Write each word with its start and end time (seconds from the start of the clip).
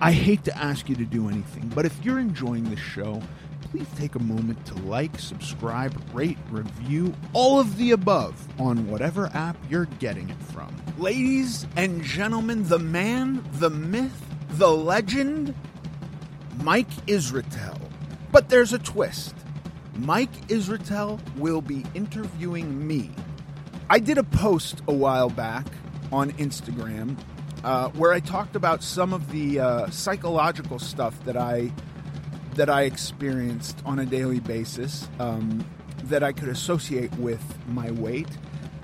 I 0.00 0.12
hate 0.12 0.44
to 0.44 0.56
ask 0.56 0.88
you 0.88 0.94
to 0.94 1.04
do 1.04 1.28
anything, 1.28 1.72
but 1.74 1.84
if 1.84 2.04
you're 2.04 2.20
enjoying 2.20 2.70
this 2.70 2.78
show, 2.78 3.20
please 3.62 3.88
take 3.96 4.14
a 4.14 4.22
moment 4.22 4.64
to 4.66 4.74
like, 4.82 5.18
subscribe, 5.18 5.92
rate, 6.14 6.38
review, 6.50 7.12
all 7.32 7.58
of 7.58 7.76
the 7.78 7.90
above 7.90 8.46
on 8.60 8.86
whatever 8.86 9.28
app 9.34 9.56
you're 9.68 9.86
getting 9.98 10.28
it 10.28 10.40
from. 10.40 10.72
Ladies 10.98 11.66
and 11.74 12.00
gentlemen, 12.04 12.68
the 12.68 12.78
man, 12.78 13.44
the 13.54 13.70
myth, 13.70 14.22
the 14.50 14.70
legend, 14.70 15.52
Mike 16.62 16.90
Israetel. 17.06 17.80
But 18.30 18.50
there's 18.50 18.72
a 18.72 18.78
twist. 18.78 19.34
Mike 19.96 20.46
Israetel 20.46 21.18
will 21.36 21.60
be 21.60 21.84
interviewing 21.94 22.86
me. 22.86 23.10
I 23.90 23.98
did 23.98 24.16
a 24.16 24.22
post 24.22 24.80
a 24.86 24.92
while 24.92 25.30
back 25.30 25.66
on 26.12 26.30
Instagram 26.34 27.16
uh, 27.64 27.88
where 27.90 28.12
I 28.12 28.20
talked 28.20 28.56
about 28.56 28.82
some 28.82 29.12
of 29.12 29.30
the 29.30 29.60
uh, 29.60 29.90
psychological 29.90 30.78
stuff 30.78 31.22
that 31.24 31.36
I 31.36 31.72
that 32.54 32.68
I 32.68 32.82
experienced 32.82 33.80
on 33.84 34.00
a 34.00 34.06
daily 34.06 34.40
basis 34.40 35.08
um, 35.20 35.64
that 36.04 36.24
I 36.24 36.32
could 36.32 36.48
associate 36.48 37.14
with 37.16 37.42
my 37.68 37.92
weight. 37.92 38.28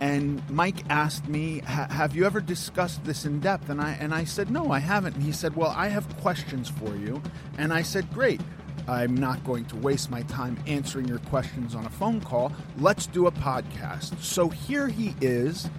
And 0.00 0.48
Mike 0.50 0.84
asked 0.90 1.28
me, 1.28 1.60
"Have 1.64 2.14
you 2.14 2.24
ever 2.24 2.40
discussed 2.40 3.04
this 3.04 3.24
in 3.24 3.40
depth?" 3.40 3.70
And 3.70 3.80
I 3.80 3.92
and 4.00 4.14
I 4.14 4.24
said, 4.24 4.50
"No, 4.50 4.70
I 4.70 4.80
haven't." 4.80 5.14
And 5.14 5.22
he 5.24 5.32
said, 5.32 5.56
"Well, 5.56 5.72
I 5.76 5.88
have 5.88 6.08
questions 6.18 6.68
for 6.68 6.96
you." 6.96 7.22
And 7.58 7.72
I 7.72 7.82
said, 7.82 8.12
"Great." 8.12 8.40
I'm 8.86 9.14
not 9.14 9.42
going 9.44 9.64
to 9.66 9.76
waste 9.76 10.10
my 10.10 10.22
time 10.24 10.58
answering 10.66 11.08
your 11.08 11.20
questions 11.20 11.74
on 11.74 11.86
a 11.86 11.88
phone 11.90 12.20
call. 12.20 12.52
Let's 12.76 13.06
do 13.06 13.26
a 13.26 13.32
podcast. 13.32 14.20
So 14.20 14.50
here 14.50 14.88
he 14.88 15.14
is 15.22 15.70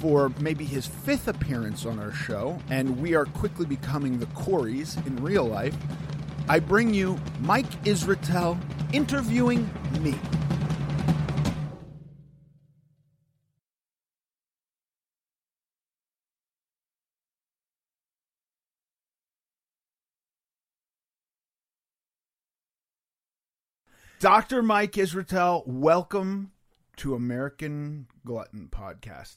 for 0.00 0.30
maybe 0.40 0.64
his 0.64 0.86
fifth 0.86 1.28
appearance 1.28 1.86
on 1.86 1.98
our 1.98 2.12
show, 2.12 2.58
and 2.70 3.00
we 3.00 3.14
are 3.14 3.24
quickly 3.24 3.66
becoming 3.66 4.18
the 4.18 4.26
Coreys 4.26 4.96
in 5.06 5.16
real 5.22 5.44
life. 5.44 5.76
I 6.48 6.58
bring 6.58 6.92
you 6.92 7.18
Mike 7.40 7.70
Israetel 7.84 8.58
interviewing 8.92 9.70
me. 10.00 10.14
Dr. 24.20 24.62
Mike 24.62 24.92
Israetel, 24.92 25.66
welcome 25.66 26.52
to 26.96 27.14
American 27.14 28.06
Glutton 28.24 28.68
Podcast. 28.70 29.36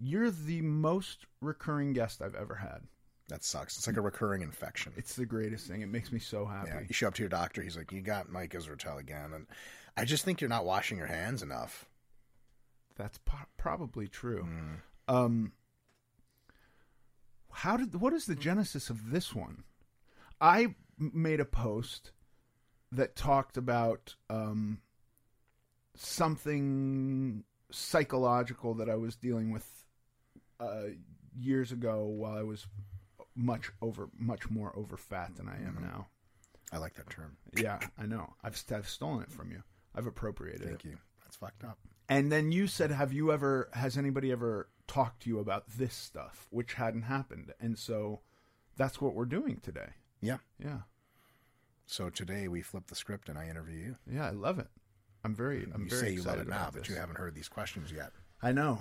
You're 0.00 0.30
the 0.30 0.62
most 0.62 1.26
recurring 1.40 1.92
guest 1.92 2.22
I've 2.22 2.34
ever 2.34 2.54
had. 2.54 2.82
That 3.28 3.44
sucks. 3.44 3.76
It's 3.76 3.86
like 3.86 3.96
a 3.96 4.00
recurring 4.00 4.42
infection. 4.42 4.92
It's 4.96 5.14
the 5.14 5.26
greatest 5.26 5.66
thing. 5.66 5.82
It 5.82 5.88
makes 5.88 6.10
me 6.10 6.18
so 6.18 6.46
happy. 6.46 6.70
Yeah, 6.72 6.80
you 6.80 6.94
show 6.94 7.08
up 7.08 7.14
to 7.14 7.22
your 7.22 7.28
doctor, 7.28 7.62
he's 7.62 7.76
like, 7.76 7.92
"You 7.92 8.00
got 8.00 8.30
Mike 8.30 8.52
Israetel 8.52 8.98
again," 8.98 9.34
and 9.34 9.46
I 9.96 10.04
just 10.04 10.24
think 10.24 10.40
you're 10.40 10.48
not 10.48 10.64
washing 10.64 10.96
your 10.96 11.08
hands 11.08 11.42
enough. 11.42 11.86
That's 12.96 13.18
po- 13.18 13.46
probably 13.58 14.08
true. 14.08 14.48
Mm. 14.48 15.14
Um, 15.14 15.52
how 17.52 17.76
did? 17.76 18.00
What 18.00 18.14
is 18.14 18.26
the 18.26 18.34
genesis 18.34 18.88
of 18.88 19.10
this 19.10 19.34
one? 19.34 19.64
I 20.40 20.74
made 20.98 21.40
a 21.40 21.44
post 21.44 22.12
that 22.92 23.14
talked 23.14 23.56
about 23.56 24.14
um, 24.30 24.80
something 25.94 27.44
psychological 27.70 28.74
that 28.74 28.88
I 28.88 28.94
was 28.94 29.16
dealing 29.16 29.50
with 29.50 29.86
uh, 30.60 30.88
years 31.38 31.72
ago 31.72 32.04
while 32.04 32.36
I 32.36 32.42
was 32.42 32.66
much 33.34 33.70
over, 33.80 34.08
much 34.18 34.50
more 34.50 34.76
over 34.76 34.96
fat 34.96 35.36
than 35.36 35.48
I 35.48 35.56
am 35.56 35.74
mm-hmm. 35.74 35.84
now. 35.84 36.08
I 36.72 36.78
like 36.78 36.94
that 36.94 37.08
term. 37.08 37.36
Yeah, 37.56 37.78
I 37.98 38.06
know. 38.06 38.34
I've, 38.42 38.62
I've 38.74 38.88
stolen 38.88 39.22
it 39.22 39.32
from 39.32 39.50
you. 39.50 39.62
I've 39.94 40.06
appropriated 40.06 40.62
Thank 40.62 40.74
it. 40.74 40.82
Thank 40.82 40.94
you. 40.94 40.98
That's 41.24 41.36
fucked 41.36 41.64
up. 41.64 41.78
And 42.08 42.32
then 42.32 42.52
you 42.52 42.66
said, 42.66 42.90
"Have 42.90 43.12
you 43.12 43.32
ever? 43.32 43.68
Has 43.74 43.98
anybody 43.98 44.32
ever 44.32 44.68
talked 44.86 45.22
to 45.22 45.30
you 45.30 45.38
about 45.40 45.68
this 45.76 45.94
stuff, 45.94 46.46
which 46.50 46.74
hadn't 46.74 47.02
happened?" 47.02 47.52
And 47.60 47.78
so, 47.78 48.20
that's 48.76 49.00
what 49.00 49.14
we're 49.14 49.26
doing 49.26 49.60
today. 49.62 49.90
Yeah, 50.20 50.38
yeah. 50.58 50.80
So 51.86 52.10
today 52.10 52.48
we 52.48 52.62
flip 52.62 52.86
the 52.86 52.94
script 52.94 53.28
and 53.28 53.38
I 53.38 53.48
interview 53.48 53.78
you. 53.78 53.96
Yeah, 54.10 54.26
I 54.26 54.30
love 54.30 54.58
it. 54.58 54.68
I'm 55.24 55.34
very. 55.34 55.66
I'm 55.74 55.84
you 55.84 55.90
very 55.90 56.02
say 56.02 56.12
you 56.12 56.22
love 56.22 56.38
it 56.38 56.48
now, 56.48 56.70
but 56.72 56.88
you 56.88 56.94
haven't 56.94 57.16
heard 57.16 57.34
these 57.34 57.48
questions 57.48 57.92
yet. 57.92 58.12
I 58.42 58.52
know. 58.52 58.78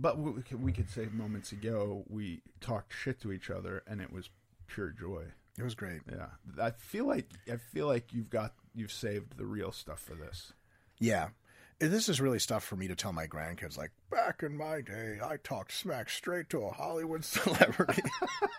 But 0.00 0.16
we 0.18 0.42
could, 0.42 0.62
we 0.62 0.72
could 0.72 0.88
say 0.88 1.08
moments 1.12 1.50
ago 1.50 2.04
we 2.08 2.42
talked 2.60 2.94
shit 2.94 3.20
to 3.22 3.32
each 3.32 3.50
other, 3.50 3.82
and 3.86 4.00
it 4.00 4.12
was 4.12 4.30
pure 4.68 4.90
joy. 4.90 5.24
It 5.58 5.64
was 5.64 5.74
great. 5.74 6.02
Yeah, 6.08 6.26
I 6.62 6.70
feel 6.70 7.04
like 7.04 7.26
I 7.50 7.56
feel 7.56 7.88
like 7.88 8.12
you've 8.12 8.30
got 8.30 8.54
you've 8.74 8.92
saved 8.92 9.36
the 9.36 9.44
real 9.44 9.72
stuff 9.72 9.98
for 10.00 10.14
this. 10.14 10.52
Yeah, 11.00 11.30
this 11.80 12.08
is 12.08 12.20
really 12.20 12.38
stuff 12.38 12.62
for 12.62 12.76
me 12.76 12.86
to 12.86 12.94
tell 12.94 13.12
my 13.12 13.26
grandkids. 13.26 13.76
Like 13.76 13.90
back 14.08 14.44
in 14.44 14.56
my 14.56 14.82
day, 14.82 15.18
I 15.22 15.36
talked 15.42 15.72
smack 15.72 16.10
straight 16.10 16.48
to 16.50 16.62
a 16.62 16.70
Hollywood 16.70 17.24
celebrity. 17.24 18.02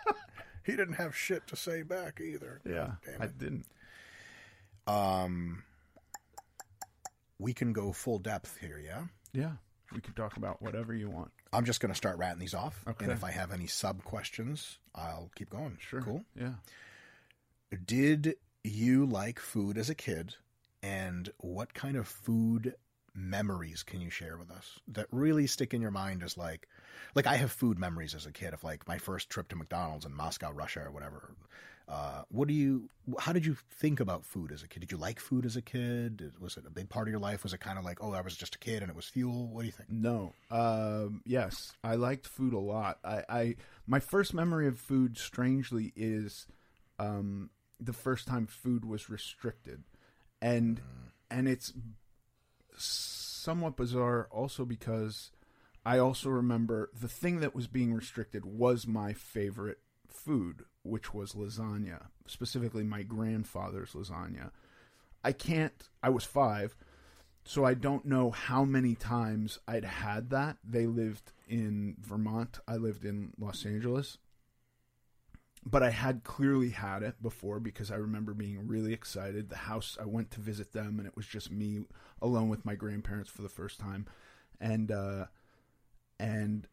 he 0.64 0.72
didn't 0.72 0.94
have 0.94 1.16
shit 1.16 1.46
to 1.46 1.56
say 1.56 1.80
back 1.82 2.20
either. 2.20 2.60
Yeah, 2.68 2.92
I 3.18 3.28
didn't. 3.28 3.64
Um, 4.86 5.64
we 7.38 7.54
can 7.54 7.72
go 7.72 7.92
full 7.92 8.18
depth 8.18 8.58
here. 8.60 8.78
Yeah. 8.78 9.04
Yeah. 9.32 9.52
We 9.94 10.00
could 10.00 10.16
talk 10.16 10.36
about 10.36 10.62
whatever 10.62 10.94
you 10.94 11.10
want. 11.10 11.30
I'm 11.52 11.64
just 11.64 11.80
going 11.80 11.90
to 11.90 11.96
start 11.96 12.18
ratting 12.18 12.38
these 12.38 12.54
off. 12.54 12.84
Okay. 12.86 13.04
And 13.04 13.12
if 13.12 13.24
I 13.24 13.30
have 13.30 13.52
any 13.52 13.66
sub 13.66 14.04
questions, 14.04 14.78
I'll 14.94 15.30
keep 15.34 15.50
going. 15.50 15.78
Sure. 15.80 16.00
Cool. 16.00 16.24
Yeah. 16.38 16.54
Did 17.84 18.36
you 18.62 19.06
like 19.06 19.38
food 19.38 19.78
as 19.78 19.90
a 19.90 19.94
kid? 19.94 20.34
And 20.82 21.30
what 21.38 21.74
kind 21.74 21.96
of 21.96 22.08
food 22.08 22.74
memories 23.14 23.82
can 23.82 24.00
you 24.00 24.10
share 24.10 24.36
with 24.38 24.50
us 24.50 24.78
that 24.88 25.06
really 25.10 25.46
stick 25.46 25.74
in 25.74 25.82
your 25.82 25.90
mind 25.90 26.22
as 26.22 26.38
like 26.38 26.68
like 27.14 27.26
I 27.26 27.36
have 27.36 27.50
food 27.50 27.78
memories 27.78 28.14
as 28.14 28.26
a 28.26 28.32
kid 28.32 28.54
of 28.54 28.62
like 28.62 28.86
my 28.86 28.98
first 28.98 29.28
trip 29.30 29.48
to 29.48 29.56
McDonald's 29.56 30.06
in 30.06 30.14
Moscow, 30.14 30.52
Russia 30.52 30.84
or 30.86 30.92
whatever. 30.92 31.34
Uh, 31.90 32.22
what 32.28 32.46
do 32.46 32.54
you 32.54 32.88
how 33.18 33.32
did 33.32 33.44
you 33.44 33.56
think 33.68 33.98
about 33.98 34.24
food 34.24 34.52
as 34.52 34.62
a 34.62 34.68
kid? 34.68 34.80
Did 34.80 34.92
you 34.92 34.98
like 34.98 35.18
food 35.18 35.44
as 35.44 35.56
a 35.56 35.62
kid? 35.62 36.32
Was 36.40 36.56
it 36.56 36.64
a 36.64 36.70
big 36.70 36.88
part 36.88 37.08
of 37.08 37.10
your 37.10 37.20
life? 37.20 37.42
Was 37.42 37.52
it 37.52 37.58
kind 37.58 37.78
of 37.78 37.84
like, 37.84 37.98
oh, 38.00 38.12
I 38.12 38.20
was 38.20 38.36
just 38.36 38.54
a 38.54 38.58
kid 38.58 38.82
and 38.82 38.90
it 38.90 38.94
was 38.94 39.06
fuel? 39.06 39.48
What 39.48 39.62
do 39.62 39.66
you 39.66 39.72
think? 39.72 39.90
No. 39.90 40.32
Um, 40.52 41.22
yes, 41.26 41.72
I 41.82 41.96
liked 41.96 42.28
food 42.28 42.52
a 42.52 42.60
lot. 42.60 42.98
I, 43.04 43.24
I 43.28 43.56
my 43.88 43.98
first 43.98 44.32
memory 44.32 44.68
of 44.68 44.78
food, 44.78 45.18
strangely, 45.18 45.92
is 45.96 46.46
um, 47.00 47.50
the 47.80 47.92
first 47.92 48.28
time 48.28 48.46
food 48.46 48.84
was 48.84 49.10
restricted, 49.10 49.82
and 50.40 50.80
and 51.28 51.48
it's 51.48 51.72
somewhat 52.76 53.76
bizarre 53.76 54.28
also 54.30 54.64
because 54.64 55.32
I 55.84 55.98
also 55.98 56.28
remember 56.28 56.90
the 56.98 57.08
thing 57.08 57.40
that 57.40 57.54
was 57.54 57.66
being 57.66 57.92
restricted 57.92 58.44
was 58.44 58.86
my 58.86 59.12
favorite 59.12 59.78
food, 60.06 60.64
which 60.82 61.12
was 61.12 61.32
lasagna, 61.32 62.06
specifically 62.26 62.84
my 62.84 63.02
grandfather's 63.02 63.92
lasagna. 63.92 64.50
I 65.22 65.32
can't. 65.32 65.88
I 66.02 66.08
was 66.08 66.24
five. 66.24 66.76
So 67.44 67.64
I 67.64 67.74
don't 67.74 68.04
know 68.04 68.30
how 68.30 68.64
many 68.64 68.94
times 68.94 69.58
I'd 69.66 69.84
had 69.84 70.30
that. 70.30 70.58
They 70.64 70.86
lived 70.86 71.32
in 71.48 71.96
Vermont. 72.00 72.60
I 72.68 72.76
lived 72.76 73.04
in 73.04 73.32
Los 73.38 73.64
Angeles. 73.64 74.18
But 75.64 75.82
I 75.82 75.90
had 75.90 76.24
clearly 76.24 76.70
had 76.70 77.02
it 77.02 77.22
before 77.22 77.60
because 77.60 77.90
I 77.90 77.96
remember 77.96 78.32
being 78.32 78.66
really 78.66 78.94
excited. 78.94 79.48
The 79.50 79.56
house 79.56 79.98
I 80.00 80.06
went 80.06 80.30
to 80.32 80.40
visit 80.40 80.72
them 80.72 80.98
and 80.98 81.06
it 81.06 81.16
was 81.16 81.26
just 81.26 81.50
me 81.50 81.80
alone 82.22 82.48
with 82.48 82.64
my 82.64 82.74
grandparents 82.74 83.30
for 83.30 83.42
the 83.42 83.48
first 83.48 83.78
time. 83.78 84.06
And 84.58 84.90
uh 84.90 85.26
and 86.18 86.66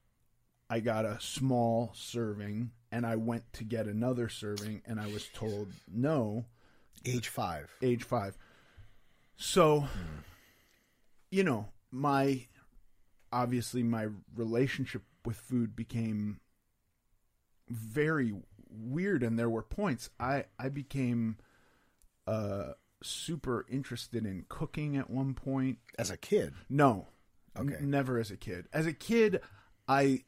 I 0.69 0.79
got 0.79 1.05
a 1.05 1.19
small 1.19 1.91
serving 1.93 2.71
and 2.91 3.05
I 3.05 3.15
went 3.15 3.51
to 3.53 3.63
get 3.63 3.87
another 3.87 4.29
serving 4.29 4.81
and 4.85 4.99
I 4.99 5.07
was 5.07 5.27
told 5.33 5.69
no 5.91 6.45
Age 7.05 7.27
five. 7.27 7.71
age 7.81 8.03
five. 8.03 8.37
So, 9.35 9.87
you 11.29 11.43
know, 11.43 11.69
my 11.91 12.45
obviously 13.31 13.83
my 13.83 14.07
relationship 14.35 15.03
with 15.25 15.37
food 15.37 15.75
became 15.75 16.39
very 17.69 18.33
weird, 18.69 19.23
and 19.23 19.37
there 19.37 19.49
were 19.49 19.61
points 19.63 20.09
I 20.19 20.45
I 20.59 20.69
became 20.69 21.37
uh 22.25 22.73
super 23.03 23.65
interested 23.69 24.25
in 24.25 24.45
cooking 24.49 24.97
at 24.97 25.09
one 25.09 25.33
point. 25.33 25.77
As 25.99 26.09
a 26.09 26.17
kid. 26.17 26.53
No, 26.69 27.07
Okay. 27.57 27.75
N- 27.75 27.89
never 27.91 28.17
as 28.19 28.31
a 28.31 28.37
kid. 28.37 28.67
As 28.73 28.85
a 28.87 28.93
kid, 28.93 29.39
I 29.87 30.23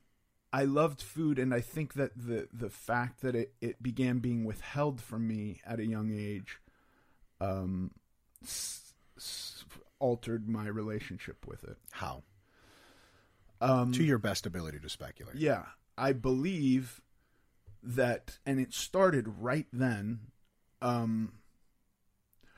I 0.51 0.63
loved 0.65 1.01
food, 1.01 1.37
and 1.37 1.53
I 1.53 1.61
think 1.61 1.93
that 1.93 2.11
the 2.17 2.47
the 2.51 2.69
fact 2.69 3.21
that 3.21 3.35
it 3.35 3.53
it 3.61 3.81
began 3.83 4.19
being 4.19 4.45
withheld 4.45 4.99
from 5.01 5.27
me 5.27 5.61
at 5.65 5.79
a 5.79 5.85
young 5.85 6.11
age, 6.11 6.59
um, 7.39 7.91
s- 8.43 8.93
s- 9.17 9.63
altered 9.99 10.49
my 10.49 10.65
relationship 10.67 11.45
with 11.47 11.63
it. 11.63 11.77
How? 11.91 12.23
Um, 13.61 13.91
To 13.91 14.03
your 14.03 14.17
best 14.17 14.45
ability 14.45 14.79
to 14.79 14.89
speculate. 14.89 15.35
yeah, 15.35 15.65
I 15.97 16.13
believe 16.13 17.01
that, 17.83 18.39
and 18.45 18.59
it 18.59 18.73
started 18.73 19.27
right 19.27 19.67
then. 19.73 20.31
Um, 20.81 21.33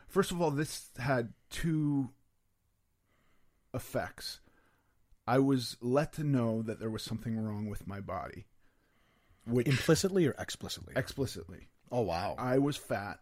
first 0.08 0.32
of 0.32 0.40
all, 0.42 0.52
this 0.52 0.92
had 0.98 1.34
two 1.50 2.12
effects. 3.74 4.40
I 5.28 5.40
was 5.40 5.78
let 5.82 6.14
to 6.14 6.24
know 6.24 6.62
that 6.64 6.80
there 6.80 6.90
was 6.90 7.04
something 7.04 7.38
wrong 7.40 7.70
with 7.70 7.88
my 7.88 8.00
body, 8.00 8.46
which 9.46 9.68
Implicitly 9.68 10.26
or 10.28 10.36
explicitly? 10.38 10.94
explicitly. 10.96 11.68
oh 11.92 12.02
wow. 12.02 12.36
I 12.38 12.58
was 12.58 12.78
fat. 12.78 13.20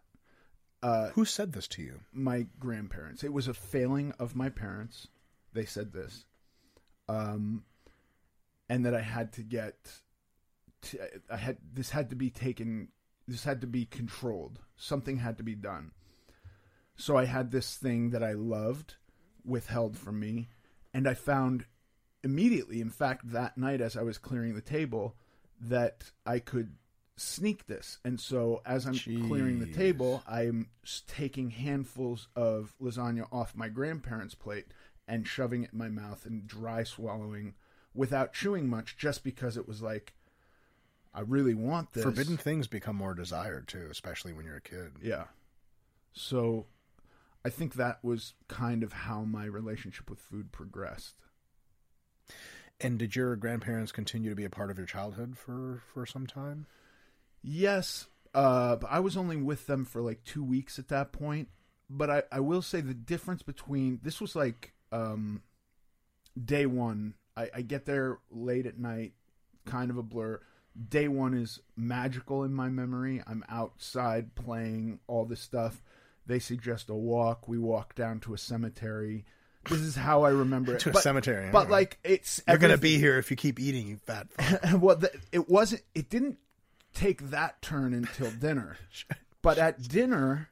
Uh, 0.82 1.10
Who 1.10 1.24
said 1.26 1.52
this 1.52 1.68
to 1.68 1.82
you? 1.82 2.00
my 2.12 2.46
grandparents. 2.58 3.22
It 3.22 3.32
was 3.32 3.48
a 3.48 3.54
failing 3.54 4.12
of 4.18 4.34
my 4.34 4.48
parents. 4.48 5.08
They 5.52 5.66
said 5.66 5.92
this, 5.92 6.24
um, 7.08 7.64
and 8.68 8.86
that 8.86 8.94
I 8.94 9.02
had 9.02 9.32
to 9.34 9.42
get. 9.42 10.00
I 11.30 11.36
had 11.36 11.58
this 11.74 11.90
had 11.90 12.08
to 12.10 12.16
be 12.16 12.30
taken. 12.30 12.88
This 13.28 13.44
had 13.44 13.60
to 13.60 13.66
be 13.66 13.84
controlled. 13.84 14.60
Something 14.76 15.18
had 15.18 15.36
to 15.36 15.42
be 15.44 15.54
done. 15.54 15.90
So 16.96 17.16
I 17.16 17.26
had 17.26 17.50
this 17.50 17.76
thing 17.76 18.10
that 18.10 18.22
I 18.22 18.32
loved 18.32 18.94
withheld 19.44 19.98
from 19.98 20.18
me, 20.18 20.48
and 20.94 21.06
I 21.06 21.14
found 21.14 21.66
immediately. 22.22 22.80
In 22.80 22.90
fact, 22.90 23.30
that 23.32 23.56
night 23.56 23.80
as 23.80 23.96
I 23.96 24.02
was 24.02 24.18
clearing 24.18 24.54
the 24.54 24.60
table, 24.60 25.16
that 25.60 26.10
I 26.24 26.38
could 26.38 26.74
sneak 27.16 27.66
this. 27.66 27.98
And 28.04 28.18
so 28.18 28.62
as 28.64 28.86
I'm 28.86 28.98
clearing 29.28 29.60
the 29.60 29.72
table, 29.72 30.22
I'm 30.26 30.68
taking 31.06 31.50
handfuls 31.50 32.28
of 32.34 32.74
lasagna 32.80 33.26
off 33.30 33.54
my 33.54 33.68
grandparents' 33.68 34.34
plate 34.34 34.66
and 35.06 35.26
shoving 35.26 35.64
it 35.64 35.72
in 35.72 35.78
my 35.78 35.88
mouth 35.88 36.24
and 36.24 36.46
dry 36.46 36.84
swallowing 36.84 37.54
without 37.94 38.32
chewing 38.32 38.68
much 38.68 38.96
just 38.96 39.24
because 39.24 39.56
it 39.56 39.66
was 39.66 39.82
like 39.82 40.14
I 41.12 41.20
really 41.20 41.54
want 41.54 41.92
this. 41.92 42.04
Forbidden 42.04 42.36
things 42.36 42.68
become 42.68 42.96
more 42.96 43.14
desired 43.14 43.68
too, 43.68 43.88
especially 43.90 44.32
when 44.32 44.46
you're 44.46 44.56
a 44.56 44.60
kid. 44.60 44.92
Yeah. 45.02 45.24
So 46.12 46.66
I 47.44 47.50
think 47.50 47.74
that 47.74 48.02
was 48.02 48.34
kind 48.48 48.82
of 48.82 48.92
how 48.92 49.22
my 49.22 49.44
relationship 49.44 50.08
with 50.08 50.20
food 50.20 50.52
progressed. 50.52 51.16
And 52.80 52.98
did 52.98 53.14
your 53.14 53.36
grandparents 53.36 53.92
continue 53.92 54.30
to 54.30 54.36
be 54.36 54.44
a 54.44 54.50
part 54.50 54.70
of 54.70 54.78
your 54.78 54.86
childhood 54.86 55.36
for 55.36 55.82
for 55.92 56.06
some 56.06 56.26
time? 56.26 56.66
Yes, 57.42 58.06
uh, 58.34 58.76
I 58.88 59.00
was 59.00 59.16
only 59.16 59.36
with 59.36 59.66
them 59.66 59.84
for 59.84 60.00
like 60.00 60.24
two 60.24 60.44
weeks 60.44 60.78
at 60.78 60.88
that 60.88 61.12
point. 61.12 61.48
But 61.90 62.08
I, 62.08 62.22
I 62.30 62.40
will 62.40 62.62
say 62.62 62.80
the 62.80 62.94
difference 62.94 63.42
between 63.42 63.98
this 64.02 64.20
was 64.20 64.36
like 64.36 64.74
um, 64.92 65.42
day 66.42 66.64
one. 66.64 67.14
I, 67.36 67.50
I 67.56 67.62
get 67.62 67.84
there 67.84 68.18
late 68.30 68.66
at 68.66 68.78
night, 68.78 69.14
kind 69.66 69.90
of 69.90 69.98
a 69.98 70.02
blur. 70.02 70.40
Day 70.88 71.08
one 71.08 71.34
is 71.34 71.60
magical 71.76 72.44
in 72.44 72.54
my 72.54 72.68
memory. 72.68 73.22
I'm 73.26 73.44
outside 73.48 74.36
playing 74.36 75.00
all 75.08 75.24
this 75.24 75.40
stuff. 75.40 75.82
They 76.26 76.38
suggest 76.38 76.90
a 76.90 76.94
walk. 76.94 77.48
We 77.48 77.58
walk 77.58 77.96
down 77.96 78.20
to 78.20 78.34
a 78.34 78.38
cemetery. 78.38 79.24
This 79.68 79.80
is 79.80 79.94
how 79.94 80.22
I 80.22 80.30
remember 80.30 80.74
it. 80.76 80.80
To 80.80 80.90
a 80.90 80.92
But- 80.94 81.02
cemetery, 81.02 81.50
but 81.52 81.68
like 81.70 81.98
it's 82.04 82.42
You're 82.48 82.58
gonna 82.58 82.78
be 82.78 82.98
here 82.98 83.18
if 83.18 83.30
you 83.30 83.36
keep 83.36 83.60
eating, 83.60 83.88
you 83.88 83.96
fat 83.98 84.26
well, 84.80 84.96
the, 84.96 85.10
it 85.32 85.48
wasn't. 85.48 85.82
It 85.94 86.08
didn't 86.08 86.38
take 86.94 87.30
that 87.30 87.60
turn 87.62 87.92
until 87.94 88.30
dinner. 88.30 88.76
But 89.42 89.56
at 89.56 89.80
dinner, 89.88 90.50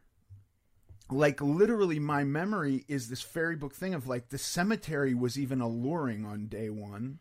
like 1.10 1.40
literally, 1.42 1.98
my 1.98 2.24
memory 2.24 2.84
is 2.88 3.08
this 3.08 3.20
fairy 3.22 3.54
book 3.56 3.74
thing 3.74 3.92
of 3.94 4.06
like 4.06 4.30
the 4.30 4.38
cemetery 4.38 5.12
was 5.14 5.38
even 5.38 5.60
alluring 5.60 6.24
on 6.24 6.46
day 6.46 6.70
one, 6.70 7.18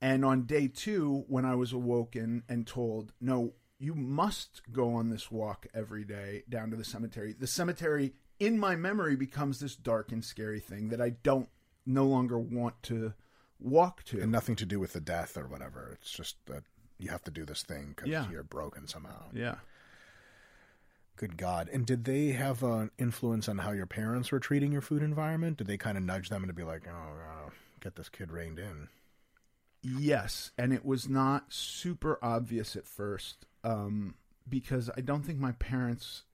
and 0.00 0.24
on 0.24 0.42
day 0.42 0.66
two, 0.68 1.24
when 1.28 1.44
I 1.44 1.54
was 1.54 1.72
awoken 1.72 2.42
and 2.48 2.66
told, 2.66 3.12
"No, 3.20 3.54
you 3.78 3.94
must 3.94 4.62
go 4.72 4.94
on 4.94 5.10
this 5.10 5.30
walk 5.30 5.66
every 5.72 6.04
day 6.04 6.42
down 6.48 6.70
to 6.70 6.76
the 6.76 6.84
cemetery." 6.84 7.32
The 7.32 7.46
cemetery 7.46 8.14
in 8.40 8.58
my 8.58 8.76
memory 8.76 9.16
becomes 9.16 9.60
this 9.60 9.76
dark 9.76 10.12
and 10.12 10.24
scary 10.24 10.60
thing 10.60 10.88
that 10.88 11.00
I 11.00 11.10
don't 11.10 11.48
no 11.86 12.04
longer 12.06 12.38
want 12.38 12.82
to 12.84 13.14
walk 13.60 14.02
to. 14.04 14.20
and 14.20 14.32
nothing 14.32 14.56
to 14.56 14.66
do 14.66 14.78
with 14.80 14.92
the 14.92 15.00
death 15.00 15.36
or 15.36 15.46
whatever. 15.46 15.90
It's 16.00 16.10
just 16.10 16.36
that 16.46 16.64
you 16.98 17.10
have 17.10 17.22
to 17.24 17.30
do 17.30 17.44
this 17.44 17.62
thing 17.62 17.88
because 17.94 18.08
Yeah. 18.10 18.28
you're 18.30 18.42
broken 18.42 18.86
somehow. 18.88 19.24
yeah. 19.32 19.56
Good 21.16 21.36
God! 21.36 21.68
And 21.72 21.86
did 21.86 22.04
they 22.06 22.32
have 22.32 22.64
an 22.64 22.90
influence 22.98 23.48
on 23.48 23.58
how 23.58 23.70
your 23.70 23.86
parents 23.86 24.32
were 24.32 24.40
treating 24.40 24.72
your 24.72 24.80
food 24.80 25.00
environment? 25.00 25.58
Did 25.58 25.68
they 25.68 25.76
kind 25.76 25.96
of 25.96 26.02
nudge 26.02 26.28
them 26.28 26.44
to 26.48 26.52
be 26.52 26.64
like, 26.64 26.88
"Oh, 26.88 27.46
uh, 27.46 27.50
get 27.80 27.94
this 27.94 28.08
kid 28.08 28.32
reined 28.32 28.58
in"? 28.58 28.88
Yes, 29.80 30.50
and 30.58 30.72
it 30.72 30.84
was 30.84 31.08
not 31.08 31.52
super 31.52 32.18
obvious 32.20 32.74
at 32.74 32.84
first 32.86 33.46
um, 33.62 34.16
because 34.48 34.90
I 34.96 35.02
don't 35.02 35.22
think 35.22 35.38
my 35.38 35.52
parents, 35.52 36.24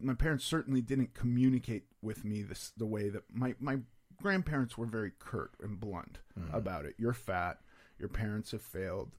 my 0.00 0.14
parents 0.14 0.44
certainly 0.44 0.80
didn't 0.80 1.14
communicate 1.14 1.84
with 2.00 2.24
me 2.24 2.42
this 2.42 2.72
the 2.76 2.86
way 2.86 3.08
that 3.08 3.22
my 3.32 3.54
my 3.60 3.78
grandparents 4.20 4.78
were 4.78 4.86
very 4.86 5.12
curt 5.18 5.52
and 5.62 5.80
blunt 5.80 6.18
about 6.52 6.84
it. 6.84 6.94
You're 6.98 7.12
fat. 7.12 7.58
Your 7.98 8.08
parents 8.08 8.52
have 8.52 8.62
failed. 8.62 9.12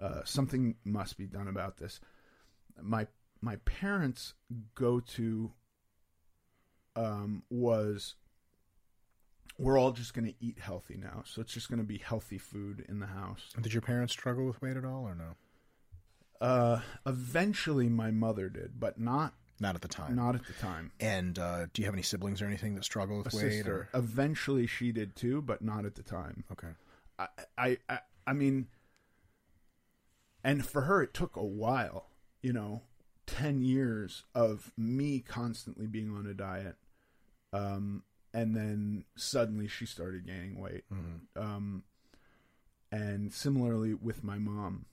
Uh, 0.00 0.20
something 0.24 0.76
must 0.84 1.16
be 1.16 1.26
done 1.26 1.48
about 1.48 1.78
this. 1.78 2.00
My 2.80 3.06
my 3.40 3.56
parents' 3.56 4.34
go 4.74 5.00
to 5.00 5.52
um, 6.94 7.42
was 7.50 8.14
we're 9.58 9.78
all 9.78 9.92
just 9.92 10.12
going 10.12 10.26
to 10.26 10.34
eat 10.40 10.58
healthy 10.58 10.96
now. 10.96 11.22
So 11.24 11.40
it's 11.40 11.52
just 11.52 11.68
going 11.68 11.78
to 11.78 11.84
be 11.84 11.98
healthy 11.98 12.38
food 12.38 12.84
in 12.88 13.00
the 13.00 13.06
house. 13.06 13.54
Did 13.60 13.72
your 13.72 13.82
parents 13.82 14.12
struggle 14.12 14.44
with 14.44 14.60
weight 14.60 14.76
at 14.76 14.84
all, 14.84 15.04
or 15.04 15.14
no? 15.14 15.34
Uh, 16.40 16.80
eventually, 17.06 17.88
my 17.88 18.10
mother 18.10 18.48
did, 18.48 18.78
but 18.78 19.00
not 19.00 19.34
Not 19.58 19.74
at 19.74 19.80
the 19.80 19.88
time. 19.88 20.14
not 20.14 20.34
at 20.34 20.44
the 20.46 20.52
time. 20.54 20.92
And 21.00 21.38
uh, 21.38 21.66
do 21.72 21.80
you 21.82 21.86
have 21.86 21.94
any 21.94 22.02
siblings 22.02 22.42
or 22.42 22.46
anything 22.46 22.74
that 22.74 22.84
struggle 22.84 23.18
with 23.18 23.32
A 23.32 23.36
weight? 23.36 23.52
sister. 23.52 23.88
Or 23.94 23.98
Eventually, 23.98 24.66
she 24.66 24.92
did 24.92 25.16
too, 25.16 25.40
but 25.42 25.62
not 25.62 25.84
at 25.86 25.94
the 25.94 26.02
time. 26.02 26.44
okay, 26.52 26.68
I, 27.18 27.28
I, 27.56 27.76
I, 27.88 27.98
I 28.26 28.32
mean, 28.34 28.66
and 30.44 30.64
for 30.66 30.82
her, 30.82 31.02
it 31.02 31.14
took 31.14 31.36
a 31.36 31.44
while. 31.44 32.08
You 32.42 32.52
know, 32.52 32.82
ten 33.26 33.62
years 33.62 34.24
of 34.34 34.72
me 34.76 35.20
constantly 35.20 35.86
being 35.86 36.10
on 36.14 36.26
a 36.26 36.34
diet, 36.34 36.76
um, 37.52 38.02
and 38.34 38.54
then 38.54 39.04
suddenly 39.16 39.66
she 39.68 39.86
started 39.86 40.26
gaining 40.26 40.60
weight. 40.60 40.84
Um, 41.34 41.82
and 42.92 43.32
similarly 43.32 43.94
with 43.94 44.22
my 44.22 44.38
mom, 44.38 44.84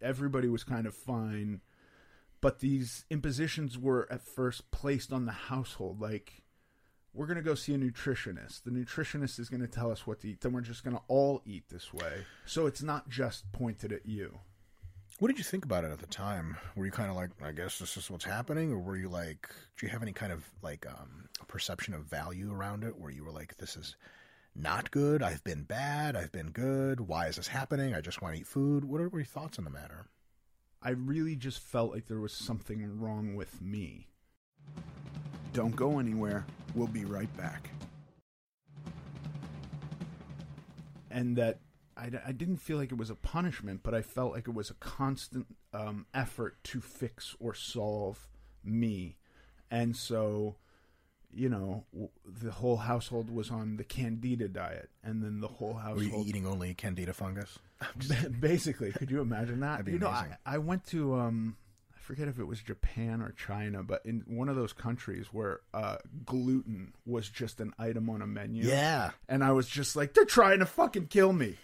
everybody 0.00 0.48
was 0.48 0.64
kind 0.64 0.86
of 0.86 0.94
fine, 0.94 1.60
but 2.40 2.60
these 2.60 3.04
impositions 3.10 3.78
were 3.78 4.06
at 4.10 4.22
first 4.22 4.70
placed 4.70 5.12
on 5.12 5.26
the 5.26 5.32
household, 5.32 6.00
like 6.00 6.42
we're 7.12 7.26
going 7.26 7.36
to 7.36 7.42
go 7.42 7.54
see 7.54 7.74
a 7.74 7.78
nutritionist. 7.78 8.62
The 8.64 8.70
nutritionist 8.70 9.38
is 9.38 9.48
going 9.48 9.60
to 9.60 9.68
tell 9.68 9.90
us 9.90 10.06
what 10.06 10.20
to 10.20 10.28
eat. 10.28 10.40
Then 10.40 10.52
we're 10.52 10.60
just 10.60 10.84
going 10.84 10.96
to 10.96 11.02
all 11.08 11.42
eat 11.44 11.64
this 11.68 11.92
way. 11.92 12.24
So 12.46 12.66
it's 12.66 12.82
not 12.82 13.08
just 13.08 13.50
pointed 13.52 13.92
at 13.92 14.06
you. 14.06 14.38
What 15.18 15.28
did 15.28 15.38
you 15.38 15.44
think 15.44 15.64
about 15.64 15.84
it 15.84 15.90
at 15.90 15.98
the 15.98 16.06
time? 16.06 16.56
Were 16.76 16.86
you 16.86 16.92
kind 16.92 17.10
of 17.10 17.16
like, 17.16 17.30
I 17.44 17.52
guess 17.52 17.78
this 17.78 17.96
is 17.96 18.10
what's 18.10 18.24
happening, 18.24 18.72
or 18.72 18.78
were 18.78 18.96
you 18.96 19.10
like, 19.10 19.48
do 19.76 19.84
you 19.84 19.92
have 19.92 20.02
any 20.02 20.12
kind 20.12 20.32
of 20.32 20.48
like 20.62 20.86
um, 20.86 21.28
perception 21.46 21.92
of 21.92 22.04
value 22.04 22.52
around 22.52 22.84
it, 22.84 22.98
where 22.98 23.10
you 23.10 23.24
were 23.24 23.32
like, 23.32 23.56
this 23.58 23.76
is 23.76 23.96
not 24.54 24.90
good. 24.90 25.22
I've 25.22 25.44
been 25.44 25.64
bad. 25.64 26.16
I've 26.16 26.32
been 26.32 26.52
good. 26.52 27.00
Why 27.00 27.26
is 27.26 27.36
this 27.36 27.48
happening? 27.48 27.94
I 27.94 28.00
just 28.00 28.22
want 28.22 28.34
to 28.34 28.40
eat 28.40 28.46
food. 28.46 28.84
What 28.84 29.00
are 29.00 29.10
your 29.12 29.24
thoughts 29.24 29.58
on 29.58 29.64
the 29.64 29.70
matter? 29.70 30.06
I 30.82 30.90
really 30.90 31.36
just 31.36 31.58
felt 31.58 31.92
like 31.92 32.06
there 32.06 32.20
was 32.20 32.32
something 32.32 32.98
wrong 32.98 33.34
with 33.34 33.60
me. 33.60 34.08
Don't 35.52 35.76
go 35.76 35.98
anywhere. 35.98 36.46
We'll 36.74 36.86
be 36.86 37.04
right 37.04 37.34
back. 37.36 37.70
And 41.10 41.36
that 41.36 41.58
I, 41.96 42.10
I 42.26 42.32
didn't 42.32 42.58
feel 42.58 42.78
like 42.78 42.92
it 42.92 42.98
was 42.98 43.10
a 43.10 43.14
punishment, 43.14 43.80
but 43.82 43.94
I 43.94 44.00
felt 44.00 44.32
like 44.32 44.48
it 44.48 44.54
was 44.54 44.70
a 44.70 44.74
constant 44.74 45.46
um, 45.74 46.06
effort 46.14 46.62
to 46.64 46.80
fix 46.80 47.36
or 47.38 47.52
solve 47.52 48.28
me. 48.64 49.18
And 49.70 49.94
so, 49.94 50.56
you 51.34 51.48
know, 51.48 51.84
the 52.26 52.50
whole 52.50 52.76
household 52.76 53.30
was 53.30 53.50
on 53.50 53.76
the 53.76 53.84
candida 53.84 54.48
diet, 54.48 54.90
and 55.02 55.22
then 55.22 55.40
the 55.40 55.48
whole 55.48 55.74
Were 55.74 55.80
household 55.80 56.06
you 56.06 56.24
eating 56.26 56.46
only 56.46 56.74
candida 56.74 57.12
fungus? 57.12 57.58
Basically, 58.40 58.92
could 58.92 59.10
you 59.10 59.20
imagine 59.20 59.60
that? 59.60 59.86
You 59.86 59.98
know, 59.98 60.08
I. 60.08 60.36
I 60.44 60.58
went 60.58 60.86
to 60.88 61.14
um, 61.14 61.56
I 61.94 61.98
forget 62.02 62.28
if 62.28 62.38
it 62.38 62.44
was 62.44 62.60
Japan 62.60 63.20
or 63.20 63.32
China, 63.32 63.82
but 63.82 64.04
in 64.04 64.24
one 64.26 64.48
of 64.48 64.56
those 64.56 64.72
countries 64.72 65.26
where 65.32 65.60
uh, 65.74 65.96
gluten 66.24 66.94
was 67.04 67.28
just 67.28 67.60
an 67.60 67.72
item 67.78 68.08
on 68.08 68.22
a 68.22 68.26
menu. 68.26 68.64
Yeah. 68.64 69.10
and 69.28 69.44
I 69.44 69.52
was 69.52 69.68
just 69.68 69.96
like, 69.96 70.14
they're 70.14 70.24
trying 70.24 70.60
to 70.60 70.66
fucking 70.66 71.08
kill 71.08 71.32
me. 71.32 71.56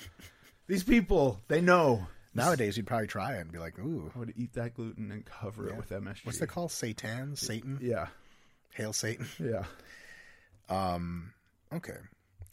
These 0.66 0.84
people, 0.84 1.40
they 1.48 1.60
know. 1.60 2.06
Nowadays, 2.34 2.76
you'd 2.76 2.86
probably 2.86 3.06
try 3.06 3.36
it 3.36 3.40
and 3.40 3.52
be 3.52 3.58
like, 3.58 3.78
ooh, 3.78 4.10
I 4.14 4.18
would 4.18 4.34
eat 4.36 4.52
that 4.54 4.74
gluten 4.74 5.10
and 5.10 5.24
cover 5.24 5.68
it 5.68 5.76
with 5.76 5.90
MSG. 5.90 6.26
what's 6.26 6.38
that 6.40 6.48
called? 6.48 6.70
Satan? 6.70 7.36
Satan? 7.36 7.78
Yeah, 7.80 8.08
Hail 8.78 8.92
Satan? 8.94 9.26
yeah. 9.38 9.64
Um, 10.68 11.32
okay. 11.72 11.96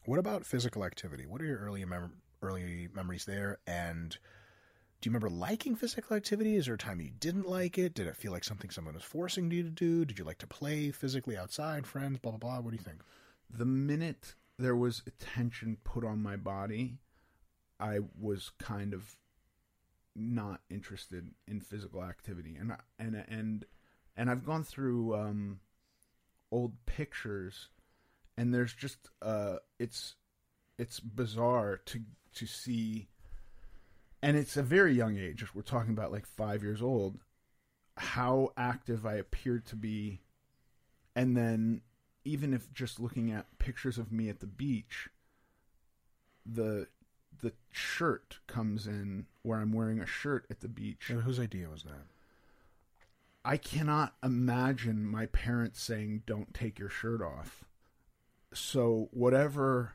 What 0.06 0.20
about 0.20 0.46
physical 0.46 0.84
activity? 0.84 1.26
What 1.26 1.42
are 1.42 1.46
your 1.46 1.60
early 1.60 1.86
mem- 1.86 2.22
early 2.42 2.90
memories 2.94 3.26
there? 3.26 3.60
And 3.66 4.10
do 5.02 5.08
you 5.08 5.12
remember 5.12 5.30
liking 5.30 5.76
physical 5.76 6.16
activity? 6.18 6.56
Is 6.56 6.66
there 6.66 6.76
a 6.76 6.78
time 6.78 7.00
you 7.02 7.12
didn't 7.20 7.48
like 7.48 7.78
it? 7.78 7.94
Did 7.94 8.08
it 8.08 8.16
feel 8.16 8.32
like 8.32 8.44
something 8.44 8.70
someone 8.70 8.94
was 8.96 9.04
forcing 9.04 9.50
you 9.52 9.64
to 9.64 9.70
do? 9.70 10.04
Did 10.06 10.20
you 10.20 10.26
like 10.26 10.40
to 10.40 10.48
play 10.48 10.92
physically 10.92 11.38
outside, 11.38 11.88
friends, 11.88 12.20
blah 12.20 12.32
blah 12.32 12.40
blah? 12.40 12.60
What 12.60 12.72
do 12.72 12.78
you 12.78 12.84
think? 12.84 13.02
the 13.48 13.66
minute 13.66 14.34
there 14.58 14.76
was 14.76 15.04
attention 15.06 15.78
put 15.84 16.04
on 16.04 16.22
my 16.22 16.36
body, 16.36 16.98
I 17.80 18.00
was 18.20 18.52
kind 18.60 18.92
of 18.94 19.16
not 20.16 20.62
interested 20.70 21.30
in 21.48 21.60
physical 21.62 22.04
activity, 22.04 22.56
and 22.56 22.72
I- 22.74 22.80
and 22.98 23.16
and 23.28 23.66
and 24.18 24.30
I've 24.32 24.46
gone 24.46 24.64
through 24.64 25.14
um, 25.16 25.60
old 26.56 26.74
pictures, 26.86 27.68
and 28.38 28.54
there's 28.54 28.74
just 28.74 29.10
uh, 29.22 29.58
it's 29.78 30.16
it's 30.80 31.02
bizarre 31.02 31.82
to 31.86 32.00
to 32.36 32.46
see, 32.46 33.10
and 34.22 34.38
it's 34.38 34.56
a 34.56 34.64
very 34.64 34.94
young 34.94 35.18
age. 35.18 35.44
We're 35.54 35.62
talking 35.62 35.92
about 35.92 36.14
like 36.14 36.26
five 36.26 36.64
years 36.64 36.82
old. 36.82 37.20
How 37.98 38.52
active 38.58 39.06
I 39.06 39.16
appeared 39.16 39.66
to 39.68 39.76
be, 39.76 40.22
and 41.16 41.36
then 41.36 41.82
even 42.24 42.54
if 42.54 42.74
just 42.74 43.00
looking 43.00 43.32
at 43.32 43.60
pictures 43.60 43.98
of 43.98 44.12
me 44.12 44.30
at 44.30 44.40
the 44.40 44.48
beach, 44.48 45.10
the 46.46 46.88
the 47.42 47.52
shirt 47.72 48.40
comes 48.48 48.88
in 48.88 49.26
where 49.44 49.60
I'm 49.60 49.74
wearing 49.74 50.00
a 50.00 50.06
shirt 50.06 50.46
at 50.50 50.62
the 50.62 50.70
beach. 50.70 51.10
And 51.10 51.24
whose 51.24 51.40
idea 51.40 51.70
was 51.70 51.84
that? 51.84 52.15
I 53.46 53.58
cannot 53.58 54.16
imagine 54.24 55.06
my 55.06 55.28
parents 55.28 55.80
saying, 55.82 56.24
"Don't 56.26 56.54
take 56.54 56.80
your 56.80 56.90
shirt 56.90 57.22
off." 57.22 57.64
So 58.54 59.10
whatever 59.12 59.94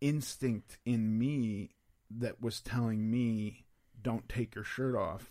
instinct 0.00 0.78
in 0.86 1.18
me 1.18 1.76
that 2.10 2.40
was 2.40 2.62
telling 2.62 3.10
me, 3.10 3.66
"Don't 4.00 4.28
take 4.30 4.54
your 4.54 4.64
shirt 4.64 4.94
off," 4.96 5.30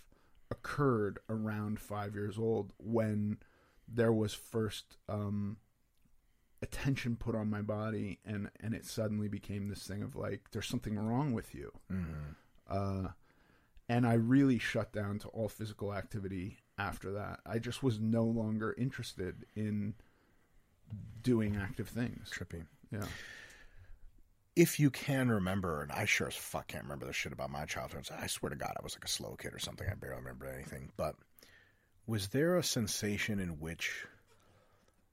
occurred 0.51 1.19
around 1.27 1.79
five 1.79 2.13
years 2.13 2.37
old 2.37 2.71
when 2.77 3.39
there 3.87 4.13
was 4.13 4.33
first 4.35 4.97
um, 5.07 5.57
attention 6.61 7.15
put 7.15 7.33
on 7.33 7.49
my 7.49 7.63
body, 7.63 8.19
and 8.23 8.51
and 8.59 8.75
it 8.75 8.85
suddenly 8.85 9.27
became 9.27 9.69
this 9.69 9.87
thing 9.87 10.03
of 10.03 10.15
like, 10.15 10.51
"There's 10.51 10.67
something 10.67 10.99
wrong 10.99 11.33
with 11.33 11.55
you." 11.55 11.71
Uh, 12.67 13.07
and 13.87 14.05
I 14.05 14.13
really 14.13 14.59
shut 14.59 14.93
down 14.93 15.17
to 15.19 15.27
all 15.29 15.49
physical 15.49 15.95
activity 15.95 16.59
after 16.79 17.11
that. 17.11 17.41
I 17.45 17.59
just 17.59 17.83
was 17.83 17.99
no 17.99 18.23
longer 18.23 18.73
interested 18.77 19.45
in 19.55 19.93
doing 21.21 21.57
active 21.57 21.89
things. 21.89 22.31
Trippy. 22.33 22.63
Yeah. 22.91 23.05
If 24.55 24.79
you 24.79 24.89
can 24.89 25.29
remember, 25.29 25.81
and 25.81 25.91
I 25.91 26.05
sure 26.05 26.27
as 26.27 26.35
fuck 26.35 26.67
can't 26.67 26.83
remember 26.83 27.05
the 27.05 27.13
shit 27.13 27.31
about 27.31 27.49
my 27.49 27.65
childhood. 27.65 28.09
I 28.17 28.27
swear 28.27 28.49
to 28.49 28.55
God, 28.55 28.73
I 28.77 28.83
was 28.83 28.95
like 28.95 29.05
a 29.05 29.09
slow 29.09 29.35
kid 29.35 29.53
or 29.53 29.59
something. 29.59 29.87
I 29.89 29.93
barely 29.93 30.17
remember 30.17 30.47
anything. 30.47 30.91
But 30.97 31.15
was 32.07 32.29
there 32.29 32.55
a 32.55 32.63
sensation 32.63 33.39
in 33.39 33.59
which 33.59 34.05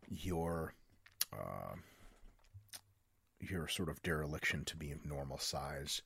your 0.08 0.74
uh, 1.32 1.74
your 3.40 3.68
sort 3.68 3.88
of 3.88 4.02
dereliction 4.02 4.64
to 4.64 4.76
be 4.76 4.90
of 4.92 5.04
normal 5.04 5.38
size 5.38 6.02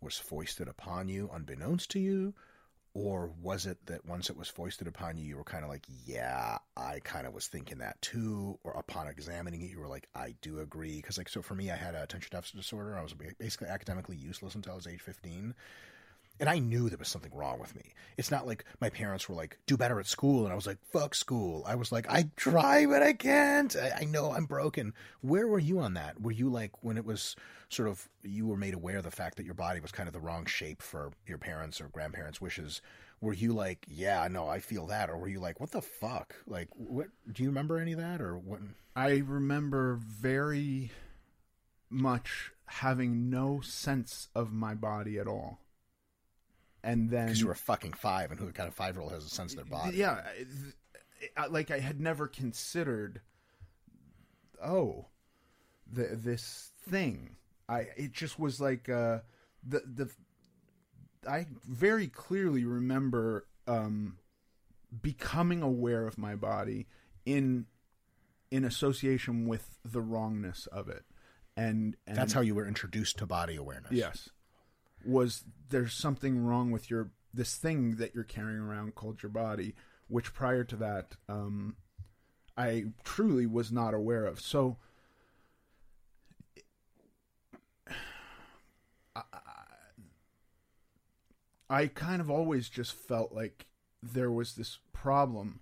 was 0.00 0.18
foisted 0.18 0.68
upon 0.68 1.08
you, 1.08 1.30
unbeknownst 1.32 1.90
to 1.92 1.98
you? 1.98 2.34
Or 3.00 3.30
was 3.40 3.64
it 3.64 3.78
that 3.86 4.04
once 4.04 4.28
it 4.28 4.36
was 4.36 4.48
foisted 4.48 4.88
upon 4.88 5.18
you, 5.18 5.24
you 5.24 5.36
were 5.36 5.44
kind 5.44 5.62
of 5.62 5.70
like, 5.70 5.86
yeah, 6.04 6.58
I 6.76 6.98
kind 7.04 7.28
of 7.28 7.32
was 7.32 7.46
thinking 7.46 7.78
that 7.78 8.02
too? 8.02 8.58
Or 8.64 8.72
upon 8.72 9.06
examining 9.06 9.62
it, 9.62 9.70
you 9.70 9.78
were 9.78 9.86
like, 9.86 10.08
I 10.16 10.34
do 10.42 10.58
agree. 10.58 10.96
Because, 10.96 11.16
like, 11.16 11.28
so 11.28 11.40
for 11.40 11.54
me, 11.54 11.70
I 11.70 11.76
had 11.76 11.94
a 11.94 12.02
attention 12.02 12.30
deficit 12.32 12.56
disorder. 12.56 12.98
I 12.98 13.02
was 13.04 13.14
basically 13.38 13.68
academically 13.68 14.16
useless 14.16 14.56
until 14.56 14.72
I 14.72 14.74
was 14.74 14.88
age 14.88 15.00
15. 15.00 15.54
And 16.40 16.48
I 16.48 16.58
knew 16.58 16.88
there 16.88 16.98
was 16.98 17.08
something 17.08 17.34
wrong 17.34 17.58
with 17.58 17.74
me. 17.74 17.92
It's 18.16 18.30
not 18.30 18.46
like 18.46 18.64
my 18.80 18.90
parents 18.90 19.28
were 19.28 19.34
like, 19.34 19.58
do 19.66 19.76
better 19.76 19.98
at 19.98 20.06
school. 20.06 20.44
And 20.44 20.52
I 20.52 20.56
was 20.56 20.66
like, 20.66 20.78
fuck 20.92 21.14
school. 21.14 21.64
I 21.66 21.74
was 21.74 21.90
like, 21.90 22.08
I 22.10 22.30
try, 22.36 22.86
but 22.86 23.02
I 23.02 23.12
can't. 23.12 23.74
I, 23.76 24.00
I 24.00 24.04
know 24.04 24.32
I'm 24.32 24.46
broken. 24.46 24.94
Where 25.20 25.48
were 25.48 25.58
you 25.58 25.80
on 25.80 25.94
that? 25.94 26.20
Were 26.20 26.30
you 26.32 26.48
like, 26.48 26.84
when 26.84 26.96
it 26.96 27.04
was 27.04 27.34
sort 27.68 27.88
of, 27.88 28.08
you 28.22 28.46
were 28.46 28.56
made 28.56 28.74
aware 28.74 28.98
of 28.98 29.04
the 29.04 29.10
fact 29.10 29.36
that 29.36 29.46
your 29.46 29.54
body 29.54 29.80
was 29.80 29.92
kind 29.92 30.08
of 30.08 30.12
the 30.12 30.20
wrong 30.20 30.46
shape 30.46 30.80
for 30.80 31.12
your 31.26 31.38
parents 31.38 31.80
or 31.80 31.88
grandparents' 31.88 32.40
wishes? 32.40 32.80
Were 33.20 33.34
you 33.34 33.52
like, 33.52 33.84
yeah, 33.88 34.26
no, 34.30 34.48
I 34.48 34.60
feel 34.60 34.86
that? 34.86 35.10
Or 35.10 35.18
were 35.18 35.28
you 35.28 35.40
like, 35.40 35.58
what 35.58 35.72
the 35.72 35.82
fuck? 35.82 36.36
Like, 36.46 36.68
what, 36.74 37.08
do 37.32 37.42
you 37.42 37.48
remember 37.48 37.78
any 37.78 37.92
of 37.92 37.98
that? 37.98 38.20
Or 38.20 38.38
what? 38.38 38.60
I 38.94 39.22
remember 39.26 39.98
very 40.00 40.92
much 41.90 42.52
having 42.66 43.28
no 43.30 43.60
sense 43.60 44.28
of 44.34 44.52
my 44.52 44.74
body 44.74 45.18
at 45.18 45.26
all. 45.26 45.58
And 46.88 47.10
then 47.10 47.26
Because 47.26 47.40
you 47.40 47.48
were 47.48 47.54
fucking 47.54 47.92
five, 47.92 48.30
and 48.30 48.40
who 48.40 48.50
kind 48.50 48.66
of 48.66 48.74
five 48.74 48.94
year 48.94 49.02
old 49.02 49.12
has 49.12 49.24
a 49.24 49.28
sense 49.28 49.52
of 49.52 49.56
their 49.56 49.66
body? 49.66 49.98
Yeah, 49.98 50.22
like 51.50 51.70
I 51.70 51.80
had 51.80 52.00
never 52.00 52.26
considered. 52.26 53.20
Oh, 54.64 55.06
the, 55.92 56.08
this 56.12 56.70
thing. 56.88 57.36
I 57.68 57.88
it 57.96 58.12
just 58.12 58.38
was 58.38 58.58
like 58.58 58.88
uh, 58.88 59.18
the 59.62 59.82
the. 59.84 60.10
I 61.28 61.46
very 61.68 62.06
clearly 62.06 62.64
remember 62.64 63.46
um, 63.66 64.16
becoming 65.02 65.60
aware 65.60 66.06
of 66.06 66.16
my 66.16 66.36
body 66.36 66.86
in 67.26 67.66
in 68.50 68.64
association 68.64 69.46
with 69.46 69.78
the 69.84 70.00
wrongness 70.00 70.66
of 70.68 70.88
it. 70.88 71.04
And, 71.54 71.96
and 72.06 72.16
That's 72.16 72.32
how 72.32 72.40
you 72.40 72.54
were 72.54 72.66
introduced 72.66 73.18
to 73.18 73.26
body 73.26 73.56
awareness. 73.56 73.92
Yes. 73.92 74.30
Was 75.04 75.44
there's 75.70 75.94
something 75.94 76.44
wrong 76.44 76.70
with 76.70 76.90
your 76.90 77.10
this 77.32 77.56
thing 77.56 77.96
that 77.96 78.14
you're 78.14 78.24
carrying 78.24 78.58
around 78.58 78.94
called 78.94 79.22
your 79.22 79.30
body, 79.30 79.74
which 80.08 80.34
prior 80.34 80.64
to 80.64 80.76
that, 80.76 81.16
um, 81.28 81.76
I 82.56 82.86
truly 83.04 83.46
was 83.46 83.70
not 83.70 83.94
aware 83.94 84.24
of. 84.24 84.40
So 84.40 84.78
I, 89.14 89.22
I 91.70 91.86
kind 91.86 92.20
of 92.20 92.30
always 92.30 92.68
just 92.68 92.92
felt 92.92 93.32
like 93.32 93.66
there 94.02 94.30
was 94.30 94.54
this 94.54 94.78
problem. 94.92 95.60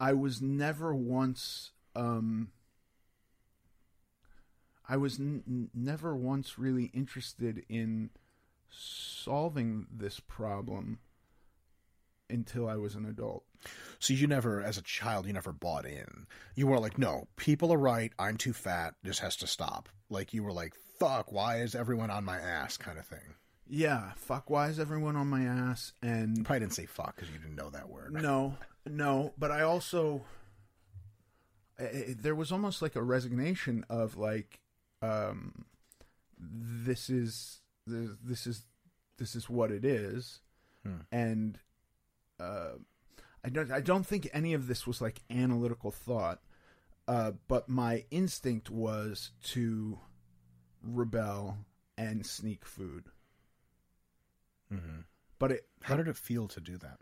I 0.00 0.14
was 0.14 0.40
never 0.40 0.94
once 0.94 1.70
um, 1.94 2.50
I 4.88 4.96
was 4.96 5.20
n- 5.20 5.70
never 5.74 6.16
once 6.16 6.58
really 6.58 6.90
interested 6.94 7.64
in 7.68 8.10
solving 8.72 9.86
this 9.92 10.20
problem 10.20 10.98
until 12.30 12.68
I 12.68 12.76
was 12.76 12.94
an 12.94 13.04
adult. 13.06 13.44
So 13.98 14.14
you 14.14 14.26
never, 14.26 14.62
as 14.62 14.78
a 14.78 14.82
child, 14.82 15.26
you 15.26 15.32
never 15.32 15.52
bought 15.52 15.84
in. 15.86 16.26
You 16.54 16.66
were 16.66 16.78
like, 16.80 16.98
no, 16.98 17.28
people 17.36 17.72
are 17.72 17.78
right. 17.78 18.12
I'm 18.18 18.36
too 18.36 18.52
fat. 18.52 18.94
This 19.02 19.18
has 19.20 19.36
to 19.36 19.46
stop. 19.46 19.88
Like 20.10 20.32
you 20.34 20.42
were 20.42 20.52
like, 20.52 20.74
fuck, 20.98 21.30
why 21.30 21.58
is 21.60 21.74
everyone 21.74 22.10
on 22.10 22.24
my 22.24 22.38
ass 22.38 22.76
kind 22.76 22.98
of 22.98 23.06
thing. 23.06 23.34
Yeah, 23.68 24.12
fuck, 24.16 24.50
why 24.50 24.68
is 24.68 24.78
everyone 24.80 25.16
on 25.16 25.28
my 25.28 25.42
ass? 25.44 25.92
And 26.02 26.36
You 26.38 26.44
probably 26.44 26.60
didn't 26.60 26.74
say 26.74 26.86
fuck 26.86 27.14
because 27.16 27.30
you 27.30 27.38
didn't 27.38 27.54
know 27.56 27.70
that 27.70 27.88
word. 27.88 28.12
no, 28.12 28.56
no, 28.86 29.32
but 29.38 29.50
I 29.50 29.62
also 29.62 30.24
I- 31.78 31.84
I- 31.84 32.16
there 32.18 32.34
was 32.34 32.52
almost 32.52 32.82
like 32.82 32.96
a 32.96 33.02
resignation 33.02 33.84
of 33.88 34.16
like 34.16 34.60
um 35.00 35.64
this 36.38 37.08
is 37.08 37.61
this, 37.86 38.46
is 38.46 38.62
this 39.18 39.34
is 39.34 39.48
what 39.50 39.70
it 39.70 39.84
is. 39.84 40.40
And 41.12 41.58
uh 42.40 42.72
I 43.44 43.48
don't 43.50 43.70
I 43.70 43.80
don't 43.80 44.06
think 44.06 44.28
any 44.32 44.52
of 44.54 44.66
this 44.66 44.86
was 44.86 45.00
like 45.00 45.22
analytical 45.30 45.90
thought 45.92 46.40
uh 47.06 47.32
but 47.48 47.68
my 47.68 48.04
instinct 48.10 48.68
was 48.70 49.30
to 49.44 49.98
rebel 50.82 51.58
and 51.96 52.26
sneak 52.26 52.64
food. 52.64 53.04
But 55.38 55.52
it 55.52 55.66
How 55.82 55.96
did 55.96 56.08
it 56.08 56.16
feel 56.16 56.48
to 56.48 56.60
do 56.60 56.76
that? 56.78 56.98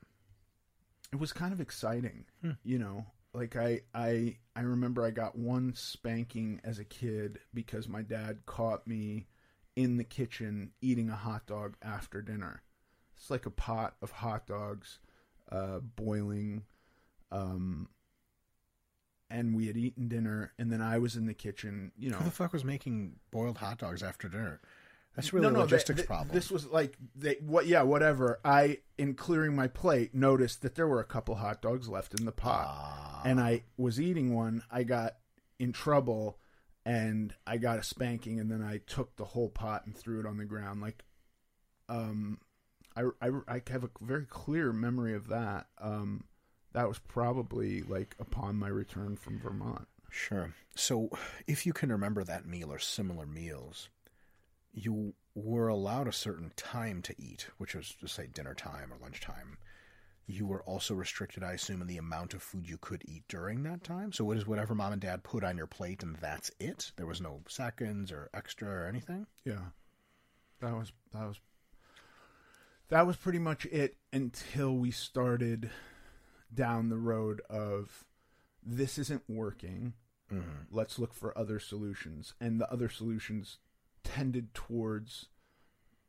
it 1.12 1.18
was 1.18 1.32
kind 1.32 1.52
of 1.52 1.60
exciting 1.60 2.24
you 2.62 2.78
know? 2.78 3.06
Like 3.32 3.56
i 3.56 3.80
i 3.94 4.36
i 4.56 4.60
remember 4.60 5.04
i 5.06 5.10
got 5.10 5.38
one 5.38 5.72
spanking 5.74 6.60
as 6.64 6.78
a 6.78 6.84
kid 6.84 7.38
because 7.54 7.88
my 7.88 8.02
dad 8.02 8.44
caught 8.44 8.86
me 8.86 9.26
in 9.76 9.96
the 9.96 10.04
kitchen 10.04 10.72
eating 10.80 11.08
a 11.10 11.16
hot 11.16 11.46
dog 11.46 11.76
after 11.82 12.20
dinner 12.22 12.62
it's 13.16 13.30
like 13.30 13.46
a 13.46 13.50
pot 13.50 13.94
of 14.02 14.10
hot 14.10 14.46
dogs 14.46 14.98
uh 15.50 15.78
boiling 15.80 16.64
um 17.32 17.88
and 19.30 19.54
we 19.54 19.66
had 19.68 19.76
eaten 19.76 20.08
dinner 20.08 20.52
and 20.58 20.72
then 20.72 20.80
i 20.82 20.98
was 20.98 21.16
in 21.16 21.26
the 21.26 21.34
kitchen 21.34 21.92
you 21.96 22.10
know 22.10 22.16
Who 22.18 22.24
the 22.24 22.30
fuck 22.30 22.52
was 22.52 22.64
making 22.64 23.16
boiled 23.30 23.58
hot 23.58 23.78
dogs 23.78 24.02
after 24.02 24.28
dinner? 24.28 24.60
That's 25.16 25.32
really 25.32 25.48
a 25.48 25.50
they- 25.50 25.58
logistics 25.58 26.00
they- 26.02 26.06
problem. 26.06 26.32
This 26.34 26.52
was 26.52 26.66
like 26.66 26.96
they 27.16 27.34
what 27.40 27.66
yeah, 27.66 27.82
whatever. 27.82 28.38
I 28.44 28.78
in 28.96 29.14
clearing 29.14 29.56
my 29.56 29.66
plate 29.66 30.14
noticed 30.14 30.62
that 30.62 30.76
there 30.76 30.86
were 30.86 31.00
a 31.00 31.04
couple 31.04 31.34
hot 31.34 31.60
dogs 31.60 31.88
left 31.88 32.18
in 32.18 32.26
the 32.26 32.32
pot. 32.32 32.66
Ah. 32.68 33.22
And 33.24 33.40
I 33.40 33.64
was 33.76 34.00
eating 34.00 34.32
one, 34.32 34.62
I 34.70 34.84
got 34.84 35.16
in 35.58 35.72
trouble 35.72 36.38
and 36.84 37.34
I 37.46 37.58
got 37.58 37.78
a 37.78 37.82
spanking 37.82 38.40
and 38.40 38.50
then 38.50 38.62
I 38.62 38.78
took 38.78 39.16
the 39.16 39.24
whole 39.24 39.48
pot 39.48 39.86
and 39.86 39.96
threw 39.96 40.20
it 40.20 40.26
on 40.26 40.38
the 40.38 40.44
ground 40.44 40.80
like 40.80 41.04
um 41.88 42.38
I 42.96 43.04
I, 43.20 43.30
I 43.48 43.62
have 43.68 43.84
a 43.84 43.90
very 44.00 44.26
clear 44.26 44.72
memory 44.72 45.14
of 45.14 45.28
that. 45.28 45.66
Um 45.78 46.24
that 46.72 46.88
was 46.88 46.98
probably 46.98 47.82
like 47.82 48.14
upon 48.18 48.56
my 48.56 48.68
return 48.68 49.16
from 49.16 49.38
Vermont. 49.38 49.88
Sure. 50.10 50.54
So, 50.74 51.10
if 51.46 51.66
you 51.66 51.72
can 51.72 51.90
remember 51.90 52.24
that 52.24 52.46
meal 52.46 52.72
or 52.72 52.78
similar 52.78 53.26
meals, 53.26 53.88
you 54.72 55.14
were 55.34 55.68
allowed 55.68 56.08
a 56.08 56.12
certain 56.12 56.52
time 56.56 57.02
to 57.02 57.14
eat, 57.18 57.48
which 57.58 57.74
was 57.74 57.94
to 58.00 58.08
say 58.08 58.26
dinner 58.26 58.54
time 58.54 58.92
or 58.92 58.98
lunchtime. 59.00 59.58
You 60.30 60.46
were 60.46 60.62
also 60.62 60.94
restricted, 60.94 61.42
I 61.42 61.52
assume, 61.52 61.80
in 61.82 61.88
the 61.88 61.98
amount 61.98 62.34
of 62.34 62.42
food 62.42 62.68
you 62.68 62.78
could 62.78 63.02
eat 63.06 63.24
during 63.28 63.62
that 63.64 63.84
time. 63.84 64.12
So, 64.12 64.30
it 64.30 64.38
is 64.38 64.46
whatever 64.46 64.74
mom 64.74 64.92
and 64.92 65.00
dad 65.00 65.22
put 65.22 65.44
on 65.44 65.56
your 65.56 65.66
plate, 65.66 66.02
and 66.02 66.16
that's 66.16 66.50
it. 66.58 66.92
There 66.96 67.06
was 67.06 67.20
no 67.20 67.40
seconds 67.48 68.12
or 68.12 68.30
extra 68.34 68.68
or 68.68 68.86
anything. 68.86 69.26
Yeah. 69.44 69.70
That 70.60 70.76
was 70.76 70.92
that 71.12 71.26
was 71.26 71.40
that 72.90 73.06
was 73.06 73.16
pretty 73.16 73.38
much 73.38 73.64
it 73.66 73.96
until 74.12 74.76
we 74.76 74.90
started 74.90 75.70
down 76.52 76.88
the 76.88 76.98
road 76.98 77.40
of 77.48 78.04
this 78.62 78.98
isn't 78.98 79.22
working. 79.28 79.94
Mm-hmm. 80.32 80.64
Let's 80.70 80.98
look 80.98 81.14
for 81.14 81.36
other 81.36 81.58
solutions. 81.58 82.34
And 82.40 82.60
the 82.60 82.70
other 82.70 82.88
solutions 82.88 83.58
tended 84.04 84.54
towards 84.54 85.26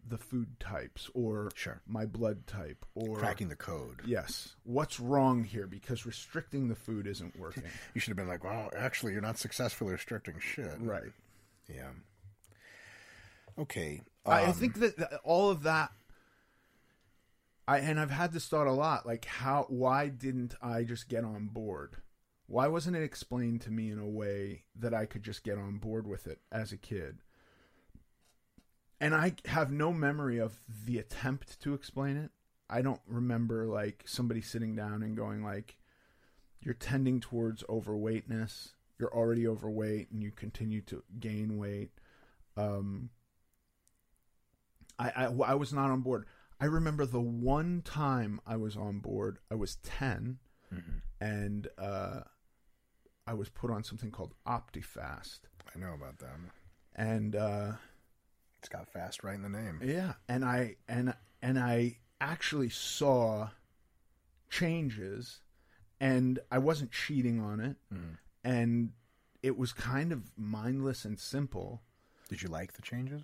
the 0.08 0.18
food 0.18 0.60
types 0.60 1.10
or 1.14 1.50
Sure. 1.56 1.82
my 1.88 2.06
blood 2.06 2.48
type 2.48 2.86
or 2.96 3.18
Cracking 3.18 3.50
the 3.50 3.56
code. 3.56 4.02
Yes. 4.06 4.56
What's 4.64 5.00
wrong 5.00 5.44
here? 5.44 5.68
Because 5.68 6.06
restricting 6.06 6.68
the 6.68 6.76
food 6.76 7.08
isn't 7.08 7.38
working. 7.40 7.64
You 7.94 8.02
should 8.02 8.12
have 8.12 8.18
been 8.18 8.28
like, 8.28 8.44
well, 8.44 8.70
actually, 8.76 9.14
you're 9.14 9.22
not 9.22 9.38
successfully 9.38 9.94
restricting 9.94 10.40
shit. 10.40 10.76
right. 10.80 11.12
Yeah. 11.68 11.90
Okay. 13.58 14.02
I, 14.26 14.42
I 14.42 14.46
um, 14.46 14.54
think 14.54 14.80
that, 14.80 14.98
that 14.98 15.20
all 15.24 15.50
of 15.50 15.64
that 15.64 15.92
I 17.68 17.80
and 17.80 18.00
I've 18.00 18.12
had 18.12 18.34
this 18.34 18.48
thought 18.48 18.68
a 18.68 18.72
lot 18.72 19.06
like 19.06 19.26
how 19.26 19.66
why 19.70 20.10
didn't 20.10 20.56
I 20.62 20.84
just 20.84 21.08
get 21.08 21.24
on 21.24 21.48
board? 21.48 21.96
Why 22.48 22.68
wasn't 22.68 22.98
it 22.98 23.04
explained 23.04 23.62
to 23.62 23.72
me 23.72 23.90
in 23.92 23.98
a 23.98 24.08
way 24.08 24.64
that 24.76 24.94
I 24.94 25.06
could 25.06 25.24
just 25.24 25.44
get 25.44 25.58
on 25.58 25.78
board 25.78 26.06
with 26.06 26.28
it 26.28 26.40
as 26.52 26.72
a 26.74 26.78
kid? 26.78 27.20
And 29.02 29.16
I 29.16 29.34
have 29.46 29.72
no 29.72 29.92
memory 29.92 30.38
of 30.38 30.54
the 30.86 31.00
attempt 31.00 31.60
to 31.62 31.74
explain 31.74 32.16
it. 32.16 32.30
I 32.70 32.82
don't 32.82 33.02
remember 33.08 33.66
like 33.66 34.04
somebody 34.06 34.42
sitting 34.42 34.76
down 34.76 35.04
and 35.04 35.18
going 35.18 35.44
like 35.44 35.76
you're 36.62 36.76
tending 36.76 37.20
towards 37.20 37.64
overweightness. 37.68 38.74
You're 39.00 39.14
already 39.14 39.48
overweight 39.48 40.12
and 40.12 40.22
you 40.22 40.32
continue 40.32 40.82
to 40.82 41.04
gain 41.20 41.58
weight. 41.58 41.90
Um 42.56 43.10
I, 45.00 45.10
I, 45.16 45.24
I 45.26 45.54
was 45.56 45.74
not 45.74 45.90
on 45.90 46.02
board. 46.02 46.28
I 46.60 46.66
remember 46.66 47.08
the 47.08 47.20
one 47.20 47.82
time 47.84 48.40
I 48.46 48.56
was 48.56 48.78
on 48.78 49.00
board, 49.00 49.40
I 49.50 49.56
was 49.56 49.78
10, 49.78 50.38
and 51.20 51.68
uh, 51.80 52.20
I 53.26 53.34
was 53.34 53.50
put 53.50 53.72
on 53.72 53.84
something 53.84 54.12
called 54.12 54.36
OptiFast. 54.48 55.40
I 55.76 55.80
know 55.80 55.94
about 55.94 56.20
them. 56.20 56.52
And 56.96 57.36
uh, 57.36 57.72
It's 58.62 58.70
got 58.70 58.88
fast 58.88 59.24
right 59.24 59.34
in 59.34 59.42
the 59.42 59.50
name. 59.50 59.80
yeah, 59.84 60.14
and 60.30 60.46
I 60.46 60.76
and 60.88 61.16
and 61.42 61.58
I 61.58 61.98
actually 62.20 62.70
saw 62.70 63.50
changes, 64.52 65.40
and 66.00 66.38
I 66.52 66.60
wasn't 66.60 66.92
cheating 66.92 67.42
on 67.42 67.60
it, 67.60 67.78
mm. 67.92 68.18
and 68.44 68.92
it 69.42 69.58
was 69.58 69.74
kind 69.74 70.12
of 70.12 70.32
mindless 70.38 71.06
and 71.06 71.20
simple. 71.20 71.82
Did 72.30 72.44
you 72.44 72.50
like 72.50 72.74
the 72.74 72.84
changes? 72.84 73.24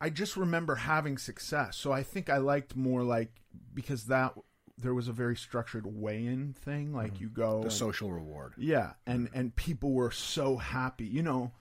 I 0.00 0.10
just 0.10 0.36
remember 0.36 0.76
having 0.76 1.18
success. 1.18 1.76
So 1.76 1.90
I 1.90 2.02
think 2.02 2.30
I 2.30 2.36
liked 2.36 2.76
more 2.76 3.02
like 3.02 3.40
because 3.74 4.04
that 4.04 4.34
there 4.78 4.94
was 4.94 5.08
a 5.08 5.12
very 5.12 5.36
structured 5.36 5.86
weigh-in 5.86 6.52
thing. 6.52 6.92
Like 6.94 7.14
mm. 7.14 7.22
you 7.22 7.28
go, 7.28 7.58
The 7.58 7.64
and- 7.64 7.72
social 7.72 8.12
reward. 8.12 8.52
yeah, 8.56 8.92
and 9.04 9.28
and 9.34 9.56
people 9.56 9.92
were 9.92 10.12
so 10.12 10.58
happy. 10.58 11.06
You 11.06 11.24
know, 11.24 11.52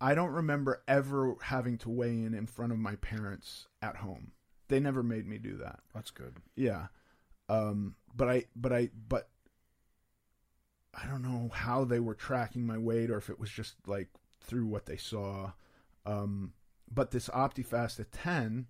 I 0.00 0.14
don't 0.14 0.32
remember 0.32 0.82
ever 0.88 1.36
having 1.42 1.76
to 1.78 1.90
weigh 1.90 2.22
in 2.22 2.34
in 2.34 2.46
front 2.46 2.72
of 2.72 2.78
my 2.78 2.96
parents 2.96 3.66
at 3.82 3.96
home. 3.96 4.32
They 4.68 4.80
never 4.80 5.02
made 5.02 5.26
me 5.26 5.38
do 5.38 5.56
that. 5.58 5.80
That's 5.94 6.10
good. 6.10 6.36
Yeah. 6.56 6.86
Um 7.48 7.96
but 8.14 8.28
I 8.28 8.44
but 8.56 8.72
I 8.72 8.90
but 9.08 9.28
I 10.94 11.06
don't 11.06 11.22
know 11.22 11.50
how 11.52 11.84
they 11.84 12.00
were 12.00 12.14
tracking 12.14 12.66
my 12.66 12.78
weight 12.78 13.10
or 13.10 13.18
if 13.18 13.30
it 13.30 13.38
was 13.38 13.50
just 13.50 13.74
like 13.86 14.08
through 14.40 14.66
what 14.66 14.86
they 14.86 14.96
saw. 14.96 15.52
Um 16.06 16.54
but 16.90 17.10
this 17.10 17.28
OptiFast 17.28 18.00
at 18.00 18.10
10, 18.10 18.66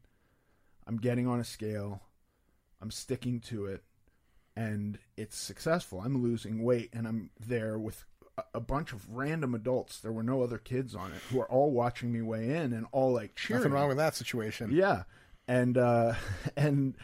I'm 0.87 0.99
getting 0.99 1.27
on 1.27 1.41
a 1.41 1.45
scale. 1.45 2.03
I'm 2.83 2.91
sticking 2.91 3.41
to 3.41 3.67
it 3.67 3.85
and 4.57 4.99
it's 5.17 5.39
successful. 5.39 6.01
I'm 6.01 6.23
losing 6.23 6.63
weight 6.63 6.91
and 6.93 7.07
I'm 7.07 7.31
there 7.39 7.79
with 7.79 8.05
a, 8.55 8.61
bunch 8.61 8.93
of 8.93 9.09
random 9.11 9.55
adults. 9.55 10.01
There 10.01 10.13
were 10.13 10.23
no 10.23 10.43
other 10.43 10.59
kids 10.59 10.95
on 10.95 11.13
it 11.13 11.21
who 11.31 11.41
are 11.41 11.51
all 11.51 11.71
watching 11.71 12.13
me 12.13 12.23
weigh 12.23 12.57
in 12.57 12.73
and 12.73 12.87
all 12.93 13.13
like 13.13 13.35
cheering. 13.35 13.63
Nothing 13.63 13.73
wrong 13.73 13.89
with 13.89 13.97
that 13.99 14.15
situation. 14.17 14.71
Yeah, 14.73 15.05
and 15.49 15.77
uh, 15.79 16.15
and 16.57 16.97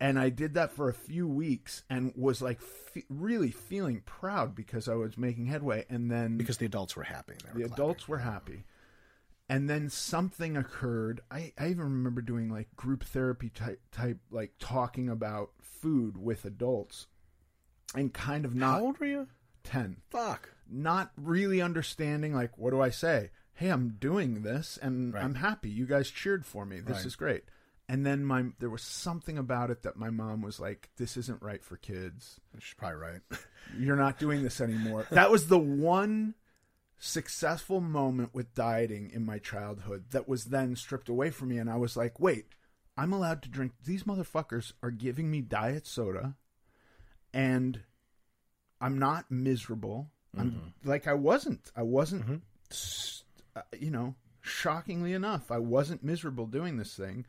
and 0.00 0.18
I 0.18 0.28
did 0.28 0.54
that 0.54 0.70
for 0.70 0.88
a 0.88 0.94
few 0.94 1.26
weeks 1.26 1.82
and 1.90 2.12
was 2.14 2.40
like 2.40 2.60
fe- 2.60 3.04
really 3.08 3.50
feeling 3.50 4.02
proud 4.06 4.54
because 4.54 4.88
I 4.88 4.94
was 4.94 5.18
making 5.18 5.46
headway. 5.46 5.84
And 5.88 6.10
then 6.10 6.36
Because 6.36 6.58
the 6.58 6.66
adults 6.66 6.94
were 6.94 7.02
happy. 7.04 7.34
The 7.34 7.44
clapping. 7.50 7.72
adults 7.72 8.08
were 8.08 8.18
happy. 8.18 8.64
And 9.48 9.68
then 9.68 9.88
something 9.88 10.56
occurred. 10.56 11.20
I, 11.30 11.52
I 11.58 11.68
even 11.68 11.84
remember 11.84 12.20
doing 12.20 12.48
like 12.48 12.74
group 12.76 13.02
therapy 13.02 13.48
type 13.48 13.80
type 13.90 14.18
like 14.30 14.52
talking 14.58 15.08
about 15.08 15.50
food 15.60 16.16
with 16.16 16.44
adults 16.44 17.06
and 17.94 18.12
kind 18.12 18.44
of 18.44 18.54
not 18.54 18.78
How 18.78 18.84
old 18.86 18.98
were 19.00 19.06
you? 19.06 19.26
10 19.68 19.98
Fuck. 20.10 20.50
not 20.68 21.12
really 21.16 21.60
understanding 21.62 22.34
like 22.34 22.56
what 22.58 22.70
do 22.70 22.80
I 22.80 22.90
say? 22.90 23.30
Hey, 23.54 23.68
I'm 23.70 23.96
doing 23.98 24.42
this 24.42 24.78
and 24.80 25.12
Right. 25.14 25.22
I'm 25.24 25.34
happy. 25.36 25.68
You 25.70 25.86
guys 25.86 26.10
cheered 26.10 26.44
for 26.46 26.64
me. 26.64 26.80
This 26.80 26.98
Right. 26.98 27.06
is 27.06 27.16
great. 27.16 27.44
And 27.88 28.04
then 28.04 28.24
my 28.24 28.46
there 28.58 28.68
was 28.70 28.82
something 28.82 29.38
about 29.38 29.70
it 29.70 29.82
that 29.82 29.96
my 29.96 30.10
mom 30.10 30.42
was 30.42 30.60
like, 30.60 30.90
"This 30.96 31.16
isn't 31.16 31.42
right 31.42 31.64
for 31.64 31.76
kids. 31.78 32.38
She's 32.58 32.74
probably 32.74 32.98
right. 32.98 33.20
You're 33.78 33.96
not 33.96 34.18
doing 34.18 34.42
this 34.42 34.60
anymore." 34.60 35.06
that 35.10 35.30
was 35.30 35.48
the 35.48 35.58
one 35.58 36.34
successful 36.98 37.80
moment 37.80 38.34
with 38.34 38.54
dieting 38.54 39.10
in 39.10 39.24
my 39.24 39.38
childhood 39.38 40.10
that 40.10 40.28
was 40.28 40.46
then 40.46 40.74
stripped 40.76 41.08
away 41.08 41.30
from 41.30 41.48
me 41.48 41.58
and 41.58 41.70
I 41.70 41.76
was 41.76 41.96
like, 41.96 42.18
"Wait, 42.20 42.54
I'm 42.96 43.12
allowed 43.12 43.42
to 43.42 43.48
drink 43.48 43.72
these 43.84 44.02
motherfuckers 44.04 44.72
are 44.82 44.90
giving 44.90 45.30
me 45.30 45.40
diet 45.40 45.86
soda 45.86 46.36
and 47.32 47.82
I'm 48.80 48.98
not 48.98 49.30
miserable. 49.30 50.10
I'm 50.36 50.72
like 50.84 51.06
I 51.08 51.14
wasn't. 51.14 51.70
I 51.76 51.82
wasn't. 51.82 52.42
s- 52.70 53.24
uh, 53.56 53.62
you 53.78 53.90
know, 53.90 54.14
shockingly 54.40 55.12
enough, 55.14 55.50
I 55.50 55.58
wasn't 55.58 56.04
miserable 56.04 56.46
doing 56.46 56.76
this 56.76 56.94
thing, 56.94 57.24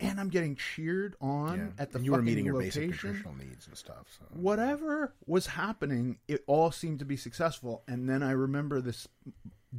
and 0.00 0.18
I'm 0.18 0.28
getting 0.30 0.56
cheered 0.56 1.16
on 1.20 1.58
Yeah. 1.58 1.82
at 1.82 1.90
the 1.90 1.98
And 1.98 2.04
you 2.06 2.12
were 2.12 2.22
meeting 2.22 2.46
your 2.46 2.58
basic 2.58 2.84
location. 2.84 3.10
nutritional 3.10 3.34
needs 3.36 3.66
and 3.66 3.76
stuff. 3.76 4.06
So. 4.18 4.24
Whatever 4.30 5.12
was 5.26 5.46
happening, 5.48 6.18
it 6.28 6.44
all 6.46 6.70
seemed 6.70 7.00
to 7.00 7.04
be 7.04 7.16
successful. 7.16 7.82
And 7.88 8.08
then 8.08 8.22
I 8.22 8.30
remember 8.30 8.80
this 8.80 9.06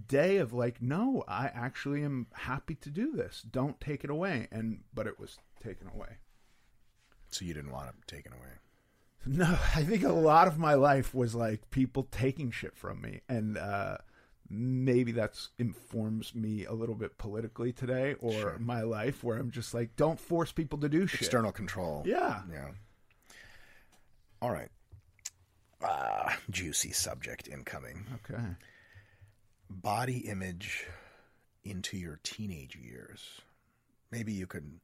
day 0.07 0.37
of 0.37 0.53
like, 0.53 0.81
no, 0.81 1.23
I 1.27 1.47
actually 1.47 2.03
am 2.03 2.27
happy 2.33 2.75
to 2.75 2.89
do 2.91 3.13
this. 3.13 3.41
Don't 3.49 3.79
take 3.81 4.03
it 4.03 4.09
away. 4.11 4.47
And 4.51 4.83
but 4.93 5.07
it 5.07 5.17
was 5.19 5.37
taken 5.63 5.87
away. 5.87 6.17
So 7.29 7.43
you 7.45 7.53
didn't 7.55 7.71
want 7.71 7.89
it 7.89 7.95
taken 8.07 8.33
away. 8.33 8.51
No, 9.25 9.45
I 9.75 9.83
think 9.83 10.03
a 10.03 10.11
lot 10.13 10.47
of 10.47 10.57
my 10.57 10.75
life 10.75 11.13
was 11.13 11.35
like 11.35 11.69
people 11.69 12.07
taking 12.11 12.49
shit 12.51 12.75
from 12.77 13.01
me, 13.01 13.21
and 13.27 13.57
uh, 13.57 13.97
maybe 14.49 15.11
that's 15.11 15.49
informs 15.59 16.33
me 16.33 16.63
a 16.65 16.71
little 16.71 16.95
bit 16.95 17.17
politically 17.17 17.73
today 17.73 18.15
or 18.19 18.31
Sure. 18.31 18.57
my 18.59 18.81
life, 18.83 19.23
where 19.23 19.37
I'm 19.37 19.51
just 19.51 19.73
like, 19.73 19.95
don't 19.97 20.19
force 20.19 20.51
people 20.53 20.79
to 20.79 20.87
do 20.89 21.07
shit. 21.07 21.21
External 21.21 21.51
control. 21.51 22.03
Yeah. 22.05 22.41
Yeah. 22.51 22.69
All 24.41 24.51
right. 24.51 24.69
Uh, 25.81 26.31
juicy 26.49 26.91
subject 26.91 27.47
incoming. 27.47 28.05
Okay. 28.23 28.41
Body 29.69 30.19
image 30.19 30.85
into 31.65 31.97
your 31.97 32.19
teenage 32.23 32.75
years. 32.77 33.41
Maybe 34.09 34.31
you 34.31 34.47
could 34.47 34.79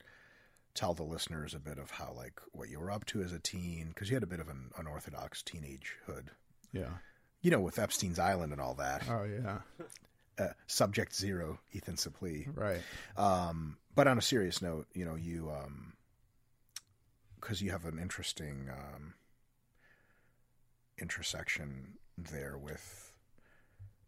tell 0.76 0.94
the 0.94 1.04
listeners 1.04 1.54
a 1.54 1.60
bit 1.60 1.78
of 1.78 1.92
how, 1.92 2.14
like, 2.16 2.40
what 2.52 2.70
you 2.70 2.80
were 2.80 2.92
up 2.92 3.06
to 3.06 3.22
as 3.22 3.32
a 3.32 3.40
teen, 3.40 3.90
because 3.90 4.10
you 4.10 4.16
had 4.16 4.24
a 4.24 4.28
bit 4.28 4.40
of 4.40 4.50
an 4.50 4.72
unorthodox 4.78 5.44
teenagehood. 5.44 6.28
Yeah. 6.72 6.90
You 7.42 7.52
know, 7.52 7.60
with 7.60 7.78
Epstein's 7.78 8.20
Island 8.20 8.52
and 8.52 8.62
all 8.62 8.76
that. 8.76 9.04
Oh 9.10 9.24
yeah. 9.24 9.60
Uh, 10.38 10.54
subject 10.66 11.16
zero, 11.16 11.60
Ethan 11.74 11.96
Suplee. 11.96 12.48
Right. 12.56 12.82
Um, 13.18 13.78
but 13.94 14.08
on 14.08 14.18
a 14.18 14.22
serious 14.22 14.62
note, 14.62 14.88
you 14.94 15.06
know, 15.06 15.16
you 15.16 15.52
because 17.40 17.62
you 17.62 17.72
have 17.72 17.86
an 17.86 18.00
interesting 18.00 18.70
um, 18.72 19.14
intersection 20.98 21.98
there 22.18 22.58
with. 22.58 23.12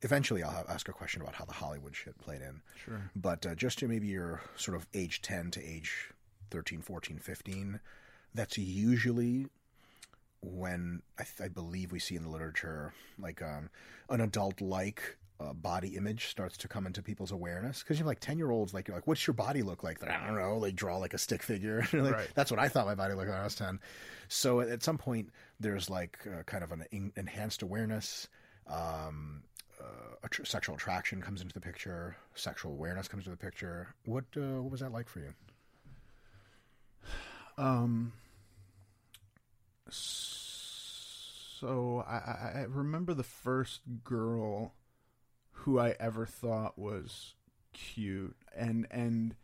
Eventually, 0.02 0.44
I'll 0.44 0.52
have, 0.52 0.70
ask 0.70 0.88
a 0.88 0.94
question 0.94 1.22
about 1.22 1.36
how 1.36 1.46
the 1.46 1.54
Hollywood 1.54 1.96
shit 1.96 2.18
played 2.18 2.42
in. 2.42 2.62
Sure. 2.84 3.12
But 3.16 3.46
uh, 3.46 3.56
just 3.56 3.80
to 3.80 3.88
maybe 3.88 4.08
your 4.08 4.42
sort 4.56 4.78
of 4.78 4.88
age 4.94 5.22
10 5.22 5.52
to 5.52 5.64
age 5.64 6.12
13, 6.52 6.82
14, 6.82 7.18
15, 7.20 7.80
that's 8.34 8.58
usually 8.58 9.48
when 10.42 11.02
I, 11.20 11.24
th- 11.24 11.50
I 11.50 11.52
believe 11.52 11.92
we 11.92 12.00
see 12.00 12.16
in 12.16 12.24
the 12.24 12.30
literature 12.30 12.94
like 13.18 13.42
um, 13.42 13.70
an 14.10 14.22
adult 14.22 14.62
like 14.62 15.18
uh, 15.40 15.54
body 15.54 15.90
image 15.98 16.28
starts 16.28 16.56
to 16.58 16.68
come 16.68 16.86
into 16.86 17.02
people's 17.02 17.32
awareness. 17.32 17.80
Because 17.80 17.98
you're 18.00 18.08
like 18.08 18.20
10 18.20 18.38
year 18.38 18.52
olds 18.52 18.74
like 18.74 18.88
you're 18.88 18.96
like 18.96 19.08
what's 19.08 19.26
your 19.26 19.34
body 19.34 19.64
look 19.64 19.84
like? 19.84 20.02
Like, 20.02 20.12
i 20.12 20.28
don't 20.28 20.38
know 20.38 20.60
they 20.60 20.72
draw 20.72 20.98
like 20.98 21.14
a 21.14 21.18
stick 21.18 21.42
figure. 21.44 21.86
Like, 21.94 22.14
Right. 22.14 22.28
that's 22.36 22.52
what 22.52 22.60
i 22.60 22.68
thought 22.70 22.86
my 22.86 22.96
body 22.96 23.14
looked 23.16 23.28
like 23.28 23.34
when 23.36 23.42
i 23.42 23.44
was 23.44 23.56
10 23.56 23.80
so 24.28 24.62
at 24.62 24.84
some 24.84 24.98
point 24.98 25.30
there's 25.60 25.90
like 25.90 26.20
uh, 26.28 26.44
kind 26.44 26.64
of 26.64 26.72
an 26.72 26.86
en- 26.92 27.12
enhanced 27.16 27.62
awareness 27.64 28.28
um, 28.68 29.42
uh, 29.82 30.16
att- 30.24 30.46
sexual 30.48 30.76
attraction 30.76 31.22
comes 31.22 31.42
into 31.42 31.54
the 31.54 31.60
picture 31.62 32.16
sexual 32.36 32.72
awareness 32.72 33.08
comes 33.08 33.26
into 33.26 33.32
the 33.38 33.44
picture. 33.46 33.94
What 34.06 34.26
uh, 34.38 34.62
what 34.62 34.72
was 34.72 34.80
that 34.82 34.92
like 34.92 35.08
for 35.10 35.20
you 35.20 35.34
Um. 37.58 38.14
So 41.58 42.04
I, 42.08 42.60
I 42.60 42.66
remember 42.68 43.14
the 43.14 43.24
first 43.24 43.82
girl 44.04 44.74
who 45.52 45.80
I 45.80 45.96
ever 46.00 46.26
thought 46.26 46.78
was 46.78 47.36
cute, 47.74 48.36
and 48.56 48.88
and 48.92 49.36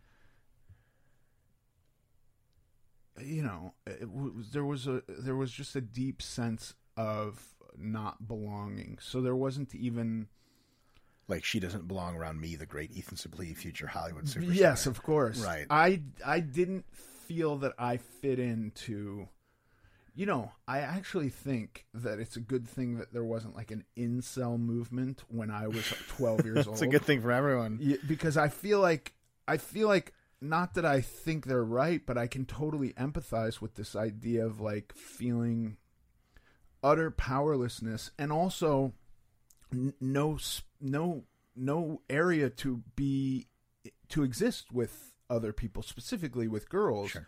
you 3.21 3.43
know, 3.43 3.74
it 3.86 4.10
was, 4.10 4.52
there 4.52 4.65
was 4.65 4.88
a 4.88 5.04
there 5.08 5.36
was 5.36 5.52
just 5.52 5.76
a 5.76 5.82
deep 5.82 6.21
sense 6.21 6.74
of 6.97 7.56
not 7.78 8.28
belonging. 8.28 8.97
So 9.02 9.21
there 9.21 9.36
wasn't 9.36 9.74
even. 9.74 10.28
like 11.28 11.43
she 11.45 11.60
doesn't 11.60 11.88
belong 11.88 12.15
around 12.15 12.39
me 12.41 12.56
the 12.56 12.65
great 12.65 12.91
ethan 12.91 13.17
suplee 13.17 13.56
future 13.56 13.88
hollywood 13.88 14.26
superstar 14.26 14.54
Yes, 14.56 14.86
of 14.86 15.02
course. 15.02 15.39
Right. 15.43 15.65
I 15.69 16.02
I 16.26 16.41
didn't 16.41 16.86
feel 17.32 17.58
that 17.58 17.74
I 17.80 17.98
fit 17.98 18.39
into 18.39 19.28
you 20.13 20.26
know, 20.26 20.52
I 20.67 20.80
actually 20.80 21.30
think 21.30 21.86
that 21.94 22.20
it's 22.20 22.36
a 22.36 22.41
good 22.41 22.67
thing 22.67 22.98
that 22.98 23.13
there 23.13 23.24
wasn't 23.24 23.56
like 23.56 23.72
an 23.72 23.86
incel 23.98 24.60
movement 24.60 25.24
when 25.30 25.50
I 25.50 25.67
was 25.67 25.86
12 26.10 26.44
years 26.46 26.67
old. 26.67 26.76
it's 26.76 26.82
a 26.82 26.88
good 26.88 27.04
thing 27.04 27.22
for 27.22 27.32
everyone 27.32 27.80
Yeah, 27.82 27.96
because 28.06 28.36
I 28.36 28.50
feel 28.50 28.82
like 28.82 29.13
I 29.48 29.56
feel 29.58 29.88
like 29.88 30.13
not 30.41 30.74
that 30.74 30.86
I 30.86 31.00
think 31.02 31.46
they're 31.46 31.63
right, 31.63 32.02
but 32.06 32.17
I 32.17 32.28
can 32.28 32.46
totally 32.46 32.89
empathize 32.94 33.62
with 33.62 33.76
this 33.76 33.96
idea 33.96 34.46
of 34.46 34.60
like 34.60 34.94
feeling 34.96 35.78
utter 36.84 37.10
powerlessness 37.12 38.12
and 38.20 38.32
also 38.34 38.94
n- 39.72 39.94
no 40.02 40.38
no 40.82 41.24
no 41.56 42.02
area 42.10 42.50
to 42.50 42.84
be 42.96 43.48
to 44.10 44.24
exist 44.24 44.72
with 44.74 45.11
other 45.32 45.54
people, 45.54 45.82
specifically 45.82 46.48
with 46.48 46.70
girls. 46.70 47.12
Sure. 47.12 47.28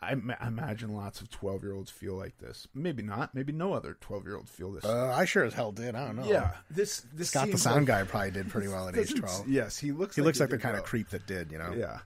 I, 0.00 0.14
ma- 0.16 0.34
I 0.40 0.48
imagine 0.48 0.94
lots 0.94 1.20
of 1.20 1.30
twelve 1.30 1.62
year 1.62 1.74
olds 1.74 1.90
feel 1.90 2.14
like 2.14 2.38
this. 2.38 2.66
Maybe 2.74 3.02
not. 3.04 3.34
Maybe 3.34 3.52
no 3.52 3.72
other 3.72 3.96
twelve 4.00 4.24
year 4.26 4.36
old 4.36 4.48
feel 4.48 4.72
this. 4.72 4.84
Uh, 4.84 5.12
I 5.14 5.24
sure 5.26 5.44
as 5.44 5.54
hell 5.54 5.70
did. 5.70 5.94
I 5.94 6.06
don't 6.06 6.16
know. 6.16 6.24
yeah, 6.24 6.52
this 6.70 7.06
this 7.14 7.30
Scott 7.30 7.50
the 7.50 7.58
sound 7.58 7.86
like- 7.86 7.86
guy 7.86 8.02
probably 8.04 8.30
did 8.32 8.48
pretty 8.48 8.66
well 8.68 8.88
at 8.88 8.96
age 8.98 9.14
twelve. 9.14 9.48
Yes, 9.48 9.78
he 9.78 9.92
looks. 9.92 10.16
He 10.16 10.22
like 10.22 10.26
looks 10.26 10.40
like 10.40 10.50
the 10.50 10.58
kind 10.58 10.72
well. 10.74 10.82
of 10.82 10.88
creep 10.88 11.10
that 11.10 11.26
did. 11.28 11.52
You 11.52 11.58
know. 11.58 11.72
Yeah, 11.76 11.98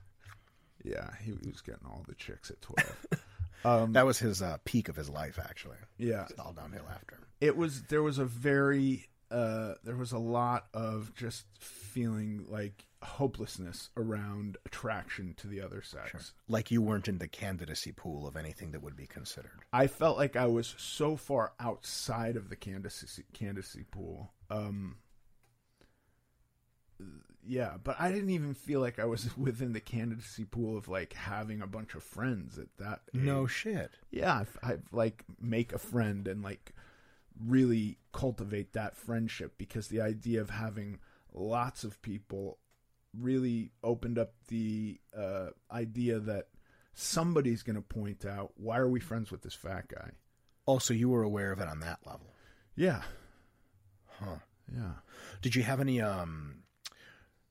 yeah, 0.83 1.09
he 1.23 1.31
was 1.31 1.61
getting 1.61 1.85
all 1.87 2.03
the 2.07 2.13
chicks 2.15 2.51
at 2.51 2.61
twelve. 2.61 2.97
um, 3.65 3.93
That 3.93 4.05
was 4.05 4.19
his 4.19 4.43
uh, 4.43 4.57
peak 4.63 4.89
of 4.89 4.95
his 4.95 5.09
life, 5.09 5.39
actually. 5.43 5.77
yeah, 5.97 6.25
It's 6.29 6.37
all 6.39 6.53
downhill 6.53 6.85
after. 6.93 7.17
it 7.41 7.57
was. 7.57 7.81
There 7.83 8.03
was 8.03 8.19
a 8.19 8.25
very. 8.25 9.07
Uh, 9.29 9.73
there 9.83 9.95
was 9.95 10.11
a 10.11 10.17
lot 10.17 10.67
of 10.73 11.13
just 11.15 11.45
feeling 11.59 12.45
like 12.47 12.85
hopelessness 13.03 13.89
around 13.97 14.57
attraction 14.65 15.33
to 15.37 15.47
the 15.47 15.61
other 15.61 15.81
sex. 15.81 16.33
Like 16.47 16.71
you 16.71 16.81
weren't 16.81 17.07
in 17.07 17.17
the 17.19 17.27
candidacy 17.27 17.91
pool 17.91 18.27
of 18.27 18.35
anything 18.35 18.71
that 18.71 18.81
would 18.81 18.95
be 18.95 19.07
considered. 19.07 19.59
I 19.73 19.87
felt 19.87 20.17
like 20.17 20.35
I 20.35 20.47
was 20.47 20.73
so 20.77 21.15
far 21.15 21.53
outside 21.59 22.35
of 22.35 22.49
the 22.49 22.55
candidacy 22.55 23.23
candidacy 23.33 23.85
pool. 23.89 24.31
Um, 24.49 24.97
yeah, 27.45 27.75
but 27.83 27.95
I 27.99 28.11
didn't 28.11 28.31
even 28.31 28.53
feel 28.53 28.81
like 28.81 28.99
I 28.99 29.05
was 29.05 29.29
within 29.37 29.73
the 29.73 29.79
candidacy 29.79 30.45
pool 30.45 30.77
of 30.77 30.87
like 30.87 31.13
having 31.13 31.61
a 31.61 31.67
bunch 31.67 31.95
of 31.95 32.03
friends 32.03 32.57
at 32.57 32.67
that. 32.77 33.01
No 33.13 33.47
shit. 33.47 33.91
yeah, 34.11 34.39
I've, 34.39 34.57
I've 34.63 34.83
like 34.91 35.23
make 35.39 35.73
a 35.73 35.79
friend 35.79 36.27
and 36.27 36.43
like 36.43 36.73
really 37.45 37.97
cultivate 38.13 38.73
that 38.73 38.95
friendship 38.97 39.53
because 39.57 39.87
the 39.87 40.01
idea 40.01 40.41
of 40.41 40.49
having 40.49 40.99
lots 41.33 41.83
of 41.83 42.01
people 42.01 42.57
really 43.17 43.71
opened 43.83 44.17
up 44.17 44.33
the 44.47 44.99
uh, 45.17 45.47
idea 45.71 46.19
that 46.19 46.47
somebody's 46.93 47.63
going 47.63 47.75
to 47.75 47.81
point 47.81 48.25
out 48.25 48.51
why 48.57 48.77
are 48.77 48.89
we 48.89 48.99
friends 48.99 49.31
with 49.31 49.41
this 49.41 49.53
fat 49.53 49.87
guy? 49.87 50.11
Also, 50.65 50.93
you 50.93 51.09
were 51.09 51.23
aware 51.23 51.51
of 51.51 51.59
it 51.59 51.67
on 51.67 51.79
that 51.81 51.99
level. 52.05 52.33
Yeah, 52.75 53.01
Huh. 54.19 54.37
yeah. 54.73 54.93
Did 55.41 55.55
you 55.55 55.63
have 55.63 55.79
any 55.79 56.01
um 56.01 56.63
do 56.85 56.93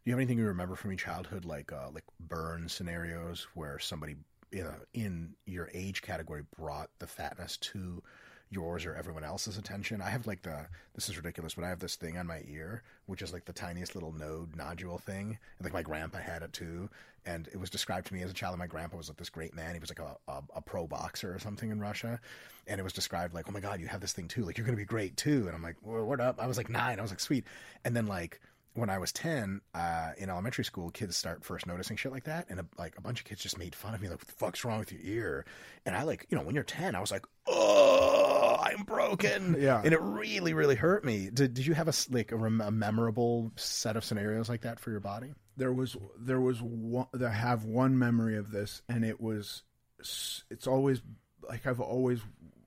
you 0.04 0.12
have 0.12 0.18
anything 0.18 0.38
you 0.38 0.46
remember 0.46 0.74
from 0.76 0.90
your 0.90 0.98
childhood 0.98 1.44
like 1.44 1.72
uh 1.72 1.90
like 1.92 2.04
burn 2.20 2.68
scenarios 2.68 3.46
where 3.54 3.78
somebody 3.78 4.16
you 4.52 4.64
know 4.64 4.74
in 4.94 5.34
your 5.46 5.70
age 5.72 6.02
category 6.02 6.42
brought 6.58 6.90
the 6.98 7.06
fatness 7.06 7.56
to 7.58 8.02
yours 8.50 8.86
or 8.86 8.94
everyone 8.94 9.24
else's 9.24 9.58
attention. 9.58 10.00
I 10.00 10.10
have 10.10 10.26
like 10.26 10.42
the 10.42 10.66
this 10.94 11.08
is 11.08 11.16
ridiculous, 11.16 11.54
but 11.54 11.64
I 11.64 11.68
have 11.68 11.80
this 11.80 11.96
thing 11.96 12.16
on 12.16 12.26
my 12.26 12.42
ear, 12.48 12.82
which 13.06 13.22
is 13.22 13.32
like 13.32 13.44
the 13.44 13.52
tiniest 13.52 13.94
little 13.94 14.12
node 14.12 14.54
nodule 14.56 14.98
thing. 14.98 15.38
And 15.58 15.64
like 15.64 15.72
my 15.72 15.82
grandpa 15.82 16.18
had 16.18 16.42
it 16.42 16.52
too, 16.52 16.88
and 17.24 17.48
it 17.48 17.58
was 17.58 17.70
described 17.70 18.06
to 18.08 18.14
me 18.14 18.22
as 18.22 18.30
a 18.30 18.34
child. 18.34 18.58
My 18.58 18.66
grandpa 18.66 18.96
was 18.96 19.08
like 19.08 19.18
this 19.18 19.30
great 19.30 19.54
man. 19.54 19.74
He 19.74 19.80
was 19.80 19.90
like 19.90 19.98
a, 19.98 20.16
a, 20.30 20.42
a 20.56 20.60
pro 20.60 20.86
boxer 20.86 21.34
or 21.34 21.38
something 21.38 21.70
in 21.70 21.80
Russia, 21.80 22.20
and 22.66 22.80
it 22.80 22.84
was 22.84 22.92
described 22.92 23.34
like, 23.34 23.46
oh 23.48 23.52
my 23.52 23.60
god, 23.60 23.80
you 23.80 23.88
have 23.88 24.00
this 24.00 24.12
thing 24.12 24.28
too. 24.28 24.44
Like 24.44 24.58
you're 24.58 24.66
gonna 24.66 24.76
be 24.76 24.84
great 24.84 25.16
too. 25.16 25.44
And 25.46 25.54
I'm 25.54 25.62
like, 25.62 25.76
what 25.82 26.20
up? 26.20 26.40
I 26.40 26.46
was 26.46 26.56
like 26.56 26.70
nine. 26.70 26.98
I 26.98 27.02
was 27.02 27.10
like 27.10 27.20
sweet, 27.20 27.44
and 27.84 27.96
then 27.96 28.06
like 28.06 28.40
when 28.76 28.90
I 28.90 28.98
was 28.98 29.12
10, 29.12 29.60
uh, 29.74 30.10
in 30.18 30.30
elementary 30.30 30.64
school, 30.64 30.90
kids 30.90 31.16
start 31.16 31.44
first 31.44 31.66
noticing 31.66 31.96
shit 31.96 32.12
like 32.12 32.24
that. 32.24 32.46
And 32.48 32.60
a, 32.60 32.66
like 32.78 32.96
a 32.98 33.00
bunch 33.00 33.20
of 33.20 33.26
kids 33.26 33.42
just 33.42 33.58
made 33.58 33.74
fun 33.74 33.94
of 33.94 34.00
me, 34.00 34.08
like, 34.08 34.18
what 34.18 34.26
the 34.26 34.32
fuck's 34.34 34.64
wrong 34.64 34.78
with 34.78 34.92
your 34.92 35.00
ear? 35.02 35.46
And 35.84 35.96
I 35.96 36.02
like, 36.04 36.26
you 36.28 36.36
know, 36.36 36.44
when 36.44 36.54
you're 36.54 36.64
10, 36.64 36.94
I 36.94 37.00
was 37.00 37.10
like, 37.10 37.24
oh, 37.46 38.56
I'm 38.60 38.82
broken. 38.84 39.56
Yeah. 39.60 39.80
And 39.84 39.92
it 39.92 40.00
really, 40.00 40.54
really 40.54 40.74
hurt 40.76 41.04
me. 41.04 41.30
Did, 41.32 41.54
did 41.54 41.66
you 41.66 41.74
have 41.74 41.88
a, 41.88 41.92
like 42.10 42.30
a, 42.32 42.36
rem- 42.36 42.60
a 42.60 42.70
memorable 42.70 43.50
set 43.56 43.96
of 43.96 44.04
scenarios 44.04 44.48
like 44.48 44.62
that 44.62 44.78
for 44.80 44.90
your 44.90 45.00
body? 45.00 45.32
there 45.58 45.72
was 45.72 45.96
there 46.18 46.38
was 46.38 46.60
one 46.60 47.06
I 47.24 47.30
have 47.30 47.64
one 47.64 47.98
memory 47.98 48.36
of 48.36 48.50
this 48.50 48.82
and 48.90 49.06
it 49.06 49.18
was 49.18 49.62
it's 49.98 50.66
always 50.66 51.00
like 51.48 51.66
I've 51.66 51.80
always 51.80 52.20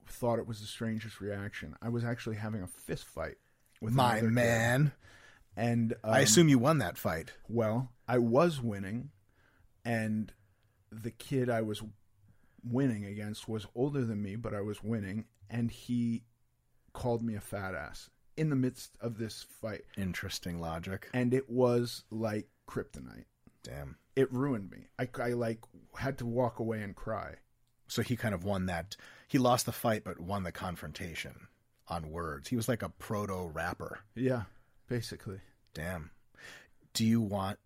thought 0.08 0.40
it 0.40 0.48
was 0.48 0.60
the 0.60 0.66
strangest 0.66 1.22
reaction. 1.22 1.76
I 1.82 1.90
was 1.90 2.04
actually 2.04 2.38
having 2.38 2.64
a 2.64 2.68
fist 2.68 3.06
fight 3.06 3.36
with 3.80 3.94
My 3.94 4.22
man. 4.22 4.86
kid. 4.86 4.92
And 5.56 5.94
um, 6.04 6.14
I 6.14 6.20
assume 6.20 6.50
you 6.50 6.60
won 6.60 6.78
that 6.80 6.98
fight. 6.98 7.34
well, 7.48 7.92
I 8.08 8.18
was 8.18 8.62
winning 8.62 9.12
and 9.86 10.32
the 10.92 11.12
kid 11.12 11.50
I 11.50 11.62
was 11.62 11.82
winning 12.64 13.06
against 13.06 13.48
was 13.48 13.66
older 13.76 14.04
than 14.06 14.22
me, 14.22 14.36
but 14.36 14.54
I 14.54 14.62
was 14.62 14.84
winning 14.84 15.26
and 15.50 15.70
he 15.72 16.24
called 16.94 17.24
me 17.24 17.36
a 17.36 17.42
fat 17.42 17.76
ass 17.76 18.10
in 18.36 18.50
the 18.50 18.56
midst 18.56 18.98
of 19.02 19.18
this 19.18 19.46
fight 19.62 19.82
Interesting 19.98 20.60
logic. 20.60 21.10
and 21.14 21.34
it 21.34 21.50
was 21.50 22.04
like 22.10 22.48
kryptonite. 22.68 23.26
Damn. 23.64 23.98
it 24.16 24.32
ruined 24.32 24.72
me. 24.72 24.88
I, 24.98 25.08
I 25.22 25.30
like 25.34 25.60
had 25.98 26.18
to 26.20 26.26
walk 26.26 26.60
away 26.60 26.82
and 26.82 26.96
cry. 26.96 27.36
So 27.88 28.02
he 28.02 28.16
kind 28.16 28.34
of 28.34 28.44
won 28.44 28.68
that. 28.68 28.96
He 29.28 29.38
lost 29.38 29.66
the 29.66 29.72
fight, 29.72 30.04
but 30.04 30.20
won 30.20 30.44
the 30.44 30.52
confrontation 30.52 31.48
on 31.88 32.10
words. 32.12 32.48
He 32.50 32.56
was 32.56 32.68
like 32.70 32.82
a 32.84 32.90
proto 32.90 33.50
rapper. 33.52 34.00
Yeah, 34.16 34.44
basically. 34.90 35.40
Damn. 35.74 36.12
Do 36.94 37.06
you 37.06 37.22
want 37.22 37.60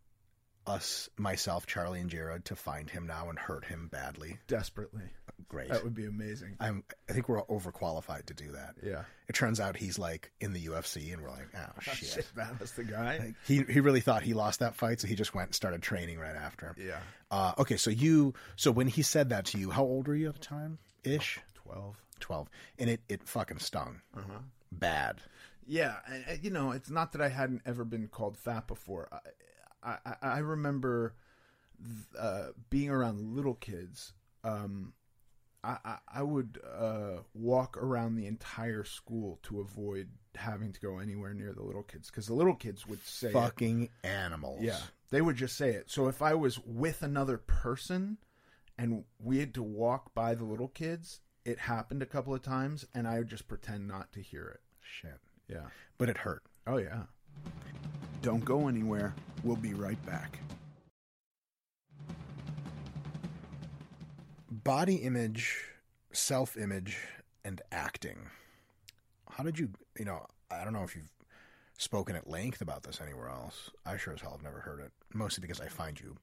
us, 0.67 1.09
myself, 1.17 1.65
Charlie, 1.65 1.99
and 1.99 2.09
Jared, 2.09 2.45
to 2.45 2.55
find 2.55 2.89
him 2.89 3.07
now 3.07 3.29
and 3.29 3.39
hurt 3.39 3.65
him 3.65 3.89
badly? 3.91 4.37
Desperately. 4.47 5.03
Great. 5.49 5.69
That 5.69 5.83
would 5.83 5.93
be 5.93 6.05
amazing. 6.05 6.55
I'm. 6.59 6.83
I 7.09 7.13
think 7.13 7.27
we're 7.27 7.43
overqualified 7.45 8.27
to 8.27 8.33
do 8.33 8.51
that. 8.53 8.75
Yeah. 8.81 9.03
It 9.27 9.35
turns 9.35 9.59
out 9.59 9.75
he's 9.75 9.99
like 9.99 10.31
in 10.39 10.53
the 10.53 10.65
UFC, 10.67 11.11
and 11.13 11.21
we're 11.21 11.29
like, 11.29 11.47
oh 11.55 11.79
shit. 11.93 12.27
that 12.35 12.59
was 12.59 12.71
the 12.71 12.83
guy. 12.83 13.33
He 13.45 13.63
he 13.63 13.79
really 13.79 13.99
thought 14.01 14.23
he 14.23 14.33
lost 14.33 14.59
that 14.59 14.75
fight, 14.75 15.01
so 15.01 15.07
he 15.07 15.15
just 15.15 15.33
went 15.35 15.49
and 15.49 15.55
started 15.55 15.81
training 15.81 16.17
right 16.19 16.35
after. 16.35 16.75
Yeah. 16.77 16.99
Uh, 17.29 17.53
okay, 17.59 17.77
so 17.77 17.89
you. 17.89 18.33
So 18.55 18.71
when 18.71 18.87
he 18.87 19.01
said 19.01 19.29
that 19.29 19.45
to 19.47 19.57
you, 19.57 19.69
how 19.69 19.83
old 19.83 20.07
were 20.07 20.15
you 20.15 20.29
at 20.29 20.35
the 20.35 20.39
time? 20.39 20.77
Ish. 21.03 21.39
12. 21.55 21.95
Twelve, 22.19 22.49
and 22.79 22.89
it 22.89 23.01
it 23.09 23.27
fucking 23.27 23.59
stung. 23.59 24.01
Uh-huh. 24.15 24.39
Bad. 24.71 25.21
Yeah, 25.65 25.95
and, 26.07 26.43
you 26.43 26.49
know, 26.49 26.71
it's 26.71 26.89
not 26.89 27.11
that 27.13 27.21
I 27.21 27.29
hadn't 27.29 27.61
ever 27.65 27.85
been 27.85 28.07
called 28.07 28.37
fat 28.37 28.67
before. 28.67 29.09
I 29.11 29.97
I, 30.05 30.15
I 30.21 30.37
remember 30.39 31.15
uh, 32.17 32.47
being 32.69 32.89
around 32.89 33.35
little 33.35 33.55
kids. 33.55 34.13
Um, 34.43 34.93
I, 35.63 35.77
I, 35.83 35.97
I 36.15 36.23
would 36.23 36.59
uh, 36.77 37.19
walk 37.33 37.77
around 37.77 38.15
the 38.15 38.27
entire 38.27 38.83
school 38.83 39.39
to 39.43 39.61
avoid 39.61 40.09
having 40.35 40.73
to 40.73 40.79
go 40.79 40.99
anywhere 40.99 41.33
near 41.33 41.53
the 41.53 41.63
little 41.63 41.83
kids 41.83 42.09
because 42.09 42.27
the 42.27 42.33
little 42.33 42.55
kids 42.55 42.87
would 42.87 43.05
say 43.05 43.29
it. 43.29 43.33
Fucking 43.33 43.89
animals. 44.03 44.61
Yeah, 44.61 44.79
they 45.09 45.21
would 45.21 45.35
just 45.35 45.57
say 45.57 45.69
it. 45.71 45.89
So 45.89 46.07
if 46.07 46.21
I 46.21 46.33
was 46.33 46.59
with 46.65 47.01
another 47.03 47.37
person 47.37 48.17
and 48.77 49.03
we 49.19 49.39
had 49.39 49.53
to 49.55 49.63
walk 49.63 50.13
by 50.13 50.35
the 50.35 50.45
little 50.45 50.67
kids, 50.67 51.21
it 51.45 51.59
happened 51.59 52.01
a 52.01 52.07
couple 52.07 52.33
of 52.33 52.41
times, 52.41 52.85
and 52.93 53.07
I 53.07 53.19
would 53.19 53.29
just 53.29 53.47
pretend 53.47 53.87
not 53.87 54.11
to 54.13 54.21
hear 54.21 54.47
it. 54.47 54.61
Shit. 54.81 55.19
Yeah. 55.47 55.65
But 55.97 56.09
it 56.09 56.17
hurt. 56.17 56.43
Oh 56.67 56.77
yeah. 56.77 57.03
Don't 58.21 58.45
go 58.45 58.67
anywhere. 58.67 59.13
We'll 59.43 59.57
be 59.57 59.73
right 59.73 60.03
back. 60.05 60.39
Body 64.49 64.95
image, 64.95 65.59
self 66.13 66.55
image, 66.55 66.97
and 67.43 67.61
acting. 67.71 68.29
How 69.29 69.43
did 69.43 69.59
you, 69.59 69.69
you 69.97 70.05
know, 70.05 70.25
I 70.49 70.63
don't 70.63 70.73
know 70.73 70.83
if 70.83 70.95
you've 70.95 71.11
spoken 71.77 72.15
at 72.15 72.29
length 72.29 72.61
about 72.61 72.83
this 72.83 73.01
anywhere 73.01 73.29
else. 73.29 73.69
I 73.85 73.97
sure 73.97 74.13
as 74.13 74.21
hell 74.21 74.31
have 74.31 74.43
never 74.43 74.59
heard 74.59 74.79
it. 74.79 74.91
Mostly 75.13 75.41
because 75.41 75.59
I 75.59 75.67
find 75.67 75.99
you 75.99 76.15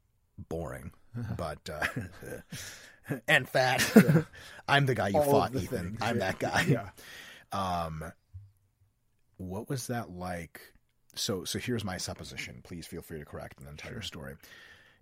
boring. 0.49 0.93
but, 1.37 1.59
uh, 1.69 1.87
and 3.29 3.49
fat. 3.49 3.85
I'm 4.69 4.87
the 4.87 4.95
guy 4.95 5.09
you 5.09 5.19
All 5.19 5.25
fought, 5.31 5.55
Ethan. 5.55 5.67
things, 5.67 5.99
I'm 6.01 6.19
yeah. 6.19 6.31
that 6.31 6.39
guy. 6.39 6.65
Yeah. 6.69 6.89
Um, 7.53 8.05
what 9.41 9.69
was 9.69 9.87
that 9.87 10.11
like? 10.11 10.61
So, 11.15 11.45
so 11.45 11.59
here's 11.59 11.85
my 11.85 11.97
supposition. 11.97 12.61
Please 12.63 12.87
feel 12.87 13.03
free 13.03 13.19
to 13.19 13.25
correct 13.25 13.59
the 13.59 13.69
entire 13.69 14.03
story. 14.03 14.35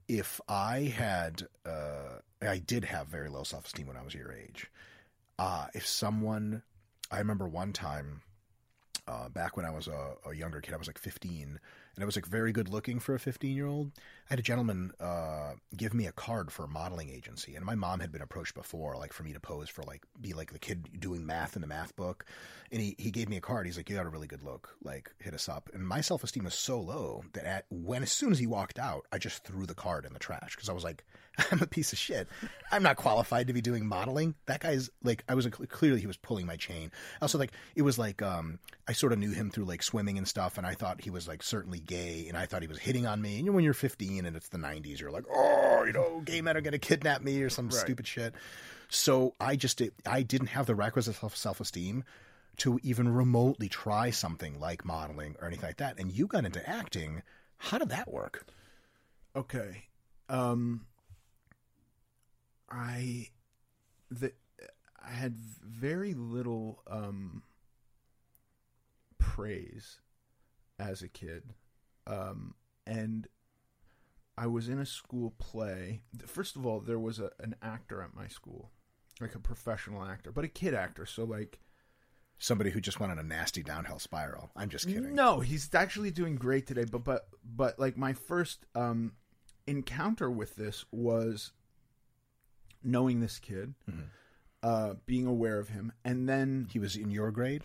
If 0.07 0.40
I 0.48 0.94
had, 0.96 1.48
uh, 1.66 2.20
I 2.40 2.59
did 2.59 2.85
have 2.85 3.09
very 3.09 3.29
low 3.29 3.42
self 3.42 3.66
esteem 3.66 3.88
when 3.88 3.96
I 3.96 4.03
was 4.03 4.14
your 4.14 4.33
age. 4.33 4.70
Uh, 5.38 5.66
if 5.74 5.87
someone, 5.87 6.62
I 7.11 7.18
remember 7.18 7.48
one 7.48 7.72
time, 7.72 8.22
uh, 9.07 9.29
back 9.29 9.57
when 9.57 9.66
I 9.66 9.70
was 9.70 9.88
a, 9.88 10.14
a 10.27 10.35
younger 10.35 10.61
kid, 10.61 10.72
I 10.72 10.77
was 10.77 10.87
like 10.87 10.98
15, 10.98 11.42
and 11.96 12.03
I 12.03 12.07
was 12.07 12.16
like 12.16 12.27
very 12.27 12.53
good 12.53 12.68
looking 12.68 13.01
for 13.01 13.14
a 13.14 13.20
15 13.20 13.55
year 13.55 13.66
old. 13.66 13.90
I 14.31 14.35
had 14.35 14.41
a 14.41 14.43
gentleman 14.43 14.93
uh, 15.01 15.53
give 15.75 15.95
me 15.95 16.07
a 16.07 16.12
card 16.12 16.53
for 16.53 16.64
a 16.64 16.69
modeling 16.69 17.09
agency, 17.09 17.57
and 17.57 17.64
my 17.64 17.75
mom 17.75 18.01
had 18.01 18.12
been 18.12 18.21
approached 18.21 18.55
before, 18.55 18.95
like 18.97 19.14
for 19.14 19.23
me 19.23 19.33
to 19.33 19.41
pose 19.41 19.71
for 19.71 19.83
like 19.85 20.03
be 20.21 20.35
like 20.35 20.53
the 20.53 20.59
kid 20.59 21.01
doing 21.01 21.25
math 21.25 21.57
in 21.57 21.62
the 21.62 21.67
math 21.67 21.97
book. 21.97 22.27
And 22.71 22.83
he, 22.83 22.95
he 22.99 23.11
gave 23.11 23.31
me 23.31 23.38
a 23.38 23.41
card. 23.41 23.64
He's 23.64 23.79
like, 23.79 23.88
"You 23.88 23.97
got 23.97 24.05
a 24.05 24.11
really 24.11 24.27
good 24.27 24.43
look. 24.43 24.77
Like, 24.85 25.11
hit 25.19 25.33
us 25.33 25.49
up." 25.49 25.71
And 25.73 25.88
my 25.88 26.03
self 26.03 26.23
esteem 26.23 26.45
was 26.45 26.53
so 26.53 26.79
low 26.79 27.25
that 27.33 27.45
at, 27.45 27.64
when 27.71 28.03
as 28.03 28.12
soon 28.12 28.31
as 28.31 28.38
he 28.38 28.47
walked 28.47 28.79
out, 28.79 29.07
I 29.11 29.17
just 29.17 29.45
threw 29.45 29.64
the 29.64 29.75
card 29.75 30.05
in 30.05 30.12
the 30.12 30.19
trash 30.19 30.55
because 30.55 30.69
I 30.69 30.75
was 30.75 30.85
like, 30.85 31.05
"I'm 31.51 31.62
a 31.62 31.67
piece 31.67 31.95
of 31.95 31.99
shit. 31.99 32.29
I'm 32.71 32.83
not 32.83 32.97
qualified 32.97 33.47
to 33.47 33.55
be 33.55 33.62
doing 33.62 33.87
modeling." 33.87 34.35
That 34.45 34.61
guy's 34.61 34.91
like, 35.03 35.25
I 35.27 35.35
was 35.35 35.47
clearly 35.47 36.01
he 36.01 36.07
was 36.07 36.19
pulling 36.19 36.45
my 36.45 36.57
chain. 36.57 36.93
Also, 37.23 37.38
like, 37.38 37.53
it 37.75 37.83
was 37.83 37.99
like 37.99 38.21
um, 38.21 38.59
I 38.87 38.93
sort 38.93 39.14
of 39.14 39.19
knew 39.19 39.33
him 39.33 39.51
through 39.51 39.64
like 39.64 39.83
swimming 39.83 40.19
and 40.19 40.29
stuff, 40.29 40.59
and 40.59 40.67
I 40.67 40.75
thought 40.75 41.01
he 41.01 41.09
was 41.09 41.27
like 41.27 41.43
certainly 41.43 41.81
gay, 41.81 42.27
and 42.29 42.37
I 42.37 42.45
thought 42.45 42.61
he 42.61 42.69
was 42.69 42.79
hitting 42.79 43.07
on 43.07 43.23
me. 43.23 43.37
And 43.37 43.47
you 43.47 43.53
know, 43.53 43.57
when 43.57 43.64
you're 43.64 43.73
15 43.73 44.17
and 44.26 44.37
it's 44.37 44.48
the 44.48 44.59
90s, 44.59 45.00
you're 45.00 45.11
like, 45.11 45.24
"Oh, 45.31 45.85
you 45.85 45.92
know, 45.92 46.20
gay 46.24 46.40
men 46.40 46.57
are 46.57 46.61
gonna 46.61 46.78
kidnap 46.78 47.22
me" 47.22 47.42
or 47.42 47.50
some 47.50 47.70
stupid 47.70 48.07
shit. 48.07 48.35
So 48.88 49.35
I 49.40 49.57
just 49.57 49.83
I 50.07 50.22
didn't 50.22 50.48
have 50.48 50.66
the 50.66 50.74
requisite 50.74 51.16
self 51.35 51.61
esteem 51.61 52.04
to 52.59 52.81
even 52.83 53.09
remotely 53.09 53.68
try 53.68 54.11
something 54.11 54.59
like 54.59 54.85
modeling 54.85 55.37
or 55.40 55.46
anything 55.46 55.68
like 55.68 55.76
that. 55.76 55.98
And 55.98 56.11
you 56.11 56.26
got 56.26 56.44
into 56.44 56.66
acting. 56.68 57.22
How 57.59 57.78
did 57.78 57.90
that 57.90 58.12
work? 58.12 58.46
Okay. 59.37 59.85
Um 60.28 60.87
I 62.70 63.28
the 64.11 64.33
I 65.00 65.11
had 65.11 65.37
very 65.37 66.14
little 66.14 66.83
um 66.87 67.42
praise 69.18 70.00
as 70.78 71.02
a 71.02 71.09
kid. 71.09 71.54
Um 72.07 72.54
and 72.87 73.28
I 74.38 74.46
was 74.46 74.68
in 74.68 74.79
a 74.79 74.87
school 74.87 75.35
play. 75.38 76.03
First 76.27 76.57
of 76.57 76.64
all, 76.64 76.81
there 76.81 76.98
was 76.98 77.18
a, 77.18 77.31
an 77.40 77.57
actor 77.62 78.03
at 78.03 78.14
my 78.14 78.29
school, 78.29 78.70
like 79.20 79.35
a 79.35 79.40
professional 79.40 80.05
actor, 80.05 80.31
but 80.31 80.44
a 80.44 80.48
kid 80.48 80.74
actor. 80.74 81.07
So 81.07 81.24
like 81.24 81.59
Somebody 82.40 82.70
who 82.70 82.81
just 82.81 83.01
went 83.01 83.11
on 83.11 83.18
a 83.18 83.22
nasty 83.24 83.64
downhill 83.64 83.98
spiral. 83.98 84.51
I'm 84.55 84.68
just 84.68 84.87
kidding. 84.87 85.12
No, 85.16 85.40
he's 85.40 85.74
actually 85.74 86.12
doing 86.12 86.37
great 86.37 86.68
today. 86.68 86.85
But 86.85 87.03
but 87.03 87.29
but 87.44 87.81
like 87.81 87.96
my 87.96 88.12
first 88.12 88.64
um, 88.77 89.14
encounter 89.66 90.31
with 90.31 90.55
this 90.55 90.85
was 90.92 91.51
knowing 92.85 93.20
this 93.20 93.40
kid, 93.40 93.74
uh, 94.62 94.94
being 95.05 95.27
aware 95.27 95.59
of 95.59 95.70
him, 95.70 95.92
and 96.05 96.29
then 96.29 96.68
He 96.70 96.79
was 96.79 96.94
in 96.94 97.11
your 97.11 97.33
grade. 97.33 97.64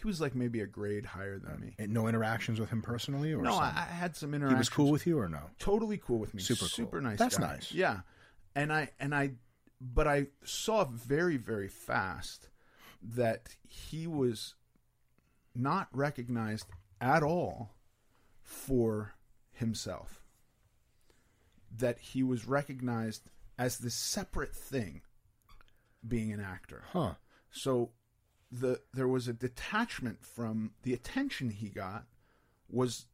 He 0.00 0.06
was 0.06 0.20
like 0.20 0.34
maybe 0.34 0.60
a 0.60 0.66
grade 0.66 1.04
higher 1.04 1.38
than 1.38 1.52
um, 1.52 1.60
me. 1.60 1.74
And 1.78 1.92
no 1.92 2.08
interactions 2.08 2.58
with 2.58 2.70
him 2.70 2.80
personally, 2.80 3.34
or 3.34 3.42
No, 3.42 3.54
I, 3.54 3.72
I 3.76 3.92
had 3.92 4.16
some 4.16 4.32
interactions. 4.32 4.56
he 4.56 4.60
was 4.60 4.68
cool 4.70 4.90
with 4.90 5.06
you, 5.06 5.18
or 5.18 5.28
no? 5.28 5.40
totally 5.58 5.98
cool 5.98 6.18
with 6.18 6.32
me. 6.32 6.40
Super 6.40 6.60
cool. 6.60 6.68
super 6.68 7.00
nice. 7.02 7.18
That's 7.18 7.36
guy. 7.36 7.46
nice. 7.46 7.72
Yeah, 7.72 8.00
and 8.54 8.72
I 8.72 8.90
and 8.98 9.14
I, 9.14 9.32
but 9.80 10.08
I 10.08 10.28
saw 10.42 10.84
very 10.84 11.36
very 11.36 11.68
fast 11.68 12.48
that 13.02 13.48
he 13.68 14.06
was 14.06 14.54
not 15.54 15.88
recognized 15.92 16.66
at 17.00 17.22
all 17.22 17.74
for 18.42 19.14
himself. 19.52 20.22
That 21.76 21.98
he 21.98 22.22
was 22.22 22.46
recognized 22.46 23.28
as 23.58 23.78
this 23.78 23.94
separate 23.94 24.54
thing 24.54 25.02
being 26.06 26.32
an 26.32 26.40
actor. 26.40 26.84
Huh. 26.92 27.14
So 27.50 27.90
the 28.50 28.80
there 28.92 29.08
was 29.08 29.28
a 29.28 29.32
detachment 29.32 30.24
from 30.24 30.72
the 30.82 30.92
attention 30.92 31.50
he 31.50 31.68
got 31.68 32.04
was 32.68 33.06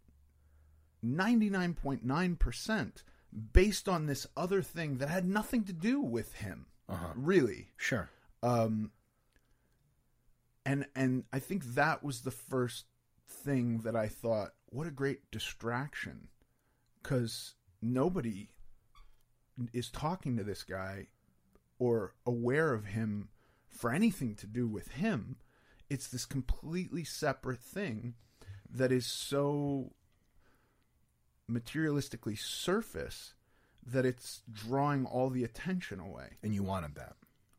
99.9% 1.05 3.03
based 3.53 3.89
on 3.89 4.07
this 4.07 4.27
other 4.37 4.63
thing 4.63 4.99
that 4.99 5.09
had 5.09 5.27
nothing 5.27 5.65
to 5.65 5.73
do 5.73 6.01
with 6.01 6.35
him. 6.35 6.67
Uh-huh. 6.89 7.13
Really. 7.15 7.69
Sure. 7.77 8.09
Um 8.43 8.93
and 10.65 10.87
and 10.95 11.25
I 11.33 11.39
think 11.39 11.65
that 11.75 12.03
was 12.03 12.23
the 12.23 12.31
first 12.31 12.87
thing 13.29 13.79
that 13.79 13.97
I 13.97 14.09
thought 14.09 14.53
what 14.67 14.87
a 14.87 14.91
great 14.91 15.31
distraction 15.31 16.29
cuz 17.03 17.55
nobody 17.83 18.51
is 19.73 19.91
talking 19.91 20.37
to 20.37 20.45
this 20.45 20.63
guy 20.63 21.09
or 21.79 22.15
aware 22.25 22.73
of 22.73 22.87
him 22.87 23.29
for 23.77 23.93
anything 23.93 24.35
to 24.37 24.47
do 24.47 24.67
with 24.67 24.89
him. 24.93 25.37
It's 25.89 26.09
this 26.09 26.25
completely 26.25 27.05
separate 27.05 27.61
thing 27.61 28.15
that 28.69 28.91
is 28.91 29.07
so 29.07 29.93
materialistically 31.51 32.39
surface 32.39 33.35
that 33.87 34.05
it's 34.05 34.43
drawing 34.51 35.07
all 35.07 35.31
the 35.31 35.45
attention 35.45 36.01
away. 36.01 36.39
And 36.43 36.55
you 36.55 36.63
wanted 36.63 36.97
that. 36.97 37.15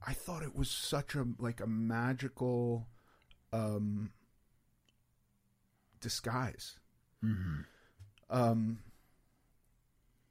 I 0.06 0.13
thought 0.13 0.43
it 0.43 0.56
was 0.56 0.69
such 0.69 1.15
a 1.15 1.25
like 1.39 1.62
a 1.62 1.67
magical 1.67 2.88
um 3.53 4.12
disguise. 6.01 6.80
Mm-hmm. 7.23 7.62
Um 8.30 8.80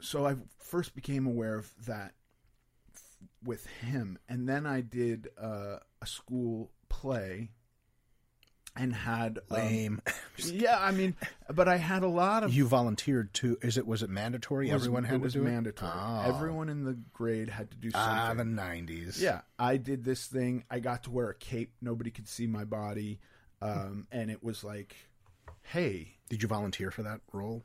so 0.01 0.27
I 0.27 0.37
first 0.59 0.95
became 0.95 1.27
aware 1.27 1.55
of 1.55 1.73
that 1.87 2.13
with 3.47 3.67
him 3.67 4.19
and 4.29 4.49
then 4.49 4.67
I 4.67 4.81
did 4.81 5.29
uh, 5.41 5.77
a 6.03 6.07
school 6.07 6.71
play 6.89 7.51
and 8.79 8.93
had 8.95 9.39
um, 9.51 9.57
Lame. 9.57 10.03
yeah, 10.37 10.77
I 10.79 10.91
mean, 10.91 11.15
but 11.51 11.67
I 11.67 11.77
had 11.79 12.03
a 12.03 12.09
lot 12.09 12.45
of 12.45 12.53
you 12.53 12.67
volunteered 12.67 13.33
to. 13.35 13.57
Is 13.63 13.79
it 13.79 13.87
was 13.87 14.03
it 14.03 14.11
mandatory? 14.11 14.67
was- 14.71 14.83
Everyone 14.83 15.05
had 15.05 15.15
it 15.15 15.21
was 15.23 15.33
to 15.33 15.39
do 15.39 15.45
mandatory. 15.47 15.91
it. 15.91 15.97
Oh. 15.99 16.23
Everyone 16.27 16.69
in 16.69 16.85
the 16.85 16.99
grade 17.15 17.49
had 17.49 17.71
to 17.71 17.77
do 17.79 17.91
something. 17.91 18.11
Ah, 18.11 18.35
the 18.35 18.45
nineties. 18.45 19.23
Yeah, 19.23 19.41
I 19.59 19.79
did 19.79 20.05
this 20.05 20.27
thing. 20.27 20.65
I 20.71 20.81
got 20.81 21.05
to 21.05 21.11
wear 21.11 21.31
a 21.31 21.35
cape. 21.35 21.73
Nobody 21.81 22.11
could 22.11 22.29
see 22.29 22.47
my 22.47 22.65
body, 22.65 23.19
um, 23.63 24.09
and 24.13 24.31
it 24.31 24.45
was 24.45 24.63
like, 24.63 24.95
hey, 25.63 26.17
Did 26.29 26.43
you 26.43 26.49
volunteer 26.49 26.91
for 26.91 27.03
that 27.03 27.21
role? 27.33 27.65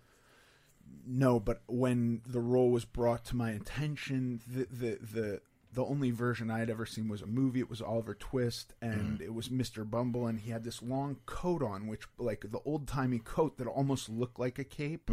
no. 1.06 1.42
But 1.42 1.62
when 1.68 2.22
the 2.26 2.40
role 2.40 2.70
was 2.72 2.86
brought 2.86 3.26
to 3.26 3.36
my 3.36 3.52
attention, 3.52 4.40
the 4.48 4.66
the 4.72 4.98
the 5.02 5.42
the 5.74 5.86
only 5.86 6.12
version 6.12 6.52
I 6.52 6.60
had 6.60 6.70
ever 6.70 6.86
seen 6.86 7.08
was 7.08 7.22
a 7.22 7.26
movie. 7.28 7.60
It 7.62 7.70
was 7.70 7.82
Oliver 7.82 8.14
Twist, 8.14 8.74
and 8.82 9.22
it 9.22 9.34
was 9.34 9.48
Mr. 9.50 9.90
Bumble, 9.90 10.28
and 10.28 10.40
he 10.40 10.52
had 10.52 10.64
this 10.64 10.82
long 10.82 11.18
coat 11.26 11.64
on, 11.64 11.88
which 11.88 12.04
like 12.18 12.46
the 12.52 12.60
old 12.66 12.88
timey 12.88 13.20
coat 13.20 13.58
that 13.58 13.68
almost 13.68 14.10
looked 14.10 14.38
like 14.40 14.60
a 14.60 14.64
cape. 14.66 15.10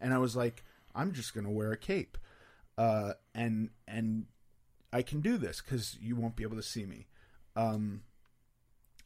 And 0.00 0.12
I 0.14 0.18
was 0.18 0.36
like, 0.36 0.64
I'm 0.94 1.12
just 1.12 1.32
gonna 1.34 1.50
wear 1.50 1.72
a 1.72 1.78
cape, 1.78 2.18
uh, 2.76 3.14
and 3.34 3.70
and 3.88 4.26
I 4.92 5.00
can 5.02 5.20
do 5.22 5.38
this 5.38 5.62
because 5.62 5.96
you 6.00 6.14
won't 6.16 6.36
be 6.36 6.42
able 6.42 6.56
to 6.56 6.62
see 6.62 6.84
me. 6.84 7.06
Um, 7.56 8.02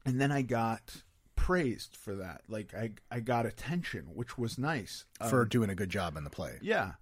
and 0.05 0.21
then 0.21 0.33
I 0.33 0.43
got 0.43 1.03
praised 1.37 1.95
for 1.97 2.17
that. 2.17 2.43
Like 2.49 2.75
I 2.75 2.93
I 3.11 3.21
got 3.21 3.47
attention, 3.47 4.07
which 4.15 4.37
was 4.37 4.59
nice. 4.59 5.05
for 5.31 5.43
Um, 5.43 5.49
doing 5.49 5.71
a 5.71 5.75
good 5.77 5.91
job 5.91 6.17
in 6.17 6.25
the 6.25 6.31
play. 6.31 6.59
yeah. 6.63 6.95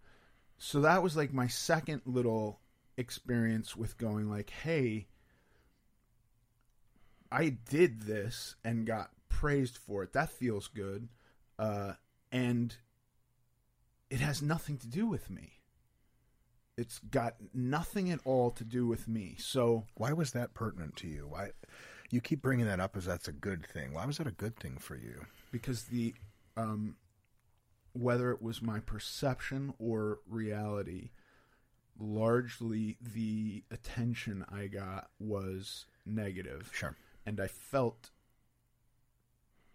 So 0.58 0.80
that 0.82 1.02
was 1.02 1.16
like 1.16 1.32
my 1.32 1.46
second 1.48 2.02
little 2.06 2.60
experience 2.96 3.76
with 3.76 3.98
going 3.98 4.30
like, 4.30 4.50
hey, 4.50 5.06
I 7.30 7.50
did 7.50 8.02
this 8.02 8.56
and 8.64 8.86
got 8.86 9.10
praised 9.28 9.76
for 9.76 10.02
it. 10.02 10.12
That 10.12 10.30
feels 10.30 10.68
good. 10.68 11.08
Uh, 11.58 11.94
and 12.30 12.76
it 14.10 14.20
has 14.20 14.42
nothing 14.42 14.78
to 14.78 14.86
do 14.86 15.06
with 15.06 15.30
me. 15.30 15.60
It's 16.76 16.98
got 16.98 17.36
nothing 17.52 18.10
at 18.10 18.20
all 18.24 18.50
to 18.52 18.64
do 18.64 18.86
with 18.86 19.06
me. 19.06 19.36
So 19.38 19.84
Why 19.94 20.12
was 20.12 20.32
that 20.32 20.54
pertinent 20.54 20.96
to 20.96 21.08
you? 21.08 21.26
Why 21.28 21.50
you 22.10 22.20
keep 22.20 22.42
bringing 22.42 22.66
that 22.66 22.80
up 22.80 22.96
as 22.96 23.04
that's 23.04 23.28
a 23.28 23.32
good 23.32 23.66
thing? 23.66 23.92
Why 23.92 24.06
was 24.06 24.18
that 24.18 24.26
a 24.26 24.32
good 24.32 24.56
thing 24.56 24.76
for 24.78 24.96
you? 24.96 25.26
because 25.54 25.84
the 25.84 26.12
um, 26.56 26.96
whether 27.92 28.32
it 28.32 28.42
was 28.42 28.60
my 28.60 28.80
perception 28.80 29.72
or 29.78 30.18
reality, 30.28 31.10
largely 31.98 32.96
the 33.00 33.62
attention 33.70 34.44
I 34.50 34.66
got 34.66 35.08
was 35.18 35.86
negative. 36.06 36.70
Sure. 36.72 36.96
and 37.26 37.40
I 37.40 37.46
felt 37.46 38.10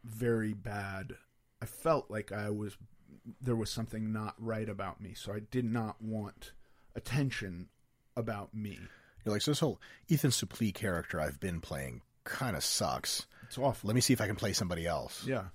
very 0.03 0.53
bad. 0.53 1.13
I 1.62 1.65
felt 1.65 2.10
like 2.10 2.32
I 2.32 2.49
was 2.49 2.77
there 3.41 3.55
was 3.55 3.69
something 3.69 4.12
not 4.13 4.36
right 4.38 4.69
about 4.69 5.01
me, 5.01 5.13
so 5.13 5.34
I 5.34 5.39
did 5.39 5.65
not 5.65 6.01
want 6.01 6.53
attention 6.95 7.67
about 8.15 8.53
me. 8.53 8.79
You're 9.25 9.34
like, 9.34 9.41
so 9.41 9.51
this 9.51 9.60
whole 9.60 9.82
Ethan 10.08 10.32
Suplee 10.32 10.73
character 10.73 11.19
I've 11.19 11.39
been 11.39 11.60
playing 11.60 12.01
kind 12.23 12.55
of 12.55 12.63
sucks. 12.63 13.25
It's 13.43 13.58
awful. 13.58 13.88
Let 13.88 13.95
me 13.95 14.01
see 14.01 14.13
if 14.13 14.21
I 14.21 14.27
can 14.27 14.36
play 14.36 14.53
somebody 14.53 14.86
else. 14.86 15.25
Yeah. 15.25 15.45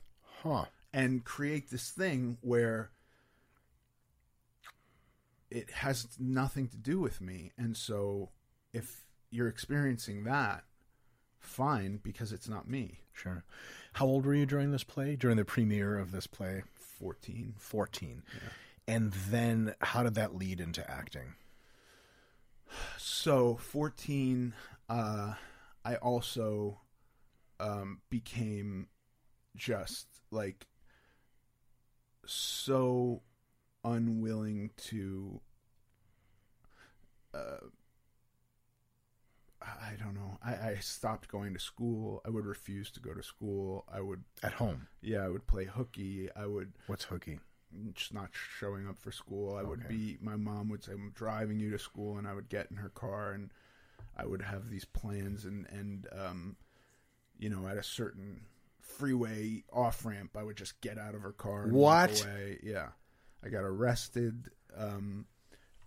Huh. 0.43 0.67
and 0.93 1.25
create 1.25 1.71
this 1.71 1.89
thing 1.91 2.37
where 2.43 2.91
it 5.55 5.71
has 5.71 6.09
nothing 6.19 6.67
to 6.69 6.77
do 6.77 6.99
with 6.99 7.21
me. 7.21 7.53
And 7.57 7.77
so 7.77 8.31
if 8.73 9.05
you're 9.31 9.49
experiencing 9.49 10.25
that, 10.25 10.65
fine, 11.39 12.01
because 12.03 12.33
it's 12.33 12.49
not 12.49 12.69
me. 12.69 12.99
Sure. 13.13 13.45
How 13.95 14.07
old 14.07 14.27
were 14.27 14.35
you 14.35 14.47
during 14.47 14.73
this 14.73 14.83
play? 14.83 15.15
During 15.15 15.37
the 15.37 15.45
premiere 15.45 15.97
of 15.97 16.11
this 16.11 16.27
play? 16.27 16.65
14. 16.75 17.55
14. 17.57 18.23
And 18.89 19.13
then 19.13 19.75
how 19.81 20.03
did 20.03 20.17
that 20.17 20.35
lead 20.35 20.61
into 20.61 20.89
acting? 20.91 21.35
So 22.99 23.55
14, 23.57 24.53
uh, 24.89 25.35
I 25.85 25.95
also 25.97 26.81
um, 27.61 28.01
became 28.11 28.89
just 29.57 30.09
like 30.33 30.67
so 32.27 33.23
unwilling 33.85 34.71
to. 34.89 35.41
Uh, 37.33 37.67
I 39.63 39.95
don't 39.99 40.15
know. 40.15 40.39
I, 40.45 40.71
I 40.71 40.75
stopped 40.81 41.29
going 41.29 41.55
to 41.55 41.61
school. 41.61 42.21
I 42.27 42.31
would 42.31 42.45
refuse 42.45 42.91
to 42.93 43.01
go 43.01 43.15
to 43.15 43.23
school. 43.23 43.85
I 43.93 44.01
would, 44.01 44.25
At 44.43 44.53
home. 44.53 44.89
yeah, 45.01 45.25
I 45.25 45.29
would 45.29 45.47
play 45.47 45.65
hooky. 45.65 46.29
I 46.37 46.47
would 46.47 46.73
What's 46.87 47.05
hooky? 47.05 47.41
just 47.95 48.13
not 48.15 48.29
showing 48.33 48.87
up 48.87 48.99
for 48.99 49.11
school. 49.11 49.57
I 49.57 49.63
would 49.63 49.89
be 49.89 50.17
my 50.21 50.37
mom 50.37 50.69
would 50.69 50.85
say 50.85 50.93
I'm 50.93 51.11
driving 51.15 51.59
you 51.59 51.71
to 51.71 51.79
school 51.79 52.19
and 52.19 52.29
I 52.29 52.33
would 52.35 52.49
get 52.49 52.71
in 52.71 52.77
her 52.77 52.91
car 52.91 53.33
and 53.33 53.51
I 54.17 54.27
would 54.27 54.43
have 54.43 54.71
these 54.71 54.85
plans 54.85 55.45
and 55.45 55.67
and 55.71 56.07
um 56.17 56.57
you 57.37 57.49
know 57.51 57.67
at 57.67 57.77
a 57.77 57.83
certain 57.83 58.43
freeway 58.81 59.65
off 59.73 60.05
ramp 60.07 60.37
I 60.39 60.45
would 60.45 60.57
just 60.57 60.81
get 60.83 60.99
out 60.99 61.17
of 61.17 61.23
her 61.23 61.33
car 61.33 61.67
What? 61.67 62.25
Yeah. 62.63 62.91
I 63.45 63.49
got 63.49 63.65
arrested 63.65 64.51
um 64.77 65.27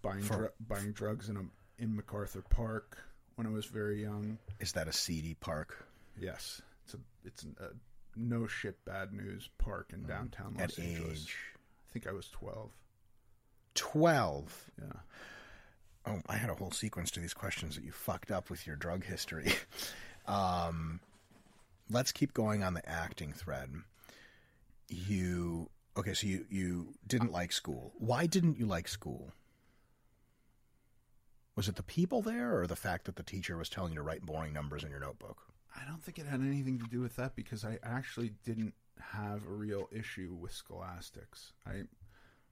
buying 0.02 0.22
For- 0.22 0.36
dru- 0.38 0.50
buying 0.68 0.92
drugs 0.92 1.30
in 1.30 1.38
a 1.38 1.82
in 1.82 1.96
MacArthur 1.96 2.42
Park 2.50 2.98
when 3.36 3.46
I 3.48 3.50
was 3.50 3.66
very 3.66 4.02
young. 4.02 4.38
Is 4.60 4.72
that 4.74 4.88
a 4.88 4.94
seedy 4.94 5.36
park? 5.36 5.88
Yes. 6.20 6.62
It's 6.86 6.94
a 6.94 6.98
it's 7.26 7.44
a 7.60 7.70
no 8.16 8.48
shit 8.48 8.84
bad 8.86 9.14
news 9.14 9.50
park 9.58 9.92
in 9.94 10.04
downtown 10.06 10.56
Los 10.58 10.72
Mm. 10.76 10.80
At 10.80 10.86
Angeles. 10.86 11.24
age 11.24 11.36
I 11.88 11.92
think 11.94 12.08
I 12.08 12.12
was 12.12 12.28
12. 12.30 12.72
12. 13.76 14.72
Yeah. 14.82 15.00
Oh, 16.06 16.22
I 16.28 16.38
had 16.38 16.50
a 16.50 16.56
whole 16.56 16.72
sequence 16.72 17.12
to 17.12 17.20
these 17.20 17.34
questions 17.34 17.76
that 17.76 17.84
you 17.84 17.92
fucked 17.92 18.32
up 18.32 18.50
with 18.50 18.66
your 18.66 18.76
drug 18.76 19.04
history. 19.04 19.54
um, 20.28 21.00
let's 21.90 22.12
keep 22.12 22.34
going 22.34 22.64
on 22.64 22.74
the 22.74 22.88
acting 22.90 23.34
thread. 23.34 23.72
You 24.90 25.70
okay? 25.98 26.14
So 26.14 26.28
you 26.28 26.46
you 26.50 26.94
didn't 27.08 27.32
like 27.32 27.52
school. 27.52 27.94
Why 27.98 28.26
didn't 28.28 28.58
you 28.58 28.66
like 28.66 28.88
school? 28.88 29.32
Was 31.56 31.68
it 31.68 31.76
the 31.76 31.84
people 31.84 32.22
there, 32.22 32.60
or 32.60 32.68
the 32.68 32.76
fact 32.76 33.06
that 33.06 33.16
the 33.16 33.24
teacher 33.24 33.58
was 33.58 33.68
telling 33.70 33.92
you 33.94 33.98
to 33.98 34.04
write 34.04 34.24
boring 34.26 34.54
numbers 34.54 34.84
in 34.84 34.92
your 34.92 35.00
notebook? 35.00 35.42
I 35.76 35.86
don't 35.90 36.04
think 36.04 36.20
it 36.20 36.26
had 36.28 36.42
anything 36.42 36.78
to 36.80 36.86
do 36.86 37.02
with 37.02 37.16
that 37.16 37.36
because 37.36 37.66
I 37.66 37.80
actually 37.84 38.34
didn't 38.44 38.74
have 39.00 39.44
a 39.44 39.52
real 39.52 39.88
issue 39.92 40.36
with 40.40 40.52
scholastics. 40.54 41.54
I 41.66 41.84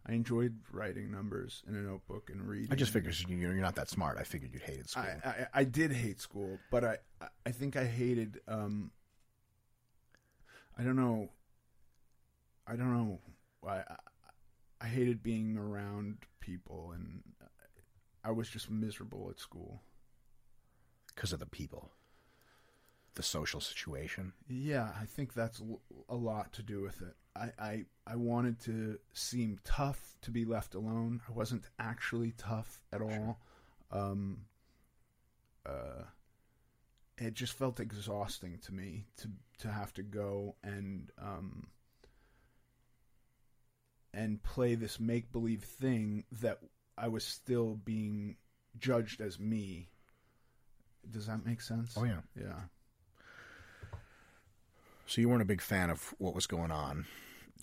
I 0.07 0.13
enjoyed 0.13 0.59
writing 0.71 1.11
numbers 1.11 1.63
in 1.67 1.75
a 1.75 1.79
notebook 1.81 2.29
and 2.31 2.47
reading. 2.47 2.71
I 2.71 2.75
just 2.75 2.91
figured 2.93 3.17
you- 3.27 3.37
you're 3.37 3.53
not 3.55 3.75
that 3.75 3.89
smart. 3.89 4.17
I 4.19 4.23
figured 4.23 4.53
you'd 4.53 4.61
hated 4.63 4.89
school. 4.89 5.03
I, 5.23 5.29
I 5.29 5.47
I 5.53 5.63
did 5.63 5.91
hate 5.91 6.19
school, 6.19 6.59
but 6.71 6.83
I 6.83 6.97
I 7.45 7.51
think 7.51 7.75
I 7.75 7.85
hated 7.85 8.39
um 8.47 8.91
I 10.77 10.83
don't 10.83 10.95
know 10.95 11.29
I 12.67 12.75
don't 12.75 12.91
know 12.93 13.19
I 13.67 13.83
I, 14.81 14.87
hated 14.87 15.23
being 15.23 15.57
around 15.57 16.17
people 16.39 16.91
and 16.93 17.23
I 18.23 18.31
was 18.31 18.49
just 18.49 18.69
miserable 18.69 19.29
at 19.29 19.39
school. 19.39 19.81
because 21.15 21.31
of 21.33 21.39
the 21.39 21.45
people, 21.45 21.91
the 23.15 23.23
social 23.23 23.61
situation. 23.61 24.33
Yeah, 24.47 24.89
I 24.99 25.05
think 25.05 25.33
that's 25.33 25.61
a 26.09 26.15
lot 26.15 26.53
to 26.53 26.63
do 26.63 26.81
with 26.81 27.01
it. 27.01 27.15
I, 27.35 27.51
I 27.59 27.85
I 28.07 28.15
wanted 28.15 28.59
to 28.61 28.99
seem 29.13 29.59
tough 29.63 30.15
to 30.21 30.31
be 30.31 30.45
left 30.45 30.75
alone. 30.75 31.21
I 31.27 31.31
wasn't 31.31 31.65
actually 31.79 32.33
tough 32.37 32.81
at 32.93 33.01
all. 33.01 33.39
Um, 33.91 34.41
uh, 35.65 36.03
it 37.17 37.33
just 37.33 37.53
felt 37.53 37.79
exhausting 37.79 38.57
to 38.65 38.73
me 38.73 39.05
to 39.17 39.29
to 39.59 39.71
have 39.71 39.93
to 39.93 40.03
go 40.03 40.55
and 40.63 41.11
um, 41.21 41.67
and 44.15 44.41
play 44.41 44.75
this 44.75 44.99
make 44.99 45.31
believe 45.31 45.63
thing 45.63 46.23
that 46.41 46.59
I 46.97 47.09
was 47.09 47.23
still 47.23 47.75
being 47.83 48.37
judged 48.79 49.21
as 49.21 49.39
me. 49.39 49.89
Does 51.09 51.27
that 51.27 51.45
make 51.45 51.61
sense? 51.61 51.93
Oh, 51.97 52.05
yeah. 52.05 52.21
yeah. 52.39 52.61
So 55.05 55.21
you 55.21 55.29
weren't 55.29 55.41
a 55.41 55.45
big 55.45 55.61
fan 55.61 55.89
of 55.89 56.15
what 56.17 56.33
was 56.33 56.47
going 56.47 56.71
on 56.71 57.05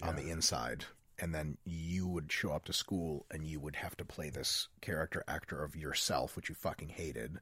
on 0.03 0.17
the 0.17 0.31
inside, 0.31 0.85
and 1.19 1.35
then 1.35 1.59
you 1.65 2.07
would 2.07 2.31
show 2.31 2.53
up 2.53 2.65
to 2.67 2.73
school 2.73 3.27
and 3.31 3.45
you 3.45 3.59
would 3.61 3.77
have 3.77 3.97
to 3.97 4.05
play 4.05 4.31
this 4.31 4.69
character 4.81 5.25
actor 5.27 5.63
of 5.63 5.75
yourself, 5.75 6.37
which 6.37 6.49
you 6.49 6.55
fucking 6.55 6.91
hated. 6.91 7.41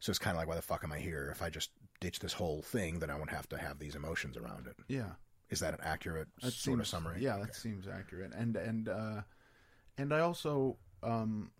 So 0.00 0.10
it's 0.10 0.18
kind 0.18 0.36
of 0.36 0.38
like, 0.38 0.48
why 0.48 0.54
the 0.54 0.62
fuck 0.62 0.84
am 0.84 0.92
I 0.92 0.98
here? 0.98 1.30
If 1.32 1.42
I 1.42 1.50
just 1.50 1.70
ditch 2.00 2.20
this 2.20 2.32
whole 2.32 2.62
thing, 2.62 2.98
then 2.98 3.10
I 3.10 3.16
won't 3.16 3.30
have 3.30 3.48
to 3.48 3.58
have 3.58 3.78
these 3.78 3.94
emotions 3.94 4.36
around 4.36 4.66
it. 4.66 4.76
Yeah. 4.86 5.12
Is 5.50 5.60
that 5.60 5.74
an 5.74 5.80
accurate 5.82 6.28
That 6.42 6.52
sort 6.52 6.80
of 6.80 6.86
summary? 6.86 7.22
Yeah, 7.22 7.36
Okay. 7.36 7.46
that 7.46 7.54
seems 7.54 7.86
accurate. 7.88 8.32
And 8.34 8.56
and 8.56 8.88
uh, 8.88 9.22
and 9.96 10.12
I 10.12 10.20
also 10.20 10.76
um, 11.02 11.50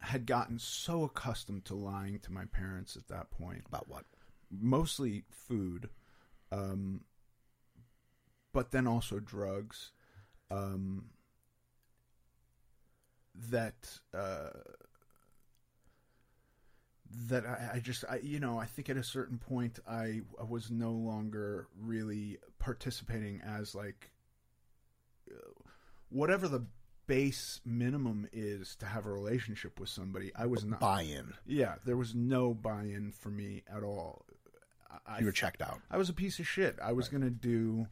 had 0.00 0.26
gotten 0.26 0.58
so 0.58 1.04
accustomed 1.04 1.64
to 1.66 1.74
lying 1.74 2.18
to 2.20 2.32
my 2.32 2.44
parents 2.44 2.96
at 2.96 3.08
that 3.08 3.30
point. 3.30 3.62
About 3.66 3.88
what? 3.88 4.04
Mostly 4.50 5.24
food, 5.30 5.88
um, 6.52 7.00
but 8.52 8.70
then 8.70 8.86
also 8.86 9.18
drugs. 9.18 9.92
Um, 10.50 11.06
that 13.50 13.98
uh, 14.14 14.50
that 17.28 17.46
I, 17.46 17.70
I 17.74 17.78
just 17.80 18.04
I 18.08 18.20
you 18.22 18.40
know 18.40 18.58
I 18.58 18.66
think 18.66 18.88
at 18.90 18.96
a 18.96 19.02
certain 19.02 19.38
point 19.38 19.78
I, 19.88 20.20
I 20.40 20.44
was 20.48 20.70
no 20.70 20.90
longer 20.92 21.68
really 21.80 22.38
participating 22.58 23.40
as 23.42 23.74
like 23.74 24.10
uh, 25.30 25.34
whatever 26.10 26.46
the 26.48 26.66
base 27.06 27.60
minimum 27.64 28.28
is 28.32 28.74
to 28.76 28.86
have 28.86 29.06
a 29.06 29.12
relationship 29.12 29.78
with 29.80 29.88
somebody 29.88 30.32
I 30.36 30.46
was 30.46 30.64
not 30.64 30.80
Buy-in. 30.80 31.32
yeah 31.46 31.76
there 31.84 31.96
was 31.96 32.14
no 32.14 32.52
buy-in 32.52 33.12
for 33.12 33.30
me 33.30 33.62
at 33.74 33.82
all 33.82 34.24
I, 35.06 35.20
You 35.20 35.26
were 35.26 35.32
checked 35.32 35.62
out. 35.62 35.78
I 35.90 35.98
was 35.98 36.08
a 36.08 36.12
piece 36.14 36.38
of 36.40 36.46
shit 36.48 36.76
I 36.82 36.92
was 36.92 37.08
gonna 37.08 37.30
do 37.30 37.86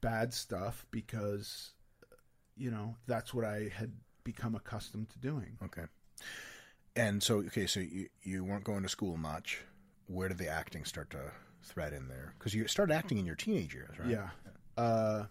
bad 0.00 0.34
stuff 0.34 0.84
because 0.90 1.70
you 2.56 2.70
know 2.70 2.96
that's 3.06 3.32
what 3.32 3.44
I 3.44 3.70
had 3.74 3.92
become 4.24 4.54
accustomed 4.54 5.10
to 5.10 5.18
doing 5.18 5.56
Okay. 5.64 5.84
And 6.96 7.22
so, 7.22 7.38
okay, 7.38 7.66
so 7.66 7.80
you, 7.80 8.08
you 8.22 8.44
weren't 8.44 8.64
going 8.64 8.82
to 8.84 8.88
school 8.88 9.16
much. 9.16 9.60
Where 10.06 10.28
did 10.28 10.38
the 10.38 10.48
acting 10.48 10.84
start 10.84 11.10
to 11.10 11.32
thread 11.62 11.92
in 11.92 12.08
there? 12.08 12.34
Because 12.38 12.54
you 12.54 12.66
started 12.68 12.94
acting 12.94 13.18
in 13.18 13.26
your 13.26 13.34
teenage 13.36 13.74
years, 13.74 13.98
right? 13.98 14.08
yeah 14.10 14.28
uh 14.76 15.24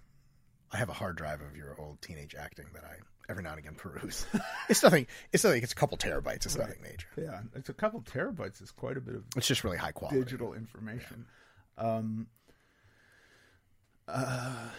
I 0.71 0.77
have 0.77 0.89
a 0.89 0.93
hard 0.93 1.17
drive 1.17 1.41
of 1.41 1.55
your 1.55 1.75
old 1.79 2.01
teenage 2.01 2.33
acting 2.33 2.65
that 2.73 2.83
I 2.83 2.95
every 3.29 3.43
now 3.43 3.51
and 3.51 3.59
again 3.59 3.75
peruse. 3.75 4.25
it's 4.69 4.81
nothing. 4.81 5.05
It's 5.31 5.43
nothing. 5.43 5.61
It's 5.61 5.71
a 5.71 5.75
couple 5.75 5.97
terabytes. 5.97 6.45
It's 6.45 6.57
nothing 6.57 6.81
major. 6.81 7.07
Yeah, 7.15 7.41
it's 7.53 7.69
a 7.69 7.73
couple 7.73 8.01
terabytes. 8.01 8.59
It's 8.61 8.71
quite 8.71 8.97
a 8.97 9.01
bit 9.01 9.15
of 9.15 9.23
It's 9.37 9.47
just 9.47 9.63
really 9.63 9.77
high 9.77 9.91
quality. 9.91 10.19
digital 10.19 10.53
information. 10.53 11.25
Um, 11.77 12.27
uh, 14.07 14.69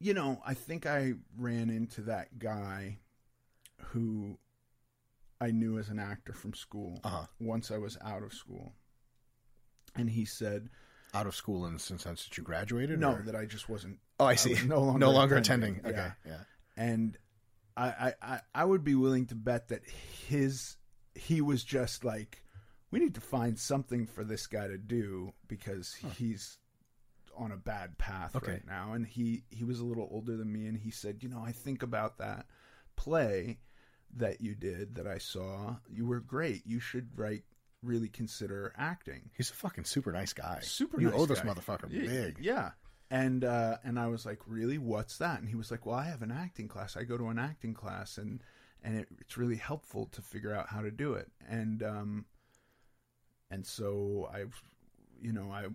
you 0.00 0.14
know, 0.14 0.40
I 0.46 0.54
think 0.54 0.86
I 0.86 1.14
ran 1.38 1.68
into 1.70 2.00
that 2.02 2.38
guy 2.38 2.98
who 3.92 4.38
I 5.40 5.50
knew 5.50 5.78
as 5.78 5.88
an 5.88 5.98
actor 5.98 6.32
from 6.32 6.54
school 6.54 7.00
Uh-huh. 7.04 7.26
once 7.40 7.70
I 7.70 7.78
was 7.78 7.96
out 8.02 8.22
of 8.22 8.32
school. 8.32 8.74
And 9.96 10.10
he 10.10 10.24
said, 10.24 10.68
Out 11.12 11.26
of 11.26 11.34
school 11.36 11.66
in 11.66 11.74
the 11.74 11.78
sense 11.78 12.04
that 12.04 12.36
you 12.36 12.42
graduated. 12.42 12.98
no, 12.98 13.14
or- 13.16 13.22
that 13.22 13.36
I 13.36 13.44
just 13.46 13.68
wasn't. 13.68 13.98
oh, 14.18 14.24
I 14.26 14.34
see. 14.36 14.50
was 14.50 14.64
no 14.64 14.80
longer 14.82 15.36
attending. 15.36 15.76
attending, 15.76 15.86
Okay, 15.98 16.12
yeah. 16.24 16.32
yeah. 16.32 16.40
and 16.76 17.16
I, 17.76 17.88
I, 17.88 18.12
I, 18.22 18.40
I 18.54 18.64
would 18.64 18.84
be 18.84 18.94
willing 18.94 19.26
to 19.26 19.34
bet 19.34 19.68
that 19.68 19.82
his 20.28 20.76
he 21.16 21.40
was 21.40 21.62
just 21.64 22.04
like 22.04 22.42
we 22.90 22.98
need 23.00 23.14
to 23.16 23.20
find 23.20 23.58
something 23.58 24.06
for 24.06 24.22
this 24.24 24.46
guy 24.46 24.66
to 24.68 24.78
do 24.78 25.32
because 25.48 25.94
he's 26.16 26.58
on 27.36 27.50
a 27.50 27.56
bad 27.56 27.98
path 27.98 28.36
Okay. 28.36 28.52
right 28.52 28.66
now 28.66 28.92
and 28.92 29.04
he 29.06 29.42
he 29.50 29.64
was 29.64 29.80
a 29.80 29.84
little 29.84 30.08
older 30.12 30.36
than 30.36 30.52
me 30.52 30.66
and 30.68 30.78
he 30.78 30.90
said 30.92 31.20
you 31.22 31.28
know 31.28 31.42
I 31.44 31.50
think 31.50 31.82
about 31.82 32.18
that 32.18 32.46
play 32.94 33.58
that 34.16 34.40
you 34.40 34.54
did 34.54 34.94
that 34.96 35.06
I 35.06 35.18
saw 35.18 35.76
you 35.90 36.06
were 36.06 36.20
great 36.20 36.62
you 36.66 36.80
should 36.80 37.08
write 37.18 37.44
really 37.82 38.08
consider 38.08 38.72
acting 38.76 39.30
He's 39.36 39.50
a 39.50 39.54
fucking 39.54 39.84
super 39.84 40.12
nice 40.12 40.32
guy. 40.32 40.60
super 40.62 41.00
You 41.00 41.10
nice 41.10 41.18
owe 41.20 41.26
this 41.26 41.40
guy. 41.40 41.48
motherfucker 41.50 41.90
Y- 41.92 42.06
big. 42.06 42.38
Yeah. 42.40 42.70
And 43.10 43.44
uh 43.44 43.76
and 43.84 43.98
I 43.98 44.06
was 44.06 44.24
like, 44.24 44.40
"Really? 44.46 44.78
What's 44.78 45.18
that?" 45.18 45.38
And 45.40 45.48
he 45.48 45.54
was 45.54 45.70
like, 45.70 45.84
"Well, 45.84 45.94
I 45.96 46.04
have 46.04 46.22
an 46.22 46.32
acting 46.32 46.68
class. 46.68 46.96
I 46.96 47.04
go 47.04 47.18
to 47.18 47.28
an 47.28 47.38
acting 47.38 47.74
class 47.74 48.16
and 48.18 48.42
and 48.82 48.96
it, 48.98 49.08
it's 49.20 49.36
really 49.36 49.56
helpful 49.56 50.06
to 50.12 50.22
figure 50.22 50.54
out 50.54 50.68
how 50.70 50.80
to 50.80 50.90
do 50.90 51.12
it." 51.14 51.30
And 51.48 51.82
um 51.82 52.24
and 53.50 53.66
so 53.66 54.28
I 54.32 54.44
you 55.20 55.32
know, 55.32 55.50
I 55.52 55.66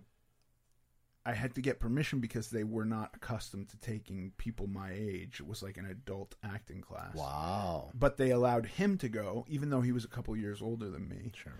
I 1.26 1.34
had 1.34 1.54
to 1.56 1.60
get 1.60 1.80
permission 1.80 2.20
because 2.20 2.48
they 2.48 2.64
were 2.64 2.86
not 2.86 3.10
accustomed 3.14 3.68
to 3.70 3.78
taking 3.78 4.32
people 4.38 4.66
my 4.66 4.90
age. 4.92 5.38
It 5.40 5.46
was 5.46 5.62
like 5.62 5.76
an 5.76 5.84
adult 5.86 6.34
acting 6.42 6.80
class. 6.80 7.14
Wow. 7.14 7.90
But 7.94 8.16
they 8.16 8.30
allowed 8.30 8.64
him 8.66 8.96
to 8.98 9.08
go 9.08 9.44
even 9.48 9.68
though 9.70 9.82
he 9.82 9.92
was 9.92 10.04
a 10.04 10.08
couple 10.08 10.34
years 10.36 10.62
older 10.62 10.88
than 10.88 11.08
me 11.08 11.32
Sure. 11.34 11.52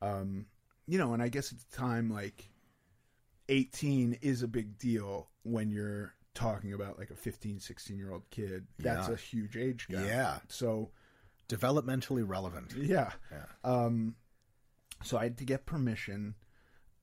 um, 0.00 0.46
you 0.86 0.98
know, 0.98 1.12
and 1.14 1.22
I 1.22 1.28
guess 1.28 1.52
at 1.52 1.58
the 1.58 1.76
time, 1.76 2.08
like, 2.10 2.48
18 3.48 4.18
is 4.20 4.42
a 4.42 4.48
big 4.48 4.78
deal 4.78 5.28
when 5.42 5.70
you're 5.70 6.14
talking 6.34 6.72
about 6.72 6.98
like 6.98 7.10
a 7.10 7.16
15, 7.16 7.58
16 7.60 7.96
year 7.98 8.12
old 8.12 8.28
kid. 8.30 8.66
That's 8.78 9.08
Yeah. 9.08 9.14
a 9.14 9.16
huge 9.16 9.56
age 9.56 9.88
gap. 9.88 10.04
Yeah. 10.06 10.38
So, 10.48 10.90
Developmentally 11.48 12.26
relevant. 12.28 12.74
yeah. 12.76 13.12
Yeah. 13.32 13.44
Um, 13.64 14.16
so 15.02 15.16
I 15.16 15.24
had 15.24 15.38
to 15.38 15.44
get 15.44 15.64
permission, 15.66 16.34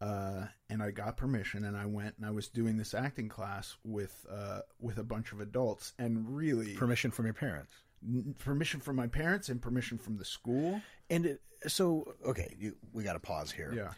uh, 0.05 0.47
and 0.69 0.83
I 0.83 0.91
got 0.91 1.17
permission, 1.17 1.65
and 1.65 1.75
I 1.75 1.85
went 1.85 2.13
and 2.17 2.25
I 2.25 2.31
was 2.31 2.47
doing 2.49 2.77
this 2.77 2.93
acting 2.93 3.29
class 3.29 3.75
with 3.83 4.25
uh, 4.31 4.59
with 4.79 4.97
a 4.97 5.03
bunch 5.03 5.31
of 5.33 5.39
adults, 5.41 5.93
and 5.97 6.11
really 6.35 6.73
Permission 6.75 7.11
from 7.11 7.25
your 7.25 7.33
parents. 7.33 7.73
n- 8.03 8.35
permission 8.39 8.79
from 8.81 8.95
my 8.95 9.07
parents 9.07 9.49
and 9.49 9.61
permission 9.61 9.97
from 9.97 10.17
the 10.17 10.25
school. 10.25 10.81
And 11.09 11.25
it, 11.25 11.41
so, 11.67 12.13
okay, 12.25 12.55
you, 12.59 12.75
we 12.93 13.03
got 13.03 13.13
to 13.13 13.19
pause 13.19 13.51
here. 13.51 13.71
Yeah. 13.75 13.91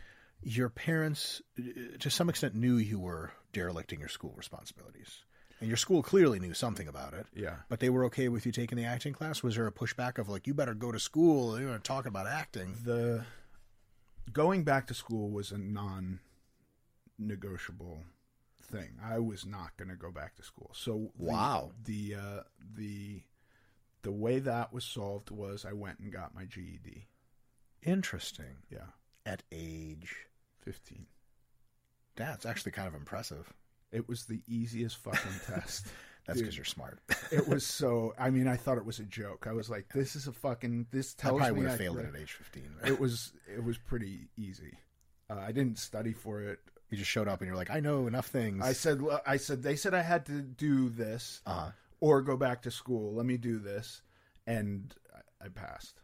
Your 0.44 0.70
parents, 0.70 1.42
uh, 1.60 1.98
to 2.00 2.10
some 2.10 2.30
extent, 2.30 2.54
knew 2.56 2.78
you 2.78 3.00
were 3.00 3.32
derelicting 3.54 4.00
your 4.00 4.10
school 4.10 4.34
responsibilities. 4.38 5.24
And 5.60 5.68
your 5.68 5.78
school 5.78 6.04
clearly 6.04 6.40
knew 6.40 6.54
something 6.54 6.88
about 6.88 7.14
it. 7.16 7.26
Yeah. 7.36 7.56
But 7.68 7.80
they 7.80 7.90
were 7.90 8.06
okay 8.06 8.28
with 8.30 8.46
you 8.46 8.52
taking 8.52 8.78
the 8.78 8.86
acting 8.86 9.14
class? 9.14 9.42
Was 9.42 9.56
there 9.56 9.66
a 9.68 9.72
pushback 9.72 10.20
of, 10.20 10.30
like, 10.30 10.46
you 10.46 10.54
better 10.54 10.76
go 10.76 10.92
to 10.92 11.00
school? 11.00 11.60
You 11.60 11.68
were 11.70 11.80
talking 11.80 12.10
about 12.10 12.28
acting. 12.28 12.76
the 12.84 13.26
going 14.32 14.64
back 14.64 14.88
to 14.88 14.94
school 14.94 15.30
was 15.30 15.52
a 15.52 15.58
non 15.58 16.20
negotiable 17.18 18.04
thing. 18.62 18.98
I 19.04 19.20
was 19.20 19.46
not 19.46 19.76
going 19.78 19.90
to 19.90 19.96
go 19.96 20.12
back 20.12 20.36
to 20.36 20.44
school. 20.44 20.72
So 20.74 21.12
the- 21.18 21.26
Wow. 21.26 21.72
the 21.84 22.16
uh, 22.16 22.44
the 22.76 23.24
the 24.04 24.12
way 24.12 24.40
that 24.40 24.72
was 24.72 24.86
solved 24.86 25.32
was 25.32 25.66
I 25.66 25.74
went 25.74 26.00
and 26.00 26.12
got 26.12 26.36
my 26.36 26.46
GED. 26.46 27.08
Interesting. 27.84 28.58
Yeah, 28.70 28.88
At 29.26 29.44
age. 29.52 30.16
15. 30.64 31.06
That's 32.16 32.46
actually 32.46 32.74
kind 32.74 32.88
of 32.88 32.94
impressive. 32.96 33.54
It 33.92 34.08
was 34.10 34.26
the 34.26 34.42
easiest 34.48 34.98
fucking 34.98 35.40
test. 35.46 35.88
That's 36.28 36.40
because 36.40 36.56
you're 36.58 36.66
smart. 36.66 37.00
It 37.32 37.46
was 37.48 37.66
so. 37.66 38.14
I 38.18 38.30
mean, 38.30 38.48
I 38.48 38.56
thought 38.56 38.78
it 38.78 38.86
was 38.86 39.00
a 39.00 39.04
joke. 39.04 39.48
I 39.50 39.54
was 39.54 39.70
like, 39.70 39.90
"This 39.94 40.16
is 40.16 40.28
a 40.28 40.32
fucking." 40.32 40.88
This 40.92 41.14
I 41.22 41.28
probably 41.28 41.52
me 41.52 41.60
would 41.60 41.70
have 41.70 41.78
failed 41.78 41.98
it 42.00 42.06
at 42.06 42.16
age 42.22 42.32
15. 42.32 42.64
Right? 42.82 42.92
It 42.94 43.00
was. 43.02 43.34
It 43.54 43.62
was 43.64 43.78
pretty 43.78 44.30
easy. 44.38 44.78
Uh, 45.30 45.36
I 45.36 45.52
didn't 45.52 45.78
study 45.78 46.14
for 46.14 46.42
it. 46.42 46.60
You 46.90 46.98
just 46.98 47.10
showed 47.12 47.28
up 47.28 47.42
and 47.42 47.48
you're 47.50 47.58
like, 47.58 47.70
I 47.70 47.82
know 47.82 48.08
enough 48.08 48.28
things. 48.28 48.64
I 48.64 48.72
said, 48.72 49.02
I 49.26 49.36
said, 49.36 49.62
they 49.62 49.76
said 49.76 49.94
I 49.94 50.02
had 50.04 50.26
to 50.28 50.42
do 50.42 50.88
this 50.88 51.42
Uh-huh. 51.46 51.72
or 52.00 52.22
go 52.22 52.38
back 52.38 52.62
to 52.62 52.72
school. 52.72 53.14
Let 53.14 53.26
me 53.26 53.36
do 53.36 53.60
this, 53.60 54.02
and 54.46 54.96
I, 55.42 55.48
I 55.48 55.50
passed. 55.50 56.00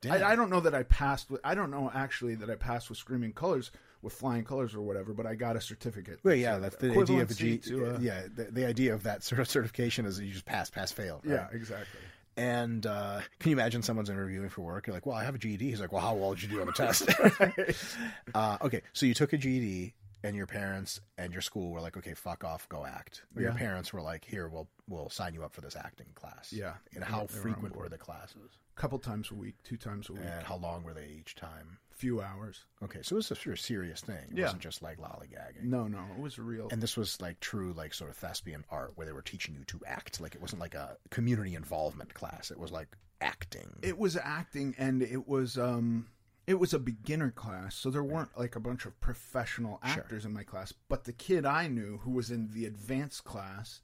Damn. 0.00 0.12
I, 0.14 0.30
I 0.30 0.36
don't 0.36 0.48
know 0.48 0.60
that 0.60 0.74
I 0.74 0.84
passed 0.84 1.30
with. 1.30 1.42
I 1.44 1.54
don't 1.54 1.70
know 1.70 1.90
actually 1.94 2.34
that 2.36 2.48
I 2.48 2.54
passed 2.54 2.88
with 2.88 2.96
screaming 2.96 3.34
colors, 3.34 3.70
with 4.02 4.12
flying 4.12 4.44
colors 4.44 4.74
or 4.74 4.82
whatever. 4.82 5.12
But 5.12 5.26
I 5.26 5.34
got 5.34 5.56
a 5.56 5.60
certificate. 5.60 6.20
Well, 6.22 6.34
yeah, 6.34 6.58
that's 6.58 6.76
the 6.76 6.90
idea 6.90 7.22
of 7.22 7.30
a 7.30 7.34
Equivalency 7.34 7.64
to 7.68 7.94
a- 7.94 8.00
yeah, 8.00 8.22
the, 8.34 8.44
the 8.44 8.66
idea 8.66 8.94
of 8.94 9.04
that 9.04 9.22
sort 9.22 9.40
of 9.40 9.48
certification 9.48 10.04
is 10.06 10.18
that 10.18 10.24
you 10.24 10.32
just 10.32 10.44
pass, 10.44 10.70
pass, 10.70 10.92
fail. 10.92 11.20
right? 11.24 11.34
yeah, 11.34 11.46
exactly. 11.52 12.00
And 12.36 12.86
uh, 12.86 13.20
can 13.40 13.50
you 13.50 13.56
imagine 13.56 13.82
someone's 13.82 14.08
interviewing 14.08 14.48
for 14.48 14.62
work? 14.62 14.86
You're 14.86 14.94
like, 14.94 15.04
well, 15.04 15.16
I 15.16 15.24
have 15.24 15.34
a 15.34 15.38
GED. 15.38 15.68
He's 15.68 15.80
like, 15.80 15.92
well, 15.92 16.00
how 16.00 16.14
well 16.14 16.32
did 16.32 16.44
you 16.44 16.48
do 16.48 16.60
on 16.60 16.66
the 16.66 16.72
test? 16.72 17.08
uh, 18.34 18.56
okay, 18.62 18.80
so 18.94 19.04
you 19.04 19.12
took 19.12 19.34
a 19.34 19.36
GED, 19.36 19.92
and 20.24 20.36
your 20.36 20.46
parents 20.46 21.00
and 21.18 21.32
your 21.32 21.42
school 21.42 21.70
were 21.72 21.80
like, 21.80 21.96
okay, 21.96 22.14
fuck 22.14 22.44
off, 22.44 22.68
go 22.68 22.84
act. 22.86 23.22
Or 23.36 23.42
Your 23.42 23.52
parents 23.52 23.92
were 23.92 24.00
like, 24.02 24.24
here, 24.24 24.48
we'll 24.48 24.68
we'll 24.88 25.10
sign 25.10 25.34
you 25.34 25.42
up 25.44 25.52
for 25.54 25.60
this 25.60 25.76
acting 25.76 26.08
class. 26.14 26.52
Yeah. 26.52 26.74
And 26.94 27.02
how 27.04 27.20
Yeah, 27.22 27.26
they 27.26 27.34
were 27.34 27.38
on 27.38 27.42
frequent 27.54 27.76
were 27.76 27.88
the 27.88 27.98
classes? 27.98 28.50
A 28.76 28.80
couple 28.80 28.98
times 28.98 29.30
a 29.30 29.34
week, 29.34 29.56
two 29.64 29.76
times 29.76 30.08
a 30.08 30.12
week, 30.12 30.22
And 30.24 30.44
how 30.46 30.56
long 30.56 30.82
were 30.82 30.94
they 30.94 31.06
each 31.20 31.34
time? 31.34 31.78
A 31.92 31.94
few 31.94 32.22
hours. 32.22 32.64
Okay, 32.82 33.00
so 33.02 33.14
it 33.14 33.18
was 33.18 33.30
a 33.30 33.34
sort 33.36 33.48
of 33.54 33.60
serious 33.60 34.00
thing. 34.00 34.16
It 34.30 34.38
Yeah. 34.38 34.44
wasn't 34.44 34.62
just 34.62 34.82
like 34.82 34.98
lollygagging. 34.98 35.64
No, 35.64 35.86
no, 35.88 36.00
it 36.16 36.20
was 36.20 36.38
real. 36.38 36.68
And 36.70 36.82
this 36.82 36.96
was 36.96 37.20
like 37.20 37.38
true, 37.40 37.72
like 37.74 37.92
sort 37.94 38.10
of 38.10 38.16
thespian 38.16 38.64
art 38.70 38.92
where 38.94 39.06
they 39.06 39.12
were 39.12 39.22
teaching 39.22 39.54
you 39.54 39.64
to 39.64 39.80
act. 39.86 40.20
Like 40.20 40.34
it 40.34 40.40
wasn't 40.40 40.60
like 40.60 40.74
a 40.74 40.96
community 41.10 41.54
involvement 41.54 42.14
class. 42.14 42.50
It 42.50 42.58
was 42.58 42.72
like 42.72 42.88
acting. 43.20 43.68
it 43.82 43.96
was 43.98 44.16
acting 44.16 44.74
and 44.78 45.02
it 45.02 45.28
was 45.28 45.56
um 45.58 46.06
it 46.52 46.60
was 46.60 46.72
a 46.72 46.78
beginner 46.78 47.30
class 47.30 47.74
so 47.74 47.90
there 47.90 48.04
weren't 48.04 48.36
like 48.38 48.54
a 48.56 48.60
bunch 48.60 48.84
of 48.86 49.00
professional 49.00 49.80
Sure. 49.84 50.02
actors 50.02 50.24
in 50.24 50.32
my 50.32 50.42
class 50.44 50.72
but 50.88 51.04
the 51.04 51.12
kid 51.12 51.44
i 51.44 51.66
knew 51.66 51.98
who 52.04 52.10
was 52.12 52.30
in 52.30 52.50
the 52.52 52.64
advanced 52.66 53.24
class 53.24 53.80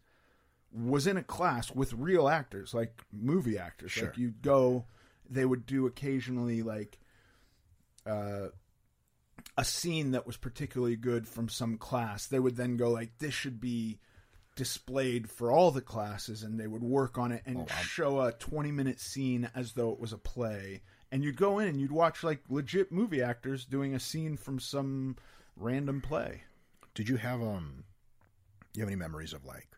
was 0.73 1.07
in 1.07 1.17
a 1.17 1.23
class 1.23 1.71
with 1.73 1.93
real 1.95 2.29
actors 2.29 2.75
like 2.75 3.03
movie 3.11 3.59
actors. 3.59 3.91
Sure. 3.93 4.09
like 4.09 4.19
you'd 4.19 4.43
go 4.43 4.85
they 5.29 5.45
would 5.47 5.65
do 5.67 5.87
occasionally 5.87 6.63
like 6.63 6.99
uh 8.07 8.49
a 9.57 9.65
scene 9.65 10.11
that 10.13 10.27
was 10.27 10.37
particularly 10.37 10.95
good 10.97 11.27
from 11.27 11.49
some 11.49 11.79
class. 11.79 12.27
They 12.27 12.39
would 12.39 12.57
then 12.57 12.77
go 12.77 12.91
like 12.91 13.19
this 13.19 13.35
should 13.35 13.61
be 13.61 13.99
displayed 14.57 15.31
for 15.31 15.51
all 15.51 15.71
the 15.71 15.81
classes 15.81 16.43
and 16.43 16.59
they 16.61 16.67
would 16.67 16.83
work 16.83 17.17
on 17.19 17.33
it 17.33 17.43
and 17.47 17.69
show 17.83 18.21
a 18.21 18.33
20 18.33 18.71
minute 18.73 19.01
scene 19.01 19.49
as 19.55 19.73
though 19.73 19.91
it 19.93 19.99
was 20.01 20.13
a 20.13 20.19
play 20.19 20.83
and 21.11 21.25
you'd 21.25 21.37
go 21.37 21.59
in 21.59 21.69
and 21.69 21.81
you'd 21.81 21.93
watch 21.93 22.23
like 22.23 22.41
legit 22.49 22.93
movie 22.93 23.23
actors 23.23 23.65
doing 23.65 23.95
a 23.95 24.01
scene 24.01 24.37
from 24.37 24.59
some 24.59 25.17
random 25.57 26.01
play 26.01 26.43
Did 26.95 27.09
you 27.09 27.17
have 27.17 27.41
um? 27.43 27.85
You 28.75 28.83
have 28.83 28.89
any 28.89 28.97
memories 28.97 29.33
of 29.33 29.45
like 29.45 29.69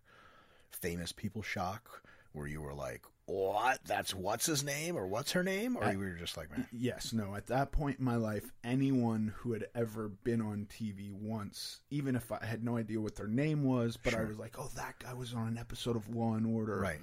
famous 0.70 1.12
people 1.12 1.42
shock 1.42 2.02
where 2.32 2.46
you 2.46 2.60
were 2.60 2.74
like, 2.74 3.02
what? 3.26 3.80
That's 3.84 4.14
what's 4.14 4.46
his 4.46 4.64
name 4.64 4.96
or 4.96 5.06
what's 5.06 5.32
her 5.32 5.42
name? 5.42 5.76
Or 5.76 5.90
you 5.90 5.98
were 5.98 6.10
just 6.10 6.36
like, 6.36 6.50
man, 6.50 6.66
yes 6.72 7.12
no 7.12 7.34
at 7.34 7.46
that 7.46 7.72
point 7.72 7.98
in 7.98 8.04
my 8.04 8.16
life 8.16 8.50
anyone 8.64 9.32
who 9.38 9.52
had 9.52 9.66
ever 9.74 10.08
been 10.08 10.40
on 10.40 10.66
tv 10.70 11.12
once 11.12 11.80
even 11.90 12.16
if 12.16 12.30
i 12.32 12.44
had 12.44 12.64
no 12.64 12.76
idea 12.76 13.00
what 13.00 13.16
their 13.16 13.26
name 13.26 13.64
was 13.64 13.96
but 13.96 14.14
i 14.14 14.24
was 14.24 14.38
like 14.38 14.56
oh 14.58 14.70
that 14.76 14.98
guy 14.98 15.12
was 15.12 15.34
on 15.34 15.48
an 15.48 15.58
episode 15.58 15.96
of 15.96 16.08
law 16.14 16.34
and 16.34 16.46
order 16.46 16.78
right. 16.78 17.00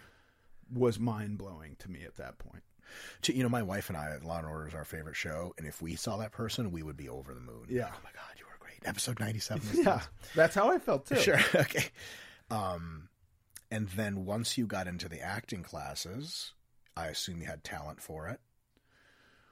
was 0.74 1.00
mind-blowing 1.00 1.76
to 1.80 1.90
me 1.90 2.04
at 2.06 2.16
that 2.16 2.38
point 2.38 2.64
To, 3.24 3.36
you 3.36 3.44
know, 3.44 3.50
my 3.50 3.64
wife 3.64 3.90
and 3.90 3.98
I, 3.98 4.16
Law 4.24 4.38
and 4.40 4.48
Order 4.48 4.68
is 4.68 4.74
our 4.76 4.86
favorite 4.86 5.16
show, 5.16 5.54
and 5.58 5.68
if 5.68 5.82
we 5.82 5.96
saw 5.96 6.18
that 6.18 6.32
person, 6.32 6.72
we 6.72 6.84
would 6.84 6.98
be 6.98 7.10
over 7.10 7.34
the 7.34 7.42
moon. 7.42 7.66
Yeah. 7.70 7.90
Oh 7.94 8.00
my 8.04 8.12
god, 8.14 8.36
you 8.38 8.46
were 8.46 8.58
great. 8.60 8.80
Episode 8.86 9.20
ninety-seven. 9.20 9.68
is 9.80 9.86
yeah 9.86 10.02
that's 10.36 10.56
how 10.56 10.70
i 10.72 10.78
felt 10.80 11.06
too 11.08 11.16
Sure. 11.20 11.40
Okay. 11.56 11.86
Um, 12.50 13.10
and 13.72 13.90
then 13.90 14.26
once 14.26 14.58
you 14.58 14.66
got 14.66 14.88
into 14.88 15.10
the 15.10 15.20
acting 15.22 15.64
classes, 15.64 16.54
I 16.96 17.08
assume 17.08 17.42
you 17.42 17.48
had 17.48 17.64
talent 17.64 18.02
for 18.02 18.28
it, 18.30 18.40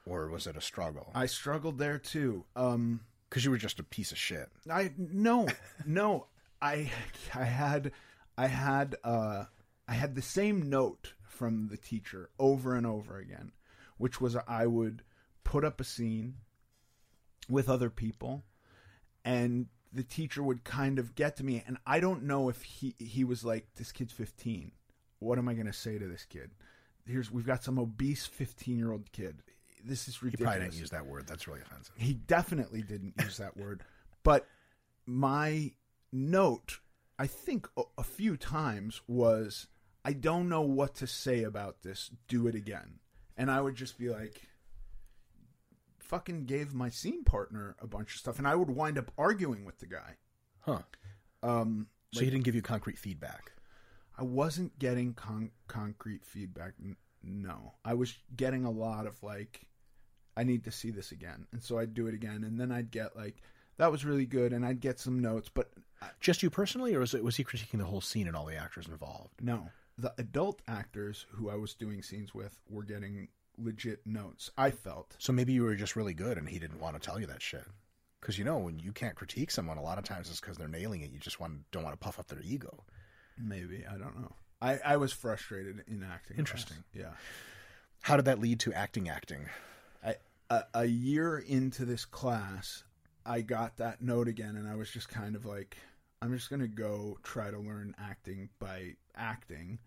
or 0.06 0.28
was 0.30 0.46
it 0.46 0.56
a 0.56 0.60
struggle? 0.60 1.10
i 1.14 1.26
struggled 1.26 1.78
there 1.78 1.98
too 1.98 2.44
um 2.54 3.00
Because 3.28 3.44
you 3.44 3.50
were 3.50 3.58
just 3.58 3.80
a 3.80 3.84
piece 3.84 4.12
of 4.12 4.18
shit. 4.18 4.48
I 4.70 4.92
no 4.96 5.48
no 5.84 6.26
I 6.62 6.90
I 7.34 7.44
had 7.44 7.92
I 8.38 8.46
had 8.46 8.96
uh 9.04 9.44
I 9.88 9.94
had 9.94 10.14
the 10.14 10.22
same 10.22 10.68
note 10.70 11.12
from 11.36 11.68
the 11.68 11.76
teacher 11.76 12.30
over 12.38 12.74
and 12.74 12.86
over 12.86 13.18
again, 13.18 13.52
which 13.98 14.20
was 14.20 14.36
I 14.48 14.66
would 14.66 15.02
put 15.44 15.64
up 15.64 15.80
a 15.80 15.84
scene 15.84 16.36
with 17.48 17.68
other 17.68 17.90
people 17.90 18.44
and 19.24 19.66
the 19.92 20.02
teacher 20.02 20.42
would 20.42 20.64
kind 20.64 20.98
of 20.98 21.14
get 21.14 21.36
to 21.36 21.44
me 21.44 21.62
and 21.66 21.78
I 21.86 22.00
don't 22.00 22.24
know 22.24 22.48
if 22.48 22.62
he 22.62 22.94
he 22.98 23.22
was 23.24 23.44
like 23.44 23.66
this 23.76 23.92
kid's 23.92 24.12
15. 24.12 24.72
What 25.18 25.38
am 25.38 25.48
I 25.48 25.54
going 25.54 25.66
to 25.66 25.72
say 25.72 25.98
to 25.98 26.06
this 26.06 26.24
kid? 26.24 26.50
Here's 27.06 27.30
we've 27.30 27.46
got 27.46 27.62
some 27.62 27.78
obese 27.78 28.28
15-year-old 28.28 29.12
kid. 29.12 29.42
This 29.84 30.08
is 30.08 30.22
ridiculous. 30.22 30.52
probably 30.52 30.68
didn't 30.68 30.80
use 30.80 30.90
that 30.90 31.06
word. 31.06 31.26
That's 31.28 31.46
really 31.46 31.60
offensive. 31.60 31.94
He 31.96 32.14
definitely 32.14 32.82
didn't 32.82 33.14
use 33.20 33.36
that 33.36 33.56
word. 33.56 33.84
But 34.24 34.46
my 35.06 35.70
note, 36.12 36.80
I 37.18 37.28
think 37.28 37.68
a 37.96 38.02
few 38.02 38.36
times 38.36 39.00
was, 39.06 39.68
I 40.06 40.12
don't 40.12 40.48
know 40.48 40.60
what 40.62 40.94
to 40.96 41.06
say 41.06 41.42
about 41.42 41.82
this. 41.82 42.10
Do 42.28 42.46
it 42.46 42.54
again. 42.54 43.00
And 43.36 43.50
I 43.50 43.60
would 43.60 43.74
just 43.74 43.98
be 43.98 44.08
like, 44.08 44.40
fucking 45.98 46.44
gave 46.46 46.72
my 46.72 46.88
scene 46.88 47.24
partner 47.24 47.74
a 47.80 47.86
bunch 47.86 48.14
of 48.14 48.20
stuff. 48.20 48.38
And 48.38 48.46
I 48.46 48.54
would 48.54 48.70
wind 48.70 48.98
up 48.98 49.10
arguing 49.18 49.64
with 49.64 49.78
the 49.78 49.86
guy. 49.86 50.16
Huh. 50.60 50.82
Um, 51.42 51.88
So 52.12 52.20
he 52.20 52.30
didn't 52.30 52.44
give 52.44 52.54
you 52.54 52.62
concrete 52.62 52.98
feedback. 52.98 53.52
I 54.18 54.22
wasn't 54.22 54.78
getting 54.78 55.12
con- 55.14 55.50
concrete 55.68 56.24
feedback. 56.24 56.74
N- 56.82 56.96
no, 57.22 57.74
I 57.84 57.94
was 57.94 58.14
getting 58.36 58.64
a 58.64 58.70
lot 58.70 59.06
of 59.06 59.20
like, 59.22 59.66
I 60.36 60.44
need 60.44 60.64
to 60.64 60.70
see 60.70 60.90
this 60.90 61.10
again, 61.12 61.46
and 61.52 61.62
so 61.62 61.78
I'd 61.78 61.92
do 61.94 62.06
it 62.06 62.14
again, 62.14 62.44
and 62.44 62.60
then 62.60 62.70
I'd 62.70 62.90
get 62.90 63.16
like, 63.16 63.42
that 63.78 63.90
was 63.90 64.04
really 64.04 64.26
good, 64.26 64.52
and 64.52 64.64
I'd 64.64 64.80
get 64.80 65.00
some 65.00 65.18
notes, 65.20 65.50
but 65.52 65.72
uh, 66.00 66.06
Just 66.20 66.42
you 66.42 66.50
personally, 66.50 66.94
or 66.94 67.00
was 67.00 67.14
it 67.14 67.24
was 67.24 67.36
he 67.36 67.42
critiquing 67.44 67.78
the 67.78 67.84
whole 67.84 68.00
scene 68.00 68.26
and 68.28 68.36
all 68.36 68.46
the 68.46 68.54
actors 68.56 68.86
involved? 68.86 69.34
no, 69.42 69.70
the 69.98 70.12
adult 70.18 70.60
actors 70.68 71.26
who 71.30 71.48
I 71.50 71.56
was 71.56 71.74
doing 71.74 72.02
scenes 72.02 72.34
with 72.34 72.60
were 72.68 72.82
getting 72.84 73.28
legit 73.58 74.06
notes. 74.06 74.50
I 74.58 74.70
felt 74.70 75.16
So 75.18 75.32
maybe 75.32 75.52
you 75.52 75.62
were 75.62 75.74
just 75.74 75.96
really 75.96 76.14
good, 76.14 76.36
and 76.38 76.48
he 76.48 76.58
didn't 76.58 76.80
want 76.80 76.94
to 76.94 77.00
tell 77.00 77.18
you 77.18 77.26
that 77.26 77.40
shit. 77.42 77.64
Because 78.20 78.38
you 78.38 78.44
know, 78.44 78.58
when 78.58 78.78
you 78.78 78.92
can't 78.92 79.14
critique 79.14 79.50
someone, 79.50 79.78
a 79.78 79.82
lot 79.82 79.98
of 79.98 80.04
times 80.04 80.28
it's 80.28 80.40
because 80.40 80.56
they're 80.58 80.68
nailing 80.68 81.02
it. 81.02 81.10
You 81.12 81.18
just 81.18 81.40
want 81.40 81.70
don't 81.70 81.84
want 81.84 81.94
to 81.94 82.04
puff 82.04 82.18
up 82.18 82.26
their 82.28 82.42
ego. 82.42 82.84
maybe 83.38 83.84
I 83.88 83.96
don't 83.96 84.18
know. 84.20 84.32
I 84.60 84.78
I 84.84 84.96
was 84.96 85.12
frustrated 85.12 85.84
in 85.86 86.02
acting. 86.02 86.36
class. 86.36 86.38
Interesting. 86.38 86.76
yeah. 86.92 87.12
How 88.02 88.16
did 88.16 88.24
that 88.26 88.40
lead 88.40 88.60
to 88.60 88.72
acting? 88.72 89.08
Acting. 89.08 89.46
I, 90.04 90.16
a, 90.50 90.62
a 90.74 90.84
year 90.84 91.38
into 91.38 91.84
this 91.84 92.04
class, 92.04 92.84
I 93.24 93.40
got 93.40 93.76
that 93.78 94.00
note 94.02 94.28
again, 94.28 94.56
and 94.56 94.68
I 94.68 94.76
was 94.76 94.90
just 94.90 95.08
kind 95.08 95.34
of 95.36 95.44
like, 95.44 95.76
I'm 96.22 96.32
just 96.34 96.50
gonna 96.50 96.68
go 96.68 97.18
try 97.22 97.50
to 97.50 97.58
learn 97.58 97.94
acting 97.98 98.48
by 98.58 98.94
acting, 99.16 99.78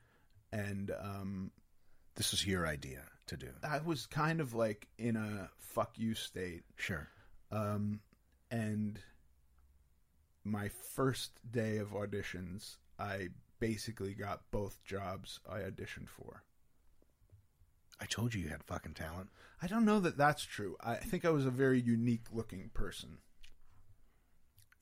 and 0.51 0.91
um, 1.01 1.51
This 2.15 2.31
was 2.31 2.45
your 2.45 2.65
idea 2.67 3.03
to 3.27 3.37
do. 3.37 3.49
I 3.63 3.79
was 3.79 4.05
kind 4.07 4.41
of 4.41 4.53
like 4.53 4.87
in 4.97 5.15
a 5.15 5.49
fuck 5.57 5.97
you 5.97 6.15
state, 6.15 6.63
Sure. 6.75 7.07
um, 7.51 7.99
and 8.51 8.99
my 10.43 10.69
first 10.69 11.31
day 11.51 11.77
of 11.77 11.89
auditions, 11.89 12.77
I 12.97 13.29
basically 13.59 14.13
got 14.13 14.49
both 14.51 14.83
jobs 14.83 15.39
I 15.49 15.59
auditioned 15.59 16.09
for. 16.09 16.43
I 18.01 18.05
told 18.05 18.33
you 18.33 18.41
you 18.41 18.49
had 18.49 18.63
fucking 18.63 18.93
talent. 18.93 19.29
I 19.61 19.67
don't 19.67 19.83
know 19.85 19.99
that 19.99 20.17
that's 20.17 20.43
true. 20.43 20.77
I 20.79 20.95
think 20.95 21.25
I 21.25 21.29
was 21.31 21.45
a 21.45 21.51
very 21.51 21.81
unique 21.81 22.27
looking 22.31 22.69
person. 22.73 23.17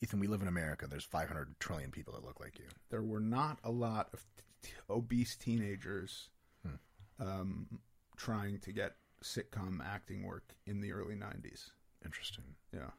Ethan, 0.02 0.20
we 0.20 0.28
live 0.28 0.41
in 0.41 0.48
America. 0.48 0.86
There's 0.88 1.04
500 1.06 1.60
trillion 1.60 1.91
people 1.91 2.14
that 2.14 2.24
look 2.26 2.39
like 2.39 2.60
you. 2.60 2.66
there 2.89 3.02
were 3.04 3.20
not 3.20 3.60
a 3.64 3.72
lot 3.72 4.10
of 4.14 4.26
t- 4.64 4.72
obese 4.89 5.36
teenagers 5.36 6.30
Hmm. 6.66 6.76
um, 7.20 7.80
trying 8.16 8.60
to 8.60 8.72
get 8.72 8.95
sitcom 9.24 9.80
acting 9.86 10.24
work 10.24 10.56
in 10.66 10.82
the 10.82 10.91
early 10.91 11.16
90s. 11.16 11.72
Interesting. 12.06 12.56
Yeah. 12.74 12.91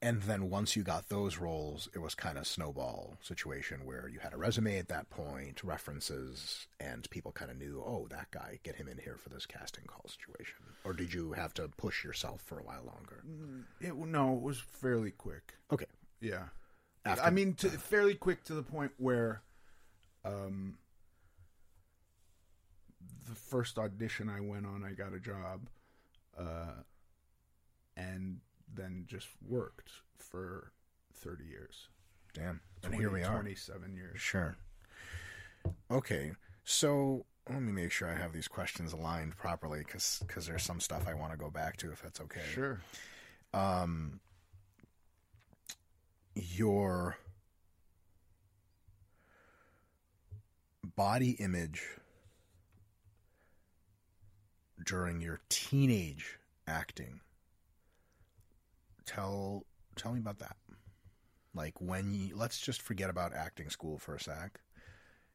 And 0.00 0.22
then 0.22 0.48
once 0.48 0.76
you 0.76 0.84
got 0.84 1.08
those 1.08 1.38
roles, 1.38 1.88
it 1.92 1.98
was 1.98 2.14
kind 2.14 2.38
of 2.38 2.46
snowball 2.46 3.16
situation 3.20 3.84
where 3.84 4.08
you 4.08 4.20
had 4.20 4.32
a 4.32 4.36
resume 4.36 4.78
at 4.78 4.86
that 4.88 5.10
point, 5.10 5.64
references, 5.64 6.68
and 6.78 7.10
people 7.10 7.32
kind 7.32 7.50
of 7.50 7.56
knew, 7.56 7.82
oh, 7.84 8.06
that 8.10 8.30
guy, 8.30 8.60
get 8.62 8.76
him 8.76 8.86
in 8.86 8.98
here 8.98 9.16
for 9.16 9.28
this 9.28 9.44
casting 9.44 9.84
call 9.86 10.04
situation. 10.08 10.58
Or 10.84 10.92
did 10.92 11.12
you 11.12 11.32
have 11.32 11.52
to 11.54 11.68
push 11.76 12.04
yourself 12.04 12.40
for 12.42 12.60
a 12.60 12.62
while 12.62 12.84
longer? 12.84 13.24
It, 13.80 13.96
no, 13.96 14.36
it 14.36 14.42
was 14.42 14.60
fairly 14.60 15.10
quick. 15.10 15.54
Okay. 15.72 15.86
Yeah. 16.20 16.44
After- 17.04 17.24
I 17.24 17.30
mean, 17.30 17.54
to, 17.54 17.68
fairly 17.70 18.14
quick 18.14 18.44
to 18.44 18.54
the 18.54 18.62
point 18.62 18.92
where 18.98 19.42
um, 20.24 20.78
the 23.28 23.34
first 23.34 23.78
audition 23.78 24.28
I 24.28 24.40
went 24.40 24.64
on, 24.64 24.84
I 24.84 24.92
got 24.92 25.12
a 25.12 25.18
job 25.18 25.68
uh, 26.38 26.82
and 27.96 28.38
then 28.74 29.04
just 29.06 29.28
worked 29.46 29.90
for 30.16 30.72
30 31.14 31.44
years. 31.44 31.88
Damn. 32.34 32.60
And 32.82 32.94
here 32.94 33.08
20 33.08 33.22
we 33.22 33.26
are. 33.28 33.32
27 33.34 33.94
years. 33.94 34.20
Sure. 34.20 34.56
Okay. 35.90 36.32
So 36.64 37.24
let 37.48 37.62
me 37.62 37.72
make 37.72 37.90
sure 37.90 38.08
I 38.08 38.14
have 38.14 38.32
these 38.32 38.48
questions 38.48 38.92
aligned 38.92 39.36
properly 39.36 39.80
because 39.84 40.46
there's 40.46 40.62
some 40.62 40.80
stuff 40.80 41.06
I 41.08 41.14
want 41.14 41.32
to 41.32 41.38
go 41.38 41.50
back 41.50 41.76
to 41.78 41.90
if 41.90 42.02
that's 42.02 42.20
okay. 42.20 42.42
Sure. 42.52 42.80
um, 43.54 44.20
your 46.34 47.16
body 50.96 51.30
image 51.32 51.82
during 54.84 55.20
your 55.20 55.40
teenage 55.48 56.38
acting. 56.66 57.20
Tell 59.08 59.64
tell 59.96 60.12
me 60.12 60.20
about 60.20 60.38
that. 60.40 60.56
Like 61.54 61.80
when 61.80 62.12
you 62.12 62.36
let's 62.36 62.60
just 62.60 62.82
forget 62.82 63.08
about 63.08 63.32
acting 63.32 63.70
school 63.70 63.98
for 63.98 64.14
a 64.14 64.20
sec 64.20 64.60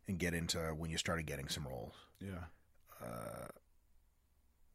and 0.07 0.19
get 0.19 0.35
into 0.35 0.59
when 0.77 0.91
you 0.91 0.97
started 0.97 1.25
getting 1.25 1.47
some 1.47 1.67
roles. 1.67 1.95
Yeah. 2.21 2.45
Uh, 3.03 3.47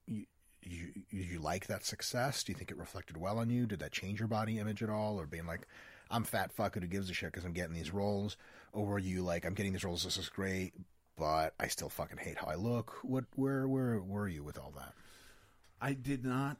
you 0.07 0.26
you 0.62 0.92
you 1.11 1.38
like 1.38 1.68
that 1.68 1.84
success? 1.84 2.42
Do 2.42 2.53
you 2.53 2.59
think 2.59 2.72
it 2.72 2.76
reflected 2.76 3.16
well 3.16 3.38
on 3.38 3.51
you? 3.51 3.66
Did 3.66 3.78
that 3.78 3.92
change 3.92 4.18
your 4.18 4.28
body 4.28 4.59
image 4.59 4.82
at 4.82 4.90
all, 4.90 5.18
or 5.18 5.26
being 5.26 5.46
like, 5.46 5.68
I'm 6.11 6.24
fat 6.24 6.51
fucker 6.55 6.80
who 6.80 6.88
gives 6.88 7.09
a 7.09 7.14
shit 7.14 7.30
because 7.30 7.44
I'm 7.44 7.53
getting 7.53 7.74
these 7.74 7.92
roles, 7.92 8.36
or 8.72 8.84
were 8.84 8.99
you 8.99 9.22
like, 9.22 9.46
I'm 9.46 9.55
getting 9.55 9.72
these 9.72 9.84
roles, 9.84 10.03
this 10.03 10.16
is 10.16 10.28
great, 10.28 10.72
but 11.16 11.55
I 11.61 11.68
still 11.68 11.88
fucking 11.88 12.18
hate 12.18 12.38
how 12.38 12.49
I 12.49 12.57
look? 12.57 12.99
What 13.03 13.24
where 13.36 13.68
where 13.68 14.01
were 14.01 14.28
you 14.28 14.42
with 14.42 14.59
all 14.59 14.72
that? 14.76 14.94
I 15.80 15.92
did 15.92 16.24
not. 16.24 16.57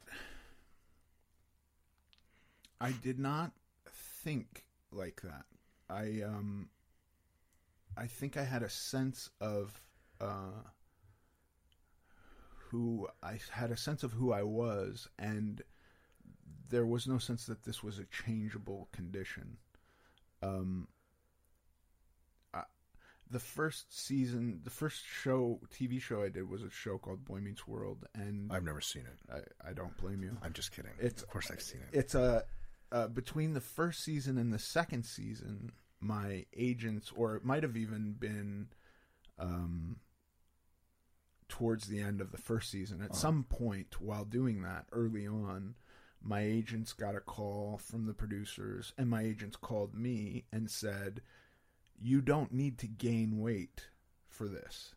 I 2.81 2.93
did 2.93 3.19
not 3.19 3.53
think 4.23 4.65
like 4.93 5.21
that. 5.23 5.45
I 5.91 6.23
um. 6.25 6.69
I 7.97 8.07
think 8.07 8.37
I 8.37 8.45
had 8.45 8.63
a 8.63 8.69
sense 8.69 9.29
of 9.41 9.83
uh, 10.21 10.63
who 12.71 13.09
I 13.23 13.39
had 13.51 13.71
a 13.71 13.77
sense 13.77 14.03
of 14.03 14.13
who 14.13 14.33
I 14.33 14.43
was, 14.43 15.09
and 15.19 15.63
there 16.69 16.87
was 16.87 17.07
no 17.07 17.19
sense 17.19 17.47
that 17.47 17.65
this 17.65 17.83
was 17.83 17.99
a 17.99 18.05
changeable 18.05 18.89
condition. 18.93 19.57
Um, 20.43 20.87
I, 22.55 22.63
the 23.31 23.41
first 23.41 23.99
season, 23.99 24.61
the 24.63 24.71
first 24.71 25.03
show, 25.05 25.59
TV 25.75 26.01
show 26.01 26.23
I 26.23 26.29
did 26.29 26.49
was 26.49 26.63
a 26.63 26.71
show 26.71 26.99
called 26.99 27.25
Boy 27.25 27.41
Meets 27.41 27.67
World, 27.67 28.07
and 28.15 28.53
I've 28.53 28.65
never 28.65 28.81
seen 28.81 29.03
it. 29.07 29.19
I, 29.65 29.71
I 29.71 29.73
don't 29.73 29.97
blame 29.97 30.23
you. 30.23 30.37
I'm 30.43 30.53
just 30.53 30.73
kidding. 30.73 30.93
It's- 30.99 31.23
of 31.23 31.29
course 31.29 31.51
I've 31.51 31.63
seen 31.63 31.81
it. 31.81 31.97
It's 31.99 32.15
a 32.15 32.45
uh, 32.93 33.09
between 33.09 33.55
the 33.55 33.61
first 33.61 34.03
season 34.03 34.39
and 34.39 34.53
the 34.53 34.59
second 34.59 35.05
season, 35.05 35.73
my 36.01 36.47
agents, 36.57 37.13
or 37.15 37.35
it 37.37 37.45
might 37.45 37.63
have 37.63 37.77
even 37.77 38.13
been 38.13 38.69
um, 39.39 39.97
towards 41.49 41.87
the 41.89 42.01
end 42.01 42.21
of 42.21 42.31
the 42.33 42.39
first 42.39 42.71
season. 42.71 43.03
At 43.03 43.15
some 43.17 43.45
point 43.45 44.01
while 44.01 44.25
doing 44.25 44.63
that, 44.63 44.87
early 44.93 45.27
on, 45.27 45.75
my 46.23 46.41
agents 46.41 46.93
got 46.93 47.15
a 47.15 47.21
call 47.21 47.79
from 47.79 48.07
the 48.07 48.15
producers, 48.15 48.93
and 48.99 49.09
my 49.09 49.23
agents 49.23 49.57
called 49.57 49.95
me 49.95 50.45
and 50.53 50.71
said, 50.71 51.21
"You 52.01 52.21
don't 52.21 52.53
need 52.53 52.79
to 52.79 52.87
gain 52.89 53.39
weight 53.39 53.89
for 54.29 54.49
this." 54.49 54.95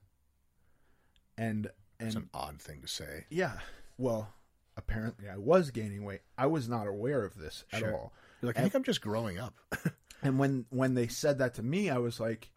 And 1.37 1.69
and 1.99 2.07
It's 2.07 2.15
an 2.15 2.29
odd 2.33 2.59
thing 2.59 2.81
to 2.81 2.87
say. 2.87 3.25
yeah. 3.29 3.59
Well, 3.97 4.33
apparently 4.81 5.29
I 5.29 5.37
was 5.37 5.71
gaining 5.71 6.03
weight. 6.03 6.21
I 6.37 6.47
was 6.47 6.67
not 6.67 6.87
aware 6.87 7.23
of 7.23 7.37
this 7.37 7.63
at 7.71 7.83
all. 7.83 8.13
You're 8.41 8.49
like, 8.49 8.57
I 8.57 8.61
think 8.61 8.75
I'm 8.75 8.83
just 8.83 9.01
growing 9.01 9.37
up. 9.39 9.53
And 10.23 10.37
when 10.37 10.65
when 10.69 10.93
they 10.93 11.07
said 11.07 11.39
that 11.39 11.55
to 11.55 11.63
me, 11.63 11.89
I 11.89 11.97
was 11.97 12.19
like, 12.19 12.51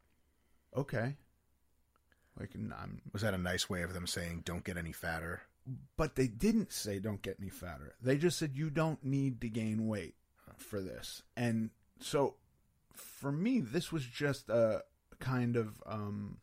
okay. 0.76 1.16
Like 2.38 2.50
I'm 2.54 3.00
Was 3.14 3.22
that 3.22 3.32
a 3.32 3.38
nice 3.38 3.70
way 3.70 3.82
of 3.82 3.94
them 3.94 4.06
saying, 4.06 4.42
don't 4.44 4.64
get 4.64 4.76
any 4.76 4.92
fatter? 4.92 5.40
but 5.96 6.14
they 6.14 6.26
didn't 6.26 6.70
say 6.72 6.98
don't 6.98 7.22
get 7.22 7.38
any 7.40 7.48
fatter. 7.48 7.94
They 8.02 8.18
just 8.18 8.38
said 8.38 8.50
you 8.54 8.68
don't 8.68 9.02
need 9.02 9.40
to 9.40 9.48
gain 9.48 9.86
weight 9.86 10.14
for 10.58 10.82
this. 10.82 11.22
And 11.38 11.70
so 12.00 12.34
for 12.92 13.32
me 13.32 13.60
this 13.60 13.90
was 13.90 14.04
just 14.04 14.50
a 14.50 14.82
kind 15.20 15.56
of 15.56 15.82
um 15.86 16.36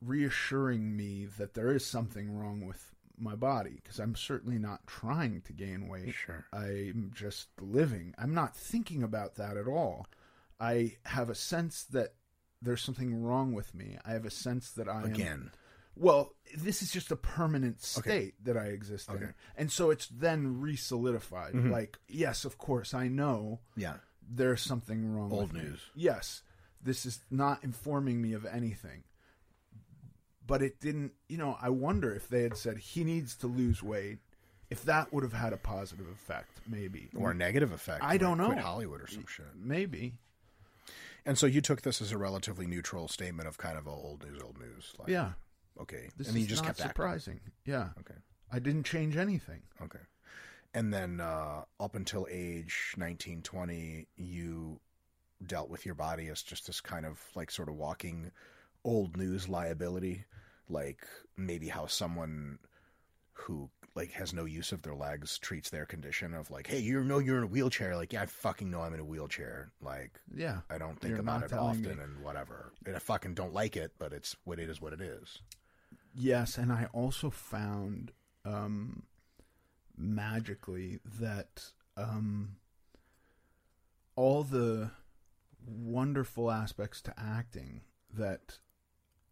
reassuring 0.00 0.96
me 0.96 1.26
that 1.38 1.54
there 1.54 1.72
is 1.72 1.84
something 1.84 2.30
wrong 2.30 2.64
with 2.64 2.94
my 3.20 3.34
body 3.34 3.80
because 3.82 3.98
I'm 3.98 4.14
certainly 4.16 4.58
not 4.58 4.86
trying 4.86 5.40
to 5.42 5.52
gain 5.52 5.88
weight. 5.88 6.14
Sure. 6.14 6.44
I'm 6.52 7.10
just 7.14 7.48
living. 7.60 8.14
I'm 8.18 8.34
not 8.34 8.56
thinking 8.56 9.02
about 9.02 9.36
that 9.36 9.56
at 9.56 9.66
all. 9.68 10.06
I 10.60 10.96
have 11.04 11.30
a 11.30 11.34
sense 11.34 11.84
that 11.92 12.14
there's 12.60 12.82
something 12.82 13.22
wrong 13.22 13.52
with 13.52 13.74
me. 13.74 13.96
I 14.04 14.12
have 14.12 14.24
a 14.24 14.30
sense 14.30 14.70
that 14.72 14.88
I 14.88 15.02
am 15.02 15.04
Again. 15.12 15.50
well, 15.94 16.34
this 16.56 16.82
is 16.82 16.90
just 16.90 17.12
a 17.12 17.16
permanent 17.16 17.80
state 17.82 18.00
Okay. 18.10 18.32
that 18.42 18.56
I 18.56 18.66
exist 18.66 19.08
in. 19.10 19.34
And 19.56 19.70
so 19.70 19.90
it's 19.90 20.08
then 20.08 20.60
re-solidified. 20.60 21.54
Mm-hmm. 21.54 21.70
Like, 21.70 21.98
yes, 22.08 22.44
of 22.44 22.58
course, 22.58 22.94
I 22.94 23.06
know 23.08 23.60
Yeah. 23.76 23.98
there's 24.28 24.62
something 24.62 25.12
wrong 25.14 25.30
Old 25.32 25.52
with 25.52 25.62
me. 25.62 25.68
news. 25.70 25.80
Yes. 25.94 26.42
This 26.82 27.06
is 27.06 27.20
not 27.30 27.62
informing 27.62 28.20
me 28.22 28.32
of 28.32 28.44
anything. 28.46 29.04
But 30.48 30.62
it 30.62 30.80
didn't, 30.80 31.12
you 31.28 31.36
know, 31.38 31.56
I 31.60 31.68
wonder 31.68 32.12
if 32.12 32.28
they 32.28 32.42
had 32.42 32.56
said 32.56 32.78
he 32.78 33.04
needs 33.04 33.36
to 33.36 33.46
lose 33.46 33.82
weight, 33.82 34.18
if 34.70 34.82
that 34.84 35.12
would 35.12 35.22
have 35.22 35.34
had 35.34 35.52
a 35.52 35.56
positive 35.58 36.08
effect, 36.08 36.50
maybe. 36.66 37.10
Or 37.14 37.30
a 37.30 37.34
negative 37.34 37.70
effect. 37.70 38.02
I 38.02 38.16
don't 38.16 38.38
know. 38.38 38.50
Hollywood 38.56 39.00
or 39.02 39.06
some 39.06 39.26
shit. 39.28 39.46
Maybe. 39.54 40.14
And 41.26 41.36
so 41.38 41.46
you 41.46 41.60
took 41.60 41.82
this 41.82 42.00
as 42.00 42.12
a 42.12 42.18
relatively 42.18 42.66
neutral 42.66 43.06
statement 43.08 43.46
of 43.46 43.58
kind 43.58 43.76
of 43.78 43.86
a 43.86 43.90
old 43.90 44.24
news, 44.24 44.42
old 44.42 44.58
news. 44.58 44.94
Like, 44.98 45.08
Yeah. 45.08 45.32
Okay. 45.80 46.08
This 46.16 46.28
and 46.28 46.34
then 46.34 46.42
is 46.42 46.48
you 46.48 46.48
just 46.48 46.62
not 46.62 46.68
kept 46.68 46.80
acting. 46.80 46.90
surprising. 46.90 47.40
Yeah. 47.64 47.90
Okay. 48.00 48.18
I 48.50 48.58
didn't 48.58 48.84
change 48.84 49.16
anything. 49.16 49.60
Okay. 49.82 50.00
And 50.74 50.92
then 50.92 51.20
uh, 51.20 51.64
up 51.78 51.94
until 51.94 52.26
age 52.30 52.94
19, 52.96 53.42
20, 53.42 54.06
you 54.16 54.80
dealt 55.46 55.68
with 55.70 55.84
your 55.86 55.94
body 55.94 56.28
as 56.28 56.42
just 56.42 56.66
this 56.66 56.80
kind 56.80 57.06
of 57.06 57.20
like 57.34 57.50
sort 57.50 57.68
of 57.68 57.74
walking 57.76 58.30
old 58.84 59.16
news 59.16 59.48
liability. 59.48 60.24
Like 60.68 61.06
maybe 61.36 61.68
how 61.68 61.86
someone 61.86 62.58
who 63.32 63.70
like 63.94 64.12
has 64.12 64.32
no 64.32 64.44
use 64.44 64.70
of 64.72 64.82
their 64.82 64.94
legs 64.94 65.38
treats 65.38 65.70
their 65.70 65.86
condition 65.86 66.34
of 66.34 66.50
like, 66.50 66.66
hey, 66.66 66.78
you 66.78 67.02
know 67.02 67.18
you're 67.18 67.38
in 67.38 67.44
a 67.44 67.46
wheelchair. 67.48 67.96
Like, 67.96 68.12
yeah, 68.12 68.22
I 68.22 68.26
fucking 68.26 68.70
know 68.70 68.82
I'm 68.82 68.94
in 68.94 69.00
a 69.00 69.04
wheelchair. 69.04 69.72
Like, 69.80 70.20
Yeah. 70.34 70.60
I 70.70 70.78
don't 70.78 71.00
think 71.00 71.18
about 71.18 71.42
it 71.44 71.52
often 71.52 71.82
me. 71.82 72.02
and 72.02 72.22
whatever. 72.22 72.72
And 72.86 72.94
I 72.94 72.98
fucking 73.00 73.34
don't 73.34 73.54
like 73.54 73.76
it, 73.76 73.92
but 73.98 74.12
it's 74.12 74.36
what 74.44 74.58
it 74.60 74.68
is. 74.68 74.80
What 74.80 74.92
it 74.92 75.00
is. 75.00 75.38
Yes, 76.14 76.58
and 76.58 76.72
I 76.72 76.88
also 76.92 77.30
found 77.30 78.12
um, 78.44 79.04
magically 79.96 81.00
that 81.20 81.72
um, 81.96 82.56
all 84.16 84.42
the 84.42 84.90
wonderful 85.66 86.50
aspects 86.50 87.00
to 87.02 87.14
acting 87.18 87.82
that 88.12 88.58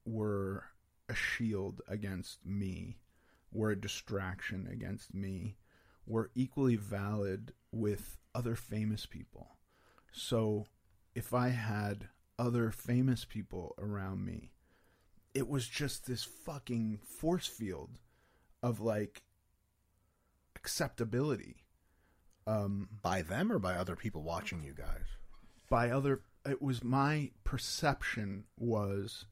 were 0.04 0.64
a 1.08 1.14
shield 1.14 1.80
against 1.88 2.44
me, 2.44 2.98
were 3.52 3.70
a 3.70 3.80
distraction 3.80 4.68
against 4.70 5.14
me, 5.14 5.56
were 6.06 6.30
equally 6.34 6.76
valid 6.76 7.52
with 7.72 8.18
other 8.34 8.54
famous 8.56 9.06
people. 9.06 9.56
So 10.12 10.66
if 11.14 11.32
I 11.34 11.48
had 11.48 12.08
other 12.38 12.70
famous 12.70 13.24
people 13.24 13.74
around 13.78 14.24
me, 14.24 14.52
it 15.34 15.48
was 15.48 15.68
just 15.68 16.06
this 16.06 16.24
fucking 16.24 16.98
force 17.04 17.46
field 17.46 17.98
of 18.62 18.80
like 18.80 19.22
acceptability 20.56 21.56
um 22.46 22.88
By 23.02 23.22
them 23.22 23.52
or 23.52 23.58
by 23.58 23.74
other 23.74 23.96
people 23.96 24.22
watching 24.22 24.62
you 24.62 24.72
guys? 24.74 25.06
by 25.68 25.90
other 25.90 26.22
it 26.44 26.62
was 26.62 26.82
my 26.82 27.30
perception 27.44 28.44
was 28.56 29.26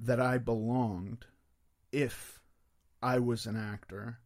that 0.00 0.20
I 0.20 0.38
belonged 0.38 1.26
if 1.92 2.40
I 3.02 3.18
was 3.18 3.46
an 3.46 3.56
actor 3.56 4.18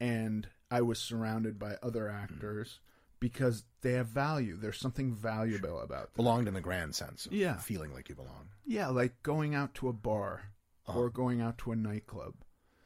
and 0.00 0.48
I 0.70 0.80
was 0.82 0.98
surrounded 0.98 1.58
by 1.58 1.76
other 1.82 2.08
actors 2.08 2.80
because 3.20 3.64
they 3.82 3.92
have 3.92 4.08
value. 4.08 4.56
There's 4.56 4.78
something 4.78 5.14
valuable 5.14 5.80
about 5.80 6.14
them. 6.14 6.16
Belonged 6.16 6.48
in 6.48 6.54
the 6.54 6.60
grand 6.60 6.94
sense 6.94 7.26
of 7.26 7.32
Yeah. 7.32 7.56
feeling 7.56 7.92
like 7.92 8.08
you 8.08 8.14
belong. 8.14 8.48
Yeah, 8.66 8.88
like 8.88 9.22
going 9.22 9.54
out 9.54 9.74
to 9.74 9.88
a 9.88 9.92
bar 9.92 10.50
or 10.86 11.10
going 11.10 11.40
out 11.40 11.58
to 11.58 11.72
a 11.72 11.76
nightclub. 11.76 12.34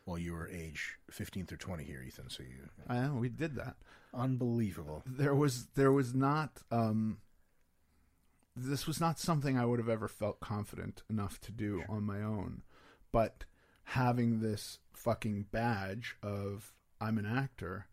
Well, 0.07 0.19
you 0.19 0.33
were 0.33 0.49
age 0.49 0.99
15 1.11 1.47
through 1.47 1.59
20 1.59 1.85
here, 1.85 2.03
Ethan, 2.03 2.31
so 2.31 2.43
you... 2.43 2.69
I 2.89 3.01
know 3.01 3.15
we 3.15 3.29
did 3.29 3.57
that. 3.57 3.77
Unbelievable. 4.15 5.03
there 5.07 5.35
was 5.35 5.67
there 5.75 5.93
was 5.93 6.15
not 6.15 6.63
um 6.71 7.19
this 8.59 8.87
was 8.87 9.01
not 9.01 9.19
something 9.19 9.57
I 9.57 9.65
would 9.65 9.79
have 9.79 9.89
ever 9.89 10.09
felt 10.09 10.41
confident 10.41 11.03
enough 11.09 11.41
to 11.43 11.53
do 11.53 11.83
on 11.89 12.05
my 12.05 12.23
own. 12.23 12.63
But 13.13 13.45
having 13.85 14.41
this 14.41 14.79
fucking 14.93 15.47
badge 15.51 16.17
of 16.23 16.75
I'm 17.01 17.19
an 17.19 17.27
actor 17.27 17.87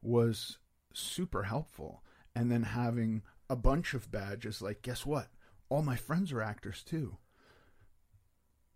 was 0.00 0.58
super 0.92 1.44
helpful. 1.44 2.02
And 2.34 2.50
then 2.50 2.62
having 2.62 3.22
a 3.50 3.56
bunch 3.56 3.94
of 3.94 4.10
badges 4.10 4.62
like 4.62 4.82
guess 4.82 5.04
what? 5.04 5.28
All 5.68 5.82
my 5.82 5.96
friends 5.96 6.32
are 6.32 6.42
actors 6.42 6.82
too. 6.82 7.18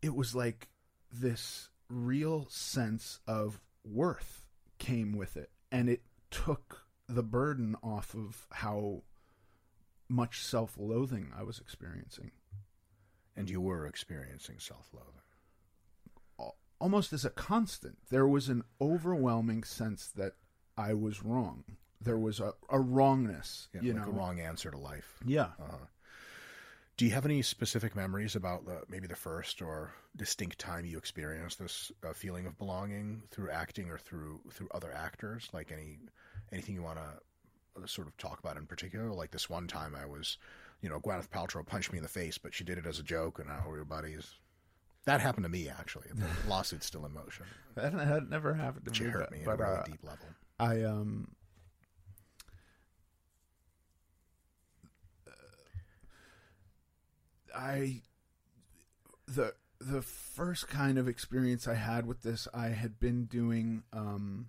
It 0.03 0.15
was 0.15 0.35
like 0.35 0.69
this 1.11 1.71
real 1.89 2.47
sense 2.51 3.21
of 3.27 3.61
worth 3.85 4.45
came 4.79 5.17
with 5.17 5.37
it. 5.37 5.51
And 5.73 5.89
it 5.89 6.03
took 6.31 6.87
the 7.09 7.23
burden 7.23 7.77
off 7.83 8.15
of 8.15 8.47
how 8.51 9.03
much 10.09 10.43
self-loathing 10.43 11.33
I 11.37 11.43
was 11.43 11.59
experiencing 11.59 12.31
And 13.37 13.51
you 13.51 13.61
were 13.61 13.87
experiencing 13.87 14.59
self-loathing. 14.59 15.23
almost 16.81 17.13
as 17.13 17.25
a 17.25 17.31
constant. 17.31 17.99
There 18.11 18.27
was 18.29 18.49
an 18.49 18.63
overwhelming 18.81 19.65
sense 19.65 20.09
that 20.17 20.35
I 20.77 20.93
was 20.95 21.23
wrong. 21.25 21.65
There 22.01 22.19
was 22.19 22.39
a, 22.41 22.53
a 22.69 22.79
wrongness, 22.79 23.69
Yeah, 23.75 23.81
you 23.83 23.93
like 23.95 24.07
know. 24.07 24.13
a 24.13 24.15
wrong 24.15 24.41
answer 24.41 24.71
to 24.71 24.77
life. 24.79 25.19
Yeah. 25.25 25.51
Uh, 25.59 25.87
do 26.99 27.05
you 27.07 27.11
have 27.13 27.25
any 27.27 27.43
specific 27.43 27.95
memories 27.97 28.37
about 28.37 28.65
the, 28.67 28.83
maybe 28.89 29.07
the 29.07 29.17
first 29.17 29.61
or 29.63 29.93
distinct 30.17 30.59
time 30.59 30.85
you 30.87 30.97
experienced 30.99 31.59
this 31.59 31.91
uh, 32.07 32.13
feeling 32.13 32.47
of 32.47 32.57
belonging 32.59 33.23
through 33.31 33.51
acting 33.51 33.91
or 33.91 33.99
through 33.99 34.41
through 34.53 34.69
other 34.73 34.93
actors? 34.95 35.49
Like 35.53 35.73
any 35.73 35.99
anything 36.53 36.75
you 36.75 36.83
want 36.83 36.99
to 36.99 37.09
sort 37.87 38.07
of 38.09 38.17
talk 38.17 38.39
about 38.39 38.57
in 38.57 38.67
particular? 38.67 39.13
Like 39.13 39.31
this 39.31 39.51
one 39.51 39.67
time 39.67 39.95
I 40.01 40.07
was, 40.07 40.39
you 40.81 40.89
know, 40.89 41.01
Gwyneth 41.01 41.29
Paltrow 41.29 41.65
punched 41.67 41.93
me 41.93 41.99
in 41.99 42.03
the 42.03 42.09
face, 42.09 42.39
but 42.39 42.55
she 42.55 42.65
did 42.65 42.79
it 42.79 42.87
as 42.87 42.99
a 42.99 43.03
joke, 43.03 43.39
and 43.39 43.49
now 43.49 43.65
we're 43.69 43.85
buddies. 43.85 44.35
That 45.05 45.21
happened 45.21 45.45
to 45.45 45.51
me 45.51 45.69
actually. 45.69 46.09
The 46.15 46.27
lawsuit's 46.49 46.87
still 46.87 47.07
in 47.07 47.13
motion. 47.15 47.47
That, 47.77 47.97
that 47.97 48.29
never 48.29 48.55
happened 48.55 48.87
to 48.87 48.95
She 48.95 49.05
me. 49.05 49.11
hurt 49.11 49.29
but, 49.31 49.33
me 49.33 49.39
at 49.41 49.45
but, 49.45 49.61
a 49.61 49.63
really 49.63 49.77
uh, 49.77 49.83
deep 49.85 50.03
level. 50.03 50.27
I 50.59 50.83
um 50.83 51.29
I 57.55 58.03
the 59.27 59.55
the 59.81 60.03
first 60.03 60.69
kind 60.69 60.99
of 60.99 61.07
experience 61.07 61.69
I 61.69 61.75
had 61.75 62.07
with 62.07 62.23
this 62.23 62.49
I 62.55 62.69
had 62.69 62.99
been 62.99 63.25
doing 63.25 63.83
um 63.93 64.49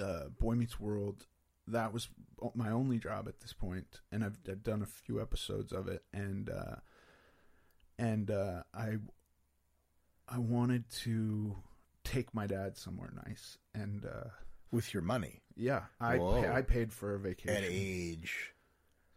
uh 0.00 0.28
Boy 0.38 0.54
Meets 0.54 0.80
World 0.80 1.26
that 1.66 1.92
was 1.92 2.08
my 2.54 2.70
only 2.70 2.98
job 2.98 3.28
at 3.28 3.40
this 3.40 3.52
point 3.52 4.00
and 4.10 4.24
I've, 4.24 4.38
I've 4.48 4.62
done 4.62 4.82
a 4.82 4.86
few 4.86 5.20
episodes 5.20 5.72
of 5.72 5.86
it 5.88 6.02
and 6.12 6.48
uh 6.50 6.76
and 7.98 8.30
uh 8.30 8.62
I 8.74 8.96
I 10.28 10.38
wanted 10.38 10.88
to 11.04 11.56
take 12.04 12.32
my 12.34 12.46
dad 12.46 12.76
somewhere 12.76 13.12
nice 13.26 13.58
and 13.74 14.04
uh 14.04 14.30
With 14.72 14.92
your 14.94 15.02
money 15.02 15.42
yeah 15.56 15.82
I 16.00 16.16
Whoa. 16.16 16.42
pa- 16.42 16.54
I 16.54 16.62
paid 16.62 16.92
for 16.92 17.14
a 17.14 17.18
vacation 17.18 17.56
at 17.62 17.64
age 17.70 18.52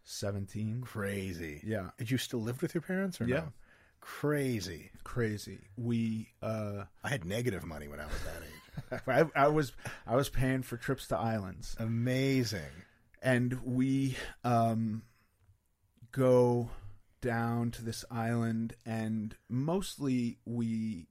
17 0.04 0.82
crazy. 0.82 1.62
yeah 1.64 1.90
Did 1.98 2.10
you 2.10 2.18
still 2.18 2.40
live 2.42 2.60
with 2.62 2.74
your 2.74 2.82
parents 2.82 3.20
or 3.20 3.24
Yeah. 3.26 3.36
no? 3.36 3.52
Crazy. 4.00 4.90
crazy 5.02 5.60
we 5.76 6.28
uh 6.42 6.84
I 7.02 7.08
had 7.08 7.24
negative 7.24 7.64
money 7.64 7.88
when 7.88 8.00
I 8.00 8.04
was 8.06 8.20
that 8.24 8.42
age. 8.42 8.60
I, 9.06 9.24
I 9.34 9.48
was 9.48 9.72
I 10.06 10.16
was 10.16 10.28
paying 10.28 10.62
for 10.62 10.76
trips 10.76 11.06
to 11.08 11.18
islands 11.18 11.76
Amazing. 11.78 12.70
and 13.22 13.60
we 13.64 14.16
um 14.42 15.02
go 16.12 16.70
down 17.20 17.70
to 17.72 17.84
this 17.84 18.04
island 18.10 18.74
and 18.84 19.34
mostly 19.48 20.38
we 20.44 21.08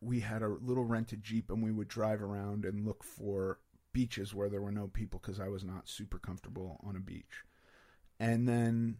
we 0.00 0.20
had 0.20 0.42
a 0.42 0.48
little 0.48 0.84
rented 0.84 1.22
jeep 1.22 1.50
and 1.50 1.62
we 1.62 1.72
would 1.72 1.88
drive 1.88 2.22
around 2.22 2.64
and 2.64 2.84
look 2.84 3.02
for 3.02 3.58
beaches 3.92 4.34
where 4.34 4.50
there 4.50 4.60
were 4.60 4.72
no 4.72 4.86
people 4.88 5.18
because 5.20 5.40
I 5.40 5.48
was 5.48 5.64
not 5.64 5.88
super 5.88 6.18
comfortable 6.18 6.78
on 6.84 6.96
a 6.96 7.00
beach. 7.00 7.44
And 8.20 8.46
then 8.46 8.98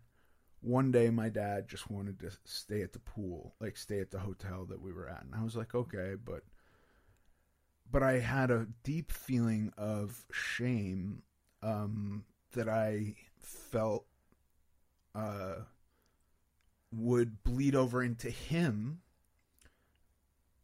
one 0.61 0.91
day 0.91 1.11
my 1.11 1.29
dad 1.29 1.69
just 1.69 1.91
wanted 1.91 2.21
to 2.21 2.31
stay 2.45 2.81
at 2.81 2.95
the 2.95 3.01
pool, 3.01 3.55
like 3.61 3.77
stay 3.77 4.01
at 4.01 4.11
the 4.11 4.21
hotel 4.21 4.65
that 4.67 4.81
we 4.81 4.93
were 4.93 5.09
at. 5.09 5.25
And 5.25 5.35
I 5.35 5.45
was 5.45 5.57
like, 5.57 5.75
okay, 5.75 6.15
but 6.25 6.45
but 7.95 8.03
I 8.03 8.19
had 8.19 8.51
a 8.51 8.67
deep 8.83 9.13
feeling 9.13 9.73
of 9.79 10.27
shame 10.33 11.23
um, 11.63 12.25
that 12.55 12.69
I 12.69 13.15
felt 13.39 14.05
uh, 15.15 15.59
would 16.91 17.45
bleed 17.45 17.77
over 17.77 18.03
into 18.03 18.31
him 18.31 19.03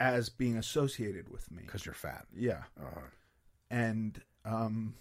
as 0.01 0.28
being 0.28 0.57
associated 0.57 1.28
with 1.28 1.53
me. 1.53 1.62
Because 1.64 1.87
you're 1.87 1.95
fat. 1.95 2.26
Yeah, 2.37 2.64
Uh, 2.76 3.03
and 3.70 4.20
um, 4.45 4.95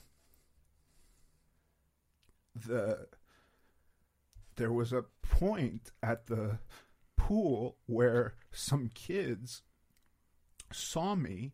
the 2.53 3.07
there 4.55 4.71
was 4.71 4.93
a 4.93 5.05
point 5.23 5.89
at 6.03 6.27
the 6.27 6.59
pool 7.17 7.77
where 7.88 8.36
some 8.51 8.91
kids 8.93 9.63
saw 10.71 11.15
me 11.15 11.53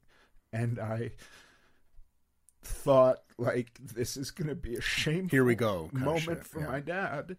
and 0.51 0.79
I 0.79 1.11
thought 2.63 3.19
like 3.37 3.79
this 3.79 4.17
is 4.17 4.31
going 4.31 4.47
to 4.47 4.55
be 4.55 4.75
a 4.75 4.81
shameful 4.81 5.29
Here 5.29 5.43
we 5.43 5.55
go, 5.55 5.89
moment 5.93 6.45
for 6.45 6.61
yeah. 6.61 6.67
my 6.67 6.79
dad. 6.79 7.37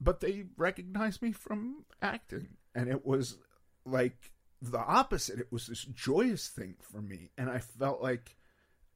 But 0.00 0.20
they 0.20 0.44
recognized 0.56 1.22
me 1.22 1.32
from 1.32 1.84
acting 2.02 2.48
and 2.74 2.88
it 2.88 3.06
was 3.06 3.38
like 3.86 4.32
the 4.60 4.78
opposite. 4.78 5.38
It 5.38 5.52
was 5.52 5.66
this 5.66 5.84
joyous 5.84 6.48
thing 6.48 6.76
for 6.80 7.00
me 7.00 7.30
and 7.36 7.50
i 7.50 7.58
felt 7.58 8.02
like 8.02 8.36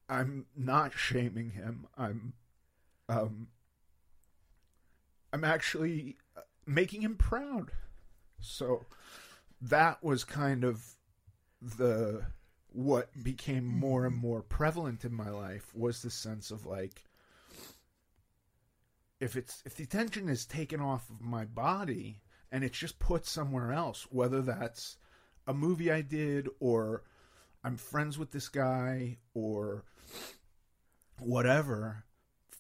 i'm 0.09 0.47
not 0.57 0.93
shaming 0.93 1.51
him. 1.51 1.87
I'm 1.97 2.33
um 3.09 3.49
i'm 5.33 5.45
actually 5.45 6.17
uh, 6.37 6.41
making 6.67 7.03
him 7.03 7.17
proud. 7.17 7.71
So 8.41 8.87
that 9.61 10.03
was 10.03 10.25
kind 10.25 10.65
of 10.65 10.85
the 11.61 12.23
what 12.73 13.11
became 13.23 13.65
more 13.67 14.05
and 14.05 14.15
mm-hmm. 14.15 14.27
more 14.27 14.43
prevalent 14.43 15.05
in 15.05 15.13
my 15.13 15.31
life 15.31 15.75
was 15.75 16.03
the 16.03 16.11
sense 16.11 16.51
of 16.51 16.67
like 16.67 17.05
if 19.21 19.37
it's 19.37 19.63
if 19.65 19.75
the 19.75 19.85
attention 19.85 20.29
is 20.29 20.45
taken 20.45 20.81
off 20.81 21.09
of 21.11 21.21
my 21.21 21.45
body 21.45 22.21
and 22.53 22.63
it's 22.63 22.79
just 22.79 22.99
put 22.99 23.27
somewhere 23.27 23.73
else 23.73 24.07
whether 24.11 24.43
that's 24.43 24.97
a 25.47 25.55
movie 25.55 25.91
i 25.91 26.01
did 26.01 26.49
or 26.61 27.03
i'm 27.65 27.77
friends 27.77 28.19
with 28.19 28.31
this 28.31 28.49
guy 28.49 29.17
or 29.35 29.85
whatever 31.19 32.05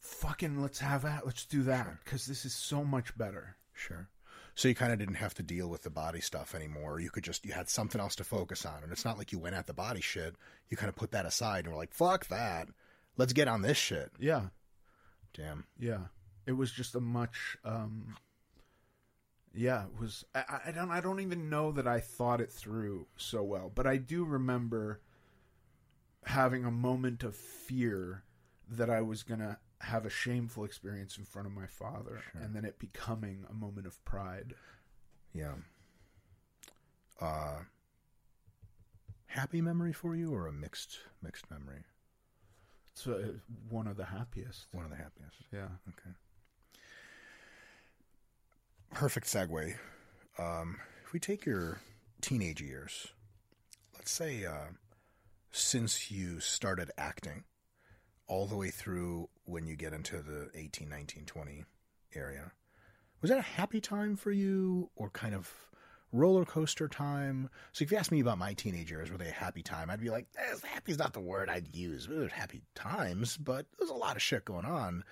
fucking 0.08 0.60
let's 0.60 0.78
have 0.78 1.02
that 1.02 1.26
let's 1.26 1.44
do 1.44 1.62
that 1.62 1.98
because 2.04 2.26
this 2.26 2.44
is 2.44 2.54
so 2.54 2.82
much 2.82 3.16
better. 3.16 3.56
Sure. 3.74 4.08
So 4.58 4.66
you 4.66 4.74
kind 4.74 4.92
of 4.92 4.98
didn't 4.98 5.14
have 5.14 5.34
to 5.34 5.44
deal 5.44 5.68
with 5.68 5.82
the 5.84 5.90
body 5.90 6.20
stuff 6.20 6.52
anymore. 6.52 6.98
You 6.98 7.10
could 7.10 7.22
just, 7.22 7.46
you 7.46 7.52
had 7.52 7.68
something 7.68 8.00
else 8.00 8.16
to 8.16 8.24
focus 8.24 8.66
on. 8.66 8.82
And 8.82 8.90
it's 8.90 9.04
not 9.04 9.16
like 9.16 9.30
you 9.30 9.38
went 9.38 9.54
at 9.54 9.68
the 9.68 9.72
body 9.72 10.00
shit. 10.00 10.34
You 10.68 10.76
kind 10.76 10.88
of 10.88 10.96
put 10.96 11.12
that 11.12 11.24
aside 11.26 11.64
and 11.64 11.72
were 11.72 11.78
like, 11.78 11.94
fuck 11.94 12.26
that. 12.26 12.66
Let's 13.16 13.32
get 13.32 13.46
on 13.46 13.62
this 13.62 13.76
shit. 13.76 14.10
yeah 14.18 14.46
Damn. 15.32 15.64
Yeah, 15.78 16.06
it 16.44 16.52
was 16.54 16.72
just 16.72 16.96
a 16.96 17.00
much. 17.00 17.56
um 17.64 18.16
Yeah, 19.54 19.84
it 19.84 20.00
was. 20.00 20.24
I, 20.34 20.40
I- 20.48 20.60
I 20.66 20.72
don't. 20.72 20.90
I 20.90 21.00
don't 21.00 21.20
even 21.20 21.48
know 21.48 21.70
that 21.70 21.86
I 21.86 22.00
thought 22.00 22.40
it 22.40 22.50
through 22.50 23.06
so 23.16 23.44
well, 23.44 23.70
but 23.72 23.86
I 23.86 23.96
do 23.98 24.24
remember 24.24 25.00
having 26.24 26.64
a 26.64 26.70
moment 26.72 27.22
of 27.22 27.36
fear 27.36 28.24
that 28.68 28.90
I 28.90 29.02
was 29.02 29.22
gonna 29.22 29.58
have 29.80 30.04
a 30.04 30.10
shameful 30.10 30.64
experience 30.64 31.18
in 31.18 31.24
front 31.24 31.46
of 31.46 31.54
my 31.54 31.66
father, 31.66 32.20
and 32.34 32.54
then 32.54 32.64
it 32.64 32.78
becoming 32.78 33.44
a 33.48 33.54
moment 33.54 33.86
of 33.86 34.04
pride. 34.04 34.54
Yeah. 35.32 35.54
Uh, 37.20 37.60
happy 39.26 39.60
memory 39.60 39.92
for 39.92 40.14
you 40.14 40.34
or 40.34 40.46
a 40.46 40.52
mixed, 40.52 40.98
mixed 41.22 41.50
memory? 41.50 41.84
It's 42.92 43.06
uh, 43.06 43.34
one 43.68 43.86
of 43.86 43.96
the 43.96 44.06
happiest. 44.06 44.66
One 44.72 44.84
of 44.84 44.90
the 44.90 44.96
happiest. 44.96 45.36
Yeah. 45.52 45.68
Okay. 45.88 46.14
Perfect 48.92 49.26
segue. 49.26 49.76
Um, 50.38 50.80
if 51.04 51.12
we 51.12 51.20
take 51.20 51.46
your 51.46 51.80
teenage 52.20 52.60
years, 52.60 53.08
let's 53.94 54.10
say 54.10 54.44
uh, 54.44 54.72
since 55.52 56.10
you 56.10 56.40
started 56.40 56.90
acting 56.98 57.44
all 58.28 58.46
the 58.46 58.56
way 58.56 58.70
through 58.70 59.28
when 59.44 59.66
you 59.66 59.74
get 59.74 59.92
into 59.92 60.22
the 60.22 60.50
18, 60.54 60.88
19, 60.88 61.24
20 61.24 61.64
area, 62.14 62.52
was 63.20 63.30
that 63.30 63.38
a 63.38 63.42
happy 63.42 63.80
time 63.80 64.16
for 64.16 64.30
you 64.30 64.90
or 64.94 65.10
kind 65.10 65.34
of 65.34 65.52
roller 66.12 66.44
coaster 66.44 66.88
time? 66.88 67.50
So 67.72 67.82
if 67.82 67.90
you 67.90 67.98
ask 67.98 68.12
me 68.12 68.20
about 68.20 68.38
my 68.38 68.54
teenage 68.54 68.90
years, 68.90 69.10
were 69.10 69.18
they 69.18 69.28
a 69.28 69.32
happy 69.32 69.62
time? 69.62 69.90
I'd 69.90 70.00
be 70.00 70.10
like, 70.10 70.26
eh, 70.38 70.54
happy 70.64 70.92
is 70.92 70.98
not 70.98 71.14
the 71.14 71.20
word 71.20 71.48
I'd 71.48 71.74
use. 71.74 72.08
Happy 72.32 72.62
times, 72.74 73.36
but 73.36 73.66
there's 73.78 73.90
a 73.90 73.94
lot 73.94 74.16
of 74.16 74.22
shit 74.22 74.44
going 74.44 74.66
on. 74.66 75.04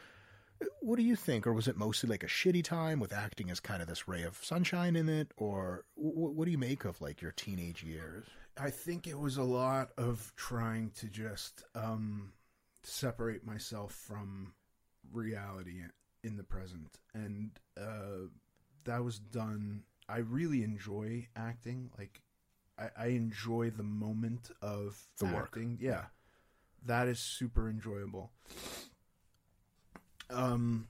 What 0.81 0.97
do 0.97 1.03
you 1.03 1.17
think? 1.17 1.47
Or 1.47 1.53
was 1.53 1.69
it 1.69 1.77
mostly 1.77 2.09
like 2.09 2.23
a 2.23 2.29
shitty 2.29 2.65
time 2.65 2.99
with 2.99 3.13
acting 3.13 3.51
as 3.51 3.61
kind 3.61 3.83
of 3.83 3.89
this 3.89 4.09
ray 4.09 4.23
of 4.23 4.43
sunshine 4.43 4.97
in 4.97 5.09
it? 5.09 5.33
Or 5.37 5.85
what 5.97 6.45
do 6.45 6.51
you 6.51 6.59
make 6.59 6.85
of 6.85 7.01
like 7.01 7.21
your 7.21 7.33
teenage 7.33 7.83
years? 7.83 8.25
I 8.59 8.71
think 8.71 9.07
it 9.07 9.19
was 9.19 9.37
a 9.37 9.43
lot 9.43 9.91
of 9.99 10.33
trying 10.35 10.93
to 10.93 11.09
just 11.09 11.63
um, 11.75 12.33
separate 12.87 13.45
myself 13.45 13.93
from 13.93 14.53
reality 15.13 15.83
in 16.23 16.37
the 16.37 16.45
present, 16.45 16.99
and 17.15 17.51
uh, 17.81 18.29
that 18.85 19.03
was 19.05 19.19
done. 19.19 19.83
I 20.09 20.19
really 20.19 20.63
enjoy 20.63 21.27
acting. 21.35 21.91
Like, 21.99 22.21
I, 22.79 22.91
I 22.97 23.07
enjoy 23.09 23.71
the 23.71 23.83
moment 23.83 24.51
of 24.63 24.97
The 25.19 25.27
work. 25.27 25.47
acting. 25.47 25.79
Yeah, 25.81 26.05
that 26.85 27.09
is 27.09 27.19
super 27.19 27.69
enjoyable. 27.69 28.31
Um, 30.31 30.89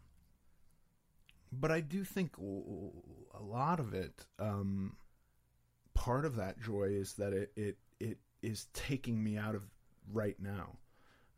but 1.52 1.70
I 1.70 1.80
do 1.80 2.04
think 2.04 2.36
a 2.38 3.42
lot 3.42 3.80
of 3.80 3.94
it. 3.94 4.26
Um, 4.38 4.96
part 5.94 6.24
of 6.26 6.36
that 6.36 6.60
joy 6.60 6.84
is 6.90 7.14
that 7.14 7.32
it 7.32 7.52
it 7.56 7.78
it 8.00 8.18
is 8.42 8.66
taking 8.74 9.22
me 9.22 9.36
out 9.38 9.54
of 9.54 9.62
right 10.12 10.36
now. 10.38 10.76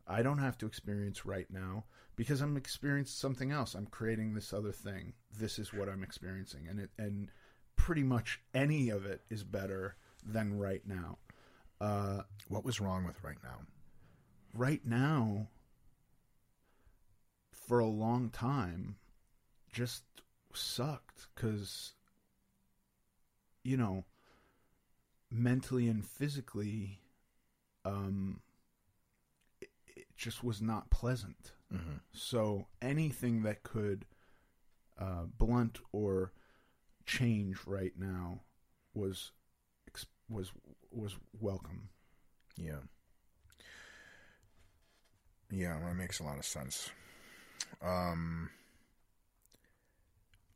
I 0.09 0.23
don't 0.23 0.39
have 0.39 0.57
to 0.59 0.67
experience 0.67 1.27
right 1.27 1.47
now 1.51 1.85
because 2.17 2.41
I'm 2.41 2.57
experiencing 2.57 3.15
something 3.15 3.53
else. 3.53 3.75
I'm 3.75 3.87
creating 3.87 4.35
this 4.35 4.53
other 4.53 4.73
thing. 4.73 5.13
This 5.39 5.59
is 5.59 5.73
what 5.73 5.89
I'm 5.89 6.03
experiencing, 6.03 6.67
and 6.69 6.81
it 6.81 6.91
and 6.99 7.31
pretty 7.77 8.03
much 8.03 8.41
any 8.55 8.89
of 8.91 9.07
it 9.07 9.21
is 9.29 9.45
better 9.45 9.97
than 10.25 10.59
right 10.59 10.83
now. 10.87 11.19
Uh, 11.81 12.23
What 12.49 12.65
was 12.65 12.81
wrong 12.81 13.05
with 13.05 13.23
right 13.23 13.39
now? 13.43 13.61
right 14.55 14.85
now, 14.85 15.47
for 17.53 17.79
a 17.79 17.87
long 17.87 18.31
time, 18.31 18.97
just 19.71 20.03
sucked 20.55 21.29
because, 21.35 21.93
you 23.63 23.77
know, 23.77 24.05
mentally 25.31 25.87
and 25.87 26.05
physically, 26.05 27.01
um, 27.85 28.41
just 30.19 30.43
was 30.45 30.61
not 30.61 30.91
pleasant. 30.91 31.53
Mm-hmm. 31.73 31.97
So 32.12 32.66
anything 32.83 33.43
that 33.45 33.62
could 33.62 34.05
uh, 35.01 35.25
blunt 35.39 35.79
or 35.93 36.33
change 37.07 37.57
right 37.66 37.93
now 37.97 38.41
was 38.93 39.31
was 40.29 40.53
was 40.91 41.16
welcome. 41.41 41.89
Yeah. 42.57 42.81
Yeah, 45.51 45.79
that 45.83 45.95
makes 45.97 46.21
a 46.21 46.25
lot 46.25 46.37
of 46.39 46.45
sense. 46.45 46.91
Um, 47.83 48.51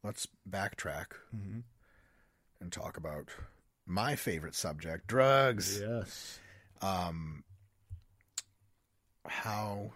let's 0.02 0.26
backtrack 0.48 1.06
Mm-hmm. 1.34 1.60
and 2.60 2.72
talk 2.72 2.96
about 2.98 3.28
my 3.86 4.16
favorite 4.16 4.54
subject, 4.54 5.06
drugs. 5.06 5.80
Yes. 5.80 6.38
Um, 6.82 7.44
how, 9.26 9.92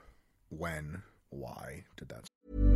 when, 0.50 1.02
why 1.30 1.84
did 1.96 2.08
that? 2.10 2.75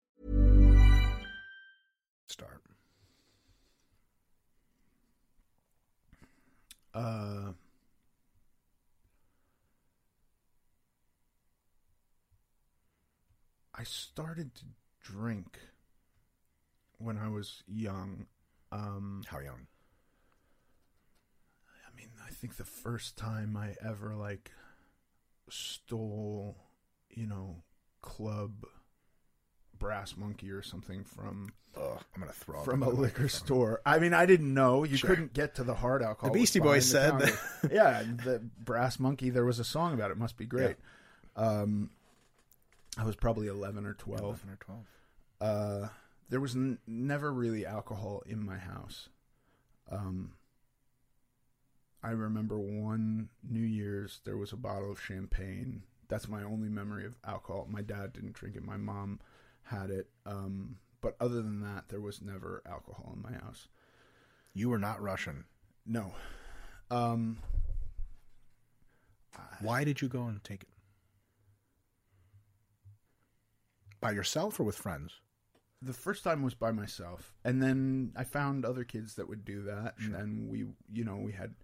Uh, 6.93 7.53
I 13.73 13.83
started 13.83 14.53
to 14.55 14.65
drink 15.01 15.57
when 16.97 17.17
I 17.17 17.29
was 17.29 17.63
young. 17.67 18.27
Um, 18.71 19.23
How 19.27 19.39
young? 19.39 19.67
I 21.87 21.95
mean, 21.95 22.09
I 22.25 22.29
think 22.31 22.55
the 22.57 22.63
first 22.65 23.17
time 23.17 23.57
I 23.57 23.75
ever 23.85 24.15
like 24.15 24.51
stole, 25.49 26.57
you 27.09 27.27
know, 27.27 27.63
club 28.01 28.65
brass 29.81 30.15
monkey 30.15 30.51
or 30.51 30.61
something 30.61 31.03
from 31.03 31.51
Ugh, 31.75 31.99
I'm 32.15 32.21
gonna 32.21 32.31
throw 32.31 32.59
up 32.59 32.65
from 32.65 32.83
a 32.83 32.89
liquor 32.89 33.01
microphone. 33.23 33.29
store. 33.29 33.81
I 33.85 33.97
mean, 33.99 34.13
I 34.13 34.25
didn't 34.25 34.53
know 34.53 34.83
you 34.83 34.95
Sure. 34.97 35.09
couldn't 35.09 35.33
get 35.33 35.55
to 35.55 35.63
the 35.63 35.73
hard 35.75 36.03
alcohol. 36.03 36.31
The 36.31 36.39
Beastie 36.39 36.59
Boys 36.59 36.91
behind 36.93 37.21
the 37.21 37.27
said 37.27 37.71
yeah, 37.71 38.03
the 38.23 38.39
brass 38.63 38.99
monkey. 38.99 39.29
There 39.29 39.45
was 39.45 39.59
a 39.59 39.63
song 39.63 39.93
about 39.93 40.11
it. 40.11 40.17
Must 40.17 40.37
be 40.37 40.45
great. 40.45 40.75
Um, 41.35 41.89
I 42.97 43.03
was 43.05 43.15
probably 43.15 43.47
eleven 43.47 43.85
or 43.85 43.93
twelve. 43.93 44.21
11 44.43 44.49
or 44.49 44.55
12. 44.57 44.79
Uh, 45.41 45.87
there 46.29 46.39
was 46.39 46.55
n- 46.55 46.77
never 46.85 47.31
really 47.33 47.65
alcohol 47.65 48.21
in 48.25 48.45
my 48.45 48.57
house. 48.57 49.09
Um, 49.89 50.33
I 52.03 52.11
remember 52.11 52.57
one 52.57 53.29
New 53.47 53.65
Year's 53.65 54.21
there 54.25 54.37
was 54.37 54.51
a 54.53 54.57
bottle 54.57 54.91
of 54.91 55.01
champagne. 55.01 55.83
That's 56.09 56.27
my 56.27 56.43
only 56.43 56.67
memory 56.67 57.05
of 57.05 57.15
alcohol. 57.25 57.67
My 57.69 57.81
dad 57.81 58.13
didn't 58.13 58.33
drink 58.33 58.55
it. 58.55 58.63
My 58.65 58.77
mom 58.77 59.19
had 59.63 59.89
it. 59.89 60.07
Um, 60.25 60.77
but 61.01 61.15
other 61.19 61.41
than 61.41 61.61
that, 61.61 61.89
there 61.89 62.01
was 62.01 62.21
never 62.21 62.61
alcohol 62.65 63.13
in 63.15 63.21
my 63.21 63.33
house. 63.39 63.67
You 64.53 64.69
were 64.69 64.79
not 64.79 65.01
Russian. 65.01 65.45
No. 65.85 66.13
Um, 66.89 67.37
Why 69.61 69.83
did 69.83 70.01
you 70.01 70.07
go 70.07 70.23
and 70.23 70.43
take 70.43 70.63
it? 70.63 70.69
By 73.99 74.11
yourself 74.11 74.59
or 74.59 74.63
with 74.63 74.75
friends? 74.75 75.19
the 75.83 75.93
first 75.93 76.23
time 76.23 76.43
was 76.43 76.53
by 76.53 76.71
myself 76.71 77.33
and 77.43 77.61
then 77.61 78.11
i 78.15 78.23
found 78.23 78.65
other 78.65 78.83
kids 78.83 79.15
that 79.15 79.27
would 79.27 79.43
do 79.43 79.63
that 79.63 79.95
and 79.97 80.13
then 80.13 80.47
we 80.47 80.63
you 80.93 81.03
know 81.03 81.17
we 81.17 81.31
had 81.31 81.55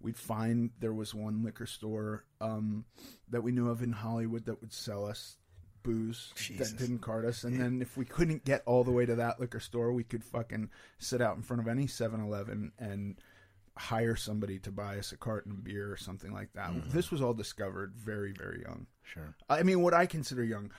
we'd 0.00 0.16
find 0.16 0.70
there 0.80 0.94
was 0.94 1.14
one 1.14 1.44
liquor 1.44 1.66
store 1.66 2.24
um 2.40 2.84
that 3.28 3.42
we 3.42 3.52
knew 3.52 3.68
of 3.68 3.82
in 3.82 3.92
hollywood 3.92 4.46
that 4.46 4.60
would 4.62 4.72
sell 4.72 5.04
us 5.04 5.36
booze 5.86 6.32
Jesus. 6.36 6.72
that 6.72 6.78
didn't 6.78 6.98
card 6.98 7.24
us 7.24 7.44
and 7.44 7.58
then 7.60 7.80
if 7.80 7.96
we 7.96 8.04
couldn't 8.04 8.44
get 8.44 8.62
all 8.66 8.84
the 8.84 8.90
way 8.90 9.06
to 9.06 9.14
that 9.14 9.40
liquor 9.40 9.60
store 9.60 9.92
we 9.92 10.04
could 10.04 10.24
fucking 10.24 10.68
sit 10.98 11.20
out 11.22 11.36
in 11.36 11.42
front 11.42 11.62
of 11.62 11.68
any 11.68 11.86
7-eleven 11.86 12.72
and 12.78 13.16
hire 13.76 14.16
somebody 14.16 14.58
to 14.60 14.70
buy 14.72 14.98
us 14.98 15.12
a 15.12 15.16
carton 15.16 15.52
of 15.52 15.64
beer 15.64 15.92
or 15.92 15.96
something 15.96 16.32
like 16.32 16.52
that. 16.54 16.72
This 16.92 17.10
was 17.10 17.20
all 17.20 17.34
discovered 17.34 17.92
very, 17.94 18.32
very 18.32 18.62
young. 18.62 18.86
Sure. 19.02 19.34
I 19.48 19.62
mean, 19.62 19.82
what 19.82 19.94
I 19.94 20.06
consider 20.06 20.42
young. 20.42 20.70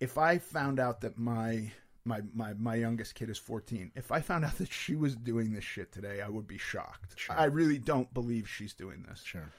If 0.00 0.18
I 0.18 0.38
found 0.38 0.80
out 0.80 1.02
that 1.02 1.18
my 1.18 1.70
my 2.04 2.22
my 2.34 2.54
my 2.54 2.74
youngest 2.74 3.14
kid 3.14 3.30
is 3.30 3.38
14, 3.38 3.92
if 3.94 4.10
I 4.10 4.20
found 4.20 4.44
out 4.44 4.56
that 4.58 4.72
she 4.72 4.94
was 4.94 5.16
doing 5.16 5.52
this 5.52 5.64
shit 5.64 5.92
today, 5.92 6.20
I 6.22 6.28
would 6.28 6.46
be 6.46 6.58
shocked. 6.58 7.18
Sure. 7.18 7.38
I 7.38 7.44
really 7.44 7.78
don't 7.78 8.12
believe 8.14 8.48
she's 8.48 8.74
doing 8.74 9.04
this. 9.08 9.22
Sure. 9.22 9.50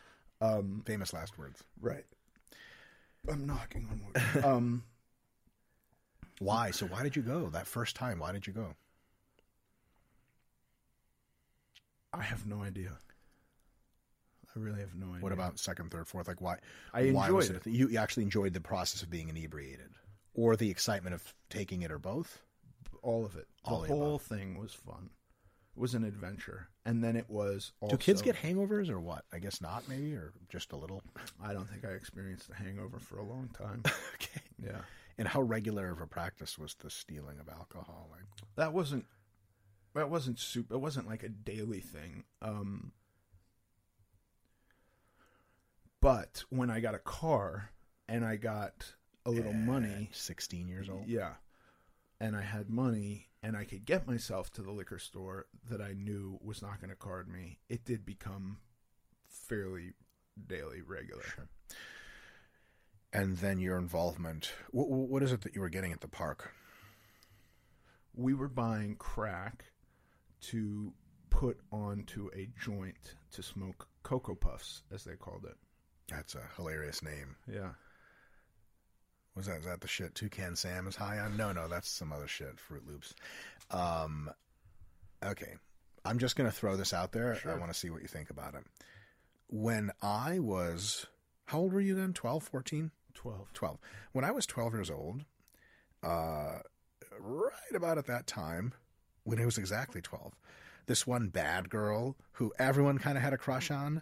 Um, 0.41 0.83
Famous 0.85 1.13
last 1.13 1.37
words. 1.37 1.63
right. 1.79 2.05
I'm 3.29 3.45
knocking 3.45 3.87
on 3.91 4.01
wood. 4.05 4.45
um, 4.45 4.83
Why? 6.39 6.71
So 6.71 6.85
why 6.87 7.03
did 7.03 7.15
you 7.15 7.21
go 7.21 7.49
that 7.49 7.67
first 7.67 7.95
time? 7.95 8.19
Why 8.19 8.31
did 8.31 8.45
you 8.47 8.53
go? 8.53 8.75
I 12.13 12.23
have 12.23 12.45
no 12.45 12.61
idea. 12.63 12.91
I 14.55 14.59
really 14.59 14.79
have 14.79 14.95
no 14.95 15.07
idea. 15.09 15.21
What 15.21 15.31
about 15.33 15.59
second, 15.59 15.91
third, 15.91 16.07
fourth? 16.07 16.27
Like 16.27 16.41
why? 16.41 16.57
I 16.93 17.09
why 17.11 17.29
was 17.29 17.49
enjoyed 17.49 17.67
it. 17.67 17.69
You 17.71 17.89
you 17.89 17.97
actually 17.97 18.23
enjoyed 18.23 18.53
the 18.53 18.61
process 18.61 19.03
of 19.03 19.09
being 19.09 19.29
inebriated, 19.29 19.89
or 20.33 20.55
the 20.55 20.69
excitement 20.69 21.13
of 21.13 21.33
taking 21.49 21.81
it, 21.81 21.91
or 21.91 21.99
both? 21.99 22.41
all 23.03 23.25
of 23.25 23.35
it? 23.35 23.47
The 23.63 23.69
All 23.69 23.81
the 23.81 23.87
whole 23.87 24.07
above. 24.15 24.21
thing 24.23 24.57
was 24.57 24.73
fun. 24.73 25.09
It 25.75 25.79
was 25.79 25.93
an 25.93 26.03
adventure, 26.03 26.69
and 26.85 27.03
then 27.03 27.15
it 27.15 27.29
was. 27.29 27.71
Also, 27.79 27.95
Do 27.95 27.99
kids 27.99 28.21
get 28.23 28.35
hangovers 28.35 28.89
or 28.89 28.99
what? 28.99 29.25
I 29.31 29.37
guess 29.37 29.61
not, 29.61 29.87
maybe, 29.87 30.13
or 30.13 30.33
just 30.49 30.71
a 30.71 30.75
little. 30.75 31.03
I 31.43 31.53
don't 31.53 31.69
think 31.69 31.85
I 31.85 31.89
experienced 31.89 32.49
a 32.49 32.55
hangover 32.55 32.97
for 32.99 33.19
a 33.19 33.23
long 33.23 33.49
time. 33.49 33.83
okay. 34.15 34.41
yeah, 34.63 34.81
And 35.17 35.27
how 35.27 35.41
regular 35.41 35.89
of 35.89 35.99
a 35.99 36.07
practice 36.07 36.59
was 36.59 36.75
the 36.75 36.89
stealing 36.89 37.39
of 37.39 37.49
alcohol? 37.49 38.09
Like, 38.11 38.25
that 38.55 38.73
wasn't. 38.73 39.05
That 39.95 40.11
wasn't 40.11 40.37
super. 40.37 40.75
It 40.75 40.79
wasn't 40.79 41.07
like 41.07 41.23
a 41.23 41.29
daily 41.29 41.79
thing. 41.79 42.23
Um, 42.41 42.91
but 45.99 46.43
when 46.49 46.69
I 46.69 46.79
got 46.79 46.93
a 46.93 46.99
car 46.99 47.71
and 48.07 48.23
I 48.23 48.35
got 48.35 48.93
a 49.25 49.31
little 49.31 49.53
money, 49.53 50.09
sixteen 50.13 50.67
years 50.67 50.87
old. 50.87 51.07
Yeah. 51.07 51.33
And 52.19 52.35
I 52.35 52.41
had 52.41 52.69
money 52.69 53.27
and 53.43 53.57
I 53.57 53.63
could 53.63 53.85
get 53.85 54.07
myself 54.07 54.51
to 54.53 54.61
the 54.61 54.71
liquor 54.71 54.99
store 54.99 55.47
that 55.69 55.81
I 55.81 55.93
knew 55.93 56.39
was 56.43 56.61
not 56.61 56.79
going 56.79 56.89
to 56.89 56.95
card 56.95 57.27
me. 57.27 57.59
It 57.69 57.85
did 57.85 58.05
become 58.05 58.57
fairly 59.27 59.93
daily 60.47 60.81
regular. 60.81 61.23
And 63.13 63.37
then 63.37 63.59
your 63.59 63.77
involvement. 63.77 64.51
What, 64.71 64.89
what 64.89 65.23
is 65.23 65.31
it 65.31 65.41
that 65.41 65.55
you 65.55 65.61
were 65.61 65.69
getting 65.69 65.91
at 65.91 66.01
the 66.01 66.07
park? 66.07 66.53
We 68.13 68.33
were 68.33 68.49
buying 68.49 68.95
crack 68.95 69.65
to 70.41 70.93
put 71.29 71.59
onto 71.71 72.29
a 72.35 72.49
joint 72.59 73.15
to 73.31 73.43
smoke 73.43 73.87
Cocoa 74.03 74.35
Puffs, 74.35 74.83
as 74.91 75.03
they 75.03 75.15
called 75.15 75.45
it. 75.45 75.55
That's 76.09 76.35
a 76.35 76.41
hilarious 76.55 77.03
name. 77.03 77.35
Yeah. 77.51 77.71
Was 79.35 79.45
that 79.45 79.59
is 79.59 79.65
that 79.65 79.81
the 79.81 79.87
shit 79.87 80.15
Toucan 80.15 80.55
Sam 80.55 80.87
is 80.87 80.95
high 80.95 81.19
on? 81.19 81.37
No, 81.37 81.51
no, 81.51 81.67
that's 81.67 81.89
some 81.89 82.11
other 82.11 82.27
shit. 82.27 82.55
Froot 82.57 82.87
Loops. 82.87 83.13
Um, 83.69 84.31
okay, 85.23 85.53
I'm 86.03 86.17
just 86.17 86.35
gonna 86.35 86.51
throw 86.51 86.75
this 86.75 86.91
out 86.91 87.11
there. 87.11 87.37
I 87.45 87.53
want 87.55 87.71
to 87.71 87.77
see 87.77 87.91
what 87.91 88.01
you 88.01 88.07
think 88.07 88.31
about 88.31 88.55
it. 88.55 88.63
When 89.47 89.91
I 90.01 90.39
was, 90.39 91.05
how 91.47 91.59
old 91.59 91.73
were 91.73 91.81
you 91.81 91.95
then? 91.95 92.13
12, 92.13 92.43
14? 92.43 92.91
12. 93.13 93.53
12. 93.53 93.77
When 94.11 94.25
I 94.25 94.31
was 94.31 94.45
12 94.45 94.73
years 94.73 94.91
old, 94.91 95.23
uh, 96.03 96.59
right 97.19 97.51
about 97.73 97.97
at 97.97 98.05
that 98.07 98.27
time, 98.27 98.73
when 99.23 99.39
I 99.39 99.45
was 99.45 99.57
exactly 99.57 100.01
12, 100.01 100.33
this 100.87 101.07
one 101.07 101.29
bad 101.29 101.69
girl 101.69 102.17
who 102.33 102.51
everyone 102.59 102.97
kind 102.97 103.17
of 103.17 103.23
had 103.23 103.31
a 103.31 103.37
crush 103.37 103.71
on, 103.71 104.01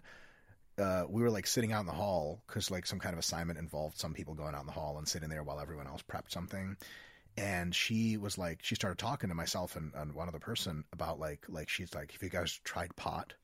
uh, 0.76 1.04
we 1.08 1.22
were 1.22 1.30
like 1.30 1.46
sitting 1.46 1.72
out 1.72 1.80
in 1.80 1.86
the 1.86 1.92
hall 1.92 2.42
because 2.48 2.70
like 2.70 2.84
some 2.84 2.98
kind 2.98 3.12
of 3.12 3.20
assignment 3.20 3.60
involved 3.60 3.96
some 3.96 4.12
people 4.12 4.34
going 4.34 4.54
out 4.54 4.60
in 4.60 4.66
the 4.66 4.72
hall 4.72 4.98
and 4.98 5.06
sitting 5.06 5.28
there 5.28 5.44
while 5.44 5.60
everyone 5.60 5.86
else 5.86 6.02
prepped 6.02 6.32
something. 6.32 6.76
And 7.36 7.72
she 7.72 8.16
was 8.16 8.38
like, 8.38 8.58
she 8.64 8.74
started 8.74 8.98
talking 8.98 9.28
to 9.28 9.36
myself 9.36 9.76
and, 9.76 9.92
and 9.94 10.14
one 10.14 10.26
other 10.26 10.40
person 10.40 10.82
about 10.92 11.20
like, 11.20 11.46
like 11.48 11.68
she's 11.68 11.94
like, 11.94 12.10
have 12.10 12.22
you 12.24 12.28
guys 12.28 12.60
tried 12.64 12.96
pot? 12.96 13.34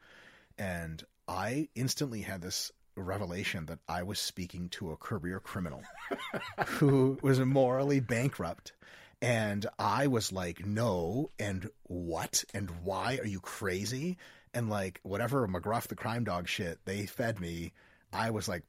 And 0.58 1.02
I 1.28 1.68
instantly 1.76 2.20
had 2.20 2.42
this 2.42 2.72
revelation 2.96 3.66
that 3.66 3.78
I 3.88 4.02
was 4.02 4.18
speaking 4.18 4.68
to 4.70 4.90
a 4.92 4.96
career 4.96 5.40
criminal 5.40 5.82
who 6.66 7.18
was 7.22 7.40
morally 7.40 8.00
bankrupt. 8.00 8.72
And 9.20 9.66
I 9.78 10.08
was 10.08 10.32
like, 10.32 10.66
no, 10.66 11.30
and 11.38 11.70
what, 11.84 12.44
and 12.52 12.70
why 12.82 13.18
are 13.18 13.26
you 13.26 13.40
crazy? 13.40 14.18
And 14.52 14.68
like, 14.68 15.00
whatever 15.04 15.46
McGruff 15.46 15.86
the 15.86 15.94
crime 15.94 16.24
dog 16.24 16.48
shit 16.48 16.80
they 16.84 17.06
fed 17.06 17.40
me, 17.40 17.72
I 18.12 18.30
was 18.30 18.48
like, 18.48 18.64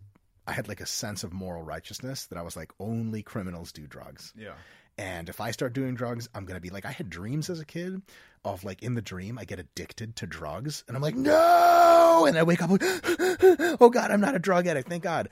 I 0.45 0.51
had 0.51 0.67
like 0.67 0.81
a 0.81 0.85
sense 0.85 1.23
of 1.23 1.33
moral 1.33 1.63
righteousness 1.63 2.25
that 2.27 2.37
I 2.37 2.41
was 2.41 2.55
like, 2.55 2.71
only 2.79 3.23
criminals 3.23 3.71
do 3.71 3.87
drugs. 3.87 4.33
Yeah. 4.37 4.53
And 4.97 5.27
if 5.27 5.41
I 5.41 5.51
start 5.51 5.73
doing 5.73 5.95
drugs, 5.95 6.29
I'm 6.35 6.45
going 6.45 6.57
to 6.57 6.61
be 6.61 6.69
like, 6.69 6.85
I 6.85 6.91
had 6.91 7.09
dreams 7.09 7.49
as 7.49 7.59
a 7.59 7.65
kid 7.65 8.01
of 8.45 8.63
like 8.63 8.83
in 8.83 8.93
the 8.93 9.01
dream, 9.01 9.39
I 9.39 9.45
get 9.45 9.59
addicted 9.59 10.15
to 10.17 10.27
drugs. 10.27 10.83
And 10.87 10.95
I'm 10.95 11.01
like, 11.01 11.15
no. 11.15 12.25
And 12.27 12.37
I 12.37 12.43
wake 12.43 12.61
up, 12.61 12.69
like, 12.69 12.83
oh 13.81 13.89
God, 13.89 14.11
I'm 14.11 14.21
not 14.21 14.35
a 14.35 14.39
drug 14.39 14.67
addict. 14.67 14.89
Thank 14.89 15.03
God. 15.03 15.29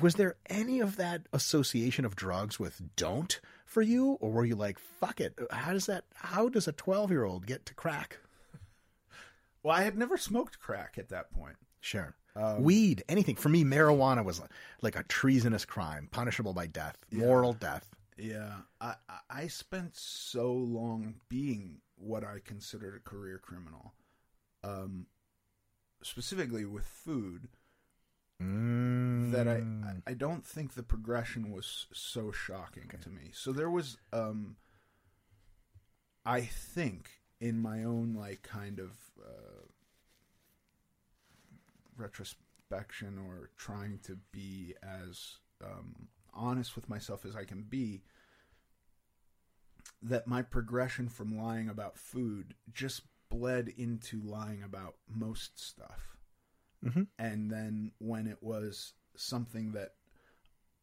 Was 0.00 0.14
there 0.14 0.36
any 0.46 0.80
of 0.80 0.96
that 0.96 1.22
association 1.32 2.04
of 2.04 2.16
drugs 2.16 2.58
with 2.58 2.80
don't 2.96 3.40
for 3.66 3.82
you? 3.82 4.12
Or 4.20 4.30
were 4.30 4.44
you 4.44 4.56
like, 4.56 4.78
fuck 4.78 5.20
it? 5.20 5.38
How 5.50 5.72
does 5.72 5.86
that, 5.86 6.04
how 6.14 6.48
does 6.48 6.66
a 6.66 6.72
12 6.72 7.10
year 7.10 7.24
old 7.24 7.46
get 7.46 7.66
to 7.66 7.74
crack? 7.74 8.18
Well, 9.62 9.76
I 9.76 9.82
had 9.82 9.98
never 9.98 10.16
smoked 10.16 10.58
crack 10.58 10.96
at 10.98 11.10
that 11.10 11.30
point. 11.30 11.56
Sure. 11.80 12.14
Um, 12.34 12.62
Weed, 12.62 13.02
anything. 13.08 13.34
For 13.36 13.48
me, 13.48 13.64
marijuana 13.64 14.24
was 14.24 14.40
like, 14.40 14.50
like 14.80 14.96
a 14.96 15.02
treasonous 15.02 15.64
crime, 15.64 16.08
punishable 16.10 16.52
by 16.52 16.66
death, 16.66 16.96
moral 17.10 17.52
death. 17.52 17.84
Yeah, 18.18 18.62
I 18.80 18.96
I- 19.30 19.46
spent 19.46 19.96
so 19.96 20.52
long 20.52 21.20
being 21.28 21.80
what 21.96 22.24
I 22.24 22.40
considered 22.44 22.96
a 22.96 23.08
career 23.08 23.38
criminal, 23.38 23.94
um, 24.64 25.06
specifically 26.02 26.64
with 26.64 26.84
food, 26.84 27.48
that 28.40 29.46
I, 29.48 29.62
I 29.86 30.10
I 30.10 30.14
don't 30.14 30.44
think 30.44 30.74
the 30.74 30.82
progression 30.82 31.52
was 31.52 31.86
so 31.92 32.32
shocking 32.32 32.90
to 33.02 33.08
me. 33.10 33.30
So 33.32 33.52
there 33.52 33.70
was, 33.70 33.96
um, 34.12 34.56
I 36.26 36.40
think, 36.42 37.10
in 37.40 37.58
my 37.60 37.84
own 37.84 38.14
like 38.14 38.42
kind 38.42 38.78
of 38.80 38.90
uh, 39.20 39.66
retrospection 41.96 43.18
or 43.18 43.50
trying 43.56 43.98
to 44.04 44.18
be 44.32 44.74
as 44.82 45.36
um, 45.64 46.08
honest 46.38 46.76
with 46.76 46.88
myself 46.88 47.24
as 47.24 47.36
I 47.36 47.44
can 47.44 47.62
be, 47.62 48.02
that 50.02 50.26
my 50.26 50.42
progression 50.42 51.08
from 51.08 51.36
lying 51.36 51.68
about 51.68 51.98
food 51.98 52.54
just 52.72 53.02
bled 53.30 53.68
into 53.76 54.20
lying 54.22 54.62
about 54.62 54.94
most 55.08 55.58
stuff. 55.58 56.16
Mm-hmm. 56.84 57.02
And 57.18 57.50
then 57.50 57.92
when 57.98 58.26
it 58.26 58.38
was 58.40 58.94
something 59.16 59.72
that 59.72 59.94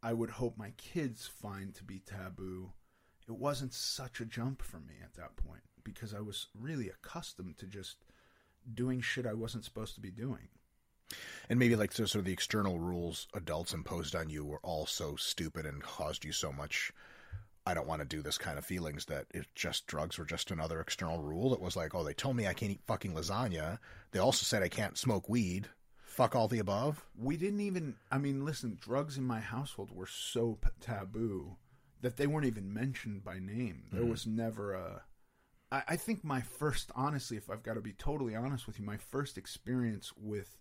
I 0.03 0.13
would 0.13 0.29
hope 0.29 0.57
my 0.57 0.71
kids 0.77 1.25
find 1.25 1.73
to 1.75 1.83
be 1.83 1.99
taboo, 1.99 2.71
it 3.27 3.35
wasn't 3.35 3.73
such 3.73 4.21
a 4.21 4.25
jump 4.25 4.61
for 4.61 4.79
me 4.79 4.95
at 5.03 5.15
that 5.15 5.35
point 5.37 5.63
because 5.83 6.13
I 6.13 6.19
was 6.19 6.47
really 6.53 6.89
accustomed 6.89 7.57
to 7.57 7.65
just 7.65 7.97
doing 8.73 9.01
shit 9.01 9.25
I 9.25 9.33
wasn't 9.33 9.63
supposed 9.63 9.95
to 9.95 10.01
be 10.01 10.11
doing. 10.11 10.49
And 11.49 11.59
maybe 11.59 11.75
like 11.75 11.91
so, 11.91 12.05
sort 12.05 12.21
of 12.21 12.25
the 12.25 12.33
external 12.33 12.79
rules 12.79 13.27
adults 13.33 13.73
imposed 13.73 14.15
on 14.15 14.29
you 14.29 14.43
were 14.43 14.59
all 14.63 14.85
so 14.85 15.15
stupid 15.15 15.65
and 15.65 15.81
caused 15.81 16.25
you 16.25 16.31
so 16.31 16.51
much. 16.51 16.91
I 17.67 17.73
don't 17.73 17.87
want 17.87 18.01
to 18.01 18.07
do 18.07 18.21
this 18.21 18.37
kind 18.37 18.57
of 18.57 18.65
feelings 18.65 19.05
that 19.05 19.25
it 19.31 19.47
just 19.55 19.87
drugs 19.87 20.17
were 20.17 20.25
just 20.25 20.51
another 20.51 20.79
external 20.79 21.21
rule 21.21 21.49
that 21.49 21.61
was 21.61 21.75
like, 21.75 21.95
oh, 21.95 22.03
they 22.03 22.13
told 22.13 22.35
me 22.35 22.47
I 22.47 22.53
can't 22.53 22.71
eat 22.71 22.81
fucking 22.85 23.13
lasagna. 23.13 23.79
They 24.11 24.19
also 24.19 24.43
said 24.43 24.61
I 24.61 24.69
can't 24.69 24.97
smoke 24.97 25.27
weed. 25.27 25.67
Fuck 26.03 26.35
all 26.35 26.47
the 26.47 26.59
above. 26.59 27.03
We 27.17 27.37
didn't 27.37 27.61
even. 27.61 27.95
I 28.11 28.17
mean, 28.19 28.45
listen, 28.45 28.77
drugs 28.79 29.17
in 29.17 29.23
my 29.23 29.39
household 29.39 29.91
were 29.91 30.07
so 30.07 30.57
p- 30.61 30.69
taboo 30.79 31.57
that 32.01 32.17
they 32.17 32.27
weren't 32.27 32.45
even 32.45 32.73
mentioned 32.73 33.23
by 33.23 33.39
name. 33.39 33.85
There 33.91 34.03
hmm. 34.03 34.11
was 34.11 34.25
never 34.25 34.73
a. 34.73 35.01
I, 35.71 35.83
I 35.89 35.95
think 35.97 36.23
my 36.23 36.41
first, 36.41 36.91
honestly, 36.95 37.35
if 37.35 37.49
I've 37.49 37.63
got 37.63 37.73
to 37.73 37.81
be 37.81 37.93
totally 37.93 38.35
honest 38.35 38.67
with 38.67 38.79
you, 38.79 38.85
my 38.85 38.97
first 38.97 39.37
experience 39.37 40.13
with 40.15 40.55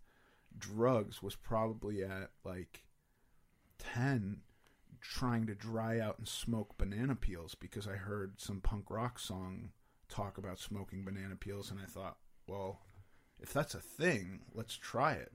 drugs 0.59 1.23
was 1.23 1.35
probably 1.37 2.03
at 2.03 2.31
like 2.45 2.85
10 3.79 4.39
trying 5.01 5.47
to 5.47 5.55
dry 5.55 6.01
out 6.01 6.19
and 6.19 6.27
smoke 6.27 6.77
banana 6.79 7.15
peels 7.15 7.55
because 7.55 7.87
I 7.87 7.93
heard 7.95 8.41
some 8.41 8.61
punk 8.61 8.91
rock 8.91 9.19
song 9.19 9.71
talk 10.09 10.39
about 10.39 10.59
smoking 10.59 11.05
banana 11.05 11.37
peels 11.37 11.71
and 11.71 11.81
I 11.81 11.87
thought, 11.87 12.17
well, 12.47 12.81
if 13.41 13.53
that's 13.53 13.75
a 13.75 13.81
thing, 13.81 14.41
let's 14.55 14.77
try 14.77 15.13
it. 15.15 15.33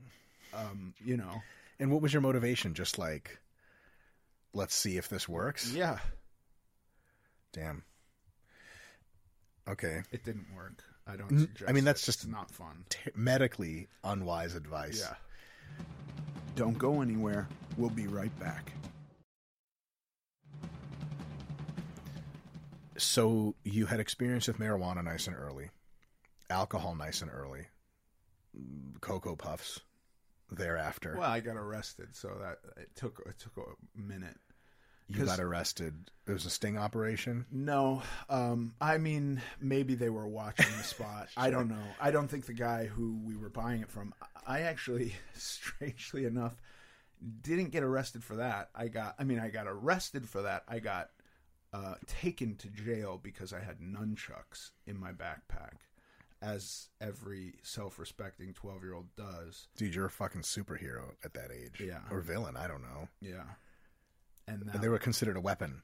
Um, 0.52 0.94
you 1.04 1.16
know. 1.16 1.42
And 1.78 1.90
what 1.90 2.02
was 2.02 2.12
your 2.12 2.22
motivation? 2.22 2.74
Just 2.74 2.98
like, 2.98 3.38
let's 4.52 4.74
see 4.74 4.96
if 4.96 5.08
this 5.08 5.28
works. 5.28 5.72
Yeah, 5.72 5.98
Damn. 7.52 7.82
Okay. 9.68 10.02
it 10.12 10.24
didn't 10.24 10.46
work. 10.54 10.82
I 11.10 11.16
don't. 11.16 11.28
Suggest 11.40 11.68
I 11.68 11.72
mean, 11.72 11.84
that's 11.84 12.02
it. 12.02 12.06
just- 12.06 12.20
It's 12.24 12.30
not 12.30 12.50
fun. 12.50 12.84
T- 12.88 13.10
medically 13.14 13.88
unwise 14.04 14.54
advice. 14.54 15.00
Yeah. 15.00 15.14
Don't 16.56 16.78
go 16.78 17.00
anywhere. 17.00 17.48
We'll 17.76 17.90
be 17.90 18.06
right 18.06 18.36
back. 18.38 18.72
So 22.98 23.54
you 23.64 23.86
had 23.86 23.98
experience 24.00 24.46
with 24.46 24.58
marijuana 24.58 25.02
nice 25.02 25.26
and 25.26 25.34
early, 25.36 25.70
alcohol 26.50 26.94
nice 26.94 27.22
and 27.22 27.30
early, 27.32 27.66
cocoa 29.00 29.36
puffs 29.36 29.80
thereafter. 30.50 31.14
Well, 31.18 31.30
I 31.30 31.40
got 31.40 31.56
arrested, 31.56 32.14
so 32.14 32.36
that 32.40 32.58
it 32.76 32.90
took 32.96 33.22
it 33.26 33.38
took 33.38 33.56
a 33.56 33.98
minute. 33.98 34.36
You 35.10 35.24
got 35.24 35.40
arrested. 35.40 36.10
It 36.26 36.32
was 36.32 36.46
a 36.46 36.50
sting 36.50 36.78
operation. 36.78 37.44
No, 37.50 38.02
um, 38.28 38.74
I 38.80 38.98
mean 38.98 39.42
maybe 39.60 39.94
they 39.94 40.10
were 40.10 40.28
watching 40.28 40.70
the 40.76 40.84
spot. 40.84 41.28
I 41.36 41.50
don't 41.50 41.68
know. 41.68 41.82
I 42.00 42.10
don't 42.10 42.28
think 42.28 42.46
the 42.46 42.52
guy 42.52 42.86
who 42.86 43.18
we 43.24 43.36
were 43.36 43.48
buying 43.48 43.80
it 43.82 43.90
from. 43.90 44.14
I 44.46 44.60
actually, 44.60 45.14
strangely 45.34 46.24
enough, 46.24 46.60
didn't 47.42 47.70
get 47.70 47.82
arrested 47.82 48.22
for 48.22 48.36
that. 48.36 48.70
I 48.74 48.88
got. 48.88 49.16
I 49.18 49.24
mean, 49.24 49.38
I 49.38 49.48
got 49.48 49.66
arrested 49.66 50.28
for 50.28 50.42
that. 50.42 50.64
I 50.68 50.78
got 50.78 51.10
uh, 51.72 51.94
taken 52.06 52.56
to 52.56 52.68
jail 52.68 53.18
because 53.22 53.52
I 53.52 53.60
had 53.60 53.80
nunchucks 53.80 54.70
in 54.86 54.98
my 54.98 55.12
backpack, 55.12 55.78
as 56.40 56.88
every 57.00 57.54
self-respecting 57.62 58.54
twelve-year-old 58.54 59.14
does. 59.16 59.68
Dude, 59.76 59.94
you're 59.94 60.06
a 60.06 60.10
fucking 60.10 60.42
superhero 60.42 61.12
at 61.24 61.34
that 61.34 61.50
age. 61.52 61.80
Yeah. 61.84 62.00
Or 62.10 62.20
villain, 62.20 62.56
I 62.56 62.66
don't 62.68 62.82
know. 62.82 63.08
Yeah, 63.20 63.44
and 64.46 64.62
And 64.72 64.80
they 64.82 64.88
were 64.88 64.98
considered 64.98 65.36
a 65.36 65.40
weapon. 65.40 65.82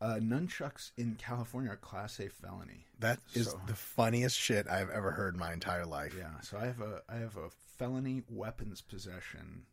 uh, 0.00 0.16
nunchucks 0.20 0.90
in 0.96 1.14
California 1.14 1.70
are 1.70 1.76
class 1.76 2.18
A 2.20 2.28
felony. 2.28 2.86
That 2.98 3.20
is 3.34 3.46
So- 3.50 3.60
the 3.66 3.74
funniest 3.74 4.36
shit 4.38 4.66
I've 4.68 4.90
ever 4.90 5.12
heard 5.12 5.34
in 5.34 5.40
my 5.40 5.52
entire 5.52 5.86
life. 5.86 6.14
Yeah, 6.16 6.40
so 6.40 6.58
I 6.58 6.66
have 6.66 6.80
a 6.80 7.02
I 7.08 7.16
have 7.16 7.36
a 7.36 7.50
felony 7.78 8.22
weapons 8.28 8.80
possession 8.82 9.66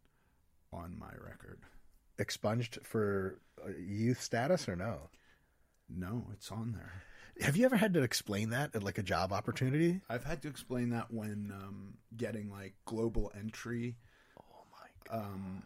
on 0.72 0.98
my 1.00 1.12
record. 1.20 1.62
Expunged 2.20 2.80
for 2.84 3.40
uh, 3.66 3.70
youth 3.78 4.22
status 4.22 4.68
or 4.70 4.76
no? 4.76 5.10
No, 5.90 6.28
it's 6.34 6.52
on 6.52 6.74
there. 6.74 7.04
Have 7.42 7.56
you 7.56 7.66
ever 7.66 7.78
had 7.78 7.94
to 7.94 8.04
explain 8.04 8.50
that 8.50 8.76
at 8.76 8.84
like 8.84 8.98
a 8.98 9.04
job 9.04 9.32
opportunity? 9.32 10.02
I've 10.10 10.26
had 10.26 10.42
to 10.44 10.48
explain 10.50 10.90
that 10.90 11.12
when 11.12 11.52
um, 11.56 11.94
getting 12.16 12.52
like 12.52 12.76
global 12.86 13.32
entry. 13.36 13.96
Oh 14.40 14.66
my 14.72 14.88
god. 15.18 15.26
Um, 15.26 15.64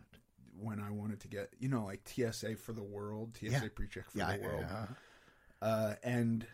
when 0.63 0.79
I 0.79 0.89
wanted 0.91 1.19
to 1.21 1.27
get, 1.27 1.53
you 1.59 1.69
know, 1.69 1.85
like 1.85 2.07
TSA 2.07 2.55
for 2.57 2.73
the 2.73 2.83
world, 2.83 3.35
TSA 3.37 3.51
Yeah. 3.51 3.61
pre-check 3.75 4.09
for 4.09 4.17
Yeah, 4.17 4.37
the 4.37 4.43
world, 4.43 4.65
yeah. 4.67 4.85
uh, 5.61 5.95
and 6.03 6.45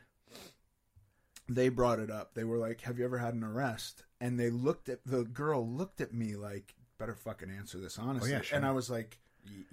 they 1.47 1.69
brought 1.69 1.99
it 1.99 2.11
up. 2.11 2.33
They 2.35 2.43
were 2.43 2.57
like, 2.57 2.81
"Have 2.81 2.99
you 2.99 3.05
ever 3.05 3.17
had 3.17 3.33
an 3.33 3.43
arrest?" 3.43 4.03
And 4.21 4.39
they 4.39 4.49
looked 4.49 4.89
at 4.89 4.99
the 5.05 5.23
girl, 5.23 5.67
looked 5.67 6.01
at 6.01 6.13
me 6.13 6.35
like, 6.35 6.75
"Better 6.97 7.15
fucking 7.15 7.49
answer 7.49 7.79
this 7.79 7.97
honestly." 7.97 8.35
Oh, 8.35 8.41
sure. 8.41 8.57
And 8.57 8.65
I 8.65 8.71
was 8.71 8.89
like, 8.89 9.19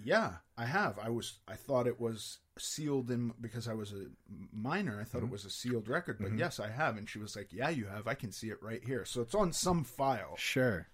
"Yeah, 0.02 0.36
I 0.56 0.64
have. 0.66 0.98
I 0.98 1.10
was. 1.10 1.38
I 1.46 1.54
thought 1.54 1.86
it 1.86 2.00
was 2.00 2.38
sealed 2.58 3.10
in 3.10 3.34
because 3.40 3.68
I 3.68 3.74
was 3.74 3.92
a 3.92 4.06
minor. 4.52 4.98
I 5.00 5.04
thought 5.04 5.18
Mm-hmm. 5.18 5.26
it 5.26 5.32
was 5.32 5.44
a 5.44 5.50
sealed 5.50 5.88
record, 5.88 6.18
but 6.18 6.32
yes, 6.36 6.58
I 6.60 6.70
have." 6.70 6.96
And 6.96 7.08
she 7.08 7.18
was 7.18 7.36
like, 7.36 7.52
"Yeah, 7.52 7.68
you 7.68 7.86
have. 7.86 8.06
I 8.06 8.14
can 8.14 8.32
see 8.32 8.48
it 8.48 8.62
right 8.62 8.82
here. 8.82 9.04
So 9.04 9.20
it's 9.20 9.34
on 9.34 9.52
some 9.52 9.84
file." 9.84 10.36
Sure. 10.38 10.88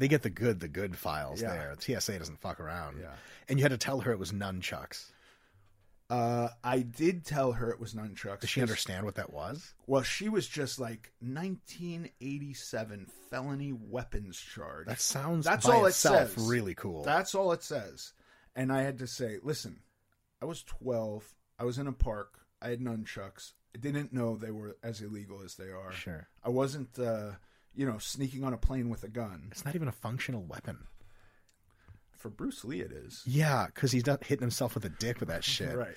They 0.00 0.08
get 0.08 0.22
the 0.22 0.30
good, 0.30 0.58
the 0.60 0.66
good 0.68 0.96
files 0.96 1.40
Yeah. 1.42 1.50
there. 1.52 1.76
TSA 1.78 2.18
doesn't 2.18 2.40
fuck 2.40 2.58
around. 2.58 2.98
Yeah. 3.00 3.12
And 3.48 3.58
you 3.58 3.62
had 3.62 3.68
to 3.72 3.78
tell 3.78 4.00
her 4.00 4.10
it 4.12 4.18
was 4.18 4.32
nunchucks. 4.32 5.12
Uh, 6.08 6.48
I 6.64 6.80
did 6.80 7.24
tell 7.24 7.52
her 7.52 7.70
it 7.70 7.78
was 7.78 7.92
nunchucks. 7.94 8.40
Does 8.40 8.50
she 8.50 8.62
understand 8.62 9.04
what 9.04 9.14
that 9.16 9.30
was? 9.32 9.74
Well, 9.86 10.02
she 10.02 10.28
was 10.28 10.48
just 10.48 10.80
like 10.80 11.12
1987 11.20 13.06
felony 13.30 13.72
weapons 13.72 14.38
charge. 14.40 14.86
That 14.86 15.00
sounds 15.00 15.44
That's 15.44 15.66
all 15.68 15.86
it 15.86 15.92
says. 15.92 16.34
really 16.36 16.74
cool. 16.74 17.02
That's 17.04 17.34
all 17.34 17.52
it 17.52 17.62
says. 17.62 18.12
And 18.56 18.72
I 18.72 18.82
had 18.82 18.98
to 18.98 19.06
say, 19.06 19.38
listen, 19.42 19.80
I 20.42 20.46
was 20.46 20.62
12. 20.64 21.32
I 21.58 21.64
was 21.64 21.78
in 21.78 21.86
a 21.86 21.92
park. 21.92 22.40
I 22.60 22.70
had 22.70 22.80
nunchucks. 22.80 23.52
I 23.74 23.78
didn't 23.78 24.12
know 24.12 24.36
they 24.36 24.50
were 24.50 24.76
as 24.82 25.00
illegal 25.00 25.42
as 25.44 25.54
they 25.56 25.70
are. 25.70 25.92
Sure. 25.92 26.26
I 26.42 26.48
wasn't, 26.48 26.98
uh, 26.98 27.32
you 27.74 27.86
know, 27.86 27.98
sneaking 27.98 28.44
on 28.44 28.52
a 28.52 28.58
plane 28.58 28.88
with 28.88 29.04
a 29.04 29.08
gun. 29.08 29.48
It's 29.50 29.64
not 29.64 29.74
even 29.74 29.88
a 29.88 29.92
functional 29.92 30.42
weapon. 30.42 30.78
For 32.16 32.28
Bruce 32.28 32.64
Lee, 32.64 32.80
it 32.80 32.92
is. 32.92 33.22
Yeah, 33.26 33.66
because 33.66 33.92
he's 33.92 34.06
not 34.06 34.22
hitting 34.24 34.42
himself 34.42 34.74
with 34.74 34.84
a 34.84 34.90
dick 34.90 35.20
with 35.20 35.28
that 35.30 35.42
shit. 35.44 35.74
Right. 35.76 35.94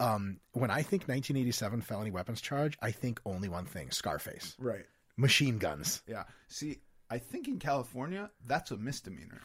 Um, 0.00 0.38
when 0.52 0.70
I 0.70 0.76
think 0.82 1.02
1987 1.08 1.80
felony 1.82 2.10
weapons 2.10 2.40
charge, 2.40 2.78
I 2.80 2.90
think 2.92 3.20
only 3.26 3.48
one 3.48 3.66
thing: 3.66 3.90
Scarface, 3.90 4.54
Right. 4.58 4.86
machine 5.16 5.58
guns. 5.58 6.02
Yeah. 6.06 6.24
See, 6.46 6.78
I 7.10 7.18
think 7.18 7.48
in 7.48 7.58
California, 7.58 8.30
that's 8.46 8.70
a 8.70 8.76
misdemeanor. 8.76 9.42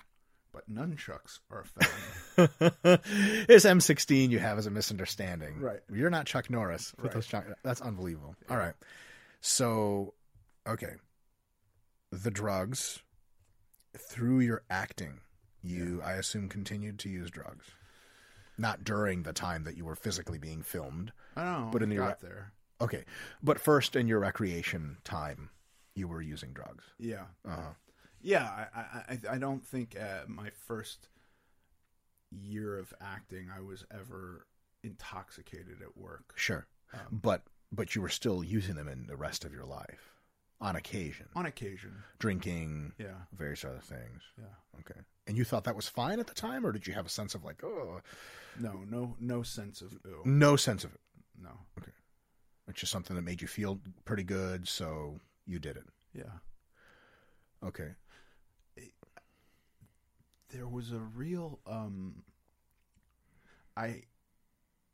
But 0.53 0.69
nunchucks 0.71 1.39
are 1.49 1.61
a 1.61 1.65
felony. 1.65 2.99
this 3.47 3.65
M16 3.65 4.29
you 4.29 4.37
have 4.37 4.59
is 4.59 4.67
a 4.67 4.69
misunderstanding. 4.71 5.59
Right. 5.59 5.79
You're 5.91 6.11
not 6.11 6.27
Chuck 6.27 6.49
Norris. 6.51 6.93
Right. 6.99 7.11
those 7.11 7.25
Chuck- 7.25 7.47
that's 7.63 7.81
unbelievable. 7.81 8.35
All 8.51 8.57
right. 8.57 8.75
So, 9.41 10.13
okay. 10.67 10.93
The 12.21 12.31
drugs, 12.31 12.99
through 13.97 14.39
your 14.41 14.63
acting, 14.69 15.19
you, 15.63 16.01
I 16.03 16.13
assume, 16.13 16.47
continued 16.49 16.99
to 16.99 17.09
use 17.09 17.31
drugs. 17.31 17.65
Not 18.57 18.83
during 18.83 19.23
the 19.23 19.33
time 19.33 19.63
that 19.63 19.75
you 19.77 19.85
were 19.85 19.95
physically 19.95 20.37
being 20.37 20.61
filmed. 20.61 21.11
I 21.35 21.43
don't 21.43 21.61
know. 21.65 21.69
But 21.71 21.81
in 21.83 21.91
your 21.91 22.07
got 22.07 22.21
there. 22.21 22.53
Okay. 22.81 23.03
But 23.41 23.59
first, 23.59 23.95
in 23.95 24.07
your 24.07 24.19
recreation 24.19 24.97
time, 25.03 25.49
you 25.95 26.07
were 26.07 26.21
using 26.21 26.53
drugs. 26.53 26.83
Yeah. 26.99 27.25
Uh-huh. 27.47 27.71
Yeah, 28.21 28.43
I, 28.45 28.79
I, 28.79 28.83
I- 29.09 29.35
I 29.35 29.37
don't 29.37 29.65
think 29.65 29.95
uh, 29.99 30.25
my 30.27 30.49
first 30.67 31.09
year 32.31 32.77
of 32.77 32.93
acting 33.01 33.47
I 33.55 33.61
was 33.61 33.85
ever 33.91 34.45
intoxicated 34.83 35.81
at 35.81 35.97
work. 35.97 36.33
Sure. 36.35 36.67
Um, 36.93 36.99
but 37.11 37.41
but 37.71 37.95
you 37.95 38.01
were 38.01 38.09
still 38.09 38.43
using 38.43 38.75
them 38.75 38.87
in 38.87 39.07
the 39.07 39.15
rest 39.15 39.45
of 39.45 39.51
your 39.53 39.65
life 39.65 40.12
on 40.63 40.75
occasion. 40.75 41.27
On 41.35 41.45
occasion. 41.45 41.93
Drinking, 42.19 42.93
Yeah. 42.97 43.15
various 43.33 43.63
other 43.65 43.81
things. 43.81 44.21
Yeah. 44.37 44.45
Okay. 44.79 44.99
And 45.27 45.37
you 45.37 45.43
thought 45.43 45.65
that 45.65 45.75
was 45.75 45.87
fine 45.87 46.19
at 46.19 46.27
the 46.27 46.33
time, 46.33 46.65
or 46.65 46.71
did 46.71 46.87
you 46.87 46.93
have 46.93 47.05
a 47.05 47.09
sense 47.09 47.35
of 47.35 47.43
like, 47.43 47.63
oh, 47.63 48.01
No, 48.59 48.83
no, 48.89 49.15
no 49.19 49.43
sense 49.43 49.81
of 49.81 49.93
ew. 50.05 50.21
no 50.25 50.55
sense 50.55 50.83
of 50.83 50.93
it? 50.93 51.01
No. 51.37 51.51
Okay. 51.79 51.91
It's 52.67 52.79
just 52.79 52.91
something 52.91 53.15
that 53.15 53.21
made 53.23 53.41
you 53.41 53.47
feel 53.47 53.79
pretty 54.05 54.23
good, 54.23 54.67
so 54.67 55.19
you 55.45 55.59
did 55.59 55.75
it. 55.77 55.85
Yeah. 56.13 56.39
Okay. 57.63 57.95
There 60.49 60.67
was 60.67 60.91
a 60.91 60.99
real 60.99 61.59
um 61.65 62.23
I 63.75 64.03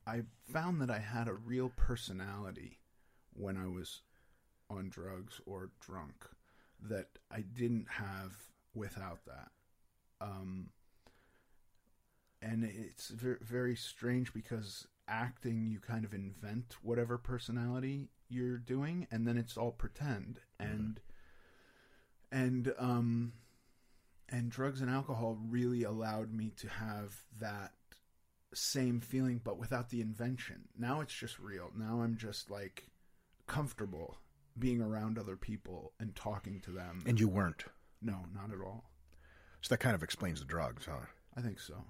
I 0.07 0.23
found 0.51 0.81
that 0.81 0.89
I 0.89 0.99
had 0.99 1.27
a 1.27 1.33
real 1.33 1.69
personality 1.69 2.79
when 3.33 3.57
I 3.57 3.67
was 3.67 4.01
on 4.69 4.89
drugs 4.89 5.41
or 5.45 5.71
drunk 5.79 6.25
that 6.81 7.19
I 7.31 7.41
didn't 7.41 7.87
have 7.89 8.33
without 8.73 9.25
that. 9.25 9.49
Um, 10.21 10.69
and 12.41 12.63
it's 12.63 13.09
very, 13.09 13.37
very 13.41 13.75
strange 13.75 14.33
because 14.33 14.87
acting, 15.07 15.67
you 15.67 15.79
kind 15.79 16.05
of 16.05 16.13
invent 16.13 16.75
whatever 16.81 17.17
personality 17.17 18.09
you're 18.29 18.57
doing, 18.57 19.07
and 19.11 19.27
then 19.27 19.37
it's 19.37 19.57
all 19.57 19.71
pretend. 19.71 20.39
And 20.59 20.99
and 22.31 22.73
um, 22.77 23.33
and 24.29 24.49
drugs 24.49 24.81
and 24.81 24.89
alcohol 24.89 25.37
really 25.49 25.83
allowed 25.83 26.31
me 26.31 26.51
to 26.57 26.69
have 26.69 27.23
that 27.39 27.73
same 28.53 28.99
feeling, 28.99 29.41
but 29.43 29.59
without 29.59 29.89
the 29.89 30.01
invention. 30.01 30.69
Now 30.77 31.01
it's 31.01 31.13
just 31.13 31.39
real. 31.39 31.71
Now 31.75 32.01
I'm 32.01 32.17
just 32.17 32.49
like 32.49 32.85
comfortable 33.47 34.17
being 34.57 34.81
around 34.81 35.17
other 35.17 35.35
people 35.35 35.93
and 35.99 36.15
talking 36.15 36.59
to 36.61 36.71
them. 36.71 37.01
And 37.05 37.19
you 37.19 37.27
weren't. 37.27 37.65
no, 38.01 38.25
not 38.33 38.51
at 38.51 38.61
all. 38.65 38.85
So 39.61 39.73
that 39.73 39.79
kind 39.79 39.95
of 39.95 40.03
explains 40.03 40.39
the 40.39 40.45
drugs, 40.45 40.85
huh? 40.85 41.05
I 41.35 41.41
think 41.41 41.59
so. 41.59 41.83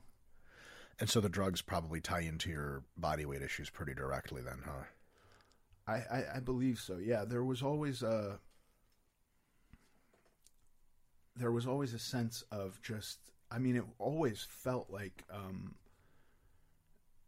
And 0.99 1.10
so 1.10 1.22
the 1.22 1.30
drugs 1.30 1.61
probably 1.61 2.02
tie 2.02 2.22
into 2.22 2.49
your 2.49 2.84
body 2.98 3.26
weight 3.26 3.41
issues 3.41 3.69
pretty 3.69 3.94
directly, 3.94 4.41
then, 4.41 4.60
huh? 4.65 4.84
I, 5.88 5.94
I, 5.94 6.23
I 6.36 6.40
believe 6.40 6.80
so. 6.80 6.98
Yeah, 6.98 7.26
there 7.26 7.44
was 7.44 7.61
always 7.64 8.03
a 8.03 8.40
there 11.36 11.52
was 11.52 11.65
always 11.65 11.94
a 11.94 11.99
sense 11.99 12.44
of 12.52 12.81
just 12.81 13.19
I 13.49 13.60
mean 13.60 13.76
it 13.76 13.84
always 13.98 14.45
felt 14.49 14.90
like 14.90 15.23
um 15.34 15.76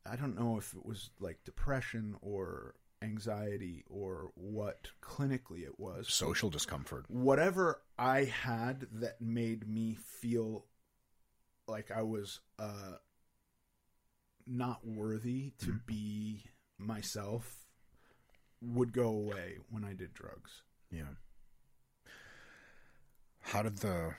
I 0.06 0.16
don't 0.16 0.38
know 0.38 0.58
if 0.58 0.74
it 0.74 0.86
was 0.86 1.12
like 1.20 1.44
depression 1.46 2.16
or 2.22 2.76
anxiety 3.02 3.84
or 3.90 4.32
what 4.36 4.90
clinically 5.02 5.64
it 5.64 5.80
was. 5.80 6.08
Social 6.14 6.50
discomfort. 6.50 7.06
Whatever 7.10 7.82
I 7.98 8.26
had 8.26 8.88
that 8.94 9.22
made 9.22 9.68
me 9.68 9.98
feel 10.20 10.66
like 11.68 11.92
I 11.92 12.02
was 12.02 12.40
uh 12.60 12.98
not 14.48 14.86
worthy 14.86 15.54
to 15.60 15.80
be 15.86 16.46
myself 16.78 17.66
would 18.62 18.92
go 18.94 19.08
away 19.08 19.58
when 19.70 19.84
I 19.84 19.94
did 19.94 20.14
drugs. 20.14 20.64
Yeah. 20.92 21.16
How 23.42 23.64
did 23.64 23.78
the 23.78 24.16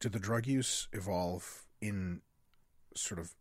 did 0.00 0.12
the 0.12 0.18
drug 0.18 0.46
use 0.46 0.88
evolve 0.92 1.66
in 1.80 2.22
sort 2.96 3.20
of 3.20 3.34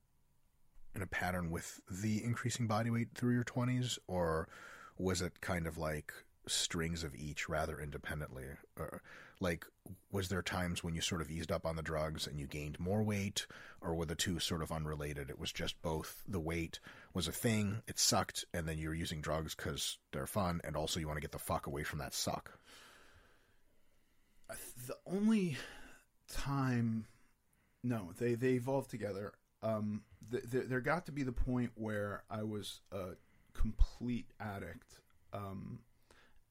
in 0.98 1.04
a 1.04 1.08
pattern 1.08 1.50
with 1.50 1.80
the 1.90 2.24
increasing 2.24 2.68
body 2.68 2.90
weight 2.90 3.10
through 3.16 3.34
your 3.34 3.44
20s 3.44 3.98
or 4.08 4.50
was 4.98 5.22
it 5.22 5.40
kind 5.42 5.68
of 5.68 5.78
like 5.78 6.12
strings 6.48 7.04
of 7.04 7.16
each 7.16 7.48
rather 7.48 7.80
independently? 7.80 8.46
Or 8.78 9.02
like 9.40 9.66
was 10.12 10.30
there 10.30 10.42
times 10.42 10.84
when 10.84 10.96
you 10.96 11.02
sort 11.02 11.22
of 11.22 11.30
eased 11.30 11.52
up 11.52 11.66
on 11.66 11.76
the 11.76 11.82
drugs 11.82 12.26
and 12.26 12.40
you 12.40 12.48
gained 12.48 12.80
more 12.80 13.04
weight 13.04 13.46
or 13.82 13.94
were 13.94 14.06
the 14.06 14.16
two 14.16 14.40
sort 14.40 14.62
of 14.62 14.72
unrelated? 14.72 15.30
It 15.30 15.40
was 15.40 15.52
just 15.52 15.82
both 15.82 16.24
the 16.28 16.40
weight 16.40 16.80
was 17.14 17.28
a 17.28 17.32
thing 17.32 17.84
it 17.88 18.00
sucked 18.00 18.46
and 18.54 18.68
then 18.68 18.78
you're 18.78 18.94
using 18.94 19.22
drugs 19.22 19.54
cuz 19.54 20.00
they're 20.12 20.28
fun 20.28 20.62
and 20.64 20.76
also 20.76 21.00
you 21.00 21.08
want 21.08 21.18
to 21.18 21.22
get 21.22 21.32
the 21.32 21.40
fuck 21.40 21.68
away 21.68 21.84
from 21.84 22.00
that 22.00 22.14
suck. 22.14 22.60
The 24.88 24.98
only 25.06 25.58
time 26.28 27.06
no 27.84 28.14
they 28.18 28.36
they 28.36 28.54
evolved 28.54 28.90
together. 28.90 29.34
Um 29.62 30.04
th- 30.32 30.50
th- 30.50 30.66
there 30.68 30.82
got 30.82 31.06
to 31.06 31.12
be 31.12 31.24
the 31.24 31.32
point 31.32 31.72
where 31.76 32.24
i 32.30 32.44
was 32.44 32.82
a 32.92 33.10
complete 33.54 34.28
addict 34.40 35.00
um 35.34 35.80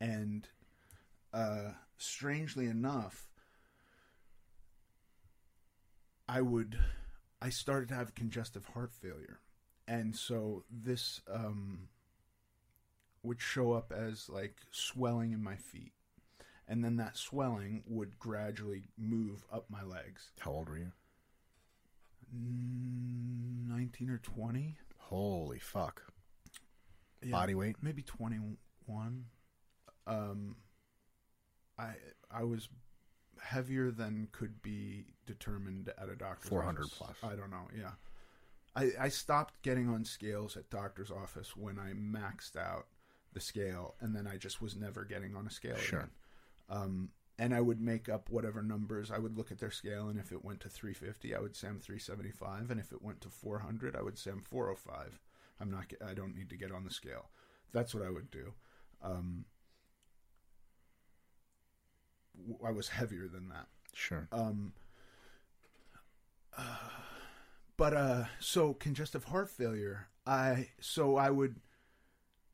and 0.00 0.48
uh 1.32 1.70
strangely 1.98 2.66
enough 2.66 3.28
i 6.28 6.40
would 6.40 6.78
i 7.40 7.48
started 7.48 7.88
to 7.88 7.94
have 7.94 8.14
congestive 8.14 8.66
heart 8.66 8.92
failure. 8.92 9.40
And 9.88 10.16
so 10.16 10.64
this 10.70 11.20
um 11.32 11.88
would 13.22 13.40
show 13.40 13.72
up 13.72 13.92
as 13.92 14.28
like 14.28 14.56
swelling 14.70 15.32
in 15.32 15.42
my 15.42 15.56
feet. 15.56 15.92
And 16.68 16.84
then 16.84 16.96
that 16.96 17.16
swelling 17.16 17.84
would 17.86 18.18
gradually 18.18 18.84
move 18.98 19.44
up 19.52 19.66
my 19.70 19.82
legs. 19.82 20.30
how 20.40 20.52
old 20.52 20.68
were 20.68 20.78
you 20.78 20.92
19 22.32 24.10
or 24.10 24.18
20. 24.18 24.76
holy 24.98 25.58
fuck 25.58 26.02
Yeah, 27.22 27.30
Body 27.32 27.54
weight? 27.54 27.76
Maybe 27.82 28.02
21. 28.02 29.24
Um, 30.06 30.56
I 31.78 31.94
I 32.30 32.44
was 32.44 32.68
heavier 33.40 33.90
than 33.90 34.28
could 34.32 34.62
be 34.62 35.06
determined 35.26 35.92
at 35.98 36.08
a 36.08 36.16
doctor's 36.16 36.48
400 36.48 36.82
office. 36.84 36.94
plus. 36.98 37.16
I 37.22 37.34
don't 37.36 37.50
know, 37.50 37.68
yeah. 37.76 37.92
I, 38.74 38.90
I 39.00 39.08
stopped 39.08 39.62
getting 39.62 39.88
on 39.88 40.04
scales 40.04 40.56
at 40.56 40.68
doctor's 40.70 41.10
office 41.10 41.56
when 41.56 41.78
I 41.78 41.92
maxed 41.94 42.56
out 42.56 42.86
the 43.32 43.40
scale, 43.40 43.94
and 44.00 44.14
then 44.14 44.26
I 44.26 44.36
just 44.36 44.60
was 44.60 44.76
never 44.76 45.04
getting 45.04 45.34
on 45.34 45.46
a 45.46 45.50
scale 45.50 45.76
Sure. 45.76 46.00
again. 46.00 46.10
Um, 46.68 47.10
and 47.38 47.54
I 47.54 47.60
would 47.60 47.80
make 47.80 48.08
up 48.08 48.30
whatever 48.30 48.62
numbers. 48.62 49.10
I 49.10 49.18
would 49.18 49.36
look 49.36 49.50
at 49.50 49.58
their 49.58 49.70
scale, 49.70 50.08
and 50.08 50.18
if 50.18 50.32
it 50.32 50.44
went 50.44 50.60
to 50.60 50.68
350, 50.68 51.34
I 51.34 51.40
would 51.40 51.54
say 51.54 51.68
I'm 51.68 51.80
375, 51.80 52.70
and 52.70 52.80
if 52.80 52.92
it 52.92 53.02
went 53.02 53.20
to 53.22 53.28
400, 53.28 53.94
I 53.94 54.02
would 54.02 54.18
say 54.18 54.30
I'm 54.30 54.42
405. 54.42 55.20
I'm 55.60 55.70
not. 55.70 55.92
I 56.06 56.14
don't 56.14 56.36
need 56.36 56.50
to 56.50 56.56
get 56.56 56.72
on 56.72 56.84
the 56.84 56.90
scale. 56.90 57.30
That's 57.72 57.94
what 57.94 58.04
I 58.04 58.10
would 58.10 58.30
do. 58.30 58.52
Um, 59.02 59.44
I 62.64 62.70
was 62.70 62.88
heavier 62.88 63.28
than 63.28 63.48
that. 63.48 63.66
sure 63.94 64.28
Um, 64.32 64.72
uh, 66.56 66.62
but 67.76 67.94
uh, 67.94 68.24
so 68.38 68.74
congestive 68.74 69.24
heart 69.24 69.50
failure. 69.50 70.08
I 70.26 70.68
so 70.80 71.16
I 71.16 71.30
would. 71.30 71.56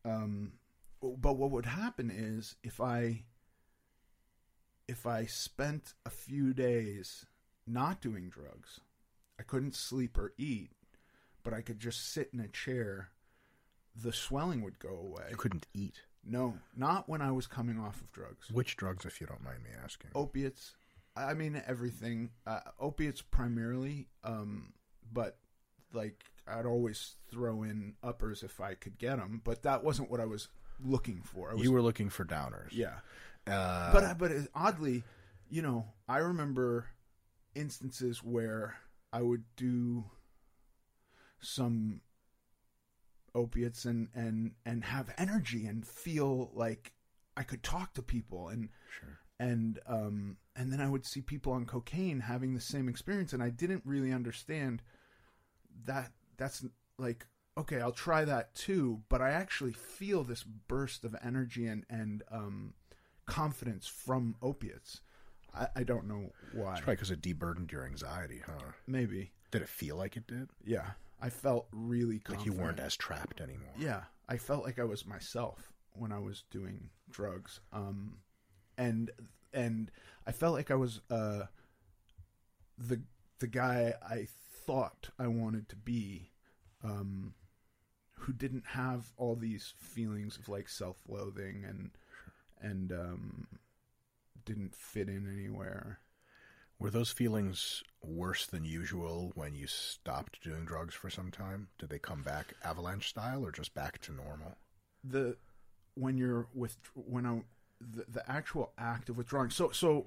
Um, 0.04 0.52
but 1.00 1.34
what 1.34 1.50
would 1.50 1.66
happen 1.66 2.10
is 2.10 2.56
if 2.62 2.80
I 2.80 3.24
if 4.93 5.06
I 5.06 5.24
spent 5.24 5.94
a 6.05 6.10
few 6.10 6.52
days 6.52 7.24
not 7.66 8.02
doing 8.02 8.28
drugs, 8.28 8.81
I 9.40 9.43
couldn't 9.43 9.74
sleep 9.74 10.19
or 10.19 10.35
eat, 10.36 10.70
but 11.43 11.55
I 11.55 11.62
could 11.62 11.81
just 11.81 12.12
sit 12.12 12.28
in 12.32 12.40
a 12.40 12.47
chair. 12.47 13.09
The 13.97 14.12
swelling 14.12 14.60
would 14.62 14.78
go 14.78 14.90
away. 14.90 15.28
you 15.31 15.36
couldn't 15.36 15.66
eat? 15.73 16.02
No, 16.23 16.59
not 16.77 17.09
when 17.09 17.23
I 17.23 17.32
was 17.32 17.47
coming 17.47 17.81
off 17.81 18.02
of 18.02 18.12
drugs. 18.12 18.51
Which 18.52 18.77
drugs 18.77 19.06
if 19.06 19.19
you 19.19 19.27
don't 19.27 19.43
mind 19.43 19.64
me 19.64 19.70
asking? 19.82 20.10
Opiates. 20.14 20.74
I 21.16 21.32
mean 21.32 21.60
everything. 21.66 22.31
Uh, 22.47 22.60
opiates 22.78 23.23
primarily 23.23 24.09
um 24.24 24.73
but 25.12 25.36
like 25.93 26.24
i'd 26.48 26.64
always 26.64 27.16
throw 27.31 27.62
in 27.62 27.94
uppers 28.02 28.43
if 28.43 28.60
i 28.60 28.73
could 28.73 28.97
get 28.98 29.16
them 29.16 29.43
but 29.44 29.62
that 29.62 29.85
wasn't 29.85 30.10
what 30.10 30.20
i 30.20 30.24
was 30.24 30.48
looking 30.82 31.20
for. 31.23 31.51
I 31.51 31.55
was, 31.55 31.62
you 31.62 31.70
were 31.70 31.82
looking 31.82 32.09
for 32.09 32.24
downers. 32.24 32.70
Yeah 32.70 32.94
uh, 33.47 33.93
but 33.93 34.19
but 34.19 34.31
oddly 34.55 35.02
you 35.51 35.62
know 35.62 35.85
i 36.09 36.19
remember 36.19 36.86
instances 37.55 38.23
where 38.23 38.77
i 39.12 39.20
would 39.20 39.44
do 39.56 40.05
some 41.40 42.01
opiates 43.35 43.85
and 43.85 44.09
and 44.14 44.52
and 44.64 44.85
have 44.85 45.12
energy 45.19 45.66
and 45.66 45.86
feel 45.86 46.51
like 46.55 46.93
i 47.36 47.43
could 47.43 47.62
talk 47.62 47.94
to 47.94 48.02
people 48.02 48.48
and 48.48 48.69
sure. 48.98 49.19
and 49.39 49.78
um 49.86 50.36
and 50.56 50.73
then 50.73 50.81
I 50.81 50.89
would 50.89 51.05
see 51.05 51.20
people 51.20 51.52
on 51.52 51.64
cocaine 51.64 52.20
having 52.20 52.55
the 52.55 52.60
same 52.60 52.89
experience 52.89 53.32
and 53.32 53.43
I 53.43 53.51
didn't 53.51 53.82
really 53.85 54.12
understand 54.12 54.82
that 55.85 56.12
that's 56.36 56.64
like 56.98 57.27
okay 57.56 57.81
I'll 57.81 57.93
try 57.93 58.24
that 58.24 58.55
too 58.55 59.02
but 59.09 59.23
I 59.23 59.31
actually 59.31 59.73
feel 59.73 60.24
this 60.24 60.43
burst 60.43 61.05
of 61.05 61.16
energy 61.24 61.66
and 61.66 61.85
and 61.89 62.23
um 62.31 62.74
confidence 63.32 63.86
from 63.86 64.34
opiates 64.42 65.00
I, 65.54 65.66
I 65.76 65.82
don't 65.82 66.06
know 66.09 66.32
why 66.52 66.72
It's 66.72 66.80
probably 66.80 66.94
because 66.96 67.10
it 67.10 67.20
deburdened 67.22 67.70
your 67.72 67.84
anxiety, 67.84 68.40
huh? 68.46 68.72
maybe 68.86 69.32
Did 69.50 69.62
it 69.62 69.68
feel 69.68 69.96
like 69.96 70.16
it 70.16 70.26
did? 70.26 70.48
yeah 70.64 70.92
I 71.20 71.30
felt 71.30 71.66
really 71.72 72.20
Like 72.28 72.44
you 72.46 72.52
weren't 72.52 72.80
as 72.80 72.96
trapped 72.96 73.40
anymore. 73.40 73.74
Yeah, 73.78 74.00
I 74.28 74.36
felt 74.38 74.64
like 74.64 74.80
I 74.80 74.84
was 74.84 75.06
myself 75.06 75.72
when 75.92 76.10
I 76.10 76.18
was 76.18 76.42
doing 76.50 76.90
drugs. 77.10 77.60
Um, 77.72 78.18
and 78.76 79.09
and 79.52 79.92
I 80.26 80.32
felt 80.32 80.54
like 80.54 80.72
I 80.72 80.74
was 80.74 81.00
uh 81.10 81.44
the 82.76 83.02
the 83.38 83.46
guy 83.46 83.94
I 84.02 84.26
thought 84.66 85.10
I 85.16 85.28
wanted 85.28 85.68
to 85.68 85.76
be, 85.76 86.30
um, 86.82 87.34
who 88.18 88.32
didn't 88.32 88.66
have 88.68 89.12
all 89.16 89.36
these 89.36 89.74
feelings 89.78 90.36
of 90.38 90.48
like 90.48 90.68
self 90.68 90.96
loathing 91.09 91.64
and 91.64 91.90
and 92.62 92.93
um 92.93 93.47
didn't 94.44 94.74
fit 94.74 95.09
in 95.09 95.32
anywhere. 95.32 96.01
Were 96.78 96.90
those 96.90 97.12
feelings 97.12 97.82
worse 98.02 98.47
than 98.47 98.64
usual 98.64 99.30
when 99.36 99.55
you 99.55 99.68
stopped 99.68 100.43
doing 100.43 100.64
drugs 100.64 100.94
for 100.94 101.10
some 101.10 101.30
time? 101.30 101.68
Did 101.78 101.90
they 101.90 102.01
come 102.01 102.22
back 102.22 102.55
avalanche 102.64 103.09
style 103.09 103.47
or 103.47 103.52
just 103.52 103.72
back 103.72 104.01
to 104.02 104.12
normal? 104.12 104.56
the 105.05 105.36
when 105.94 106.16
you're 106.16 106.47
with 106.55 106.76
when 106.94 107.26
I 107.26 107.43
the, 107.80 108.05
the 108.09 108.30
actual 108.30 108.72
act 108.78 109.09
of 109.09 109.16
withdrawing. 109.16 109.51
So 109.51 109.70
so 109.70 110.06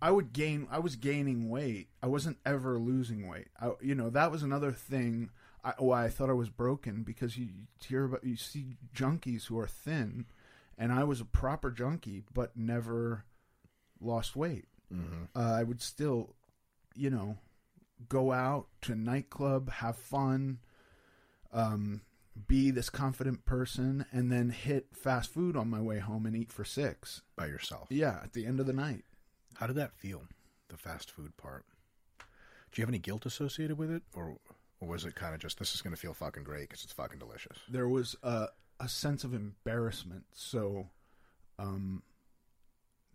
I 0.00 0.10
would 0.10 0.32
gain. 0.32 0.66
I 0.70 0.78
was 0.78 0.96
gaining 0.96 1.48
weight. 1.48 1.88
I 2.02 2.06
wasn't 2.06 2.38
ever 2.44 2.78
losing 2.78 3.28
weight. 3.28 3.48
I, 3.60 3.72
you 3.80 3.94
know 3.94 4.10
that 4.10 4.30
was 4.30 4.42
another 4.42 4.72
thing. 4.72 5.30
I, 5.64 5.74
why 5.78 6.04
I 6.04 6.08
thought 6.08 6.30
I 6.30 6.34
was 6.34 6.50
broken 6.50 7.02
because 7.02 7.36
you 7.36 7.48
hear 7.80 8.04
about 8.04 8.24
you 8.24 8.36
see 8.36 8.76
junkies 8.94 9.46
who 9.46 9.58
are 9.58 9.66
thin, 9.66 10.26
and 10.78 10.92
I 10.92 11.04
was 11.04 11.20
a 11.20 11.24
proper 11.24 11.70
junkie 11.70 12.22
but 12.32 12.56
never 12.56 13.24
lost 14.00 14.36
weight. 14.36 14.66
Mm-hmm. 14.92 15.24
Uh, 15.34 15.52
I 15.52 15.62
would 15.62 15.82
still, 15.82 16.34
you 16.94 17.10
know, 17.10 17.38
go 18.08 18.32
out 18.32 18.66
to 18.82 18.94
nightclub, 18.94 19.70
have 19.70 19.96
fun, 19.96 20.58
um, 21.52 22.02
be 22.46 22.70
this 22.70 22.90
confident 22.90 23.44
person, 23.44 24.04
and 24.12 24.30
then 24.30 24.50
hit 24.50 24.88
fast 24.94 25.32
food 25.32 25.56
on 25.56 25.70
my 25.70 25.80
way 25.80 25.98
home 25.98 26.26
and 26.26 26.36
eat 26.36 26.52
for 26.52 26.64
six. 26.64 27.22
By 27.36 27.46
yourself. 27.46 27.88
Yeah, 27.90 28.20
at 28.22 28.34
the 28.34 28.46
end 28.46 28.60
of 28.60 28.66
the 28.66 28.72
night. 28.72 29.04
How 29.54 29.66
did 29.66 29.76
that 29.76 29.94
feel? 29.94 30.22
The 30.68 30.76
fast 30.76 31.10
food 31.10 31.36
part. 31.36 31.64
Do 32.18 32.80
you 32.80 32.82
have 32.82 32.90
any 32.90 32.98
guilt 32.98 33.24
associated 33.24 33.78
with 33.78 33.90
it, 33.90 34.02
or, 34.14 34.36
or 34.80 34.88
was 34.88 35.06
it 35.06 35.14
kind 35.14 35.34
of 35.34 35.40
just 35.40 35.58
this 35.58 35.74
is 35.74 35.80
going 35.80 35.94
to 35.94 36.00
feel 36.00 36.12
fucking 36.12 36.44
great 36.44 36.68
because 36.68 36.84
it's 36.84 36.92
fucking 36.92 37.18
delicious? 37.18 37.56
There 37.70 37.88
was 37.88 38.16
a 38.22 38.48
a 38.80 38.88
sense 38.88 39.24
of 39.24 39.32
embarrassment. 39.34 40.24
So, 40.32 40.88
um, 41.58 42.02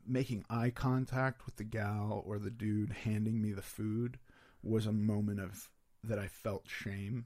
making 0.05 0.43
eye 0.49 0.71
contact 0.71 1.45
with 1.45 1.57
the 1.57 1.63
gal 1.63 2.23
or 2.25 2.39
the 2.39 2.49
dude 2.49 2.91
handing 3.03 3.41
me 3.41 3.51
the 3.51 3.61
food 3.61 4.17
was 4.63 4.85
a 4.85 4.91
moment 4.91 5.39
of 5.39 5.69
that 6.03 6.17
I 6.19 6.27
felt 6.27 6.63
shame 6.67 7.25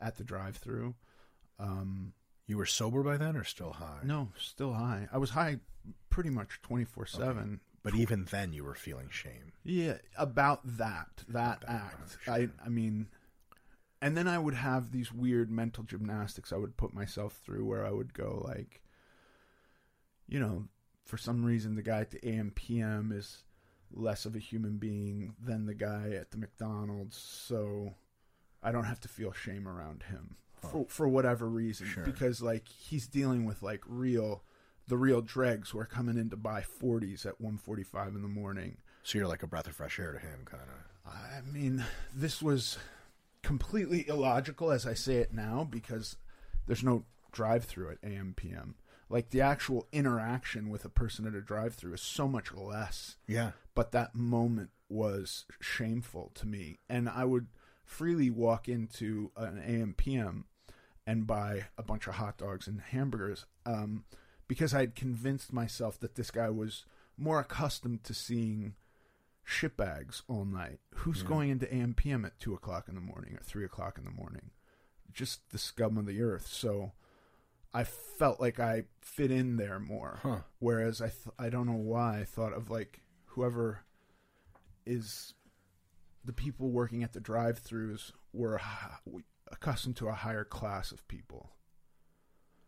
at 0.00 0.16
the 0.16 0.24
drive-through. 0.24 0.94
Um, 1.58 2.14
You 2.46 2.56
were 2.56 2.66
sober 2.66 3.02
by 3.02 3.16
then, 3.18 3.36
or 3.36 3.44
still 3.44 3.72
high? 3.72 4.00
no, 4.04 4.30
still 4.38 4.72
high. 4.74 5.08
I 5.12 5.18
was 5.18 5.30
high 5.30 5.60
pretty 6.10 6.30
much 6.30 6.60
twenty 6.62 6.84
four 6.84 7.06
seven. 7.06 7.60
But 7.82 7.94
even 7.94 8.24
then, 8.24 8.54
you 8.54 8.64
were 8.64 8.74
feeling 8.74 9.08
shame. 9.10 9.52
Yeah, 9.62 9.98
about 10.16 10.60
that 10.78 11.08
that 11.28 11.28
About 11.28 11.60
that, 11.62 11.70
act. 11.70 12.18
I 12.26 12.48
I 12.64 12.70
mean, 12.70 13.08
and 14.04 14.16
then 14.16 14.28
I 14.28 14.38
would 14.38 14.54
have 14.54 14.90
these 14.92 15.12
weird 15.12 15.50
mental 15.50 15.82
gymnastics 15.84 16.52
I 16.52 16.56
would 16.56 16.76
put 16.76 16.92
myself 16.94 17.40
through, 17.44 17.64
where 17.64 17.84
I 17.86 17.90
would 17.90 18.12
go 18.14 18.42
like, 18.46 18.82
you 20.26 20.38
know, 20.38 20.64
for 21.04 21.16
some 21.16 21.44
reason 21.44 21.74
the 21.74 21.82
guy 21.82 22.00
at 22.00 22.10
the 22.10 22.26
AM 22.28 22.50
PM 22.50 23.12
is 23.12 23.42
less 23.92 24.24
of 24.26 24.34
a 24.34 24.38
human 24.40 24.78
being 24.78 25.34
than 25.40 25.66
the 25.66 25.74
guy 25.74 26.10
at 26.18 26.30
the 26.30 26.36
McDonald's, 26.38 27.16
so 27.16 27.94
I 28.62 28.72
don't 28.72 28.84
have 28.84 29.00
to 29.00 29.08
feel 29.08 29.32
shame 29.32 29.68
around 29.68 30.04
him 30.04 30.36
for 30.70 30.86
for 30.88 31.06
whatever 31.08 31.48
reason 31.48 31.86
Sure. 31.86 32.04
because 32.04 32.40
like 32.40 32.66
he's 32.68 33.06
dealing 33.06 33.44
with 33.44 33.62
like 33.62 33.82
real 33.86 34.42
the 34.86 34.96
real 34.96 35.20
dregs 35.22 35.70
who 35.70 35.78
are 35.78 35.86
coming 35.86 36.16
in 36.18 36.30
to 36.30 36.36
buy 36.36 36.62
40s 36.62 37.24
at 37.26 37.40
1:45 37.40 38.14
in 38.16 38.22
the 38.22 38.28
morning. 38.28 38.78
So 39.02 39.18
you're 39.18 39.28
like 39.28 39.42
a 39.42 39.46
breath 39.46 39.66
of 39.66 39.74
fresh 39.76 39.98
air 39.98 40.12
to 40.12 40.18
him, 40.18 40.40
kind 40.46 40.62
of. 40.62 41.12
I 41.12 41.40
mean, 41.52 41.84
this 42.14 42.40
was 42.42 42.78
completely 43.44 44.08
illogical 44.08 44.72
as 44.72 44.86
I 44.86 44.94
say 44.94 45.16
it 45.16 45.32
now 45.32 45.68
because 45.70 46.16
there's 46.66 46.82
no 46.82 47.04
drive 47.30 47.64
through 47.64 47.90
at 47.90 47.98
AM 48.02 48.34
PM. 48.36 48.74
Like 49.08 49.30
the 49.30 49.42
actual 49.42 49.86
interaction 49.92 50.70
with 50.70 50.84
a 50.84 50.88
person 50.88 51.26
at 51.26 51.34
a 51.34 51.40
drive 51.40 51.74
through 51.74 51.92
is 51.92 52.00
so 52.00 52.26
much 52.26 52.52
less. 52.52 53.16
Yeah. 53.28 53.52
But 53.74 53.92
that 53.92 54.14
moment 54.14 54.70
was 54.88 55.44
shameful 55.60 56.32
to 56.34 56.46
me. 56.48 56.78
And 56.88 57.08
I 57.08 57.24
would 57.24 57.48
freely 57.84 58.30
walk 58.30 58.68
into 58.68 59.30
an 59.36 59.62
AM 59.64 59.94
PM 59.94 60.46
and 61.06 61.26
buy 61.26 61.66
a 61.76 61.82
bunch 61.82 62.06
of 62.06 62.14
hot 62.14 62.38
dogs 62.38 62.66
and 62.66 62.80
hamburgers 62.80 63.44
um, 63.66 64.04
because 64.48 64.72
I 64.72 64.80
had 64.80 64.94
convinced 64.94 65.52
myself 65.52 66.00
that 66.00 66.14
this 66.14 66.30
guy 66.30 66.48
was 66.48 66.86
more 67.18 67.40
accustomed 67.40 68.04
to 68.04 68.14
seeing 68.14 68.74
shit 69.44 69.76
bags 69.76 70.22
all 70.28 70.44
night. 70.44 70.80
Who's 70.94 71.22
going 71.22 71.50
into 71.50 71.66
AMPM 71.66 72.24
at 72.26 72.40
two 72.40 72.54
o'clock 72.54 72.88
in 72.88 72.94
the 72.94 73.00
morning 73.00 73.34
or 73.34 73.40
three 73.42 73.64
o'clock 73.64 73.98
in 73.98 74.04
the 74.04 74.10
morning? 74.10 74.50
Just 75.12 75.50
the 75.50 75.58
scum 75.58 75.96
of 75.98 76.06
the 76.06 76.20
earth. 76.22 76.46
So 76.46 76.92
I 77.72 77.84
felt 77.84 78.40
like 78.40 78.58
I 78.58 78.84
fit 79.00 79.30
in 79.30 79.56
there 79.56 79.78
more. 79.78 80.18
Huh. 80.22 80.38
Whereas 80.58 81.00
I 81.00 81.08
th- 81.08 81.34
I 81.38 81.48
don't 81.50 81.66
know 81.66 81.72
why 81.72 82.20
I 82.20 82.24
thought 82.24 82.52
of 82.52 82.70
like 82.70 83.00
whoever 83.26 83.80
is 84.86 85.34
the 86.24 86.32
people 86.32 86.70
working 86.70 87.02
at 87.02 87.12
the 87.12 87.20
drive-throughs 87.20 88.12
were 88.32 88.60
accustomed 89.52 89.96
to 89.96 90.08
a 90.08 90.12
higher 90.12 90.44
class 90.44 90.90
of 90.90 91.06
people. 91.08 91.50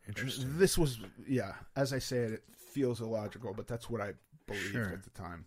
Interesting. 0.07 0.59
This 0.59 0.77
was, 0.78 0.98
yeah, 1.27 1.55
as 1.74 1.93
I 1.93 1.98
say 1.98 2.19
it, 2.19 2.32
it 2.32 2.44
feels 2.55 3.01
illogical, 3.01 3.55
but 3.55 3.66
that's 3.66 3.89
what 3.90 4.01
I 4.01 4.12
believed 4.47 4.73
Sure. 4.73 4.90
at 4.93 5.03
the 5.03 5.11
time. 5.11 5.47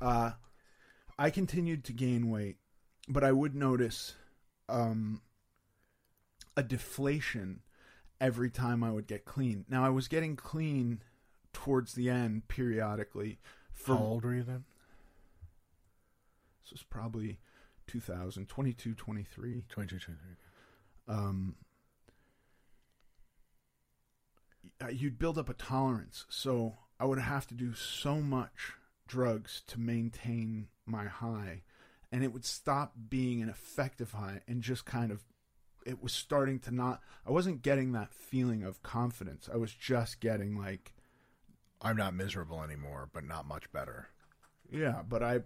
Uh, 0.00 0.32
I 1.20 1.28
continued 1.28 1.84
to 1.84 1.92
gain 1.92 2.30
weight, 2.30 2.56
but 3.06 3.22
I 3.22 3.30
would 3.30 3.54
notice 3.54 4.14
um, 4.70 5.20
a 6.56 6.62
deflation 6.62 7.60
every 8.18 8.48
time 8.48 8.82
I 8.82 8.90
would 8.90 9.06
get 9.06 9.26
clean. 9.26 9.66
Now, 9.68 9.84
I 9.84 9.90
was 9.90 10.08
getting 10.08 10.34
clean 10.34 11.02
towards 11.52 11.92
the 11.92 12.08
end 12.08 12.48
periodically. 12.48 13.38
For, 13.70 13.96
How 13.96 14.02
old 14.02 14.24
were 14.24 14.34
you 14.34 14.42
then? 14.42 14.64
This 16.64 16.72
was 16.72 16.84
probably 16.84 17.38
2000, 17.86 18.48
22, 18.48 18.94
23. 18.94 19.64
22, 19.68 19.98
23. 19.98 20.14
um, 21.06 21.54
uh, 24.82 24.88
you'd 24.88 25.18
build 25.18 25.36
up 25.36 25.50
a 25.50 25.54
tolerance. 25.54 26.24
So 26.30 26.78
I 26.98 27.04
would 27.04 27.18
have 27.18 27.46
to 27.48 27.54
do 27.54 27.74
so 27.74 28.22
much 28.22 28.72
drugs 29.10 29.62
to 29.66 29.80
maintain 29.80 30.68
my 30.86 31.06
high, 31.06 31.62
and 32.12 32.22
it 32.22 32.32
would 32.32 32.44
stop 32.44 32.92
being 33.08 33.42
an 33.42 33.48
effective 33.48 34.12
high 34.12 34.40
and 34.46 34.62
just 34.62 34.84
kind 34.84 35.10
of. 35.10 35.22
It 35.86 36.02
was 36.02 36.12
starting 36.12 36.58
to 36.60 36.70
not. 36.70 37.00
I 37.26 37.30
wasn't 37.30 37.62
getting 37.62 37.92
that 37.92 38.12
feeling 38.12 38.62
of 38.62 38.82
confidence. 38.82 39.48
I 39.52 39.56
was 39.56 39.72
just 39.72 40.20
getting 40.20 40.54
like, 40.56 40.92
I'm 41.80 41.96
not 41.96 42.14
miserable 42.14 42.62
anymore, 42.62 43.08
but 43.12 43.24
not 43.24 43.48
much 43.48 43.72
better. 43.72 44.08
yeah, 44.70 45.02
but 45.08 45.22
I, 45.22 45.40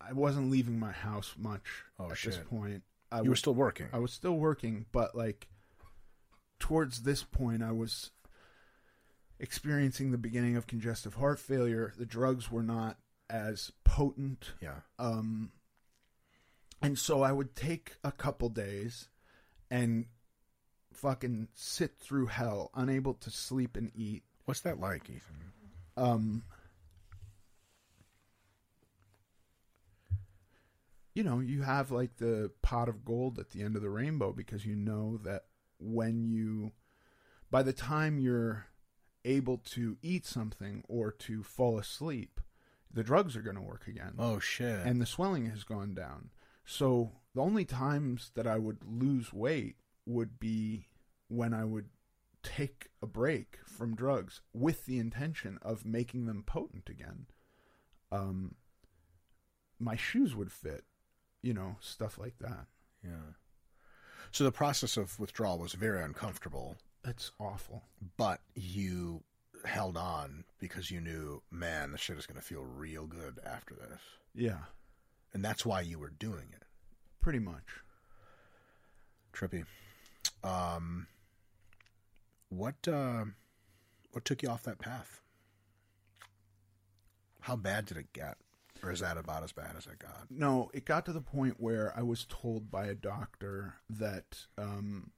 I 0.00 0.12
wasn't 0.12 0.50
leaving 0.50 0.78
my 0.78 0.92
house 0.92 1.34
much 1.36 1.84
Oh, 1.98 2.10
at 2.10 2.18
this 2.22 2.38
point. 2.48 2.84
I 3.10 3.18
You 3.18 3.24
were 3.24 3.30
was- 3.30 3.40
still 3.40 3.54
working. 3.54 3.88
I 3.92 3.98
was 3.98 4.12
still 4.12 4.36
working, 4.38 4.86
but 4.92 5.16
like 5.16 5.48
towards 6.60 7.02
this 7.02 7.22
point, 7.24 7.62
I 7.64 7.72
was 7.72 8.12
experiencing 9.38 10.10
the 10.10 10.18
beginning 10.18 10.56
of 10.56 10.66
congestive 10.66 11.14
heart 11.14 11.38
failure. 11.38 11.92
The 11.96 12.06
drugs 12.06 12.50
were 12.50 12.62
not 12.62 12.98
as 13.28 13.72
potent. 13.84 14.52
Yeah. 14.60 14.80
Um, 14.98 15.50
and 16.82 16.98
so 16.98 17.22
I 17.22 17.32
would 17.32 17.54
take 17.54 17.96
a 18.04 18.12
couple 18.12 18.48
days 18.48 19.08
and 19.70 20.06
fucking 20.92 21.48
sit 21.54 21.98
through 21.98 22.26
hell, 22.26 22.70
unable 22.74 23.14
to 23.14 23.30
sleep 23.30 23.76
and 23.76 23.90
eat. 23.94 24.22
What's 24.44 24.60
that 24.60 24.80
like, 24.80 25.10
Ethan? 25.10 25.52
Um, 25.96 26.42
you 31.14 31.24
know, 31.24 31.40
you 31.40 31.62
have 31.62 31.90
like 31.90 32.16
the 32.16 32.50
pot 32.62 32.88
of 32.88 33.04
gold 33.04 33.38
at 33.38 33.50
the 33.50 33.62
end 33.62 33.76
of 33.76 33.82
the 33.82 33.90
rainbow 33.90 34.32
because 34.32 34.64
you 34.64 34.76
know 34.76 35.18
that 35.24 35.44
when 35.78 36.24
you, 36.24 36.72
by 37.50 37.62
the 37.62 37.72
time 37.72 38.18
you're 38.18 38.66
able 39.26 39.58
to 39.58 39.98
eat 40.02 40.24
something 40.24 40.82
or 40.88 41.10
to 41.10 41.42
fall 41.42 41.78
asleep, 41.78 42.40
the 42.90 43.02
drugs 43.02 43.36
are 43.36 43.42
going 43.42 43.56
to 43.56 43.62
work 43.62 43.86
again. 43.86 44.14
Oh 44.18 44.38
shit. 44.38 44.86
And 44.86 45.00
the 45.00 45.06
swelling 45.06 45.50
has 45.50 45.64
gone 45.64 45.92
down. 45.94 46.30
So 46.64 47.12
the 47.34 47.42
only 47.42 47.64
times 47.64 48.30
that 48.34 48.46
I 48.46 48.58
would 48.58 48.78
lose 48.86 49.32
weight 49.32 49.76
would 50.06 50.38
be 50.38 50.86
when 51.28 51.52
I 51.52 51.64
would 51.64 51.88
take 52.42 52.88
a 53.02 53.06
break 53.06 53.58
from 53.66 53.96
drugs 53.96 54.40
with 54.54 54.86
the 54.86 54.98
intention 54.98 55.58
of 55.62 55.84
making 55.84 56.26
them 56.26 56.44
potent 56.46 56.88
again. 56.88 57.26
Um, 58.12 58.54
my 59.78 59.96
shoes 59.96 60.34
would 60.34 60.52
fit, 60.52 60.84
you 61.42 61.52
know, 61.52 61.76
stuff 61.80 62.18
like 62.18 62.38
that. 62.38 62.66
yeah. 63.04 63.34
So 64.32 64.44
the 64.44 64.52
process 64.52 64.96
of 64.96 65.18
withdrawal 65.18 65.58
was 65.58 65.72
very 65.72 66.02
uncomfortable, 66.02 66.76
It's 67.06 67.30
awful. 67.38 67.82
but 68.16 68.40
you 68.54 69.22
held 69.64 69.96
on 69.96 70.44
because 70.58 70.90
you 70.90 71.00
knew, 71.00 71.42
man, 71.50 71.92
this 71.92 72.00
shit 72.00 72.18
is 72.18 72.26
going 72.26 72.38
to 72.40 72.44
feel 72.46 72.62
real 72.62 73.06
good 73.06 73.38
after 73.44 73.74
this. 73.74 74.00
Yeah, 74.34 74.58
And 75.32 75.44
that's 75.44 75.64
why 75.64 75.80
you 75.80 75.98
were 75.98 76.10
doing 76.10 76.48
it. 76.52 76.62
pretty 77.20 77.38
much. 77.38 77.64
Trippy. 79.32 79.64
Um, 80.44 81.06
what 82.48 82.86
uh, 82.88 83.24
what 84.12 84.24
took 84.24 84.42
you 84.42 84.48
off 84.48 84.62
that 84.64 84.78
path? 84.78 85.20
How 87.40 87.56
bad 87.56 87.86
did 87.86 87.96
it 87.96 88.12
get, 88.12 88.36
or 88.82 88.90
is 88.92 89.00
that 89.00 89.16
about 89.18 89.42
as 89.42 89.52
bad 89.52 89.74
as 89.76 89.86
it 89.86 89.98
got? 89.98 90.26
No, 90.30 90.70
it 90.74 90.84
got 90.84 91.04
to 91.06 91.12
the 91.12 91.20
point 91.20 91.56
where 91.58 91.92
I 91.96 92.02
was 92.02 92.26
told 92.28 92.70
by 92.70 92.86
a 92.86 92.94
doctor 92.94 93.74
that 93.90 94.46
um, 94.58 95.10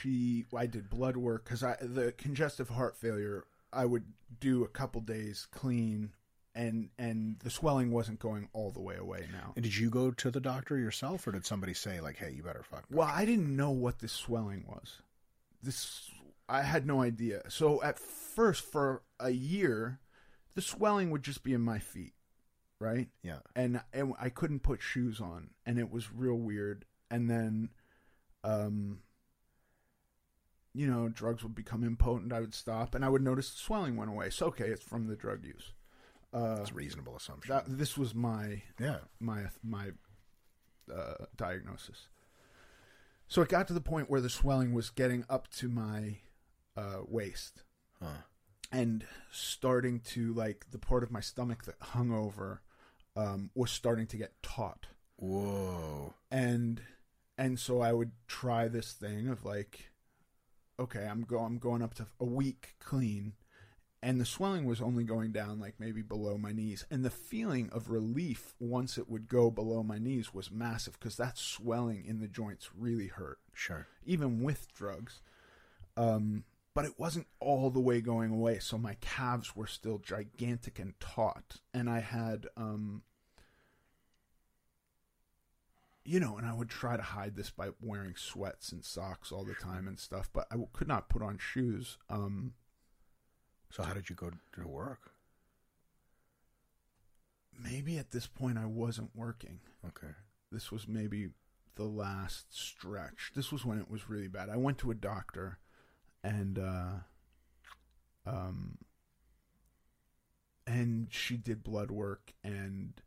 she. 0.00 0.46
I 0.56 0.66
did 0.66 0.90
blood 0.90 1.16
work 1.16 1.44
because 1.44 1.62
I 1.62 1.76
the 1.80 2.12
congestive 2.12 2.68
heart 2.70 2.96
failure. 2.96 3.44
I 3.72 3.84
would 3.84 4.04
do 4.40 4.64
a 4.64 4.68
couple 4.68 5.00
days 5.00 5.46
clean, 5.50 6.12
and 6.54 6.90
and 6.98 7.38
the 7.40 7.50
swelling 7.50 7.92
wasn't 7.92 8.18
going 8.18 8.48
all 8.52 8.70
the 8.70 8.80
way 8.80 8.96
away 8.96 9.26
now. 9.32 9.52
And 9.54 9.62
did 9.62 9.76
you 9.76 9.90
go 9.90 10.10
to 10.10 10.30
the 10.30 10.40
doctor 10.40 10.76
yourself, 10.76 11.26
or 11.26 11.32
did 11.32 11.46
somebody 11.46 11.74
say 11.74 12.00
like, 12.00 12.16
"Hey, 12.16 12.32
you 12.32 12.42
better 12.42 12.62
fuck"? 12.62 12.84
Well, 12.90 13.08
I 13.10 13.24
didn't 13.24 13.54
know 13.54 13.70
what 13.70 14.00
this 14.00 14.12
swelling 14.12 14.64
was. 14.66 15.02
This 15.62 16.10
I 16.50 16.62
had 16.62 16.86
no 16.86 17.00
idea. 17.00 17.42
So 17.48 17.80
at 17.82 17.98
first, 17.98 18.64
for 18.64 19.02
a 19.20 19.30
year, 19.30 20.00
the 20.54 20.62
swelling 20.62 21.10
would 21.10 21.22
just 21.22 21.44
be 21.44 21.54
in 21.54 21.60
my 21.60 21.78
feet, 21.78 22.12
right? 22.80 23.08
Yeah. 23.22 23.38
And 23.54 23.80
and 23.92 24.14
I 24.20 24.30
couldn't 24.30 24.60
put 24.60 24.82
shoes 24.82 25.20
on, 25.20 25.50
and 25.64 25.78
it 25.78 25.90
was 25.90 26.12
real 26.12 26.34
weird. 26.34 26.84
And 27.10 27.30
then, 27.30 27.70
um, 28.42 29.00
you 30.74 30.86
know, 30.86 31.08
drugs 31.08 31.42
would 31.42 31.54
become 31.54 31.82
impotent. 31.84 32.32
I 32.32 32.40
would 32.40 32.54
stop, 32.54 32.94
and 32.94 33.04
I 33.04 33.08
would 33.08 33.22
notice 33.22 33.50
the 33.50 33.58
swelling 33.58 33.96
went 33.96 34.10
away. 34.10 34.30
So 34.30 34.46
okay, 34.46 34.66
it's 34.68 34.82
from 34.82 35.06
the 35.06 35.16
drug 35.16 35.44
use. 35.44 35.72
Uh, 36.32 36.56
That's 36.56 36.70
a 36.70 36.74
reasonable 36.74 37.16
assumption. 37.16 37.52
that 37.52 37.64
this 37.66 37.98
was 37.98 38.14
my 38.14 38.62
yeah. 38.78 38.98
my 39.18 39.46
my 39.64 39.90
uh, 40.94 41.24
diagnosis. 41.36 42.08
So 43.26 43.42
it 43.42 43.48
got 43.48 43.66
to 43.68 43.72
the 43.74 43.80
point 43.80 44.10
where 44.10 44.20
the 44.20 44.30
swelling 44.30 44.72
was 44.72 44.90
getting 44.90 45.24
up 45.28 45.48
to 45.58 45.68
my 45.68 46.18
uh, 46.76 47.00
waist 47.06 47.62
Huh. 48.02 48.22
and 48.72 49.04
starting 49.30 50.00
to 50.00 50.32
like 50.34 50.66
the 50.70 50.78
part 50.78 51.02
of 51.02 51.10
my 51.10 51.20
stomach 51.20 51.64
that 51.64 51.76
hung 51.80 52.12
over 52.12 52.62
um, 53.16 53.50
was 53.54 53.70
starting 53.70 54.06
to 54.08 54.16
get 54.16 54.40
taut, 54.42 54.86
Whoa. 55.16 56.14
and 56.30 56.80
and 57.36 57.58
so 57.58 57.80
I 57.80 57.92
would 57.92 58.12
try 58.26 58.68
this 58.68 58.92
thing 58.92 59.28
of 59.28 59.44
like, 59.44 59.89
okay, 60.80 61.06
I'm 61.06 61.22
go 61.22 61.40
I'm 61.40 61.58
going 61.58 61.82
up 61.82 61.94
to 61.94 62.06
a 62.18 62.24
week 62.24 62.74
clean, 62.80 63.34
and 64.02 64.20
the 64.20 64.24
swelling 64.24 64.64
was 64.64 64.80
only 64.80 65.04
going 65.04 65.32
down 65.32 65.60
like 65.60 65.74
maybe 65.78 66.02
below 66.02 66.38
my 66.38 66.52
knees 66.52 66.86
and 66.90 67.04
the 67.04 67.10
feeling 67.10 67.68
of 67.70 67.90
relief 67.90 68.54
once 68.58 68.96
it 68.98 69.08
would 69.08 69.28
go 69.28 69.50
below 69.50 69.82
my 69.82 69.98
knees 69.98 70.32
was 70.32 70.50
massive 70.50 70.98
because 70.98 71.16
that 71.16 71.36
swelling 71.36 72.04
in 72.06 72.20
the 72.20 72.28
joints 72.28 72.70
really 72.76 73.08
hurt 73.08 73.38
Sure. 73.52 73.86
even 74.04 74.42
with 74.42 74.72
drugs 74.72 75.20
um 75.96 76.44
but 76.74 76.84
it 76.84 76.98
wasn't 76.98 77.26
all 77.40 77.70
the 77.70 77.80
way 77.80 78.00
going 78.00 78.30
away. 78.30 78.58
So 78.58 78.78
my 78.78 78.94
calves 79.00 79.56
were 79.56 79.66
still 79.66 79.98
gigantic 79.98 80.78
and 80.78 80.98
taut, 81.00 81.56
and 81.74 81.90
I 81.90 82.00
had, 82.00 82.46
um, 82.56 83.02
you 86.04 86.18
know, 86.18 86.36
and 86.36 86.46
I 86.46 86.54
would 86.54 86.70
try 86.70 86.96
to 86.96 87.02
hide 87.02 87.36
this 87.36 87.50
by 87.50 87.70
wearing 87.80 88.14
sweats 88.16 88.72
and 88.72 88.84
socks 88.84 89.30
all 89.30 89.44
the 89.44 89.54
time 89.54 89.86
and 89.86 89.98
stuff, 89.98 90.30
but 90.32 90.46
I 90.50 90.56
could 90.72 90.88
not 90.88 91.08
put 91.08 91.22
on 91.22 91.38
shoes. 91.38 91.98
Um, 92.08 92.54
so 93.70 93.82
how 93.82 93.94
did 93.94 94.08
you 94.08 94.16
go 94.16 94.30
to 94.30 94.68
work? 94.68 95.12
Maybe 97.62 97.98
at 97.98 98.10
this 98.10 98.26
point 98.26 98.58
I 98.58 98.66
wasn't 98.66 99.10
working. 99.14 99.60
Okay. 99.86 100.14
This 100.50 100.72
was 100.72 100.88
maybe 100.88 101.28
the 101.76 101.84
last 101.84 102.46
stretch. 102.58 103.32
This 103.34 103.52
was 103.52 103.64
when 103.64 103.78
it 103.78 103.90
was 103.90 104.08
really 104.08 104.28
bad. 104.28 104.48
I 104.48 104.56
went 104.56 104.78
to 104.78 104.90
a 104.90 104.94
doctor 104.94 105.58
and 106.22 106.58
uh 106.58 106.92
um 108.26 108.78
and 110.66 111.08
she 111.10 111.36
did 111.36 111.62
blood 111.62 111.90
work 111.90 112.32
and 112.44 113.00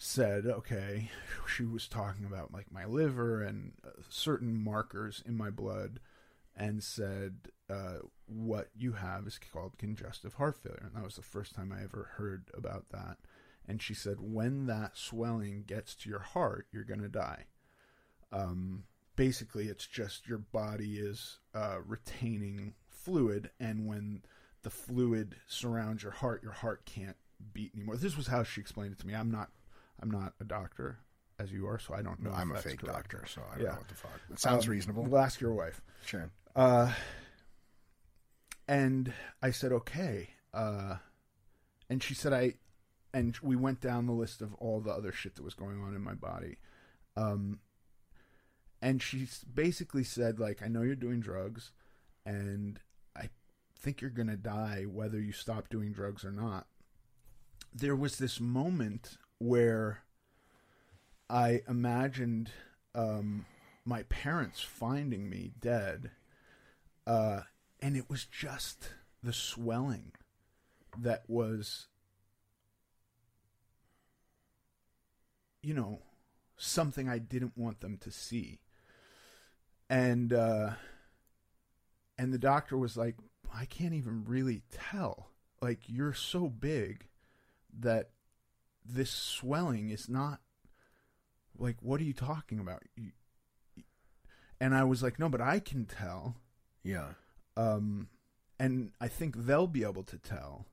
said 0.00 0.46
okay 0.46 1.10
she 1.46 1.64
was 1.64 1.88
talking 1.88 2.24
about 2.24 2.52
like 2.52 2.70
my 2.70 2.84
liver 2.84 3.42
and 3.42 3.72
uh, 3.84 3.90
certain 4.08 4.62
markers 4.62 5.22
in 5.26 5.36
my 5.36 5.50
blood 5.50 5.98
and 6.58 6.82
said 6.82 7.36
uh, 7.70 7.98
what 8.26 8.68
you 8.76 8.92
have 8.92 9.26
is 9.26 9.38
called 9.52 9.78
congestive 9.78 10.34
heart 10.34 10.56
failure. 10.56 10.82
And 10.84 10.94
that 10.96 11.04
was 11.04 11.16
the 11.16 11.22
first 11.22 11.54
time 11.54 11.72
i 11.72 11.82
ever 11.82 12.10
heard 12.16 12.50
about 12.54 12.88
that. 12.90 13.18
And 13.66 13.80
she 13.80 13.94
said 13.94 14.16
when 14.20 14.66
that 14.66 14.96
swelling 14.96 15.64
gets 15.66 15.94
to 15.96 16.10
your 16.10 16.20
heart 16.20 16.66
you're 16.72 16.84
going 16.84 17.02
to 17.02 17.08
die. 17.08 17.44
Um, 18.32 18.84
basically 19.16 19.66
it's 19.66 19.86
just 19.86 20.26
your 20.26 20.38
body 20.38 20.98
is 20.98 21.38
uh, 21.54 21.78
retaining 21.86 22.74
fluid 22.88 23.50
and 23.60 23.86
when 23.86 24.22
the 24.62 24.70
fluid 24.70 25.36
surrounds 25.46 26.02
your 26.02 26.12
heart 26.12 26.42
your 26.42 26.52
heart 26.52 26.84
can't 26.84 27.16
beat 27.52 27.72
anymore. 27.74 27.96
This 27.96 28.16
was 28.16 28.26
how 28.26 28.42
she 28.42 28.60
explained 28.60 28.92
it 28.92 28.98
to 29.00 29.06
me. 29.06 29.14
I'm 29.14 29.30
not 29.30 29.50
i'm 30.00 30.10
not 30.10 30.34
a 30.40 30.44
doctor 30.44 30.98
as 31.38 31.52
you 31.52 31.66
are 31.68 31.78
so 31.78 31.94
i 31.94 32.02
don't 32.02 32.20
know 32.22 32.30
No, 32.30 32.36
if 32.36 32.40
I'm 32.42 32.52
a 32.52 32.58
fake 32.58 32.80
correct. 32.80 33.10
doctor, 33.10 33.24
so 33.26 33.42
I 33.50 33.54
don't 33.56 33.64
Yeah. 33.64 33.72
know 33.72 33.78
what 33.78 33.88
the 33.88 33.94
fuck. 33.94 34.20
It 34.30 34.38
sounds 34.38 34.64
Um, 34.66 34.70
reasonable. 34.72 35.04
we'll 35.04 35.20
ask 35.20 35.40
your 35.40 35.52
wife 35.52 35.80
Sure. 36.04 36.30
uh, 36.56 36.92
and 38.66 39.12
I 39.42 39.50
said, 39.50 39.72
okay. 39.72 40.30
Uh, 40.52 40.96
and 41.88 42.02
she 42.02 42.14
said, 42.14 42.32
I, 42.32 42.54
and 43.14 43.36
we 43.42 43.56
went 43.56 43.80
down 43.80 44.06
the 44.06 44.12
list 44.12 44.42
of 44.42 44.52
all 44.54 44.80
the 44.80 44.90
other 44.90 45.12
shit 45.12 45.36
that 45.36 45.42
was 45.42 45.54
going 45.54 45.80
on 45.82 45.94
in 45.94 46.02
my 46.02 46.14
body. 46.14 46.58
Um, 47.16 47.60
and 48.82 49.02
she 49.02 49.26
basically 49.52 50.04
said, 50.04 50.38
like, 50.38 50.62
I 50.62 50.68
know 50.68 50.82
you're 50.82 50.94
doing 50.96 51.20
drugs, 51.20 51.72
and 52.26 52.78
I 53.16 53.30
think 53.74 54.00
you're 54.00 54.10
going 54.10 54.28
to 54.28 54.36
die 54.36 54.84
whether 54.84 55.18
you 55.18 55.32
stop 55.32 55.68
doing 55.70 55.92
drugs 55.92 56.24
or 56.24 56.30
not. 56.30 56.66
There 57.72 57.96
was 57.96 58.18
this 58.18 58.38
moment 58.40 59.16
where 59.38 60.02
I 61.30 61.62
imagined 61.68 62.50
um, 62.94 63.46
my 63.84 64.02
parents 64.04 64.60
finding 64.60 65.28
me 65.28 65.52
dead, 65.60 66.10
uh, 67.06 67.42
and 67.80 67.96
it 67.96 68.08
was 68.08 68.24
just 68.24 68.90
the 69.22 69.32
swelling 69.32 70.12
that 70.98 71.24
was, 71.28 71.86
you 75.62 75.74
know, 75.74 76.00
something 76.56 77.08
I 77.08 77.18
didn't 77.18 77.56
want 77.56 77.80
them 77.80 77.98
to 77.98 78.10
see, 78.10 78.60
and 79.88 80.32
uh, 80.32 80.70
and 82.18 82.32
the 82.32 82.38
doctor 82.38 82.76
was 82.76 82.96
like, 82.96 83.16
I 83.54 83.64
can't 83.64 83.94
even 83.94 84.24
really 84.26 84.62
tell. 84.70 85.30
Like 85.60 85.80
you're 85.86 86.14
so 86.14 86.48
big 86.48 87.06
that 87.80 88.10
this 88.88 89.10
swelling 89.10 89.90
is 89.90 90.08
not 90.08 90.40
like 91.58 91.76
what 91.80 92.00
are 92.00 92.04
you 92.04 92.12
talking 92.14 92.58
about 92.58 92.82
you, 92.96 93.10
and 94.60 94.74
i 94.74 94.82
was 94.84 95.02
like 95.02 95.18
no 95.18 95.28
but 95.28 95.40
i 95.40 95.58
can 95.60 95.84
tell 95.84 96.36
Yeah. 96.82 97.08
um 97.56 98.08
and 98.58 98.92
i 99.00 99.08
think 99.08 99.36
they'll 99.36 99.66
be 99.66 99.82
able 99.84 100.04
to 100.04 100.18
tell 100.18 100.66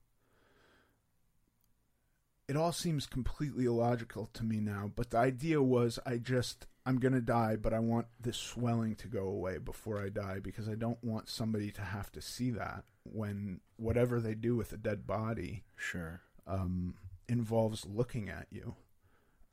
it 2.48 2.56
all 2.56 2.72
seems 2.72 3.06
completely 3.08 3.66
illogical 3.66 4.28
to 4.34 4.44
me 4.44 4.60
now 4.60 4.92
but 4.96 5.10
the 5.12 5.18
idea 5.18 5.62
was 5.62 5.98
i 6.06 6.18
just 6.18 6.68
i'm 6.86 7.00
going 7.00 7.14
to 7.14 7.22
die 7.22 7.56
but 7.56 7.74
i 7.74 7.80
want 7.80 8.06
this 8.20 8.38
swelling 8.38 8.96
to 8.96 9.08
go 9.08 9.28
away 9.28 9.58
before 9.58 10.00
i 10.04 10.10
die 10.10 10.40
because 10.42 10.70
i 10.70 10.76
don't 10.76 11.04
want 11.04 11.28
somebody 11.28 11.72
to 11.72 11.82
have 11.82 12.12
to 12.12 12.22
see 12.22 12.52
that 12.52 12.84
when 13.04 13.60
whatever 13.78 14.20
they 14.20 14.36
do 14.36 14.56
with 14.56 14.72
a 14.74 14.78
dead 14.78 15.06
body 15.08 15.64
Sure. 15.76 16.22
um, 16.48 16.96
involves 17.28 17.86
looking 17.86 18.30
at 18.30 18.48
you. 18.52 18.76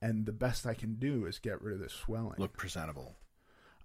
And 0.00 0.26
the 0.26 0.32
best 0.32 0.66
I 0.66 0.74
can 0.74 0.94
do 0.96 1.26
is 1.26 1.38
get 1.38 1.62
rid 1.62 1.74
of 1.74 1.80
this 1.80 1.92
swelling. 1.92 2.34
Look 2.38 2.56
presentable. 2.56 3.16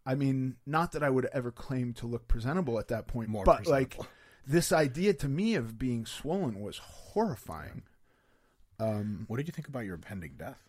I 0.05 0.15
mean, 0.15 0.55
not 0.65 0.93
that 0.93 1.03
I 1.03 1.09
would 1.09 1.26
ever 1.34 1.51
claim 1.51 1.93
to 1.95 2.07
look 2.07 2.27
presentable 2.27 2.80
at 2.80 2.88
that 2.88 3.07
point, 3.07 3.30
More 3.30 3.43
but 3.43 3.57
presentable. 3.57 3.99
like 3.99 4.09
this 4.47 4.72
idea 4.72 5.14
to 5.14 5.27
me 5.27 5.55
of 5.55 5.77
being 5.77 6.05
swollen 6.05 6.59
was 6.61 6.77
horrifying. 6.77 7.84
Um, 8.80 9.26
What 9.27 9.38
did 9.38 9.47
you 9.47 9.51
think 9.51 9.68
about 9.68 9.85
your 9.85 9.95
impending 9.95 10.35
death? 10.38 10.61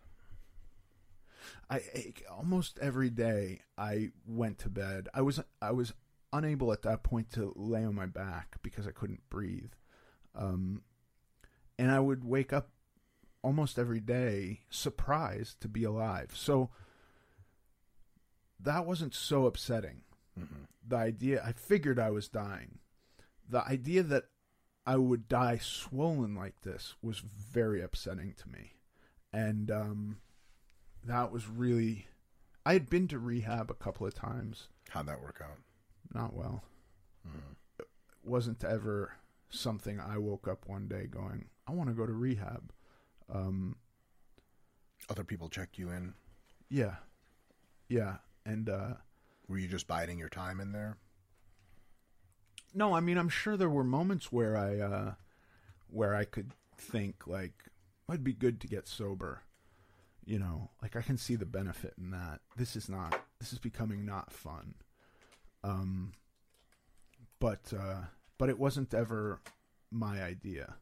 I, 1.70 1.76
I 1.76 2.12
almost 2.30 2.78
every 2.80 3.10
day 3.10 3.60
I 3.76 4.10
went 4.26 4.58
to 4.60 4.68
bed. 4.68 5.08
I 5.14 5.22
was 5.22 5.40
I 5.62 5.70
was 5.70 5.92
unable 6.32 6.72
at 6.72 6.82
that 6.82 7.02
point 7.02 7.30
to 7.32 7.52
lay 7.56 7.84
on 7.84 7.94
my 7.94 8.06
back 8.06 8.56
because 8.62 8.86
I 8.86 8.90
couldn't 8.90 9.20
breathe, 9.30 9.72
um, 10.34 10.82
and 11.78 11.90
I 11.90 12.00
would 12.00 12.24
wake 12.24 12.52
up 12.52 12.70
almost 13.43 13.78
every 13.78 14.01
day 14.01 14.60
surprised 14.70 15.60
to 15.60 15.69
be 15.69 15.85
alive. 15.85 16.31
So 16.35 16.70
that 18.60 18.86
wasn't 18.86 19.15
so 19.15 19.47
upsetting. 19.47 20.02
The 20.86 20.97
idea 20.97 21.43
I 21.44 21.52
figured 21.52 21.98
I 21.98 22.10
was 22.10 22.28
dying. 22.28 22.78
The 23.48 23.66
idea 23.66 24.02
that 24.05 24.24
I 24.86 24.97
would 24.97 25.28
die 25.28 25.59
swollen 25.59 26.35
like 26.35 26.62
this 26.62 26.94
was 27.02 27.19
very 27.19 27.82
upsetting 27.82 28.35
to 28.39 28.48
me, 28.48 28.73
and 29.32 29.70
um, 29.70 30.19
that 31.05 31.32
was 31.32 31.48
really. 31.48 32.06
I 32.65 32.74
had 32.74 32.89
been 32.89 33.09
to 33.09 33.19
rehab 33.19 33.70
a 33.70 33.74
couple 33.74 34.06
of 34.06 34.15
times. 34.15 34.69
How'd 34.90 35.06
that 35.06 35.23
work 35.23 35.43
out? 35.43 35.59
Not 36.15 36.35
well. 36.35 36.62
It 37.78 37.89
wasn't 38.24 38.65
ever 38.65 39.12
something 39.51 40.01
I 40.01 40.19
woke 40.19 40.47
up 40.48 40.69
one 40.69 40.89
day 40.89 41.06
going, 41.06 41.47
I 41.66 41.73
want 41.73 41.89
to 41.89 41.94
go 41.94 42.06
to 42.06 42.12
rehab. 42.12 42.73
Um, 43.32 43.76
Other 45.10 45.24
people 45.24 45.48
checked 45.48 45.78
you 45.78 45.90
in. 45.90 46.14
yeah. 46.70 46.96
Yeah. 47.88 48.16
And, 48.44 48.68
uh, 48.68 48.94
Were 49.48 49.59
you 49.59 49.68
just 49.68 49.86
biding 49.86 50.18
your 50.18 50.28
time 50.28 50.60
in 50.60 50.72
there? 50.72 50.96
no, 52.74 52.94
I 52.94 53.00
mean, 53.00 53.16
I'm 53.16 53.30
sure 53.30 53.56
there 53.56 53.70
were 53.70 53.82
moments 53.84 54.30
where 54.30 54.56
I, 54.56 54.78
uh, 54.78 55.14
where 55.88 56.14
I 56.14 56.24
could 56.24 56.52
think 56.76 57.26
like, 57.26 57.64
it'd 58.09 58.22
be 58.22 58.34
good 58.34 58.60
to 58.60 58.66
get 58.68 58.86
sober. 58.86 59.42
You 60.26 60.38
know, 60.38 60.70
like 60.82 60.94
I 60.94 61.00
can 61.00 61.16
see 61.16 61.34
the 61.34 61.46
benefit 61.46 61.94
in 61.98 62.10
that. 62.10 62.40
This 62.56 62.76
is 62.76 62.88
not, 62.90 63.18
this 63.40 63.52
is 63.55 63.59
becoming 63.59 64.05
not 64.05 64.30
fun. 64.32 64.74
Um, 65.64 66.12
but, 67.40 67.72
uh, 67.78 68.02
but 68.36 68.50
it 68.50 68.59
wasn't 68.59 68.92
ever 68.92 69.40
my 69.90 70.22
idea. 70.22 70.74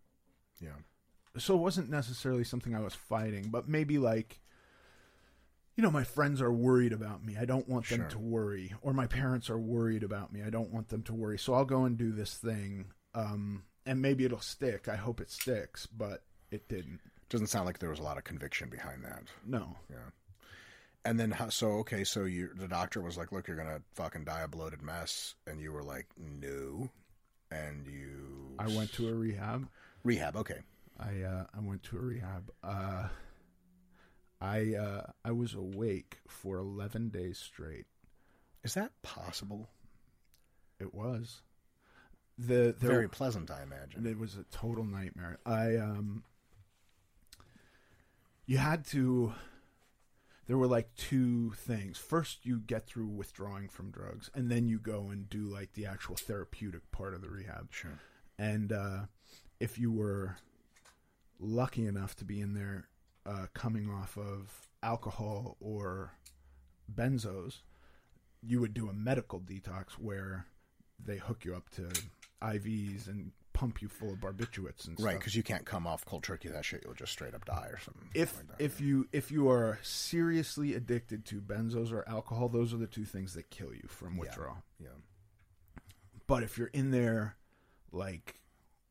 Yeah. 0.61 0.71
So 1.39 1.55
it 1.55 1.59
wasn't 1.61 1.91
necessarily 1.91 2.45
something 2.45 2.75
I 2.75 2.81
was 2.81 2.95
fighting, 2.95 3.49
but 3.51 3.69
maybe 3.69 3.99
like, 3.99 4.41
you 5.77 5.83
know, 5.83 5.91
my 5.91 6.05
friends 6.05 6.41
are 6.41 6.53
worried 6.53 6.93
about 6.93 7.25
me. 7.25 7.37
I 7.39 7.45
don't 7.45 7.69
want 7.69 7.89
them 7.89 8.01
Sure. 8.01 8.09
to 8.11 8.19
worry, 8.19 8.75
or 8.81 8.93
my 8.93 9.07
parents 9.07 9.51
are 9.51 9.59
worried 9.59 10.03
about 10.03 10.33
me. 10.33 10.43
I 10.43 10.51
don't 10.51 10.71
want 10.73 10.89
them 10.89 11.03
to 11.05 11.15
worry. 11.15 11.39
So 11.39 11.55
I'll 11.55 11.65
go 11.67 11.85
and 11.85 11.97
do 11.99 12.13
this 12.13 12.37
thing, 12.39 12.93
um, 13.15 13.65
and 13.85 14.01
maybe 14.01 14.25
it'll 14.25 14.41
stick. 14.41 14.89
I 14.89 14.97
hope 14.97 15.21
it 15.21 15.31
sticks, 15.31 15.87
but 15.87 16.25
it 16.51 16.69
didn't. 16.69 17.01
Doesn't 17.29 17.49
sound 17.49 17.67
like 17.67 17.79
there 17.81 17.91
was 17.91 17.99
a 17.99 18.03
lot 18.05 18.17
of 18.19 18.25
conviction 18.25 18.69
behind 18.71 19.05
that. 19.05 19.25
No, 19.45 19.77
Yeah. 19.91 19.97
And 21.05 21.21
then 21.21 21.31
how, 21.31 21.51
so 21.51 21.69
okay, 21.79 22.03
so 22.03 22.25
you 22.25 22.49
the 22.55 22.67
doctor 22.67 23.01
was 23.01 23.17
like, 23.17 23.31
"Look, 23.31 23.47
you're 23.47 23.57
gonna 23.57 23.81
fucking 23.95 24.25
die 24.25 24.41
a 24.41 24.49
bloated 24.49 24.83
mess," 24.83 25.37
and 25.47 25.61
you 25.61 25.71
were 25.73 25.85
like, 25.85 26.07
"No," 26.19 26.91
and 27.49 27.87
you 27.87 28.57
I 28.59 28.67
went 28.67 28.93
to 28.95 29.09
a 29.09 29.15
rehab. 29.15 29.69
rehab. 30.03 30.35
Okay, 30.35 30.63
I 30.99 31.23
uh, 31.23 31.45
I 31.55 31.61
went 31.61 31.83
to 31.85 31.97
a 31.97 32.01
rehab. 32.01 32.51
Uh, 32.63 33.09
I 34.41 34.75
uh, 34.75 35.03
I 35.25 35.33
was 35.33 35.55
awake 35.55 36.19
for 36.29 36.59
eleven 36.59 37.09
days 37.09 37.39
straight. 37.39 37.87
is 38.65 38.75
that 38.75 38.93
possible? 39.03 39.69
It 40.79 40.95
was 40.95 41.43
the 42.39 42.75
there, 42.79 42.91
Very 42.91 43.09
pleasant, 43.09 43.51
I 43.51 43.63
imagine. 43.63 44.07
It 44.07 44.19
was 44.19 44.37
a 44.37 44.45
total 44.45 44.85
nightmare. 44.85 45.39
I 45.47 45.77
um 45.77 46.23
you 48.47 48.59
had 48.59 48.85
to 48.87 49.33
there 50.47 50.59
were 50.59 50.69
like 50.69 50.95
two 50.95 51.51
things. 51.53 51.99
First, 51.99 52.47
you 52.47 52.59
get 52.59 52.87
through 52.87 53.09
withdrawing 53.09 53.69
from 53.69 53.91
drugs, 53.91 54.31
and 54.35 54.49
then 54.51 54.69
you 54.69 54.79
go 54.79 55.09
and 55.11 55.29
do 55.29 55.43
like 55.43 55.73
the 55.73 55.87
actual 55.87 56.15
therapeutic 56.15 56.91
part 56.93 57.15
of 57.15 57.21
the 57.21 57.29
rehab. 57.29 57.69
Sure. 57.71 57.99
And 58.39 58.73
uh, 58.73 59.07
if 59.59 59.79
you 59.79 59.91
were 59.91 60.37
lucky 61.39 61.87
enough 61.87 62.17
to 62.17 62.25
be 62.25 62.41
in 62.41 62.55
there 62.55 62.89
uh, 63.25 63.47
coming 63.55 63.91
off 63.91 64.17
of 64.17 64.69
alcohol 64.83 65.57
or 65.61 66.13
benzos, 66.93 67.63
you 68.43 68.61
would 68.61 68.75
do 68.75 68.89
a 68.89 68.93
medical 68.93 69.41
detox 69.41 69.93
where 69.93 70.47
they 71.05 71.17
hook 71.17 71.45
you 71.45 71.55
up 71.55 71.69
to 71.71 71.89
IVs 72.43 73.07
and 73.09 73.33
pump 73.53 73.81
you 73.81 73.89
full 73.89 74.13
of 74.13 74.19
barbiturates 74.19 74.87
and 74.87 75.01
Right, 75.01 75.19
because 75.19 75.35
you 75.35 75.43
can't 75.43 75.65
come 75.65 75.87
off 75.87 76.05
cold 76.05 76.23
turkey. 76.23 76.49
That 76.49 76.65
shit, 76.65 76.83
you'll 76.85 76.95
just 76.95 77.13
straight 77.13 77.35
up 77.35 77.45
die 77.47 77.69
or 77.73 77.79
something. 77.81 78.09
if 78.15 78.37
like 78.37 78.49
that. 78.49 78.61
if 78.63 78.81
you 78.81 79.09
if 79.13 79.31
you 79.31 79.49
are 79.51 79.79
seriously 79.83 80.75
addicted 80.75 81.25
to 81.27 81.41
benzos 81.41 81.91
or 81.93 82.07
alcohol, 82.09 82.49
those 82.49 82.73
are 82.75 82.77
the 82.79 82.87
two 82.87 83.05
things 83.05 83.35
that 83.35 83.51
kill 83.51 83.73
you 83.73 83.87
from 83.89 84.17
withdrawal. 84.19 84.59
yeah, 84.79 84.89
But 86.27 86.43
if 86.43 86.59
you're 86.59 86.69
in 86.69 86.91
there 86.91 87.37
like 87.93 88.41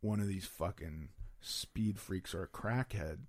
one 0.02 0.20
of 0.20 0.28
these 0.28 0.46
fucking 0.46 1.10
speed 1.46 2.00
freaks 2.00 2.34
or 2.34 2.44
a 2.44 2.48
crackhead, 2.48 3.20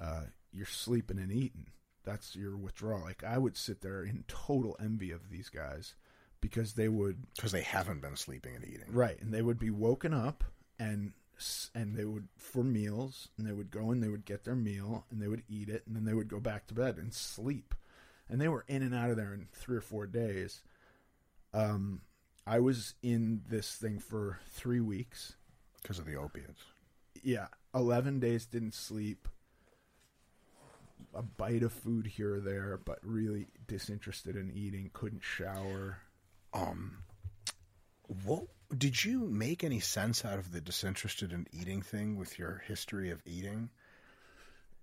uh, 0.00 0.24
you're 0.52 0.66
sleeping 0.66 1.18
and 1.18 1.32
eating. 1.32 1.66
That's 2.04 2.36
your 2.36 2.56
withdrawal. 2.56 3.02
Like 3.02 3.24
I 3.24 3.38
would 3.38 3.56
sit 3.56 3.80
there 3.80 4.02
in 4.02 4.24
total 4.28 4.76
envy 4.80 5.10
of 5.10 5.30
these 5.30 5.48
guys 5.48 5.94
because 6.40 6.74
they 6.74 6.88
would 6.88 7.26
because 7.34 7.52
they 7.52 7.62
haven't 7.62 8.00
been 8.02 8.16
sleeping 8.16 8.54
and 8.54 8.64
eating. 8.64 8.92
right, 8.92 9.20
and 9.20 9.32
they 9.32 9.42
would 9.42 9.58
be 9.58 9.70
woken 9.70 10.14
up 10.14 10.44
and 10.78 11.12
and 11.74 11.96
they 11.96 12.04
would 12.04 12.28
for 12.36 12.62
meals, 12.62 13.28
and 13.36 13.46
they 13.46 13.52
would 13.52 13.70
go 13.70 13.90
and 13.90 14.02
they 14.02 14.08
would 14.08 14.24
get 14.24 14.44
their 14.44 14.54
meal 14.54 15.04
and 15.10 15.20
they 15.20 15.28
would 15.28 15.42
eat 15.48 15.68
it, 15.68 15.82
and 15.86 15.96
then 15.96 16.04
they 16.04 16.14
would 16.14 16.28
go 16.28 16.40
back 16.40 16.66
to 16.66 16.74
bed 16.74 16.96
and 16.96 17.12
sleep, 17.12 17.74
and 18.28 18.40
they 18.40 18.48
were 18.48 18.64
in 18.68 18.82
and 18.82 18.94
out 18.94 19.10
of 19.10 19.16
there 19.16 19.34
in 19.34 19.48
three 19.52 19.76
or 19.76 19.82
four 19.82 20.06
days. 20.06 20.62
Um, 21.52 22.02
I 22.46 22.60
was 22.60 22.94
in 23.02 23.42
this 23.48 23.74
thing 23.74 23.98
for 23.98 24.38
three 24.50 24.80
weeks. 24.80 25.34
because 25.82 25.98
of 25.98 26.06
the 26.06 26.16
opiates. 26.16 26.62
Yeah, 27.22 27.48
eleven 27.74 28.20
days 28.20 28.46
didn't 28.46 28.74
sleep. 28.74 29.28
A 31.14 31.22
bite 31.22 31.62
of 31.62 31.72
food 31.72 32.06
here 32.06 32.36
or 32.36 32.40
there, 32.40 32.78
but 32.84 32.98
really 33.02 33.46
disinterested 33.66 34.36
in 34.36 34.50
eating. 34.54 34.90
Couldn't 34.92 35.22
shower. 35.22 35.98
Um, 36.52 36.98
what 38.24 38.44
did 38.76 39.02
you 39.04 39.20
make 39.20 39.64
any 39.64 39.80
sense 39.80 40.24
out 40.24 40.38
of 40.38 40.52
the 40.52 40.60
disinterested 40.60 41.32
in 41.32 41.46
eating 41.52 41.80
thing 41.82 42.16
with 42.16 42.38
your 42.38 42.62
history 42.66 43.10
of 43.10 43.22
eating? 43.24 43.70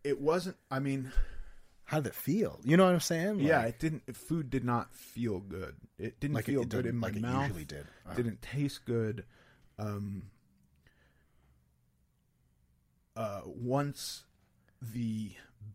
It 0.03 0.19
wasn't. 0.19 0.57
I 0.72 0.80
mean, 0.80 1.11
How 1.85 1.99
did 1.99 2.07
it 2.07 2.15
feel? 2.15 2.60
You 2.64 2.77
know 2.77 2.85
what 2.85 2.93
I'm 2.93 2.99
saying? 2.99 3.39
yeah, 3.41 3.61
it 3.64 3.77
didn't. 3.80 4.15
Food 4.15 4.49
did 4.49 4.64
not 4.64 4.93
feel 4.93 5.39
good. 5.39 5.76
It 5.99 6.19
didn't 6.19 6.35
Like 6.35 6.45
feel 6.45 6.61
it 6.61 6.69
good 6.69 6.84
didn't- 6.84 6.89
in 6.95 6.97
my 6.97 7.07
like 7.07 7.15
it 7.18 7.22
mouth. 7.22 7.43
usually 7.47 7.65
did. 7.65 7.85
Uh. 8.10 8.14
Didn't 8.15 8.41
taste 8.41 8.85
good. 8.85 9.26
Um, 9.77 10.23
uh, 13.15 13.41
once 13.45 14.23
the 14.81 15.31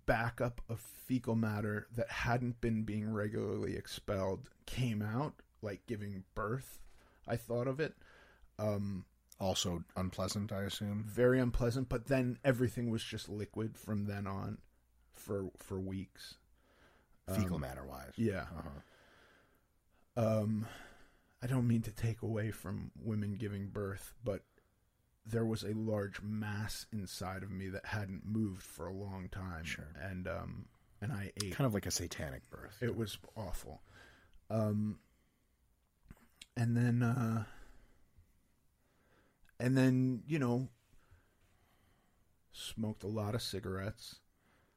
backup 0.06 0.60
of 0.68 0.80
fecal 0.80 1.34
matter 1.34 1.86
that 1.94 2.10
hadn't 2.10 2.60
been 2.60 2.82
being 2.82 3.10
regularly 3.12 3.76
expelled 3.76 4.50
came 4.66 5.02
out, 5.02 5.34
like 5.62 5.86
giving 5.86 6.24
birth, 6.34 6.78
I 7.26 7.36
thought 7.36 7.66
of 7.66 7.80
it. 7.80 7.94
Um, 8.58 9.04
also 9.40 9.84
unpleasant, 9.96 10.52
I 10.52 10.62
assume. 10.62 11.04
very 11.06 11.38
unpleasant. 11.40 11.88
But 11.88 12.06
then 12.06 12.38
everything 12.44 12.90
was 12.90 13.02
just 13.04 13.28
liquid 13.28 13.76
from 13.76 14.06
then 14.06 14.26
on, 14.26 14.58
for 15.14 15.50
for 15.58 15.78
weeks. 15.80 16.34
Fecal 17.32 17.56
Um, 17.56 17.60
matter 17.60 17.84
wise. 17.84 18.12
Yeah. 18.16 18.46
Uh-huh. 20.16 20.40
Um, 20.40 20.66
I 21.42 21.46
don't 21.46 21.68
mean 21.68 21.82
to 21.82 21.92
take 21.92 22.22
away 22.22 22.50
from 22.50 22.90
women 23.00 23.34
giving 23.36 23.68
birth, 23.68 24.14
but 24.24 24.42
there 25.30 25.44
was 25.44 25.62
a 25.62 25.74
large 25.74 26.20
mass 26.22 26.86
inside 26.92 27.42
of 27.42 27.50
me 27.50 27.68
that 27.68 27.84
hadn't 27.86 28.22
moved 28.24 28.62
for 28.62 28.86
a 28.86 28.92
long 28.92 29.28
time. 29.30 29.64
Sure. 29.64 29.84
And 30.02 30.26
um, 30.26 30.66
and 31.00 31.12
I 31.12 31.32
ate. 31.42 31.54
Kind 31.54 31.66
of 31.66 31.74
like 31.74 31.86
a 31.86 31.90
satanic 31.90 32.48
birth. 32.50 32.76
It 32.80 32.96
was 32.96 33.18
awful. 33.36 33.82
Um, 34.50 34.98
and 36.56 36.76
then, 36.76 37.02
uh, 37.02 37.44
and 39.60 39.76
then 39.76 40.22
you 40.26 40.38
know, 40.38 40.68
smoked 42.52 43.04
a 43.04 43.08
lot 43.08 43.34
of 43.34 43.42
cigarettes. 43.42 44.16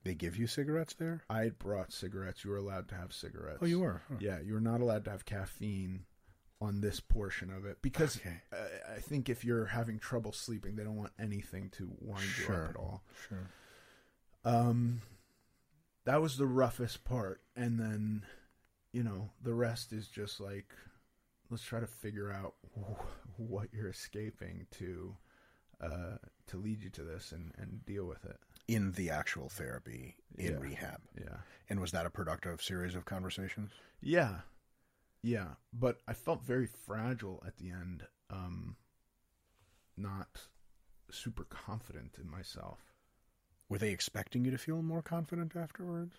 They 0.04 0.16
give 0.16 0.36
you 0.36 0.48
cigarettes 0.48 0.96
there? 0.96 1.22
I 1.30 1.50
brought 1.50 1.94
cigarettes. 1.94 2.44
You 2.44 2.50
were 2.50 2.58
allowed 2.58 2.90
to 2.90 2.96
have 2.96 3.14
cigarettes. 3.14 3.60
Oh, 3.62 3.68
you 3.68 3.82
were? 3.82 4.02
Huh. 4.10 4.16
Yeah, 4.20 4.40
you 4.44 4.54
were 4.54 4.60
not 4.60 4.82
allowed 4.82 5.06
to 5.06 5.12
have 5.12 5.26
caffeine 5.26 6.06
on 6.62 6.80
this 6.82 7.00
portion 7.00 7.52
of 7.52 7.66
it 7.66 7.82
because 7.82 8.18
Okay. 8.18 8.38
I, 8.54 8.94
I 8.96 9.00
think 9.00 9.28
if 9.30 9.44
you're 9.44 9.66
having 9.66 9.98
trouble 10.00 10.32
sleeping, 10.32 10.76
they 10.76 10.84
don't 10.84 10.96
want 10.96 11.12
anything 11.20 11.70
to 11.72 11.90
wind 12.00 12.24
you 12.38 12.46
Sure. 12.46 12.64
up 12.66 12.70
at 12.70 12.76
all. 12.78 13.04
Sure. 13.28 13.50
Um, 14.46 15.02
that 16.06 16.22
was 16.22 16.38
the 16.38 16.46
roughest 16.48 17.04
part, 17.04 17.42
and 17.56 17.80
then, 17.80 18.24
you 18.92 19.04
know, 19.04 19.30
the 19.44 19.54
rest 19.54 19.92
is 19.94 20.08
just 20.08 20.40
like, 20.40 20.74
let's 21.50 21.64
try 21.64 21.80
to 21.80 21.88
figure 21.88 22.32
out 22.32 22.56
wh- 22.76 23.02
what 23.40 23.70
you're 23.74 23.90
escaping 23.90 24.66
to, 24.80 25.16
uh, 25.82 26.18
to 26.48 26.58
lead 26.58 26.82
you 26.84 26.90
to 26.92 27.04
this 27.04 27.32
and 27.32 27.52
and 27.58 27.86
deal 27.86 28.06
with 28.06 28.26
it. 28.26 28.38
In 28.68 28.92
the 28.94 29.10
actual 29.10 29.50
therapy 29.50 30.16
in 30.38 30.54
Yeah. 30.54 30.60
rehab. 30.60 31.02
Yeah. 31.20 31.38
And 31.70 31.80
was 31.80 31.92
that 31.92 32.06
a 32.06 32.10
productive 32.10 32.62
series 32.62 32.96
of 32.96 33.06
conversations? 33.06 33.72
Yeah. 34.02 34.40
Yeah. 35.24 35.50
But 35.74 36.00
I 36.08 36.14
felt 36.14 36.44
very 36.44 36.66
fragile 36.68 37.44
at 37.46 37.58
the 37.58 37.70
end. 37.72 38.04
Um 38.30 38.76
not 39.98 40.48
super 41.12 41.44
confident 41.44 42.16
in 42.22 42.30
myself. 42.30 42.80
Were 43.70 43.78
they 43.78 43.92
expecting 43.92 44.46
you 44.46 44.52
to 44.52 44.58
feel 44.58 44.82
more 44.82 45.02
confident 45.02 45.56
afterwards? 45.56 46.16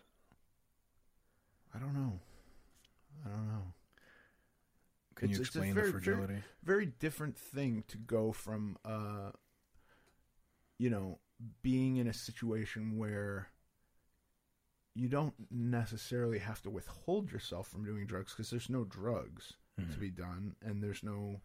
I 1.74 1.78
don't 1.78 1.94
know. 1.94 2.20
I 3.24 3.28
don't 3.30 3.48
know. 3.48 3.72
Can 5.16 5.28
you 5.30 5.36
It's- 5.36 5.38
a 5.40 5.42
explain 5.58 5.74
very, 5.74 5.86
the 5.86 5.92
fragility? 5.92 6.32
Very, 6.34 6.44
very 6.62 6.86
different 6.86 7.36
thing 7.38 7.84
to 7.88 7.96
go 7.98 8.32
from 8.32 8.76
uh 8.84 9.32
you 10.78 10.90
know, 10.90 11.18
being 11.62 11.96
in 11.96 12.06
a 12.08 12.12
situation 12.12 12.96
where 12.98 13.48
you 14.94 15.08
don't 15.08 15.34
necessarily 15.50 16.38
have 16.38 16.60
to 16.62 16.70
withhold 16.70 17.32
yourself 17.32 17.66
from 17.68 17.84
doing 17.84 18.06
drugs 18.06 18.32
because 18.32 18.50
there's 18.50 18.68
no 18.70 18.84
drugs 18.84 19.54
to 19.90 19.98
be 19.98 20.10
done 20.10 20.54
and 20.64 20.80
there's 20.82 21.02
no 21.02 21.40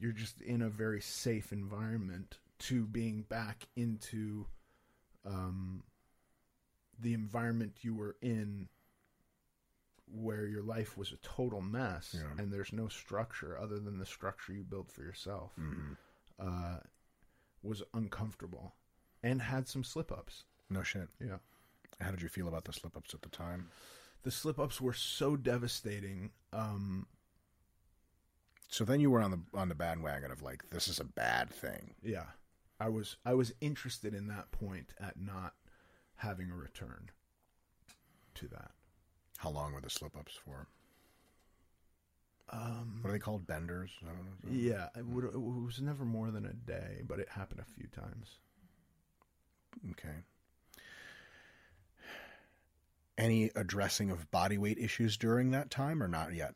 you're 0.00 0.12
just 0.12 0.40
in 0.40 0.62
a 0.62 0.70
very 0.70 1.00
safe 1.00 1.52
environment 1.52 2.38
to 2.60 2.86
being 2.86 3.22
back 3.28 3.66
into 3.76 4.46
um 5.26 5.82
the 7.00 7.12
environment 7.12 7.78
you 7.82 7.94
were 7.94 8.16
in 8.22 8.68
where 10.06 10.46
your 10.46 10.62
life 10.62 10.96
was 10.96 11.12
a 11.12 11.16
total 11.16 11.60
mess 11.60 12.14
Yeah. 12.16 12.42
and 12.42 12.52
there's 12.52 12.72
no 12.72 12.88
structure 12.88 13.58
other 13.58 13.78
than 13.78 13.98
the 13.98 14.06
structure 14.06 14.52
you 14.52 14.62
built 14.62 14.90
for 14.90 15.02
yourself 15.02 15.52
Mm-hmm. 15.58 15.92
uh, 16.38 16.78
was 17.62 17.82
uncomfortable 17.92 18.74
and 19.22 19.40
had 19.42 19.66
some 19.66 19.82
slip 19.84 20.12
ups. 20.12 20.44
No 20.68 20.82
shit. 20.82 21.08
Yeah. 21.18 21.38
How 22.00 22.10
did 22.10 22.22
you 22.22 22.28
feel 22.28 22.48
about 22.48 22.64
the 22.64 22.72
slip 22.72 22.96
ups 22.96 23.14
at 23.14 23.22
the 23.22 23.28
time? 23.28 23.68
The 24.22 24.30
slip 24.30 24.58
ups 24.58 24.80
were 24.80 24.92
so 24.92 25.36
devastating. 25.36 26.30
Um, 26.52 27.06
So 28.68 28.84
then 28.84 29.00
you 29.00 29.10
were 29.10 29.20
on 29.20 29.30
the 29.30 29.40
on 29.54 29.68
the 29.68 29.74
bandwagon 29.74 30.30
of 30.30 30.42
like 30.42 30.70
this 30.70 30.88
is 30.88 30.98
a 31.00 31.04
bad 31.04 31.50
thing. 31.50 31.94
yeah. 32.02 32.26
I 32.80 32.88
was 32.88 33.16
I 33.24 33.34
was 33.34 33.52
interested 33.60 34.14
in 34.14 34.26
that 34.28 34.50
point 34.50 34.94
at 35.00 35.16
not 35.18 35.54
having 36.16 36.50
a 36.50 36.56
return 36.56 37.10
to 38.34 38.48
that. 38.48 38.72
How 39.38 39.50
long 39.50 39.72
were 39.72 39.80
the 39.80 39.90
slip 39.90 40.16
ups 40.16 40.34
for? 40.34 40.66
Um, 42.50 42.98
What 43.00 43.10
are 43.10 43.12
they 43.12 43.18
called? 43.20 43.46
Benders? 43.46 43.90
I 44.02 44.06
don't 44.06 44.26
know. 44.26 44.50
yeah, 44.50 44.88
it, 44.96 45.06
would, 45.06 45.24
it 45.24 45.40
was 45.40 45.80
never 45.80 46.04
more 46.04 46.30
than 46.30 46.44
a 46.44 46.52
day, 46.52 47.02
but 47.06 47.18
it 47.18 47.28
happened 47.30 47.60
a 47.60 47.64
few 47.64 47.86
times. 47.88 48.38
Okay. 49.92 50.16
Any 53.16 53.50
addressing 53.54 54.10
of 54.10 54.30
body 54.30 54.58
weight 54.58 54.78
issues 54.78 55.16
during 55.16 55.50
that 55.52 55.70
time 55.70 56.02
or 56.02 56.08
not 56.08 56.34
yet? 56.34 56.54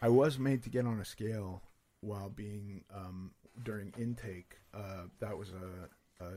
I 0.00 0.08
was 0.08 0.38
made 0.38 0.64
to 0.64 0.70
get 0.70 0.84
on 0.84 0.98
a 0.98 1.04
scale 1.04 1.62
while 2.00 2.28
being 2.28 2.82
um, 2.92 3.30
during 3.62 3.92
intake. 3.96 4.56
Uh, 4.74 5.04
that 5.20 5.38
was 5.38 5.50
a, 5.50 6.24
a 6.24 6.30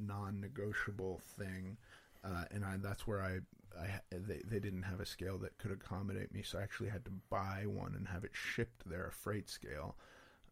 non-negotiable 0.00 1.20
thing, 1.38 1.76
uh, 2.24 2.44
and 2.50 2.64
I, 2.64 2.76
that's 2.78 3.06
where 3.06 3.22
I, 3.22 3.40
I 3.78 4.00
they, 4.10 4.40
they 4.46 4.58
didn't 4.58 4.84
have 4.84 5.00
a 5.00 5.06
scale 5.06 5.36
that 5.38 5.58
could 5.58 5.70
accommodate 5.70 6.32
me, 6.32 6.42
so 6.42 6.58
I 6.58 6.62
actually 6.62 6.88
had 6.88 7.04
to 7.04 7.12
buy 7.28 7.64
one 7.66 7.94
and 7.94 8.08
have 8.08 8.24
it 8.24 8.32
shipped 8.32 8.88
there, 8.88 9.06
a 9.06 9.12
freight 9.12 9.50
scale. 9.50 9.96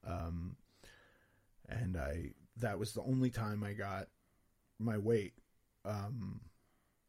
Um, 0.07 0.57
and 1.69 1.97
I 1.97 2.33
that 2.59 2.79
was 2.79 2.93
the 2.93 3.03
only 3.03 3.31
time 3.31 3.65
I 3.65 3.73
got 3.73 4.09
my 4.79 4.99
weight 4.99 5.35
um, 5.85 6.41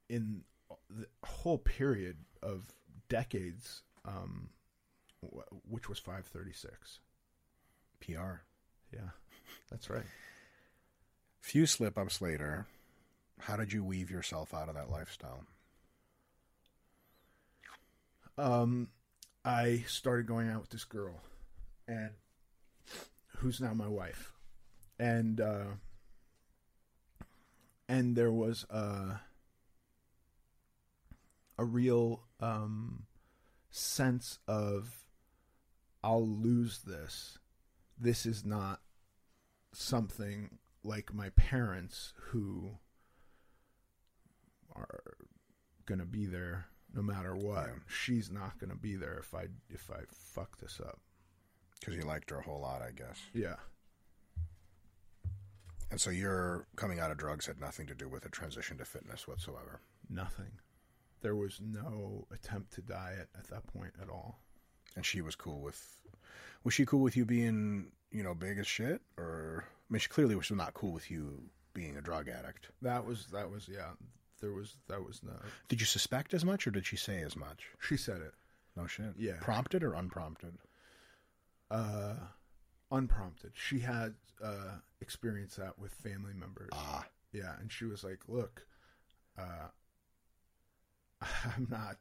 in 0.10 0.44
the 0.90 1.08
whole 1.24 1.58
period 1.58 2.18
of 2.42 2.66
decades, 3.10 3.84
um, 4.06 4.50
wh- 5.24 5.70
which 5.70 5.90
was 5.90 6.00
536. 6.00 7.00
PR. 8.02 8.42
Yeah, 8.94 9.10
that's 9.70 9.90
right. 9.90 10.06
Few 11.42 11.66
slip 11.66 11.98
ups 11.98 12.22
later. 12.22 12.68
How 13.40 13.56
did 13.56 13.72
you 13.72 13.84
weave 13.84 14.12
yourself 14.12 14.54
out 14.54 14.70
of 14.70 14.76
that 14.76 14.90
lifestyle? 14.90 15.44
Um, 18.38 18.90
I 19.44 19.84
started 19.88 20.26
going 20.26 20.50
out 20.50 20.62
with 20.62 20.70
this 20.70 20.86
girl, 20.86 21.22
and 21.88 22.12
who's 23.38 23.60
now 23.62 23.74
my 23.74 23.88
wife, 23.88 24.34
and 24.98 25.40
uh, 25.40 25.66
and 27.88 28.16
there 28.16 28.32
was 28.32 28.66
a 28.70 29.20
a 31.60 31.66
real 31.66 32.24
um, 32.40 33.04
sense 33.70 34.40
of 34.48 35.04
I'll 36.02 36.26
lose 36.26 36.80
this. 36.80 37.38
This 38.00 38.26
is 38.26 38.46
not 38.46 38.80
something 39.74 40.58
like 40.86 41.14
my 41.14 41.30
parents 41.32 42.14
who 42.16 42.78
are 44.74 45.18
gonna 45.86 46.06
be 46.06 46.26
there 46.26 46.68
no 46.96 47.02
matter 47.02 47.36
what. 47.36 47.68
Yeah. 47.68 47.74
She's 47.88 48.32
not 48.32 48.58
gonna 48.58 48.78
be 48.78 48.96
there 48.96 49.18
if 49.20 49.36
I 49.36 49.48
if 49.70 49.92
I 49.92 50.04
fuck 50.14 50.60
this 50.60 50.80
up. 50.80 51.00
Because 51.78 51.96
you 51.96 52.04
liked 52.04 52.30
her 52.30 52.40
a 52.40 52.44
whole 52.44 52.62
lot, 52.62 52.82
I 52.82 52.92
guess. 52.92 53.20
Yeah. 53.34 53.56
And 55.92 56.00
so 56.00 56.10
your 56.10 56.68
coming 56.78 57.00
out 57.02 57.12
of 57.12 57.18
drugs 57.18 57.48
had 57.48 57.60
nothing 57.60 57.88
to 57.88 57.96
do 57.96 58.08
with 58.08 58.26
a 58.26 58.30
transition 58.30 58.78
to 58.78 58.86
fitness 58.86 59.28
whatsoever. 59.28 59.82
Nothing. 60.10 60.52
There 61.22 61.36
was 61.36 61.60
no 61.62 62.28
attempt 62.32 62.74
to 62.74 62.82
diet 62.82 63.30
at 63.38 63.48
that 63.50 63.68
point 63.68 63.94
at 64.02 64.10
all. 64.10 64.40
And 64.96 65.06
she 65.06 65.22
was 65.22 65.36
cool 65.36 65.62
with. 65.62 65.96
Was 66.64 66.74
she 66.74 66.86
cool 66.86 67.02
with 67.02 67.16
you 67.16 67.26
being, 67.26 67.92
you 68.12 68.24
know, 68.24 68.34
big 68.34 68.58
as 68.58 68.68
shit? 68.68 69.02
Or. 69.18 69.66
I 69.68 69.94
mean, 69.94 70.00
she 70.00 70.10
clearly 70.10 70.36
was 70.36 70.52
not 70.52 70.74
cool 70.74 70.92
with 70.92 71.10
you 71.10 71.42
being 71.74 71.98
a 71.98 72.02
drug 72.02 72.28
addict. 72.30 72.70
That 72.82 73.06
was 73.06 73.28
that 73.28 73.50
was 73.50 73.68
yeah. 73.68 73.92
There 74.42 74.52
was 74.52 74.78
that 74.88 75.04
was 75.04 75.22
no. 75.24 75.34
Did 75.68 75.80
you 75.80 75.86
suspect 75.86 76.34
as 76.34 76.46
much 76.46 76.68
or 76.68 76.72
did 76.72 76.86
she 76.86 76.96
say 76.96 77.22
as 77.22 77.36
much? 77.36 77.68
She 77.80 77.98
said 77.98 78.22
it. 78.22 78.34
No 78.76 78.88
shit. 78.88 79.14
Yeah. 79.18 79.34
Prompted 79.42 79.84
or 79.84 79.94
unprompted? 79.94 80.58
Uh, 81.70 82.16
unprompted. 82.92 83.52
She 83.54 83.80
had 83.80 84.16
uh 84.44 84.78
experienced 85.02 85.58
that 85.58 85.78
with 85.78 85.92
family 85.92 86.34
members. 86.34 86.70
Ah. 86.72 87.06
Yeah, 87.32 87.54
and 87.60 87.72
she 87.72 87.86
was 87.86 88.04
like, 88.04 88.22
"Look, 88.28 88.66
uh, 89.38 89.68
I'm 91.46 91.68
not. 91.70 91.98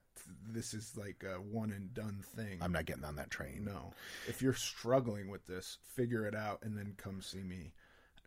This 0.51 0.75
is 0.75 0.97
like 0.97 1.25
a 1.25 1.41
one 1.41 1.71
and 1.73 1.93
done 1.95 2.23
thing. 2.37 2.59
I'm 2.61 2.73
not 2.73 2.85
getting 2.87 3.05
on 3.05 3.17
that 3.17 3.31
train. 3.31 3.65
no. 3.65 3.93
If 4.27 4.43
you're 4.43 4.53
struggling 4.55 5.29
with 5.29 5.47
this, 5.47 5.79
figure 5.95 6.27
it 6.27 6.35
out, 6.35 6.61
and 6.63 6.77
then 6.77 6.95
come 6.97 7.23
see 7.23 7.43
me." 7.43 7.73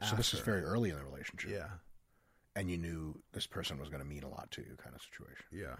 So 0.10 0.16
this 0.16 0.34
is 0.34 0.40
very 0.40 0.64
early 0.64 0.90
in 0.90 0.98
the 0.98 1.04
relationship. 1.04 1.52
Yeah, 1.52 1.68
And 2.56 2.72
you 2.72 2.78
knew 2.80 3.22
this 3.34 3.46
person 3.46 3.78
was 3.78 3.90
going 3.90 4.02
to 4.02 4.08
mean 4.08 4.24
a 4.24 4.30
lot 4.30 4.50
to 4.52 4.62
you, 4.62 4.76
kind 4.84 4.96
of 4.96 5.02
situation. 5.04 5.46
yeah, 5.52 5.76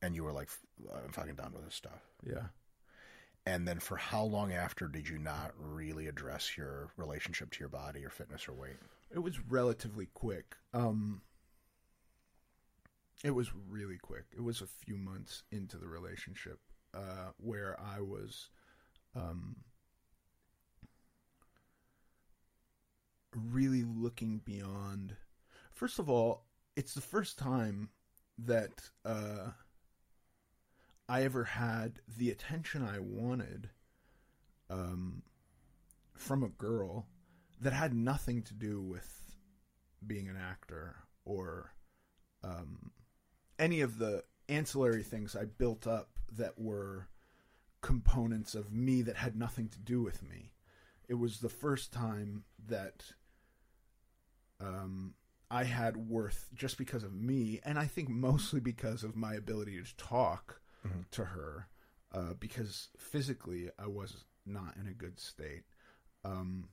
And 0.00 0.14
you 0.14 0.24
were 0.24 0.32
like, 0.32 0.48
I'm 0.90 1.12
fucking 1.12 1.34
done 1.34 1.52
with 1.52 1.66
this 1.66 1.74
stuff. 1.74 2.00
yeah. 2.26 2.46
And 3.44 3.68
then 3.68 3.80
for 3.80 3.96
how 3.96 4.22
long 4.24 4.52
after 4.52 4.86
did 4.88 5.08
you 5.08 5.18
not 5.18 5.52
really 5.58 6.06
address 6.08 6.56
your 6.56 6.90
relationship 6.96 7.50
to 7.52 7.60
your 7.60 7.68
body 7.70 8.02
or 8.04 8.08
fitness 8.10 8.48
or 8.48 8.52
weight? 8.52 8.76
It 9.14 9.18
was 9.18 9.38
relatively 9.48 10.06
quick. 10.14 10.56
Um, 10.72 11.20
it 13.22 13.30
was 13.30 13.50
really 13.68 13.98
quick. 13.98 14.24
It 14.34 14.42
was 14.42 14.60
a 14.60 14.66
few 14.66 14.96
months 14.96 15.42
into 15.50 15.76
the 15.76 15.88
relationship 15.88 16.58
uh, 16.94 17.32
where 17.36 17.76
I 17.78 18.00
was 18.00 18.48
um, 19.14 19.56
really 23.34 23.82
looking 23.82 24.40
beyond. 24.44 25.16
First 25.72 25.98
of 25.98 26.08
all, 26.08 26.46
it's 26.76 26.94
the 26.94 27.00
first 27.00 27.38
time 27.38 27.90
that 28.38 28.90
uh, 29.04 29.50
I 31.08 31.22
ever 31.24 31.44
had 31.44 32.00
the 32.16 32.30
attention 32.30 32.82
I 32.82 33.00
wanted 33.00 33.68
um, 34.70 35.22
from 36.16 36.42
a 36.42 36.48
girl 36.48 37.06
that 37.60 37.72
had 37.72 37.92
nothing 37.92 38.42
to 38.44 38.54
do 38.54 38.80
with 38.80 39.36
being 40.06 40.28
an 40.28 40.36
actor 40.36 40.96
or 41.26 41.74
um, 42.42 42.90
any 43.60 43.82
of 43.82 43.98
the 43.98 44.24
ancillary 44.48 45.04
things 45.04 45.36
I 45.36 45.44
built 45.44 45.86
up 45.86 46.08
that 46.36 46.58
were 46.58 47.08
components 47.82 48.54
of 48.54 48.72
me 48.72 49.02
that 49.02 49.16
had 49.16 49.36
nothing 49.36 49.68
to 49.68 49.78
do 49.78 50.02
with 50.02 50.22
me. 50.22 50.52
It 51.08 51.14
was 51.14 51.38
the 51.38 51.48
first 51.48 51.92
time 51.92 52.44
that 52.68 53.04
um, 54.60 55.14
I 55.50 55.64
had 55.64 55.96
worth 55.96 56.48
just 56.54 56.78
because 56.78 57.04
of 57.04 57.12
me, 57.12 57.60
and 57.64 57.78
I 57.78 57.86
think 57.86 58.08
mostly 58.08 58.60
because 58.60 59.04
of 59.04 59.16
my 59.16 59.34
ability 59.34 59.80
to 59.82 59.96
talk 59.96 60.60
to 61.12 61.24
her, 61.26 61.68
uh, 62.12 62.34
because 62.38 62.88
physically 62.98 63.70
I 63.78 63.86
was 63.86 64.24
not 64.46 64.76
in 64.80 64.86
a 64.88 64.92
good 64.92 65.18
state. 65.18 65.64
Um, 66.24 66.68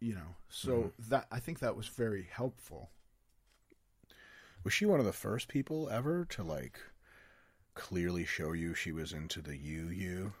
you 0.00 0.14
know, 0.14 0.36
so 0.48 0.92
that 1.10 1.26
I 1.30 1.40
think 1.40 1.58
that 1.58 1.76
was 1.76 1.86
very 1.88 2.28
helpful. 2.32 2.90
Was 4.64 4.72
she 4.72 4.84
one 4.86 5.00
of 5.00 5.06
the 5.06 5.12
first 5.12 5.48
people 5.48 5.88
ever 5.90 6.24
to 6.26 6.42
like 6.42 6.78
clearly 7.74 8.24
show 8.24 8.52
you 8.52 8.74
she 8.74 8.92
was 8.92 9.12
into 9.12 9.40
the 9.40 9.56
you 9.56 9.88
you? 9.88 10.32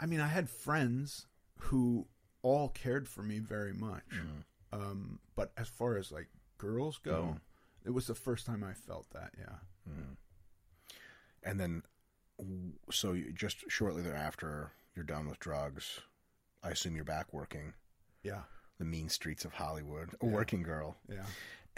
I 0.00 0.06
mean, 0.06 0.20
I 0.20 0.28
had 0.28 0.48
friends 0.48 1.26
who 1.58 2.06
all 2.42 2.68
cared 2.68 3.08
for 3.08 3.22
me 3.22 3.38
very 3.38 3.72
much. 3.72 4.04
Mm. 4.12 4.44
Um, 4.72 5.18
but 5.34 5.52
as 5.56 5.68
far 5.68 5.96
as 5.96 6.12
like 6.12 6.28
girls 6.56 6.98
go, 6.98 7.34
mm. 7.34 7.40
it 7.84 7.90
was 7.90 8.06
the 8.06 8.14
first 8.14 8.46
time 8.46 8.62
I 8.62 8.74
felt 8.74 9.10
that. 9.10 9.32
Yeah. 9.38 9.56
Mm. 9.90 10.16
And 11.42 11.60
then, 11.60 11.82
so 12.90 13.16
just 13.34 13.64
shortly 13.68 14.02
thereafter, 14.02 14.72
you're 14.94 15.04
done 15.04 15.28
with 15.28 15.38
drugs. 15.38 16.00
I 16.62 16.70
assume 16.70 16.96
you're 16.96 17.04
back 17.04 17.32
working 17.32 17.74
Yeah. 18.22 18.42
the 18.78 18.84
mean 18.84 19.08
streets 19.08 19.44
of 19.44 19.54
Hollywood, 19.54 20.10
a 20.20 20.26
working 20.26 20.62
girl, 20.62 20.96
Yeah. 21.08 21.24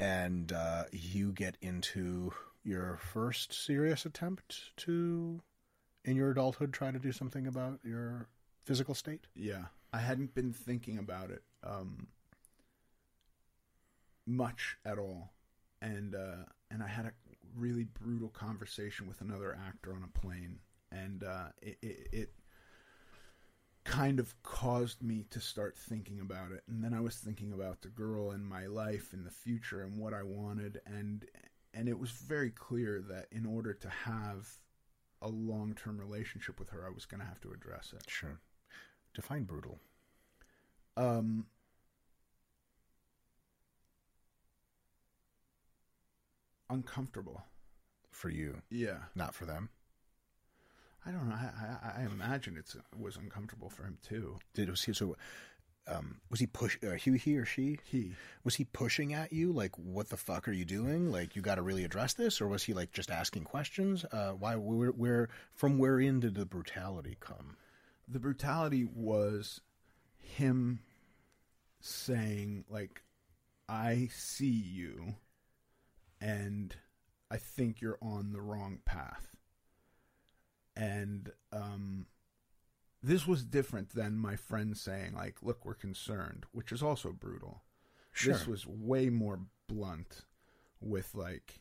And 0.01 0.53
uh, 0.53 0.85
you 0.93 1.31
get 1.33 1.57
into 1.61 2.33
your 2.65 2.99
first 3.13 3.53
serious 3.53 4.07
attempt 4.07 4.75
to, 4.79 5.41
in 6.05 6.17
your 6.17 6.31
adulthood, 6.31 6.73
try 6.73 6.91
to 6.91 6.99
do 6.99 7.13
something 7.13 7.47
about 7.47 7.81
your 7.85 8.27
physical 8.65 8.95
state. 8.95 9.27
Yeah. 9.35 9.65
I 9.93 9.99
hadn't 9.99 10.35
been 10.35 10.53
thinking 10.53 10.99
about 10.99 11.31
it 11.31 11.43
um, 11.63 12.07
much 14.27 14.79
at 14.87 14.99
all. 14.99 15.33
And 15.83 16.15
uh, 16.15 16.45
and 16.71 16.83
I 16.83 16.89
had 16.89 17.07
a 17.07 17.13
really 17.57 17.85
brutal 17.85 18.29
conversation 18.29 19.07
with 19.09 19.21
another 19.21 19.59
actor 19.67 19.93
on 19.95 20.05
a 20.05 20.19
plane, 20.19 20.59
and 20.93 21.25
uh, 21.25 21.49
it, 21.63 21.79
it, 21.81 22.09
it 22.13 22.33
kind 23.91 24.21
of 24.21 24.41
caused 24.45 25.03
me 25.03 25.25
to 25.31 25.41
start 25.41 25.77
thinking 25.77 26.21
about 26.21 26.53
it. 26.53 26.62
And 26.69 26.83
then 26.83 26.95
I 26.95 27.01
was 27.01 27.17
thinking 27.17 27.53
about 27.53 27.83
the 27.83 27.89
girl 27.89 28.31
in 28.31 28.45
my 28.45 28.67
life 28.67 29.12
in 29.12 29.25
the 29.25 29.31
future 29.31 29.83
and 29.83 29.99
what 29.99 30.15
I 30.15 30.23
wanted, 30.23 30.81
and 30.87 31.25
and 31.75 31.89
it 31.89 31.99
was 31.99 32.11
very 32.11 32.51
clear 32.51 33.03
that 33.09 33.27
in 33.33 33.45
order 33.45 33.75
to 33.75 33.89
have 33.89 34.49
a 35.21 35.29
long 35.29 35.75
term 35.75 35.99
relationship 35.99 36.59
with 36.61 36.71
her, 36.71 36.87
I 36.87 36.95
was 36.95 37.05
going 37.05 37.21
to 37.21 37.27
have 37.27 37.41
to 37.41 37.53
address 37.53 37.93
it. 37.95 38.09
Sure. 38.09 38.39
Define 39.12 39.43
brutal. 39.43 39.81
Um, 40.97 41.47
uncomfortable. 46.69 47.43
For 48.12 48.29
you, 48.29 48.61
Yeah, 48.71 48.99
not 49.15 49.35
for 49.35 49.47
them. 49.47 49.71
I 51.07 51.11
don't 51.11 51.29
know. 51.29 51.35
I 51.35 51.77
I, 51.83 52.03
I 52.03 52.07
imagine 52.07 52.57
it's 52.59 52.75
it 52.75 52.83
was 52.99 53.17
uncomfortable 53.17 53.71
for 53.71 53.85
him 53.85 53.99
too. 54.03 54.39
Did 54.55 54.69
was 54.71 54.83
he 54.85 54.93
so? 54.93 55.17
Um, 55.89 56.21
was 56.31 56.39
he 56.39 56.47
push? 56.47 56.77
Uh, 56.87 56.93
he 56.93 57.17
he 57.17 57.37
or 57.39 57.45
she? 57.45 57.79
He 57.85 58.13
Was 58.45 58.55
he 58.57 58.65
pushing 58.65 59.15
at 59.15 59.33
you 59.33 59.53
like, 59.53 59.77
"What 59.77 60.09
the 60.11 60.17
fuck 60.17 60.47
are 60.47 60.53
you 60.53 60.65
doing? 60.65 61.11
Like, 61.11 61.35
you 61.35 61.43
got 61.43 61.57
to 61.57 61.63
really 61.63 61.85
address 61.85 62.15
this," 62.15 62.41
or 62.41 62.49
was 62.49 62.63
he 62.65 62.75
like 62.75 62.93
just 62.93 63.11
asking 63.11 63.45
questions? 63.45 64.05
Uh, 64.13 64.33
why? 64.33 64.57
Where? 64.57 64.91
Where? 64.91 65.29
From 65.55 65.79
wherein 65.79 66.21
did 66.21 66.35
the 66.35 66.47
brutality 66.47 67.17
come? 67.19 67.57
the 68.11 68.19
brutality 68.19 68.85
was 68.85 69.61
him 70.19 70.81
saying 71.81 72.65
like, 72.69 73.03
"I 73.69 74.09
see 74.13 74.47
you, 74.51 75.15
and 76.21 76.75
I 77.31 77.37
think 77.37 77.81
you're 77.81 77.99
on 78.03 78.33
the 78.33 78.41
wrong 78.41 78.81
path." 78.85 79.30
And 80.81 81.31
um, 81.52 82.07
this 83.02 83.27
was 83.27 83.44
different 83.44 83.90
than 83.90 84.16
my 84.16 84.35
friend 84.35 84.74
saying 84.77 85.15
like, 85.15 85.43
"Look, 85.43 85.65
we're 85.65 85.74
concerned," 85.74 86.47
which 86.52 86.73
is 86.73 86.82
also 86.82 87.12
brutal. 87.12 87.62
This 88.24 88.47
was 88.47 88.66
way 88.66 89.11
more 89.11 89.40
blunt, 89.69 90.24
with 90.81 91.15
like 91.15 91.61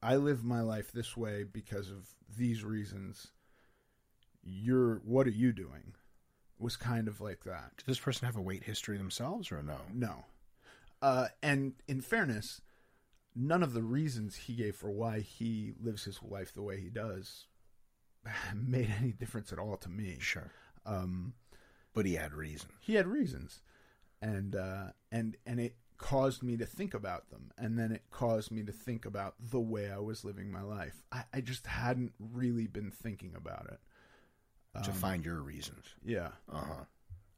I 0.00 0.16
live 0.16 0.44
my 0.44 0.60
life 0.60 0.92
this 0.92 1.16
way 1.16 1.42
because 1.42 1.90
of 1.90 2.14
these 2.38 2.62
reasons. 2.62 3.32
You're 4.42 4.96
what 5.04 5.26
are 5.26 5.30
you 5.30 5.52
doing? 5.52 5.94
Was 6.60 6.76
kind 6.76 7.08
of 7.08 7.20
like 7.20 7.42
that. 7.44 7.72
Did 7.78 7.86
this 7.86 7.98
person 7.98 8.26
have 8.26 8.36
a 8.36 8.40
weight 8.40 8.64
history 8.64 8.98
themselves 8.98 9.50
or 9.50 9.64
no? 9.64 9.78
No. 9.92 10.24
Uh, 11.02 11.28
and 11.42 11.72
in 11.88 12.02
fairness, 12.02 12.60
none 13.34 13.62
of 13.62 13.72
the 13.72 13.82
reasons 13.82 14.36
he 14.36 14.54
gave 14.54 14.76
for 14.76 14.90
why 14.90 15.20
he 15.20 15.72
lives 15.82 16.04
his 16.04 16.22
life 16.22 16.52
the 16.52 16.62
way 16.62 16.78
he 16.78 16.90
does 16.90 17.46
made 18.54 18.92
any 18.98 19.12
difference 19.12 19.52
at 19.52 19.58
all 19.58 19.76
to 19.78 19.88
me. 19.88 20.16
Sure. 20.20 20.50
Um, 20.86 21.34
But 21.94 22.06
he 22.06 22.14
had 22.14 22.32
reason. 22.34 22.70
he 22.80 22.94
had 22.94 23.06
reasons, 23.06 23.62
and 24.22 24.54
uh, 24.56 24.92
and 25.10 25.36
and 25.46 25.58
it 25.60 25.76
caused 25.98 26.42
me 26.42 26.56
to 26.56 26.64
think 26.64 26.94
about 26.94 27.28
them, 27.30 27.50
and 27.58 27.78
then 27.78 27.92
it 27.92 28.04
caused 28.10 28.50
me 28.50 28.62
to 28.62 28.72
think 28.72 29.04
about 29.04 29.34
the 29.38 29.60
way 29.60 29.90
I 29.90 29.98
was 29.98 30.24
living 30.24 30.50
my 30.50 30.62
life. 30.62 31.02
I, 31.12 31.24
I 31.34 31.40
just 31.42 31.66
hadn't 31.66 32.12
really 32.18 32.66
been 32.66 32.90
thinking 32.90 33.34
about 33.36 33.66
it. 33.70 33.80
to 34.84 34.90
Um, 34.90 34.96
find 34.96 35.24
your 35.24 35.40
reasons. 35.42 35.84
Yeah, 36.04 36.30
Uh 36.50 36.64
huh. 36.64 36.84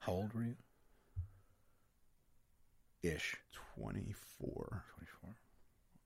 How 0.00 0.12
old 0.12 0.32
were 0.34 0.42
you? 0.44 0.56
Ish. 3.02 3.36
twenty 3.74 4.12
four, 4.38 4.84
24. 4.94 5.36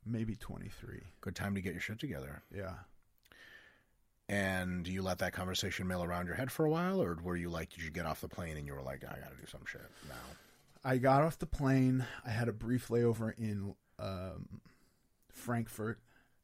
maybe 0.07 0.35
twenty 0.37 0.69
three. 0.69 1.03
Good 1.21 1.35
time 1.37 1.55
to 1.55 1.61
get 1.61 1.73
your 1.73 1.81
shit 1.81 1.99
together. 1.99 2.43
Yeah. 2.55 2.75
And 4.29 4.89
you 4.89 5.03
let 5.03 5.19
that 5.19 5.33
conversation 5.33 5.87
mill 5.87 6.03
around 6.03 6.27
your 6.27 6.35
head 6.35 6.51
for 6.51 6.65
a 6.65 6.71
while, 6.71 7.01
or 7.01 7.17
were 7.23 7.37
you 7.37 7.49
like, 7.49 7.71
did 7.71 7.85
you 7.85 7.91
get 7.91 8.07
off 8.07 8.21
the 8.21 8.29
plane 8.29 8.57
and 8.57 8.67
you 8.67 8.75
were 8.75 8.83
like, 8.83 9.05
I 9.05 9.19
got 9.21 9.31
to 9.31 9.37
do 9.41 9.47
some 9.47 9.65
shit 9.67 9.89
now? 10.09 10.15
I 10.85 10.99
got 10.99 11.23
off 11.23 11.39
the 11.39 11.47
plane. 11.47 12.05
I 12.25 12.31
had 12.31 12.49
a 12.49 12.53
brief 12.53 12.89
layover 12.89 13.37
in 13.39 13.75
um, 13.99 14.61
Frankfurt. 15.31 16.01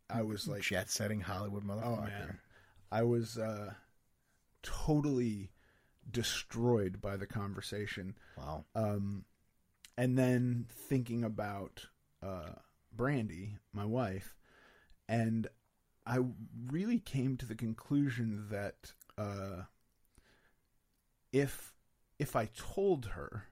I 0.08 0.22
was 0.22 0.46
like, 0.46 0.62
Jet 0.62 0.90
setting 0.90 1.20
Hollywood 1.20 1.64
motherfucker. 1.64 1.98
oh 1.98 2.02
man, 2.02 2.38
I 2.90 3.02
was 3.02 3.38
uh, 3.38 3.74
totally 4.62 5.50
destroyed 6.08 7.00
by 7.00 7.16
the 7.16 7.26
conversation. 7.26 8.14
Wow. 8.36 8.64
Um, 8.74 9.24
and 9.96 10.18
then 10.18 10.66
thinking 10.70 11.24
about 11.24 11.86
uh, 12.22 12.50
Brandy, 12.94 13.56
my 13.72 13.84
wife, 13.84 14.34
and 15.08 15.48
I 16.06 16.18
really 16.70 16.98
came 16.98 17.36
to 17.36 17.46
the 17.46 17.54
conclusion 17.54 18.46
that 18.50 18.92
uh, 19.16 19.62
if 21.32 21.74
if 22.18 22.36
I 22.36 22.50
told 22.56 23.06
her, 23.06 23.48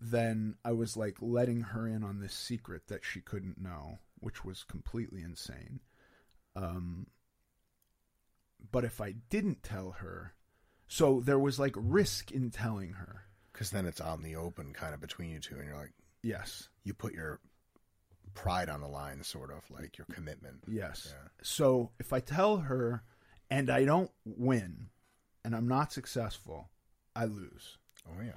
then 0.00 0.56
I 0.64 0.72
was 0.72 0.96
like 0.96 1.16
letting 1.20 1.60
her 1.60 1.86
in 1.86 2.04
on 2.04 2.20
this 2.20 2.34
secret 2.34 2.88
that 2.88 3.04
she 3.04 3.20
couldn't 3.20 3.60
know, 3.60 3.98
which 4.20 4.44
was 4.44 4.64
completely 4.64 5.22
insane. 5.22 5.80
Um, 6.54 7.06
but 8.70 8.84
if 8.84 9.00
I 9.00 9.14
didn't 9.30 9.62
tell 9.62 9.92
her, 9.92 10.34
so 10.88 11.20
there 11.20 11.38
was 11.38 11.58
like 11.58 11.74
risk 11.76 12.30
in 12.30 12.50
telling 12.50 12.92
her. 12.94 13.24
Because 13.52 13.70
then 13.70 13.86
it's 13.86 14.00
out 14.00 14.18
in 14.18 14.22
the 14.22 14.36
open 14.36 14.72
kind 14.72 14.94
of 14.94 15.00
between 15.00 15.30
you 15.30 15.40
two, 15.40 15.56
and 15.56 15.64
you're 15.66 15.76
like, 15.76 15.92
Yes. 16.22 16.68
you 16.84 16.94
put 16.94 17.12
your 17.12 17.40
pride 18.34 18.68
on 18.68 18.80
the 18.80 18.88
line, 18.88 19.22
sort 19.22 19.50
of 19.50 19.62
like 19.70 19.98
your 19.98 20.06
commitment. 20.12 20.58
Yes. 20.66 21.08
Yeah. 21.10 21.28
So 21.42 21.90
if 21.98 22.12
I 22.12 22.20
tell 22.20 22.58
her 22.58 23.02
and 23.50 23.70
I 23.70 23.84
don't 23.84 24.10
win 24.24 24.88
and 25.44 25.54
I'm 25.54 25.68
not 25.68 25.92
successful, 25.92 26.68
I 27.14 27.24
lose. 27.24 27.78
Oh, 28.08 28.22
yeah. 28.22 28.32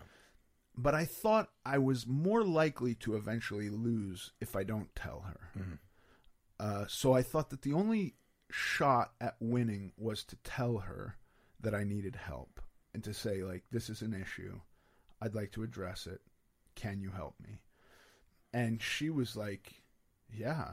But 0.77 0.95
I 0.95 1.05
thought 1.05 1.49
I 1.65 1.77
was 1.77 2.07
more 2.07 2.43
likely 2.43 2.95
to 2.95 3.15
eventually 3.15 3.69
lose 3.69 4.31
if 4.39 4.55
I 4.55 4.63
don't 4.63 4.93
tell 4.95 5.25
her. 5.27 5.79
Uh, 6.59 6.85
so 6.87 7.13
I 7.13 7.21
thought 7.21 7.49
that 7.49 7.63
the 7.63 7.73
only 7.73 8.15
shot 8.49 9.11
at 9.19 9.35
winning 9.39 9.91
was 9.97 10.23
to 10.25 10.35
tell 10.37 10.77
her 10.77 11.17
that 11.59 11.75
I 11.75 11.83
needed 11.83 12.15
help 12.15 12.61
and 12.93 13.03
to 13.03 13.13
say, 13.13 13.43
like, 13.43 13.63
this 13.71 13.89
is 13.89 14.01
an 14.01 14.13
issue. 14.13 14.59
I'd 15.21 15.35
like 15.35 15.51
to 15.53 15.63
address 15.63 16.07
it. 16.07 16.21
Can 16.75 17.01
you 17.01 17.11
help 17.11 17.35
me? 17.41 17.59
And 18.53 18.81
she 18.81 19.09
was 19.09 19.35
like, 19.35 19.80
yeah, 20.35 20.71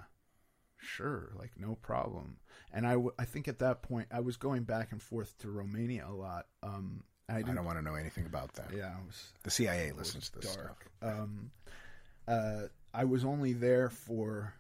sure, 0.76 1.32
like, 1.38 1.52
no 1.58 1.74
problem. 1.76 2.38
And 2.72 2.86
I, 2.86 2.92
w- 2.92 3.12
I 3.18 3.24
think 3.24 3.48
at 3.48 3.58
that 3.60 3.82
point, 3.82 4.08
I 4.12 4.20
was 4.20 4.36
going 4.36 4.64
back 4.64 4.92
and 4.92 5.02
forth 5.02 5.36
to 5.38 5.50
Romania 5.50 6.06
a 6.08 6.12
lot. 6.12 6.46
Um, 6.62 7.04
I, 7.28 7.38
I 7.38 7.42
don't 7.42 7.64
want 7.64 7.78
to 7.78 7.82
know 7.82 7.94
anything 7.94 8.26
about 8.26 8.54
that. 8.54 8.70
Yeah, 8.74 8.94
I 8.98 9.04
was 9.06 9.32
The 9.42 9.50
CIA 9.50 9.92
listens 9.92 10.30
to 10.30 10.38
this 10.40 10.56
dark. 10.56 10.90
stuff. 11.00 11.12
Um, 11.20 11.50
uh, 12.26 12.62
I 12.94 13.04
was 13.04 13.24
only 13.24 13.52
there 13.52 13.90
for 13.90 14.54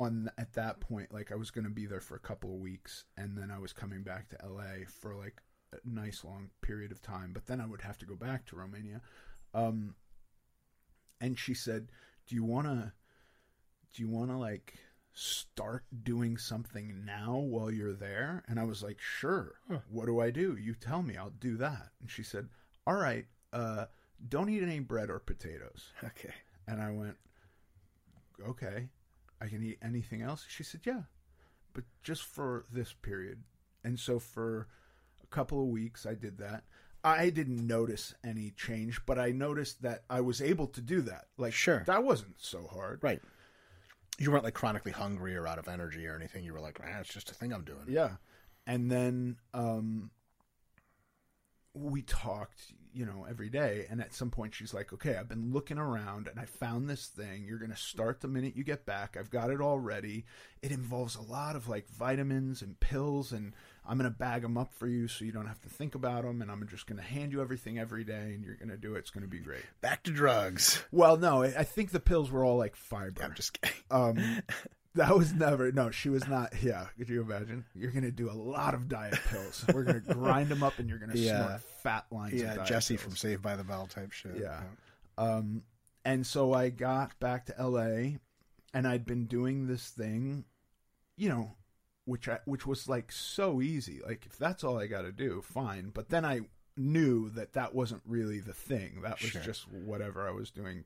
on 0.00 0.30
at 0.38 0.52
that 0.54 0.80
point, 0.80 1.12
like 1.12 1.32
I 1.32 1.34
was 1.34 1.50
going 1.50 1.64
to 1.64 1.70
be 1.70 1.84
there 1.86 2.00
for 2.00 2.14
a 2.14 2.20
couple 2.20 2.54
of 2.54 2.60
weeks, 2.60 3.04
and 3.16 3.36
then 3.36 3.50
I 3.50 3.58
was 3.58 3.72
coming 3.72 4.02
back 4.02 4.28
to 4.30 4.42
L.A. 4.44 4.84
for 4.86 5.14
like 5.14 5.42
a 5.72 5.76
nice 5.84 6.24
long 6.24 6.50
period 6.62 6.92
of 6.92 7.02
time. 7.02 7.32
But 7.32 7.46
then 7.46 7.60
I 7.60 7.66
would 7.66 7.82
have 7.82 7.98
to 7.98 8.06
go 8.06 8.14
back 8.14 8.46
to 8.46 8.56
Romania. 8.56 9.00
Um, 9.54 9.94
and 11.20 11.38
she 11.38 11.52
said, 11.52 11.88
"Do 12.26 12.34
you 12.36 12.44
want 12.44 12.68
to? 12.68 12.92
Do 13.94 14.02
you 14.02 14.08
want 14.08 14.30
to 14.30 14.36
like?" 14.36 14.74
start 15.20 15.84
doing 16.04 16.36
something 16.38 17.04
now 17.04 17.34
while 17.38 17.72
you're 17.72 17.92
there 17.94 18.44
and 18.46 18.60
i 18.60 18.62
was 18.62 18.84
like 18.84 19.00
sure 19.00 19.54
what 19.90 20.06
do 20.06 20.20
i 20.20 20.30
do 20.30 20.56
you 20.60 20.72
tell 20.76 21.02
me 21.02 21.16
i'll 21.16 21.30
do 21.40 21.56
that 21.56 21.88
and 22.00 22.08
she 22.08 22.22
said 22.22 22.48
all 22.86 22.94
right 22.94 23.26
uh 23.52 23.84
don't 24.28 24.48
eat 24.48 24.62
any 24.62 24.78
bread 24.78 25.10
or 25.10 25.18
potatoes 25.18 25.92
Okay. 26.04 26.30
and 26.68 26.80
I 26.80 26.92
went, 26.92 27.16
okay, 28.48 28.88
I 29.40 29.46
can 29.46 29.62
eat 29.62 29.78
anything 29.82 30.22
else? 30.22 30.44
She 30.48 30.62
said, 30.62 30.80
yeah, 30.84 31.02
but 31.74 31.84
just 32.02 32.22
for 32.22 32.64
this 32.70 32.92
period. 32.92 33.42
And 33.84 33.98
so 33.98 34.18
for 34.18 34.68
a 35.22 35.26
couple 35.28 35.60
of 35.62 35.68
weeks, 35.68 36.06
I 36.06 36.14
did 36.14 36.38
that. 36.38 36.64
I 37.04 37.30
didn't 37.30 37.64
notice 37.66 38.14
any 38.24 38.50
change, 38.50 39.00
but 39.06 39.18
I 39.18 39.30
noticed 39.30 39.82
that 39.82 40.02
I 40.10 40.20
was 40.20 40.42
able 40.42 40.66
to 40.68 40.80
do 40.80 41.00
that. 41.02 41.26
Like, 41.36 41.52
Sure. 41.52 41.84
that 41.86 42.04
wasn't 42.04 42.34
so 42.40 42.66
hard. 42.72 42.98
Right. 43.02 43.22
You 44.18 44.30
weren't 44.30 44.44
like 44.44 44.54
chronically 44.54 44.92
hungry 44.92 45.36
or 45.36 45.46
out 45.46 45.58
of 45.58 45.68
energy 45.68 46.06
or 46.06 46.16
anything. 46.16 46.44
You 46.44 46.52
were 46.52 46.60
like, 46.60 46.80
ah, 46.82 47.00
it's 47.00 47.12
just 47.12 47.30
a 47.30 47.34
thing 47.34 47.52
I'm 47.52 47.64
doing. 47.64 47.84
Yeah. 47.88 48.12
And 48.66 48.90
then 48.90 49.36
um 49.54 50.10
we 51.74 52.02
talked, 52.02 52.72
you 52.92 53.06
know, 53.06 53.24
every 53.28 53.48
day 53.48 53.86
and 53.88 54.00
at 54.00 54.12
some 54.12 54.30
point 54.30 54.54
she's 54.54 54.74
like, 54.74 54.92
"Okay, 54.92 55.16
I've 55.16 55.28
been 55.28 55.52
looking 55.52 55.78
around 55.78 56.26
and 56.26 56.40
I 56.40 56.44
found 56.44 56.88
this 56.88 57.06
thing. 57.06 57.44
You're 57.46 57.58
going 57.58 57.70
to 57.70 57.76
start 57.76 58.20
the 58.20 58.28
minute 58.28 58.56
you 58.56 58.64
get 58.64 58.84
back. 58.84 59.16
I've 59.16 59.30
got 59.30 59.50
it 59.50 59.60
all 59.60 59.78
ready. 59.78 60.24
It 60.62 60.72
involves 60.72 61.14
a 61.14 61.22
lot 61.22 61.54
of 61.54 61.68
like 61.68 61.88
vitamins 61.88 62.62
and 62.62 62.80
pills 62.80 63.32
and 63.32 63.52
I'm 63.88 63.96
going 63.98 64.10
to 64.10 64.16
bag 64.16 64.42
them 64.42 64.58
up 64.58 64.72
for 64.74 64.86
you 64.86 65.08
so 65.08 65.24
you 65.24 65.32
don't 65.32 65.46
have 65.46 65.60
to 65.62 65.68
think 65.68 65.94
about 65.94 66.22
them 66.24 66.42
and 66.42 66.50
I'm 66.50 66.66
just 66.68 66.86
going 66.86 66.98
to 66.98 67.04
hand 67.04 67.32
you 67.32 67.40
everything 67.40 67.78
every 67.78 68.04
day 68.04 68.34
and 68.34 68.44
you're 68.44 68.56
going 68.56 68.68
to 68.68 68.76
do 68.76 68.94
it. 68.94 68.98
It's 68.98 69.10
going 69.10 69.22
to 69.24 69.28
be 69.28 69.38
great." 69.38 69.62
Back 69.80 70.02
to 70.04 70.10
drugs. 70.10 70.82
Well, 70.92 71.16
no, 71.16 71.42
I 71.42 71.64
think 71.64 71.90
the 71.90 72.00
pills 72.00 72.30
were 72.30 72.44
all 72.44 72.58
like 72.58 72.76
fiber. 72.76 73.22
I'm 73.22 73.34
just 73.34 73.60
kidding. 73.60 73.76
Um, 73.90 74.42
that 74.94 75.16
was 75.16 75.32
never. 75.32 75.72
No, 75.72 75.90
she 75.90 76.08
was 76.10 76.26
not. 76.28 76.52
Yeah, 76.62 76.86
could 76.98 77.08
you 77.08 77.22
imagine? 77.22 77.64
You're 77.74 77.92
gonna 77.92 78.10
do 78.10 78.30
a 78.30 78.32
lot 78.32 78.74
of 78.74 78.88
diet 78.88 79.18
pills. 79.30 79.64
We're 79.72 79.84
gonna 79.84 80.00
grind 80.08 80.48
them 80.48 80.62
up, 80.62 80.78
and 80.78 80.88
you're 80.88 80.98
gonna 80.98 81.14
Yeah. 81.14 81.46
snort 81.46 81.60
fat 81.82 82.06
lines. 82.10 82.34
of 82.34 82.40
Yeah, 82.40 82.64
Jessie 82.64 82.94
pills. 82.96 83.04
from 83.04 83.16
Saved 83.16 83.42
by 83.42 83.56
the 83.56 83.64
Bell 83.64 83.86
type 83.86 84.12
shit. 84.12 84.36
Yeah. 84.40 84.60
Um, 85.16 85.62
and 86.04 86.26
so 86.26 86.52
I 86.52 86.70
got 86.70 87.18
back 87.20 87.46
to 87.46 87.58
L.A. 87.58 88.18
and 88.74 88.86
I'd 88.86 89.04
been 89.04 89.26
doing 89.26 89.66
this 89.66 89.88
thing, 89.90 90.44
you 91.16 91.28
know, 91.28 91.52
which 92.08 92.26
I 92.26 92.38
which 92.46 92.66
was 92.66 92.88
like 92.88 93.12
so 93.12 93.60
easy. 93.60 94.00
Like 94.04 94.24
if 94.24 94.38
that's 94.38 94.64
all 94.64 94.78
I 94.78 94.86
got 94.86 95.02
to 95.02 95.12
do, 95.12 95.42
fine. 95.42 95.90
But 95.92 96.08
then 96.08 96.24
I 96.24 96.40
knew 96.76 97.28
that 97.30 97.52
that 97.52 97.74
wasn't 97.74 98.00
really 98.06 98.40
the 98.40 98.54
thing. 98.54 99.02
That 99.02 99.20
was 99.20 99.30
Sure. 99.30 99.42
just 99.42 99.70
whatever 99.70 100.26
I 100.26 100.30
was 100.30 100.50
doing 100.50 100.84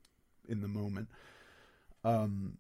in 0.49 0.63
the 0.63 0.69
moment. 0.69 1.09
Um, 2.03 2.59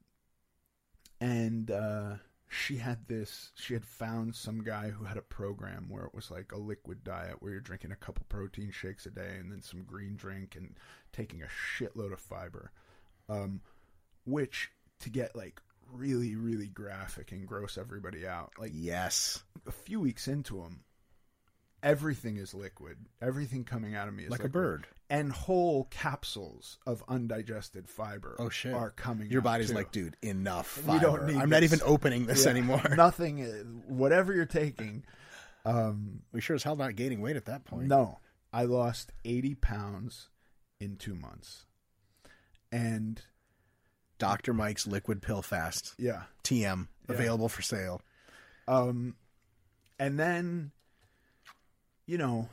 and 1.20 1.72
uh, 1.72 2.14
she 2.48 2.76
had 2.76 3.08
this. 3.08 3.50
She 3.56 3.74
had 3.74 3.84
found 3.84 4.36
some 4.36 4.62
guy 4.62 4.90
who 4.90 5.04
had 5.04 5.16
a 5.16 5.22
program 5.22 5.86
where 5.88 6.04
it 6.04 6.14
was 6.14 6.30
like 6.30 6.52
a 6.52 6.58
liquid 6.58 7.02
diet, 7.02 7.36
where 7.40 7.50
you're 7.52 7.60
drinking 7.60 7.90
a 7.90 7.96
couple 7.96 8.24
protein 8.28 8.70
shakes 8.70 9.06
a 9.06 9.10
day 9.10 9.36
and 9.40 9.50
then 9.50 9.62
some 9.62 9.82
green 9.82 10.14
drink 10.14 10.54
and 10.54 10.76
taking 11.12 11.42
a 11.42 11.46
shitload 11.46 12.12
of 12.12 12.20
fiber. 12.20 12.70
Um, 13.28 13.60
which 14.24 14.70
to 15.00 15.10
get 15.10 15.34
like 15.34 15.60
really, 15.92 16.34
really 16.36 16.68
graphic 16.68 17.32
and 17.32 17.46
gross 17.46 17.76
everybody 17.78 18.26
out. 18.26 18.52
Like 18.58 18.72
Yes. 18.74 19.42
a 19.66 19.72
few 19.72 20.00
weeks 20.00 20.26
into 20.28 20.62
them, 20.62 20.80
everything 21.82 22.36
is 22.36 22.54
liquid. 22.54 22.96
Everything 23.20 23.64
coming 23.64 23.94
out 23.94 24.08
of 24.08 24.14
me 24.14 24.24
is 24.24 24.30
Like 24.30 24.44
a 24.44 24.48
bird. 24.48 24.86
And 25.10 25.30
whole 25.30 25.84
capsules 25.90 26.78
of 26.86 27.04
undigested 27.06 27.88
fiber 27.88 28.34
Oh 28.38 28.48
shit. 28.48 28.72
are 28.72 28.90
coming. 28.90 29.30
Your 29.30 29.42
body's 29.42 29.68
too. 29.68 29.74
like, 29.74 29.92
dude, 29.92 30.16
enough. 30.22 30.82
We 30.86 30.98
don't 30.98 31.26
need 31.26 31.36
I'm 31.36 31.50
not 31.50 31.62
even 31.64 31.80
opening 31.84 32.24
this 32.26 32.44
Yeah. 32.44 32.50
anymore. 32.52 32.82
Nothing, 32.96 33.82
whatever 33.88 34.32
you're 34.32 34.46
taking. 34.46 35.04
Um, 35.66 36.22
we 36.32 36.40
sure 36.40 36.56
as 36.56 36.62
hell 36.62 36.76
not 36.76 36.96
gaining 36.96 37.20
weight 37.20 37.36
at 37.36 37.44
that 37.44 37.64
point. 37.64 37.86
no, 37.88 38.18
I 38.52 38.64
lost 38.64 39.12
80 39.24 39.54
pounds 39.56 40.28
in 40.80 40.96
two 40.96 41.14
months. 41.14 41.66
And 42.72 43.20
Dr. 44.22 44.54
Mike's 44.54 44.86
Liquid 44.86 45.20
Pill 45.20 45.42
Fast. 45.42 45.94
Yeah. 45.98 46.22
TM 46.44 46.86
available 47.08 47.48
for 47.48 47.60
sale. 47.60 48.00
Um, 48.68 49.16
and 49.98 50.16
then, 50.16 50.70
you 52.06 52.18
know, 52.18 52.48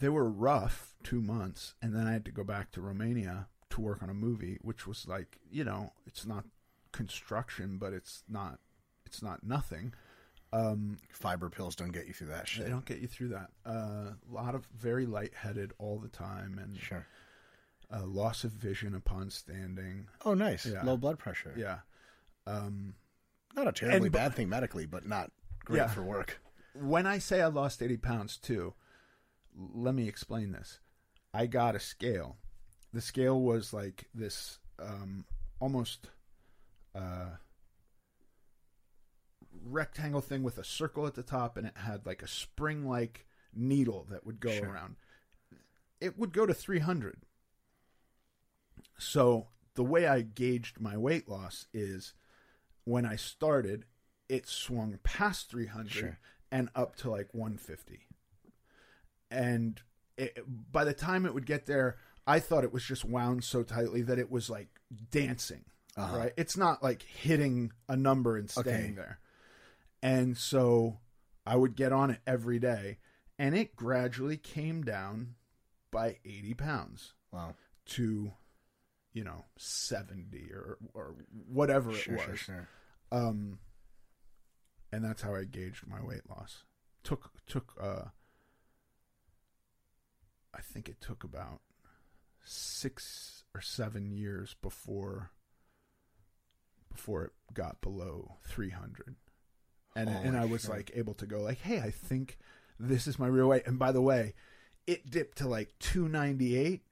they 0.00 0.08
were 0.08 0.28
rough 0.28 0.94
two 1.04 1.20
months, 1.22 1.74
and 1.80 1.94
then 1.94 2.08
I 2.08 2.12
had 2.12 2.24
to 2.24 2.32
go 2.32 2.42
back 2.42 2.72
to 2.72 2.80
Romania 2.80 3.46
to 3.70 3.80
work 3.80 4.02
on 4.02 4.10
a 4.10 4.14
movie, 4.14 4.58
which 4.62 4.88
was 4.88 5.06
like, 5.06 5.38
you 5.48 5.62
know, 5.62 5.92
it's 6.04 6.26
not 6.26 6.44
construction, 6.90 7.78
but 7.78 7.92
it's 7.92 8.24
not, 8.28 8.58
it's 9.06 9.22
not 9.22 9.44
nothing. 9.44 9.94
Um, 10.52 10.98
Fiber 11.12 11.48
pills 11.48 11.76
don't 11.76 11.92
get 11.92 12.08
you 12.08 12.12
through 12.12 12.28
that 12.28 12.48
shit. 12.48 12.64
they 12.64 12.70
don't 12.70 12.84
get 12.84 12.98
you 12.98 13.06
through 13.06 13.28
that. 13.28 13.50
Uh, 13.64 14.14
a 14.14 14.16
lot 14.32 14.56
of 14.56 14.66
very 14.76 15.06
lightheaded 15.06 15.74
all 15.78 15.98
the 16.00 16.08
time, 16.08 16.58
and 16.60 16.76
Sure. 16.76 17.06
Uh, 17.92 18.04
loss 18.04 18.44
of 18.44 18.52
vision 18.52 18.94
upon 18.94 19.30
standing. 19.30 20.08
Oh, 20.24 20.34
nice. 20.34 20.66
Yeah. 20.66 20.82
Low 20.82 20.96
blood 20.96 21.18
pressure. 21.18 21.54
Yeah. 21.56 21.78
Um, 22.46 22.94
Not 23.54 23.68
a 23.68 23.72
terribly 23.72 24.06
And 24.08 24.12
bad 24.12 24.34
thing 24.34 24.48
medically, 24.48 24.86
but 24.86 25.06
not 25.06 25.30
great 25.64 25.78
Yeah. 25.78 25.88
for 25.88 26.02
work. 26.02 26.40
when 26.74 27.06
I 27.06 27.18
say 27.18 27.40
I 27.40 27.46
lost 27.46 27.82
80 27.82 27.96
pounds 27.98 28.36
too, 28.36 28.74
let 29.56 29.94
me 29.94 30.06
explain 30.08 30.52
this. 30.52 30.80
I 31.34 31.46
got 31.46 31.74
a 31.74 31.80
scale. 31.80 32.36
The 32.92 33.00
scale 33.00 33.40
was 33.40 33.72
like 33.72 34.08
this 34.14 34.58
um, 34.78 35.24
almost 35.60 36.08
uh, 36.94 37.30
rectangle 39.64 40.20
thing 40.20 40.42
with 40.42 40.58
a 40.58 40.64
circle 40.64 41.06
at 41.06 41.14
the 41.14 41.22
top, 41.22 41.56
and 41.56 41.66
it 41.66 41.76
had 41.76 42.06
like 42.06 42.22
a 42.22 42.28
spring 42.28 42.86
like 42.86 43.26
needle 43.54 44.06
that 44.10 44.24
would 44.26 44.40
go 44.40 44.52
Sure. 44.52 44.68
around. 44.70 44.96
It 46.00 46.18
would 46.18 46.32
go 46.32 46.46
to 46.46 46.54
300. 46.54 47.22
So 48.98 49.48
the 49.74 49.84
way 49.84 50.06
I 50.06 50.22
gauged 50.22 50.80
my 50.80 50.96
weight 50.96 51.28
loss 51.28 51.66
is 51.72 52.14
when 52.84 53.04
I 53.06 53.16
started, 53.16 53.84
it 54.28 54.46
swung 54.46 54.98
past 55.02 55.50
300 55.50 55.90
Sure. 55.92 56.18
and 56.50 56.68
up 56.74 56.96
to 56.96 57.10
like 57.10 57.32
150. 57.34 58.06
And 59.30 59.80
it, 60.16 60.38
by 60.72 60.84
the 60.84 60.94
time 60.94 61.26
it 61.26 61.34
would 61.34 61.46
get 61.46 61.66
there, 61.66 61.96
I 62.26 62.40
thought 62.40 62.64
it 62.64 62.72
was 62.72 62.84
just 62.84 63.04
wound 63.04 63.44
so 63.44 63.62
tightly 63.62 64.02
that 64.02 64.18
it 64.18 64.30
was 64.30 64.50
like 64.50 64.68
dancing. 65.10 65.64
Uh-huh. 65.96 66.16
Right? 66.16 66.32
It's 66.36 66.56
not 66.56 66.82
like 66.82 67.02
hitting 67.02 67.72
a 67.88 67.96
number 67.96 68.36
and 68.36 68.50
Okay. 68.56 68.68
staying 68.70 68.94
there. 68.94 69.18
And 70.02 70.36
so 70.36 71.00
I 71.44 71.56
would 71.56 71.74
get 71.74 71.92
on 71.92 72.10
it 72.10 72.20
every 72.26 72.58
day, 72.58 72.98
and 73.38 73.56
it 73.56 73.74
gradually 73.74 74.36
came 74.36 74.82
down 74.82 75.34
by 75.90 76.18
80 76.24 76.54
pounds 76.54 77.14
Wow. 77.32 77.54
to, 77.86 78.32
you 79.18 79.24
know, 79.24 79.46
70 79.56 80.52
or, 80.52 80.78
or 80.94 81.16
whatever 81.48 81.90
it 81.90 82.06
was. 82.08 82.20
sure, 82.20 82.36
sure. 82.36 82.68
Um, 83.10 83.58
and 84.92 85.04
that's 85.04 85.22
how 85.22 85.34
I 85.34 85.42
gauged 85.42 85.88
my 85.88 86.00
weight 86.00 86.30
loss. 86.30 86.62
Took 87.02 87.32
took 87.48 87.74
uh, 87.82 88.04
I 90.54 90.60
think 90.60 90.88
it 90.88 91.00
took 91.00 91.24
about 91.24 91.62
six 92.44 93.42
or 93.56 93.60
seven 93.60 94.12
years 94.12 94.54
before 94.62 95.32
before 96.88 97.24
it 97.24 97.32
got 97.52 97.80
below 97.80 98.36
three 98.46 98.70
hundred, 98.70 99.16
and 99.96 100.08
and 100.08 100.28
and 100.28 100.36
I 100.36 100.44
was 100.44 100.62
shit. 100.62 100.70
like 100.70 100.90
able 100.94 101.14
to 101.14 101.26
go 101.26 101.40
like, 101.40 101.60
hey, 101.60 101.80
I 101.80 101.90
think 101.90 102.38
this 102.78 103.08
is 103.08 103.18
my 103.18 103.26
real 103.26 103.48
weight. 103.48 103.66
And 103.66 103.80
by 103.80 103.90
the 103.90 104.02
way, 104.02 104.34
it 104.86 105.10
dipped 105.10 105.38
to 105.38 105.48
like 105.48 105.76
two 105.80 106.08
ninety 106.08 106.56
eight 106.56 106.82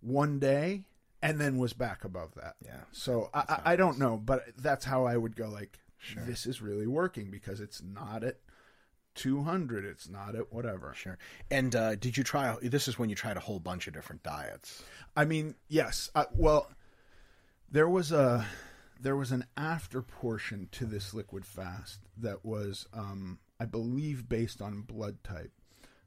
one 0.00 0.40
day, 0.40 0.86
and 1.22 1.40
then 1.40 1.56
was 1.58 1.72
back 1.72 2.04
above 2.04 2.34
that. 2.34 2.56
Yeah. 2.64 2.80
So 2.90 3.30
I, 3.32 3.40
I, 3.48 3.72
I 3.72 3.76
don't 3.76 3.98
know, 3.98 4.16
but 4.16 4.44
that's 4.58 4.84
how 4.84 5.04
I 5.06 5.16
would 5.16 5.36
go. 5.36 5.48
Like, 5.48 5.78
Sure. 5.98 6.24
this 6.24 6.46
is 6.46 6.60
really 6.60 6.88
working 6.88 7.30
because 7.30 7.60
it's 7.60 7.80
not 7.80 8.24
at 8.24 8.38
two 9.14 9.42
hundred. 9.44 9.84
It's 9.84 10.08
not 10.08 10.34
at 10.34 10.52
whatever. 10.52 10.92
Sure. 10.96 11.16
And 11.48 11.76
uh, 11.76 11.94
did 11.94 12.16
you 12.16 12.24
try? 12.24 12.56
This 12.60 12.88
is 12.88 12.98
when 12.98 13.08
you 13.08 13.14
tried 13.14 13.36
a 13.36 13.40
whole 13.40 13.60
bunch 13.60 13.86
of 13.86 13.94
different 13.94 14.24
diets. 14.24 14.82
I 15.16 15.24
mean, 15.24 15.54
yes. 15.68 16.10
I, 16.16 16.26
well, 16.34 16.68
there 17.70 17.88
was 17.88 18.10
a 18.10 18.44
there 18.98 19.14
was 19.16 19.30
an 19.30 19.44
after 19.56 20.02
portion 20.02 20.68
to 20.72 20.86
this 20.86 21.14
liquid 21.14 21.46
fast 21.46 22.00
that 22.16 22.44
was, 22.44 22.86
um, 22.92 23.38
I 23.60 23.64
believe, 23.66 24.28
based 24.28 24.60
on 24.60 24.82
blood 24.82 25.22
type. 25.22 25.52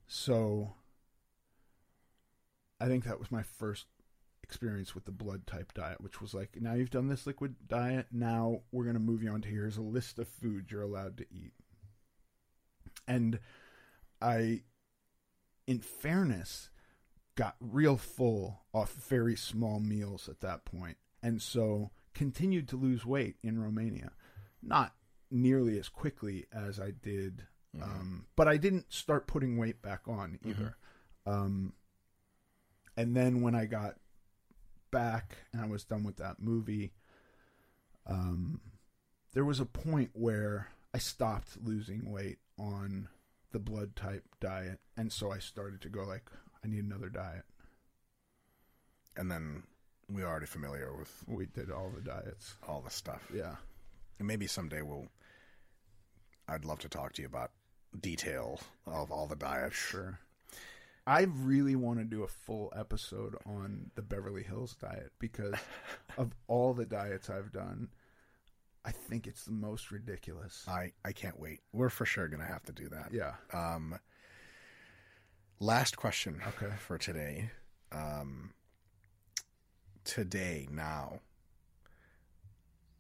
So, 0.08 0.74
I 2.80 2.88
think 2.88 3.06
that 3.06 3.20
was 3.20 3.32
my 3.32 3.44
first 3.44 3.86
experience 4.46 4.94
with 4.94 5.06
the 5.06 5.12
blood 5.12 5.48
type 5.48 5.74
diet, 5.74 6.00
which 6.02 6.22
was 6.22 6.36
like, 6.36 6.62
now 6.62 6.76
you've 6.76 6.92
done 6.92 7.08
this 7.08 7.26
liquid 7.26 7.56
diet. 7.68 8.06
Now 8.12 8.62
we're 8.72 8.84
going 8.84 8.94
to 8.94 9.00
move 9.00 9.24
you 9.24 9.32
on 9.32 9.42
to 9.42 9.50
here's 9.50 9.78
a 9.78 9.82
list 9.82 10.20
of 10.20 10.28
foods 10.28 10.72
you're 10.72 10.84
allowed 10.84 11.18
to 11.18 11.26
eat. 11.32 11.54
And 13.08 13.40
I, 14.22 14.62
in 15.66 15.80
fairness, 15.80 16.70
got 17.36 17.56
real 17.60 17.98
full 17.98 18.62
off 18.72 18.94
very 18.94 19.36
small 19.36 19.80
meals 19.80 20.30
at 20.30 20.42
that 20.42 20.64
point, 20.64 20.98
and 21.22 21.42
so 21.42 21.92
continued 22.14 22.68
to 22.70 22.78
lose 22.78 23.06
weight 23.06 23.36
in 23.44 23.60
Romania, 23.62 24.12
not 24.64 24.94
nearly 25.30 25.78
as 25.78 25.90
quickly 25.90 26.46
as 26.54 26.80
I 26.80 26.92
did, 26.92 27.44
um, 27.82 28.26
but 28.36 28.48
I 28.48 28.58
didn't 28.58 28.94
start 28.94 29.28
putting 29.28 29.58
weight 29.58 29.82
back 29.82 30.02
on 30.08 30.40
either. 30.46 30.78
Um, 31.26 31.74
and 32.96 33.16
then 33.16 33.42
when 33.42 33.56
I 33.56 33.66
got 33.66 33.96
back 34.96 35.36
and 35.52 35.62
I 35.62 35.66
was 35.68 35.84
done 35.84 36.06
with 36.06 36.16
that 36.18 36.40
movie, 36.40 36.94
um, 38.08 38.62
there 39.34 39.44
was 39.44 39.60
a 39.60 39.66
point 39.66 40.12
where 40.14 40.70
I 40.94 41.00
stopped 41.00 41.58
losing 41.62 42.10
weight 42.10 42.38
on 42.58 43.10
the 43.52 43.60
blood 43.60 43.98
type 43.98 44.24
diet, 44.40 44.80
and 44.96 45.12
so 45.12 45.32
I 45.34 45.40
started 45.40 45.82
to 45.82 45.90
go 45.90 46.04
like, 46.04 46.24
I 46.64 46.68
need 46.70 46.86
another 46.86 47.10
diet. 47.10 47.44
And 49.18 49.30
then 49.30 49.64
we're 50.10 50.28
already 50.28 50.46
familiar 50.46 50.96
with 50.98 51.12
We 51.28 51.46
did 51.48 51.72
all 51.72 51.92
the 51.94 52.02
diets. 52.02 52.56
all 52.66 52.82
the 52.82 52.90
stuff. 52.90 53.24
Yeah. 53.34 53.56
And 54.20 54.28
maybe 54.28 54.48
someday 54.48 54.82
we'll. 54.82 55.08
I'd 56.48 56.64
love 56.64 56.80
to 56.80 56.90
talk 56.90 57.14
to 57.14 57.22
you 57.22 57.28
about 57.28 57.52
detail 58.00 58.62
of 58.86 59.12
all 59.12 59.28
the 59.28 59.36
diets. 59.36 59.76
Sure. 59.76 60.20
I 61.08 61.22
really 61.24 61.76
want 61.76 62.00
to 62.00 62.06
do 62.06 62.24
a 62.24 62.28
full 62.28 62.74
episode 62.76 63.36
on 63.46 63.92
the 63.96 64.02
Beverly 64.02 64.44
Hills 64.44 64.76
diet 64.76 65.12
because 65.20 65.54
of 66.18 66.32
all 66.48 66.74
the 66.74 66.86
diets 66.86 67.30
I've 67.30 67.52
done, 67.52 67.90
I 68.84 68.92
think 68.92 69.28
it's 69.28 69.44
the 69.46 69.52
most 69.52 69.92
ridiculous. 69.92 70.66
I 70.68 70.94
I 71.04 71.12
can't 71.12 71.40
wait. 71.40 71.62
We're 71.74 71.90
for 71.90 72.06
sure 72.06 72.28
gonna 72.28 72.46
have 72.46 72.64
to 72.64 72.72
do 72.72 72.90
that. 72.90 73.10
Yeah. 73.12 73.34
Um. 73.54 74.00
Last 75.60 75.96
question. 75.96 76.42
Okay. 76.48 76.74
For 76.80 76.98
today. 76.98 77.52
Um. 77.92 78.54
Today 80.04 80.68
now. 80.72 81.20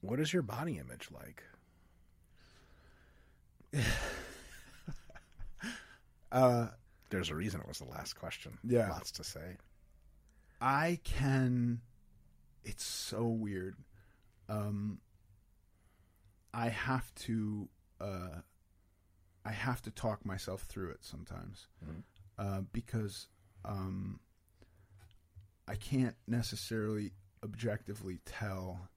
What 0.01 0.19
is 0.19 0.31
your 0.31 0.43
body 0.43 0.77
image 0.77 1.09
like? 1.11 1.43
Uh, 6.31 6.67
There's 7.09 7.29
a 7.29 7.35
reason 7.35 7.61
it 7.61 7.67
was 7.67 7.79
the 7.79 7.85
last 7.89 8.13
question. 8.13 8.57
Yeah. 8.63 8.89
Lots 8.89 9.11
to 9.11 9.23
say. 9.23 9.57
I 10.59 10.99
can. 11.03 11.81
It's 12.63 12.83
so 12.83 13.27
weird. 13.27 13.75
Um, 14.49 14.99
I 16.53 16.69
have 16.69 17.13
to. 17.15 17.69
Uh, 17.99 18.39
I 19.45 19.51
have 19.51 19.81
to 19.83 19.91
talk 19.91 20.25
myself 20.25 20.63
through 20.63 20.89
it 20.89 20.99
sometimes, 21.01 21.67
uh, 22.39 22.61
because 22.73 23.27
um, 23.63 24.19
I 25.67 25.75
can't 25.75 26.15
necessarily 26.27 27.11
objectively 27.43 28.19
tell. 28.25 28.89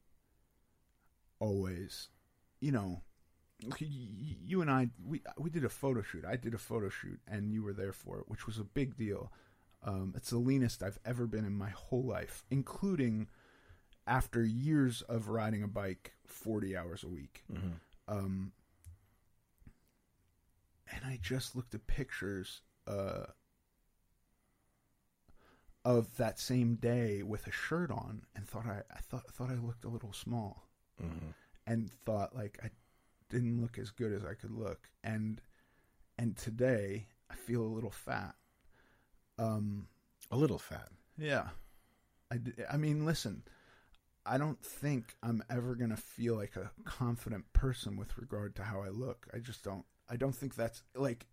Always, 1.41 2.09
you 2.61 2.73
know, 2.73 3.03
you 3.61 4.61
and 4.63 4.71
I 4.71 4.89
we 5.05 5.23
we 5.37 5.51
did 5.51 5.65
a 5.65 5.69
photo 5.69 6.03
shoot. 6.03 6.25
I 6.25 6.37
did 6.37 6.55
a 6.55 6.59
photo 6.59 6.89
shoot, 6.89 7.21
and 7.27 7.53
you 7.53 7.63
were 7.63 7.73
there 7.73 7.93
for 7.93 8.19
it, 8.19 8.29
which 8.29 8.47
was 8.47 8.59
a 8.59 8.65
big 8.65 8.97
deal. 8.97 9.33
Um, 9.83 10.13
it's 10.17 10.31
the 10.31 10.39
leanest 10.39 10.83
I've 10.83 10.99
ever 11.05 11.27
been 11.27 11.45
in 11.45 11.57
my 11.57 11.71
whole 11.71 12.05
life, 12.05 12.45
including 12.51 13.29
after 14.07 14.43
years 14.45 15.03
of 15.03 15.29
riding 15.29 15.63
a 15.63 15.69
bike 15.69 16.15
40 16.27 16.77
hours 16.77 17.05
a 17.05 17.09
week. 17.09 17.45
Um, 18.09 18.53
and 20.91 21.05
I 21.05 21.19
just 21.23 21.55
looked 21.55 21.75
at 21.75 21.87
pictures 21.87 22.63
uh, 22.87 23.27
of 25.85 26.17
that 26.17 26.39
same 26.41 26.75
day 26.77 27.23
with 27.23 27.47
a 27.47 27.53
shirt 27.53 27.91
on 27.91 28.23
and 28.35 28.47
thought 28.49 28.67
I, 28.67 28.83
I 28.95 29.01
thought 29.01 29.31
thought 29.31 29.51
I 29.51 29.55
looked 29.55 29.85
a 29.85 29.89
little 29.89 30.13
small 30.13 30.65
and 31.67 31.91
thought 32.05 32.35
like 32.35 32.59
I 32.65 32.71
didn't 33.31 33.61
look 33.61 33.79
as 33.79 33.91
good 33.91 34.13
as 34.13 34.25
I 34.25 34.35
could 34.35 34.51
look 34.53 34.89
and 35.05 35.41
and 36.19 36.37
today 36.37 37.07
I 37.31 37.35
feel 37.35 37.63
a 37.63 37.75
little 37.75 37.91
fat. 37.91 38.35
Um 39.39 39.89
A 40.31 40.37
little 40.37 40.59
fat. 40.59 40.89
yeah. 41.17 41.49
I 42.31 42.39
I 42.71 42.77
mean, 42.77 43.05
listen, 43.07 43.43
I 44.27 44.37
don't 44.39 44.63
think 44.63 45.15
I'm 45.23 45.43
ever 45.49 45.75
gonna 45.75 45.97
feel 45.97 46.35
like 46.37 46.57
a 46.57 46.71
confident 46.85 47.53
person 47.53 47.97
with 47.97 48.19
regard 48.19 48.55
to 48.57 48.65
how 48.65 48.83
I 48.83 48.89
look. 48.89 49.27
I 49.33 49.39
just 49.39 49.63
don't. 49.65 49.85
I 50.11 50.17
don't 50.17 50.35
think 50.35 50.55
that's 50.55 50.83
like. 50.95 51.27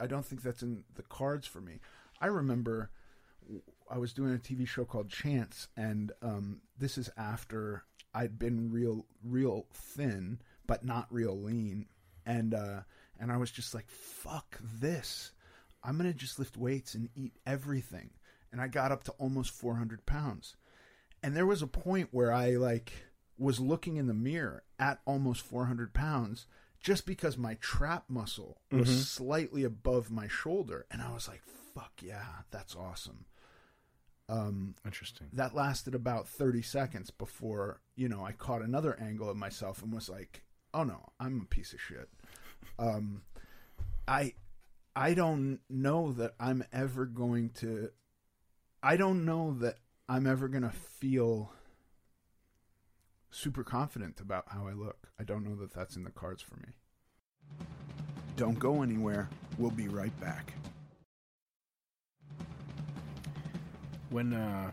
I 0.00 0.06
don't 0.06 0.24
think 0.24 0.42
that's 0.42 0.62
in 0.62 0.84
the 0.94 1.02
cards 1.02 1.46
for 1.46 1.60
me. 1.60 1.80
I 2.20 2.26
remember 2.26 2.90
I 3.90 3.98
was 3.98 4.12
doing 4.14 4.34
a 4.34 4.38
TV 4.38 4.66
show 4.66 4.84
called 4.84 5.10
Chance, 5.10 5.68
and 5.76 6.12
um, 6.22 6.62
this 6.78 6.96
is 6.98 7.10
after 7.16 7.84
I'd 8.14 8.38
been 8.38 8.70
real, 8.72 9.06
real 9.22 9.66
thin, 9.74 10.40
but 10.66 10.84
not 10.84 11.06
real 11.12 11.38
lean, 11.40 11.86
and 12.26 12.54
uh, 12.54 12.80
and 13.18 13.30
I 13.32 13.36
was 13.36 13.50
just 13.50 13.74
like, 13.74 13.88
"Fuck 13.88 14.58
this! 14.62 15.32
I'm 15.82 15.96
gonna 15.96 16.12
just 16.14 16.38
lift 16.38 16.56
weights 16.56 16.94
and 16.94 17.08
eat 17.14 17.34
everything." 17.46 18.10
And 18.52 18.60
I 18.60 18.68
got 18.68 18.92
up 18.92 19.02
to 19.04 19.12
almost 19.12 19.50
400 19.50 20.06
pounds, 20.06 20.56
and 21.22 21.36
there 21.36 21.46
was 21.46 21.60
a 21.62 21.66
point 21.66 22.08
where 22.12 22.32
I 22.32 22.50
like 22.56 22.92
was 23.36 23.58
looking 23.58 23.96
in 23.96 24.06
the 24.06 24.14
mirror 24.14 24.62
at 24.78 25.00
almost 25.04 25.42
400 25.42 25.92
pounds 25.92 26.46
just 26.80 27.04
because 27.04 27.36
my 27.36 27.54
trap 27.54 28.04
muscle 28.08 28.60
was 28.70 28.88
Mhm. 28.88 29.02
slightly 29.02 29.64
above 29.64 30.08
my 30.10 30.28
shoulder 30.28 30.86
and 30.90 31.02
i 31.02 31.10
was 31.12 31.26
like 31.26 31.42
fuck 31.42 31.92
yeah 32.00 32.42
that's 32.52 32.76
awesome 32.76 33.24
um 34.28 34.74
Interesting. 34.84 35.28
that 35.32 35.54
lasted 35.54 35.94
about 35.94 36.28
30 36.28 36.62
seconds 36.62 37.10
before 37.10 37.80
you 37.96 38.08
know 38.08 38.24
i 38.24 38.32
caught 38.32 38.62
another 38.62 38.98
angle 39.00 39.28
of 39.28 39.36
myself 39.36 39.82
and 39.82 39.92
was 39.92 40.08
like 40.08 40.44
oh 40.74 40.84
no 40.84 41.00
i'm 41.20 41.40
a 41.40 41.54
piece 41.54 41.72
of 41.72 41.80
shit 41.80 42.08
um 42.78 43.22
i 44.06 44.32
i 44.94 45.14
don't 45.14 45.60
know 45.70 46.12
that 46.12 46.34
i'm 46.38 46.62
ever 46.72 47.06
going 47.06 47.48
to 47.48 47.88
i 48.82 48.96
don't 48.96 49.24
know 49.24 49.56
that 49.58 49.76
i'm 50.08 50.26
ever 50.26 50.48
going 50.48 50.62
to 50.62 50.70
feel 50.70 51.52
super 53.30 53.64
confident 53.64 54.20
about 54.20 54.44
how 54.48 54.66
i 54.66 54.72
look 54.72 55.08
i 55.18 55.24
don't 55.24 55.44
know 55.44 55.54
that 55.56 55.72
that's 55.72 55.96
in 55.96 56.04
the 56.04 56.10
cards 56.10 56.42
for 56.42 56.56
me 56.56 56.72
Don't 58.36 58.58
go 58.58 58.82
anywhere. 58.82 59.28
We'll 59.58 59.70
be 59.70 59.86
right 59.88 60.18
back. 60.20 60.52
When 64.10 64.32
uh 64.32 64.72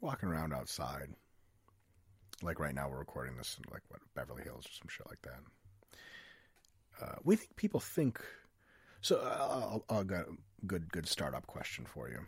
walking 0.00 0.28
around 0.28 0.54
outside, 0.54 1.08
like 2.42 2.58
right 2.60 2.74
now 2.74 2.88
we're 2.88 2.98
recording 2.98 3.36
this 3.36 3.56
in 3.58 3.64
like 3.72 3.82
what 3.88 4.00
Beverly 4.14 4.42
Hills 4.42 4.66
or 4.66 4.72
some 4.72 4.88
shit 4.88 5.06
like 5.08 5.22
that. 5.22 5.40
Uh, 7.00 7.16
we 7.24 7.36
think 7.36 7.56
people 7.56 7.80
think. 7.80 8.20
So 9.00 9.16
uh, 9.16 9.36
I'll, 9.40 9.84
I'll 9.90 10.04
got 10.04 10.22
a 10.28 10.66
good 10.66 10.90
good 10.90 11.06
startup 11.08 11.46
question 11.46 11.84
for 11.84 12.08
you. 12.08 12.20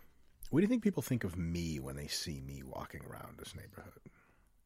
What 0.50 0.60
do 0.60 0.62
you 0.62 0.68
think 0.68 0.82
people 0.82 1.02
think 1.02 1.24
of 1.24 1.36
me 1.36 1.78
when 1.78 1.96
they 1.96 2.06
see 2.06 2.40
me 2.40 2.62
walking 2.64 3.02
around 3.08 3.38
this 3.38 3.54
neighborhood? 3.54 3.92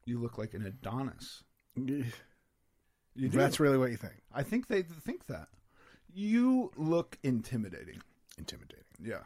you 0.05 0.19
look 0.19 0.37
like 0.37 0.53
an 0.53 0.65
adonis 0.65 1.43
You 1.77 2.03
you 3.15 3.29
do. 3.29 3.37
That's 3.37 3.57
really 3.61 3.77
what 3.77 3.89
you 3.89 3.95
think. 3.95 4.15
i 4.33 4.43
think 4.43 4.67
they 4.67 4.81
think 4.83 5.27
that 5.27 5.47
you 6.13 6.71
look 6.75 7.17
intimidating 7.23 8.01
Intimidating. 8.37 8.83
yeah 9.01 9.23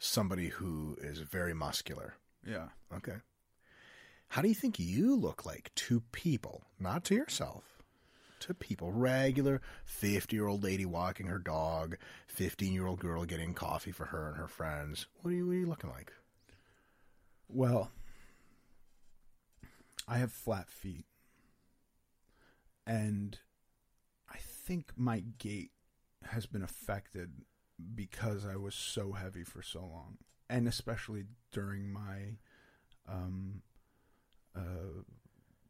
Somebody 0.00 0.48
who 0.48 0.96
is 1.00 1.18
very 1.18 1.54
muscular. 1.54 2.14
yeah 2.44 2.68
Okay. 2.96 3.14
How 4.32 4.40
do 4.40 4.48
you 4.48 4.54
think 4.54 4.78
you 4.78 5.14
look 5.14 5.44
like 5.44 5.70
to 5.74 6.00
people, 6.10 6.62
not 6.80 7.04
to 7.04 7.14
yourself? 7.14 7.82
To 8.40 8.54
people, 8.54 8.90
regular 8.90 9.60
50 9.84 10.34
year 10.34 10.46
old 10.46 10.64
lady 10.64 10.86
walking 10.86 11.26
her 11.26 11.38
dog, 11.38 11.98
15 12.28 12.72
year 12.72 12.86
old 12.86 12.98
girl 12.98 13.26
getting 13.26 13.52
coffee 13.52 13.92
for 13.92 14.06
her 14.06 14.28
and 14.28 14.38
her 14.38 14.48
friends. 14.48 15.06
What 15.20 15.32
are 15.32 15.34
you, 15.34 15.46
what 15.46 15.52
are 15.52 15.56
you 15.56 15.66
looking 15.66 15.90
like? 15.90 16.14
Well, 17.46 17.90
I 20.08 20.16
have 20.16 20.32
flat 20.32 20.70
feet. 20.70 21.04
And 22.86 23.38
I 24.30 24.38
think 24.38 24.92
my 24.96 25.24
gait 25.36 25.72
has 26.24 26.46
been 26.46 26.62
affected 26.62 27.32
because 27.94 28.46
I 28.46 28.56
was 28.56 28.74
so 28.74 29.12
heavy 29.12 29.44
for 29.44 29.60
so 29.60 29.80
long. 29.80 30.16
And 30.48 30.66
especially 30.66 31.24
during 31.52 31.92
my 31.92 32.38
um, 33.06 33.60
uh, 34.56 35.02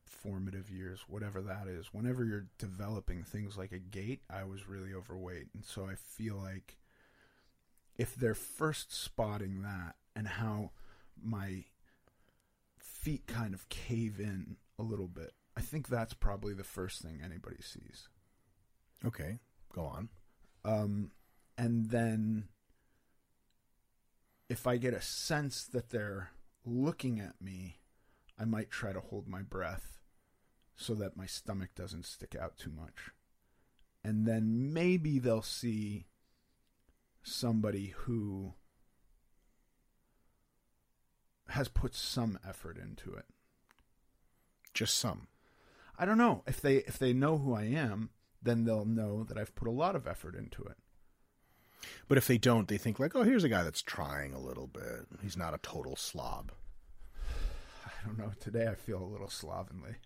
formative 0.04 0.70
years, 0.70 1.04
whatever 1.08 1.40
that 1.42 1.66
is. 1.68 1.88
Whenever 1.92 2.24
you're 2.24 2.46
developing 2.58 3.22
things 3.22 3.56
like 3.56 3.72
a 3.72 3.78
gait, 3.78 4.22
I 4.30 4.44
was 4.44 4.68
really 4.68 4.94
overweight. 4.94 5.48
And 5.54 5.64
so 5.64 5.86
I 5.86 5.94
feel 5.94 6.36
like 6.36 6.76
if 7.96 8.14
they're 8.14 8.34
first 8.34 8.92
spotting 8.92 9.62
that 9.62 9.96
and 10.14 10.26
how 10.26 10.70
my 11.20 11.64
feet 13.02 13.26
kind 13.26 13.52
of 13.52 13.68
cave 13.68 14.20
in 14.20 14.56
a 14.78 14.82
little 14.82 15.08
bit. 15.08 15.32
I 15.56 15.60
think 15.60 15.88
that's 15.88 16.14
probably 16.14 16.54
the 16.54 16.64
first 16.64 17.02
thing 17.02 17.20
anybody 17.22 17.60
sees. 17.60 18.08
Okay, 19.04 19.40
go 19.74 19.82
on. 19.82 20.08
Um, 20.64 21.10
and 21.58 21.90
then 21.90 22.44
if 24.48 24.66
I 24.66 24.76
get 24.76 24.94
a 24.94 25.02
sense 25.02 25.64
that 25.64 25.90
they're 25.90 26.30
looking 26.64 27.18
at 27.18 27.40
me, 27.40 27.78
I 28.42 28.44
might 28.44 28.70
try 28.70 28.92
to 28.92 28.98
hold 28.98 29.28
my 29.28 29.42
breath 29.42 30.00
so 30.74 30.94
that 30.94 31.16
my 31.16 31.26
stomach 31.26 31.76
doesn't 31.76 32.06
stick 32.06 32.34
out 32.34 32.58
too 32.58 32.72
much. 32.76 33.12
And 34.02 34.26
then 34.26 34.72
maybe 34.72 35.20
they'll 35.20 35.42
see 35.42 36.06
somebody 37.22 37.94
who 37.98 38.54
has 41.50 41.68
put 41.68 41.94
some 41.94 42.36
effort 42.46 42.78
into 42.78 43.14
it. 43.14 43.26
Just 44.74 44.98
some. 44.98 45.28
I 45.96 46.04
don't 46.04 46.18
know 46.18 46.42
if 46.44 46.60
they 46.60 46.78
if 46.78 46.98
they 46.98 47.12
know 47.12 47.38
who 47.38 47.54
I 47.54 47.64
am, 47.64 48.10
then 48.42 48.64
they'll 48.64 48.84
know 48.84 49.22
that 49.22 49.38
I've 49.38 49.54
put 49.54 49.68
a 49.68 49.72
lot 49.72 49.94
of 49.94 50.08
effort 50.08 50.34
into 50.34 50.64
it. 50.64 50.78
But 52.08 52.18
if 52.18 52.26
they 52.26 52.38
don't, 52.38 52.66
they 52.66 52.78
think 52.78 52.98
like, 52.98 53.14
oh, 53.14 53.22
here's 53.22 53.44
a 53.44 53.48
guy 53.48 53.62
that's 53.62 53.82
trying 53.82 54.34
a 54.34 54.40
little 54.40 54.66
bit. 54.66 55.06
He's 55.22 55.36
not 55.36 55.54
a 55.54 55.58
total 55.58 55.94
slob. 55.94 56.50
I 58.02 58.06
don't 58.06 58.18
know. 58.18 58.32
Today 58.40 58.66
I 58.68 58.74
feel 58.74 59.02
a 59.02 59.04
little 59.04 59.28
slovenly. 59.28 59.96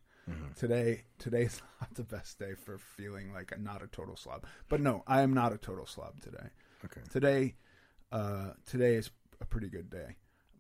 Today 0.57 1.05
today's 1.19 1.63
not 1.81 1.95
the 1.95 2.03
best 2.03 2.39
day 2.39 2.55
for 2.55 2.79
feeling 2.79 3.33
like 3.33 3.53
I'm 3.55 3.63
not 3.63 3.83
a 3.83 3.87
total 3.87 4.17
slob. 4.17 4.45
But 4.69 4.81
no, 4.81 5.05
I 5.07 5.23
am 5.23 5.33
not 5.33 5.53
a 5.53 5.59
total 5.59 5.87
slob 5.87 6.21
today. 6.21 6.49
Okay. 6.85 7.01
Today 7.11 7.55
uh 8.13 8.51
today 8.67 8.95
is 8.95 9.11
a 9.41 9.45
pretty 9.45 9.69
good 9.69 9.89
day. 9.91 10.17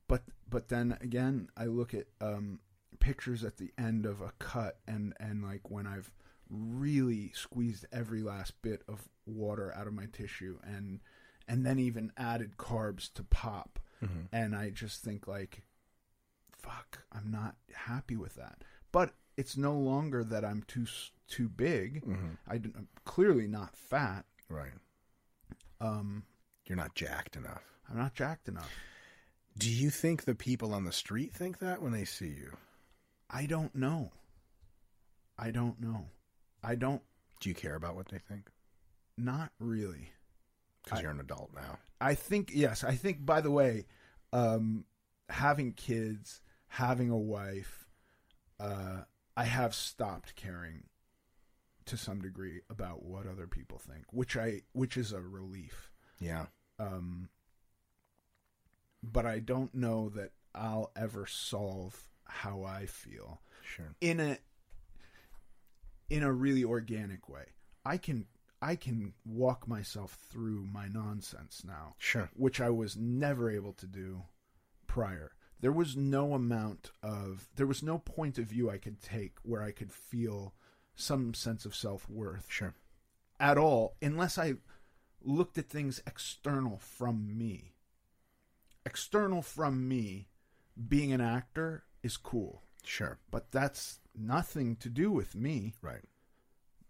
But 0.08 0.22
but 0.48 0.68
then 0.68 0.96
again, 1.00 1.48
I 1.56 1.64
look 1.64 1.94
at 1.94 2.06
um 2.20 2.60
pictures 3.00 3.42
at 3.44 3.56
the 3.56 3.72
end 3.76 4.06
of 4.06 4.20
a 4.20 4.32
cut 4.38 4.78
and 4.86 5.14
and 5.18 5.42
like 5.42 5.68
when 5.70 5.86
I've 5.86 6.10
really 6.48 7.32
squeezed 7.34 7.86
every 7.92 8.22
last 8.22 8.62
bit 8.62 8.82
of 8.88 9.08
water 9.26 9.74
out 9.76 9.88
of 9.88 9.94
my 9.94 10.06
tissue 10.12 10.58
and 10.62 11.00
and 11.48 11.66
then 11.66 11.80
even 11.80 12.12
added 12.16 12.56
carbs 12.56 13.12
to 13.14 13.24
pop 13.24 13.80
and 14.32 14.54
I 14.54 14.70
just 14.70 15.02
think 15.02 15.26
like 15.26 15.62
fuck, 16.66 17.02
I'm 17.12 17.30
not 17.30 17.55
happy 17.74 18.16
with 18.16 18.34
that. 18.34 18.62
But 18.93 19.12
it's 19.36 19.56
no 19.56 19.74
longer 19.74 20.24
that 20.24 20.44
I'm 20.44 20.62
too 20.66 20.86
too 21.28 21.48
big. 21.48 22.02
I, 22.48 22.55
am 22.55 22.88
clearly 23.05 23.47
not 23.47 23.76
fat. 23.76 24.24
Right. 24.48 24.72
Um, 25.80 26.24
You're 26.66 26.76
not 26.76 26.94
jacked 26.94 27.36
enough. 27.36 27.62
I'm 27.90 27.98
not 27.98 28.14
jacked 28.14 28.48
enough. 28.48 28.70
Do 29.59 29.70
you 29.70 29.90
think 29.90 30.24
the 30.24 30.34
people 30.34 30.74
on 30.74 30.84
the 30.84 30.93
street 30.93 31.32
think 31.32 31.59
that 31.59 31.82
when 31.82 31.93
they 31.93 32.05
see 32.05 32.28
you? 32.28 32.56
I 33.30 33.47
don't 33.47 33.74
know. 33.74 34.12
I 35.38 35.51
don't 35.51 35.80
know. 35.80 36.06
I 36.62 36.74
don't. 36.74 37.02
Do 37.40 37.48
you 37.48 37.55
care 37.55 37.74
about 37.74 37.97
what 37.97 38.09
they 38.09 38.18
think? 38.18 38.48
Not 39.18 39.51
really. 39.59 40.10
Because 40.84 41.02
you're 41.02 41.10
an 41.10 41.20
adult 41.20 41.51
now. 41.55 41.78
I 42.01 42.14
think 42.14 42.51
yes. 42.55 42.84
I 42.84 42.94
think. 42.94 43.24
By 43.24 43.40
the 43.40 43.51
way, 43.51 43.86
um, 44.32 44.84
having 45.28 45.72
kids, 45.72 46.40
having 46.68 47.10
a 47.10 47.16
wife, 47.18 47.88
uh, 48.60 49.02
I 49.36 49.44
have 49.44 49.74
stopped 49.74 50.34
caring 50.34 50.84
to 51.86 51.97
some 51.97 52.20
degree 52.20 52.62
about 52.70 53.02
what 53.05 53.26
other 53.26 53.47
people 53.47 53.78
think, 53.78 54.05
which 54.12 54.36
I 54.36 54.62
which 54.72 54.97
is 54.97 55.12
a 55.12 55.20
relief. 55.20 55.93
Yeah. 56.18 56.47
Um, 56.78 57.28
but 59.02 59.24
I 59.26 59.38
don't 59.38 59.74
know 59.74 60.09
that 60.10 60.32
I'll 60.55 60.90
ever 60.97 61.26
solve 61.26 62.09
how 62.24 62.64
I 62.64 62.86
feel 62.86 63.40
Sure. 63.62 63.94
in 64.01 64.18
a 64.20 64.38
in 66.10 66.22
a 66.22 66.32
really 66.32 66.64
organic 66.64 67.28
way. 67.28 67.47
I 67.84 67.98
can 67.98 68.26
I 68.60 68.74
can 68.74 69.12
walk 69.24 69.68
myself 69.68 70.14
through 70.30 70.66
my 70.66 70.88
nonsense 70.88 71.62
now, 71.64 71.94
Sure. 71.98 72.30
which 72.34 72.60
I 72.60 72.70
was 72.70 72.97
never 72.97 73.51
able 73.51 73.74
to 73.74 73.86
do 73.86 74.24
prior. 74.86 75.35
There 75.61 75.73
was 75.73 75.97
no 75.97 76.35
amount 76.35 76.91
of 77.03 77.49
there 77.57 77.66
was 77.66 77.83
no 77.83 77.99
point 77.99 78.39
of 78.39 78.47
view 78.47 78.70
I 78.70 78.78
could 78.78 79.01
take 79.01 79.39
where 79.43 79.62
I 79.62 79.73
could 79.73 79.93
feel 79.93 80.55
some 80.95 81.35
sense 81.35 81.65
of 81.65 81.74
self-worth 81.74 82.47
Sure. 82.49 82.74
at 83.41 83.59
all 83.59 83.97
unless 84.01 84.39
I 84.39 84.55
looked 85.23 85.59
at 85.59 85.69
things 85.69 86.01
external 86.07 86.78
from 86.78 87.37
me. 87.37 87.74
External 88.85 89.43
from 89.43 89.89
me, 89.89 90.28
being 90.89 91.12
an 91.12 91.20
actor 91.20 91.85
is 92.03 92.16
cool, 92.16 92.62
Sure. 92.85 93.19
but 93.31 93.51
that's 93.51 93.99
nothing 94.15 94.77
to 94.77 94.89
do 94.89 95.11
with 95.11 95.35
me. 95.35 95.74
Right. 95.83 96.05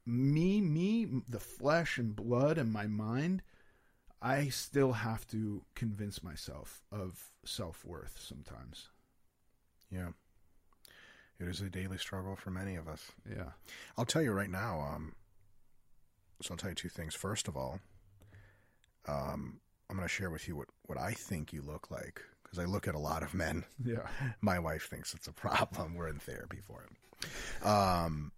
Me, 0.04 0.60
me, 0.60 1.04
the 1.28 1.40
flesh 1.40 1.98
and 1.98 2.14
blood 2.14 2.58
and 2.58 2.72
my 2.72 2.86
mind. 2.86 3.42
I 4.20 4.48
still 4.48 4.92
have 4.92 5.26
to 5.28 5.62
convince 5.74 6.22
myself 6.22 6.82
of 6.90 7.30
self 7.44 7.84
worth 7.84 8.18
sometimes. 8.20 8.88
Yeah. 9.90 10.08
It 11.38 11.48
is 11.48 11.60
a 11.60 11.68
daily 11.68 11.98
struggle 11.98 12.34
for 12.34 12.50
many 12.50 12.76
of 12.76 12.88
us. 12.88 13.12
Yeah. 13.28 13.50
I'll 13.98 14.06
tell 14.06 14.22
you 14.22 14.32
right 14.32 14.50
now. 14.50 14.80
Um, 14.80 15.14
so 16.40 16.52
I'll 16.52 16.56
tell 16.56 16.70
you 16.70 16.74
two 16.74 16.88
things. 16.88 17.14
First 17.14 17.46
of 17.46 17.56
all, 17.56 17.78
um, 19.06 19.60
I'm 19.88 19.96
going 19.96 20.08
to 20.08 20.12
share 20.12 20.30
with 20.30 20.48
you 20.48 20.56
what, 20.56 20.68
what 20.86 20.98
I 20.98 21.12
think 21.12 21.52
you 21.52 21.62
look 21.62 21.90
like 21.90 22.22
because 22.42 22.58
I 22.58 22.64
look 22.64 22.88
at 22.88 22.94
a 22.94 22.98
lot 22.98 23.22
of 23.22 23.34
men. 23.34 23.64
Yeah. 23.84 24.06
My 24.40 24.58
wife 24.58 24.88
thinks 24.88 25.14
it's 25.14 25.28
a 25.28 25.32
problem. 25.32 25.94
We're 25.94 26.08
in 26.08 26.18
therapy 26.18 26.58
for 26.66 26.84
it. 26.84 27.66
Um, 27.66 28.32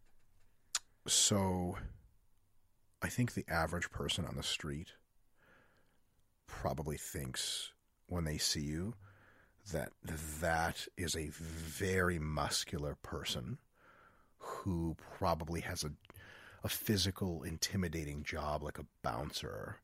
so 1.06 1.76
I 3.00 3.08
think 3.08 3.34
the 3.34 3.44
average 3.48 3.90
person 3.90 4.24
on 4.24 4.36
the 4.36 4.42
street 4.42 4.88
probably 6.48 6.96
thinks 6.96 7.70
when 8.08 8.24
they 8.24 8.38
see 8.38 8.62
you 8.62 8.94
that 9.72 9.92
that 10.40 10.88
is 10.96 11.14
a 11.14 11.28
very 11.30 12.18
muscular 12.18 12.96
person 12.96 13.58
who 14.38 14.96
probably 15.18 15.60
has 15.60 15.84
a 15.84 15.92
a 16.64 16.68
physical 16.68 17.42
intimidating 17.42 18.22
job 18.22 18.62
like 18.62 18.78
a 18.78 18.86
bouncer 19.02 19.76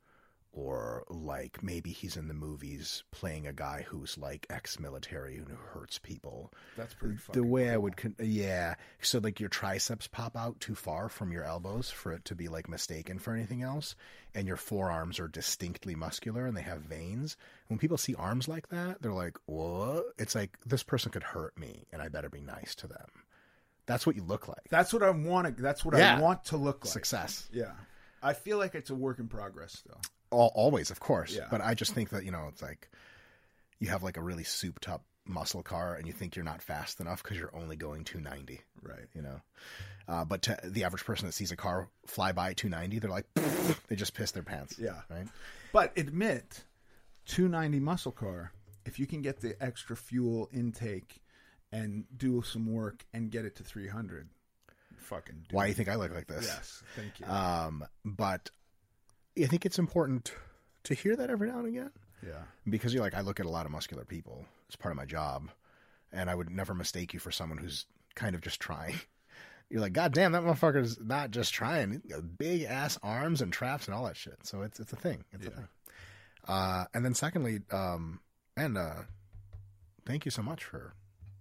or 0.57 1.05
like 1.11 1.63
maybe 1.63 1.91
he's 1.91 2.17
in 2.17 2.29
the 2.29 2.35
movies 2.35 3.03
playing 3.11 3.47
a 3.47 3.53
guy 3.53 3.85
who's 3.89 4.17
like 4.17 4.47
ex-military 4.51 5.37
and 5.37 5.49
who 5.49 5.57
hurts 5.57 5.99
people 5.99 6.53
That's 6.77 6.95
pretty 6.95 7.17
funny. 7.17 7.41
the 7.41 7.47
way 7.47 7.71
I 7.71 7.77
would, 7.77 7.97
con- 7.97 8.15
yeah. 8.21 8.75
So 9.03 9.19
like 9.19 9.41
your 9.41 9.49
triceps 9.49 10.07
pop 10.07 10.37
out 10.37 10.61
too 10.61 10.75
far 10.75 11.09
from 11.09 11.33
your 11.33 11.43
elbows 11.45 11.91
for 11.91 12.13
it 12.13 12.25
to 12.27 12.35
be 12.37 12.47
like 12.49 12.69
mistaken 12.69 13.19
for 13.19 13.35
anything 13.35 13.63
else, 13.63 13.97
and 14.35 14.47
your 14.47 14.57
forearms 14.57 15.19
are 15.19 15.29
distinctly 15.29 15.95
muscular 15.95 16.47
and 16.47 16.57
they 16.57 16.63
have 16.63 16.83
veins. 16.83 17.37
When 17.69 17.79
people 17.79 17.97
see 17.99 18.15
arms 18.15 18.47
like 18.47 18.69
that, 18.69 19.03
they're 19.03 19.13
like, 19.13 19.37
"What?" 19.47 20.05
It's 20.19 20.35
like 20.35 20.57
this 20.65 20.83
person 20.83 21.11
could 21.11 21.23
hurt 21.25 21.59
me, 21.59 21.87
and 21.93 22.01
I 22.01 22.09
better 22.09 22.29
be 22.31 22.41
nice 22.41 22.75
to 22.77 22.87
them. 22.87 23.07
That's 23.87 24.07
what 24.07 24.17
you 24.17 24.23
look 24.23 24.49
like. 24.49 24.69
That's 24.71 24.93
what 24.95 25.03
I 25.03 25.11
want 25.11 25.57
to. 25.57 25.63
That's 25.63 25.85
what 25.85 25.97
Yeah. 25.97 26.17
I 26.17 26.21
want 26.21 26.45
to 26.47 26.57
look 26.57 26.85
like. 26.85 26.93
Success. 26.93 27.49
Yeah. 27.53 27.73
I 28.23 28.33
feel 28.33 28.57
like 28.57 28.75
it's 28.75 28.89
a 28.89 28.95
work 28.95 29.19
in 29.19 29.29
progress 29.29 29.73
still. 29.75 30.01
Al 30.33 30.51
always, 30.55 30.91
of 30.91 31.01
course. 31.01 31.35
Yeah. 31.35 31.47
But 31.51 31.61
I 31.61 31.75
just 31.75 31.93
think 31.93 32.11
that 32.11 32.25
you 32.25 32.31
know, 32.31 32.47
it's 32.49 32.63
like 32.63 32.89
you 33.81 33.89
have 33.89 34.03
like 34.03 34.17
a 34.17 34.23
really 34.23 34.45
souped 34.45 34.89
up 34.89 35.05
muscle 35.27 35.63
car, 35.63 35.95
and 35.95 36.07
you 36.07 36.13
think 36.13 36.37
you're 36.37 36.45
not 36.45 36.63
fast 36.63 37.01
enough 37.01 37.23
because 37.23 37.39
you're 37.39 37.55
only 37.57 37.77
going 37.77 38.05
290. 38.05 38.61
Right. 38.83 39.07
you 39.15 39.23
know. 39.23 39.41
Uh, 40.07 40.25
but 40.25 40.43
to 40.43 40.59
the 40.65 40.85
average 40.85 41.05
person 41.05 41.27
that 41.27 41.33
sees 41.33 41.51
a 41.51 41.57
car 41.57 41.89
fly 42.07 42.33
by 42.33 42.51
at 42.51 42.57
290, 42.59 42.99
they're 42.99 43.11
like, 43.11 43.27
they 43.89 43.97
just 43.97 44.15
piss 44.15 44.33
their 44.33 44.43
pants. 44.43 44.79
Yeah. 44.79 45.01
Right. 45.09 45.27
But 45.73 45.97
admit, 45.97 46.65
290 47.27 47.81
muscle 47.81 48.13
car, 48.13 48.53
if 48.85 48.99
you 48.99 49.07
can 49.07 49.23
get 49.23 49.41
the 49.41 49.57
extra 49.63 49.97
fuel 49.97 50.51
intake 50.53 51.23
and 51.73 52.05
do 52.15 52.43
some 52.43 52.71
work 52.71 53.05
and 53.15 53.31
get 53.31 53.47
it 53.47 53.57
to 53.57 53.63
300, 53.65 54.29
fucking 54.99 55.47
do 55.49 55.57
Why 55.57 55.65
it. 55.65 55.67
do 55.67 55.71
you 55.71 55.75
think 55.77 55.89
I 55.89 55.95
look 55.97 56.15
like 56.15 56.27
this? 56.27 56.45
Yes. 56.47 56.83
Thank 56.97 57.21
you. 57.21 57.27
Um, 57.27 57.85
but 58.05 58.51
I 59.41 59.47
think 59.47 59.67
it's 59.67 59.79
important 59.79 60.33
to 60.85 60.95
hear 60.95 61.17
that 61.17 61.31
every 61.31 61.49
now 61.49 61.59
and 61.59 61.67
again 61.69 61.91
yeah. 62.25 62.43
because 62.69 62.93
you're 62.95 63.03
like, 63.03 63.15
I 63.15 63.21
look 63.23 63.41
at 63.41 63.47
a 63.47 63.51
lot 63.51 63.67
of 63.67 63.73
muscular 63.73 64.05
people. 64.05 64.45
It's 64.67 64.77
part 64.77 64.93
of 64.93 64.97
my 64.97 65.07
job. 65.07 65.51
And 66.13 66.31
I 66.31 66.35
would 66.35 66.51
never 66.51 66.75
mistake 66.75 67.13
you 67.13 67.19
for 67.21 67.33
someone 67.33 67.59
who's 67.59 67.87
kind 68.15 68.35
of 68.37 68.41
just 68.41 68.61
trying. 68.61 68.95
You're 69.71 69.81
like, 69.81 69.95
God 69.95 70.13
damn, 70.13 70.33
that 70.33 70.43
motherfucker's 70.43 71.01
not 71.01 71.31
just 71.33 71.53
trying. 71.55 72.03
Big 72.39 72.63
ass 72.63 72.99
arms 73.03 73.41
and 73.41 73.53
traps 73.53 73.87
and 73.87 73.95
all 73.95 74.05
that 74.05 74.17
shit. 74.17 74.37
So 74.45 74.63
it's 74.63 74.79
it's 74.79 74.93
a 74.93 74.97
thing. 74.97 75.25
It's 75.33 75.47
a 75.47 75.49
Yeah. 75.51 75.57
thing. 75.57 75.69
Uh, 76.47 76.85
and 76.95 77.05
then 77.05 77.15
secondly, 77.15 77.61
um, 77.73 78.21
and 78.57 78.77
uh, 78.79 79.03
thank 80.07 80.25
you 80.27 80.31
so 80.31 80.43
much 80.43 80.63
for 80.63 80.95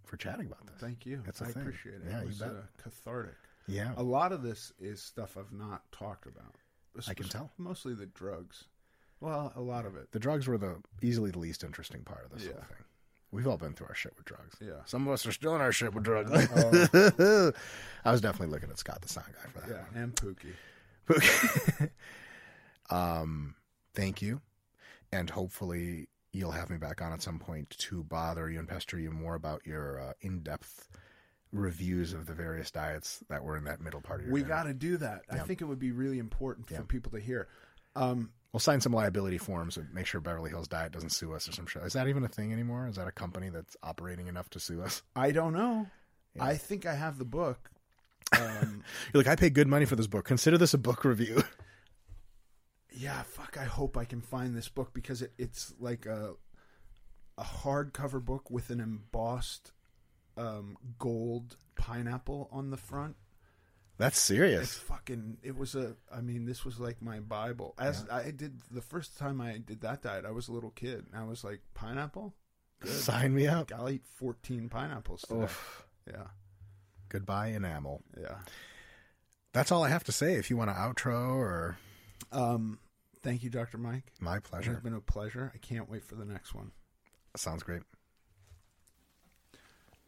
for 0.06 0.18
chatting 0.18 0.48
about 0.48 0.66
this. 0.66 0.78
Thank 0.80 1.06
you. 1.06 1.22
It's 1.28 1.42
a 1.42 1.44
I 1.44 1.48
thing. 1.52 1.62
appreciate 1.64 1.96
it. 1.96 2.02
Yeah, 2.10 2.22
it 2.22 2.28
you 2.30 2.34
bet. 2.40 2.50
uh, 2.50 2.54
cathartic. 2.82 3.36
Yeah. 3.68 3.92
A 3.98 4.04
lot 4.04 4.32
of 4.32 4.42
this 4.42 4.72
is 4.80 5.02
stuff 5.02 5.38
I've 5.38 5.52
not 5.52 5.84
talked 5.92 6.26
about. 6.26 6.56
I 7.08 7.14
can 7.14 7.28
tell. 7.28 7.52
Mostly 7.58 7.94
the 7.94 8.06
drugs. 8.06 8.66
Well, 9.20 9.54
a 9.56 9.62
lot 9.62 9.86
of 9.86 9.96
it. 9.96 10.12
The 10.12 10.20
drugs 10.20 10.48
were 10.48 10.58
the 10.58 10.76
easily 11.02 11.32
the 11.32 11.40
least 11.40 11.64
interesting 11.64 12.04
part 12.04 12.26
of 12.26 12.32
this 12.32 12.46
whole 12.46 12.56
thing. 12.56 12.86
We've 13.32 13.48
all 13.48 13.58
been 13.58 13.74
through 13.74 13.88
our 13.88 13.96
shit 13.96 14.14
with 14.16 14.26
drugs. 14.26 14.58
Yeah. 14.62 14.82
Some 14.86 15.08
of 15.08 15.14
us 15.14 15.26
are 15.26 15.32
still 15.32 15.56
in 15.56 15.62
our 15.62 15.72
shit 15.72 15.94
with 15.94 16.04
drugs. 16.04 16.30
I 18.06 18.12
was 18.12 18.22
definitely 18.22 18.54
looking 18.54 18.70
at 18.70 18.78
Scott 18.78 19.02
the 19.02 19.08
sound 19.10 19.28
guy 19.34 19.50
for 19.50 19.68
that. 19.68 19.86
Yeah, 19.96 20.02
and 20.02 20.16
Pookie. 20.16 20.54
one. 21.80 21.90
um, 23.00 23.56
thank 23.96 24.22
you, 24.22 24.42
and 25.12 25.30
hopefully 25.30 26.10
you'll 26.32 26.52
have 26.52 26.70
me 26.70 26.78
back 26.78 27.02
on 27.02 27.12
at 27.12 27.22
some 27.22 27.40
point 27.40 27.70
to 27.72 28.04
bother 28.04 28.50
you 28.52 28.60
and 28.60 28.68
pester 28.68 29.00
you 29.00 29.10
more 29.10 29.36
about 29.36 29.66
your 29.66 30.00
uh, 30.00 30.14
in-depth 30.22 30.90
reviews 31.54 32.12
of 32.14 32.26
the 32.26 32.34
various 32.34 32.70
diets 32.72 33.24
that 33.30 33.44
were 33.44 33.56
in 33.56 33.64
that 33.66 33.80
middle 33.80 34.02
part 34.02 34.20
of 34.20 34.26
your. 34.26 34.34
We 34.34 34.44
got 34.44 34.64
to 34.64 34.74
do 34.74 34.98
that. 34.98 35.22
I 35.32 35.38
think 35.40 35.62
it 35.62 35.66
would 35.66 35.80
be 35.80 35.92
really 35.92 36.20
important 36.20 36.68
Yeah. 36.70 36.78
for 36.78 36.84
people 36.84 37.12
to 37.14 37.20
hear. 37.20 37.48
Um, 37.96 38.32
We'll 38.52 38.60
sign 38.60 38.82
some 38.82 38.92
liability 38.94 39.40
forms 39.40 39.78
and 39.78 39.92
make 39.96 40.06
sure 40.06 40.22
Beverly 40.22 40.52
Hills 40.52 40.68
Diet 40.68 40.92
doesn't 40.92 41.10
sue 41.10 41.34
us 41.34 41.50
or 41.50 41.54
some 41.54 41.66
shit. 41.66 41.82
Is 41.82 41.94
that 41.94 42.08
even 42.08 42.24
a 42.24 42.28
thing 42.28 42.54
anymore? 42.54 42.88
Is 42.88 42.98
that 42.98 43.08
a 43.08 43.12
company 43.12 43.50
that's 43.50 43.76
operating 43.82 44.28
enough 44.28 44.48
to 44.52 44.60
sue 44.60 44.84
us? 44.84 45.02
I 45.16 45.32
don't 45.32 45.54
know. 45.54 45.88
I 46.40 46.58
think 46.58 46.86
I 46.86 46.94
have 46.96 47.18
the 47.18 47.26
book. 47.26 47.70
Um, 48.40 48.84
You're 49.14 49.22
like, 49.24 49.28
I 49.32 49.36
paid 49.36 49.54
good 49.54 49.68
money 49.68 49.86
for 49.86 49.96
this 49.96 50.08
book. 50.08 50.26
Consider 50.26 50.58
this 50.58 50.74
a 50.74 50.78
book 50.80 51.04
review. 51.04 51.44
yeah, 52.92 53.22
fuck. 53.24 53.58
I 53.60 53.66
hope 53.66 53.98
I 53.98 54.06
can 54.06 54.22
find 54.22 54.56
this 54.56 54.70
book 54.70 54.92
because 54.94 55.22
it, 55.22 55.34
it's 55.38 55.74
like 55.80 56.06
a 56.06 56.34
a 57.38 57.44
hardcover 57.44 58.24
book 58.24 58.50
with 58.52 58.70
an 58.70 58.80
embossed 58.80 59.72
um, 60.38 60.78
gold 61.00 61.58
pineapple 61.76 62.50
on 62.52 62.70
the 62.70 62.78
front. 62.78 63.16
That's 63.98 64.18
It's 64.18 64.24
serious. 64.24 64.74
fucking. 64.74 65.38
It 65.44 65.56
was 65.56 65.76
a. 65.76 65.96
I 66.12 66.22
mean, 66.22 66.46
this 66.46 66.66
was 66.66 66.80
like 66.80 67.02
my 67.02 67.20
bible. 67.20 67.76
As 67.78 68.06
I 68.12 68.32
did 68.32 68.60
the 68.72 68.82
first 68.82 69.18
time 69.20 69.40
I 69.40 69.58
did 69.60 69.82
that 69.82 70.02
diet, 70.02 70.26
I 70.26 70.32
was 70.32 70.48
a 70.48 70.52
little 70.52 70.72
kid. 70.72 71.06
And 71.12 71.16
I 71.16 71.26
was 71.26 71.44
like, 71.44 71.62
pineapple. 71.76 72.34
Good. 72.80 72.92
Sign 72.92 73.34
me 73.36 73.48
up. 73.48 73.72
I'll 73.74 73.90
eat 73.90 74.04
fourteen 74.06 74.68
pineapples 74.68 75.22
today. 75.22 75.44
Oof. 75.44 75.86
Yeah, 76.08 76.24
Goodbye, 77.08 77.48
enamel. 77.50 78.02
yeah. 78.20 78.40
That's 79.54 79.72
all 79.72 79.84
I 79.84 79.90
have 79.90 80.04
to 80.06 80.12
say. 80.12 80.34
If 80.34 80.50
you 80.50 80.58
want 80.58 80.72
an 80.72 80.76
outro 80.76 81.36
or 81.36 81.78
Um, 82.32 82.80
thank 83.22 83.44
you, 83.44 83.50
Doctor 83.52 83.78
Mike. 83.78 84.12
my 84.20 84.40
pleasure. 84.40 84.74
It's 84.74 84.82
been 84.82 84.96
a 84.96 85.00
pleasure. 85.00 85.52
I 85.54 85.60
can't 85.60 85.88
wait 85.90 86.04
for 86.04 86.16
the 86.16 86.26
next 86.26 86.54
one. 86.56 86.72
Sounds 87.38 87.62
great. 87.64 87.84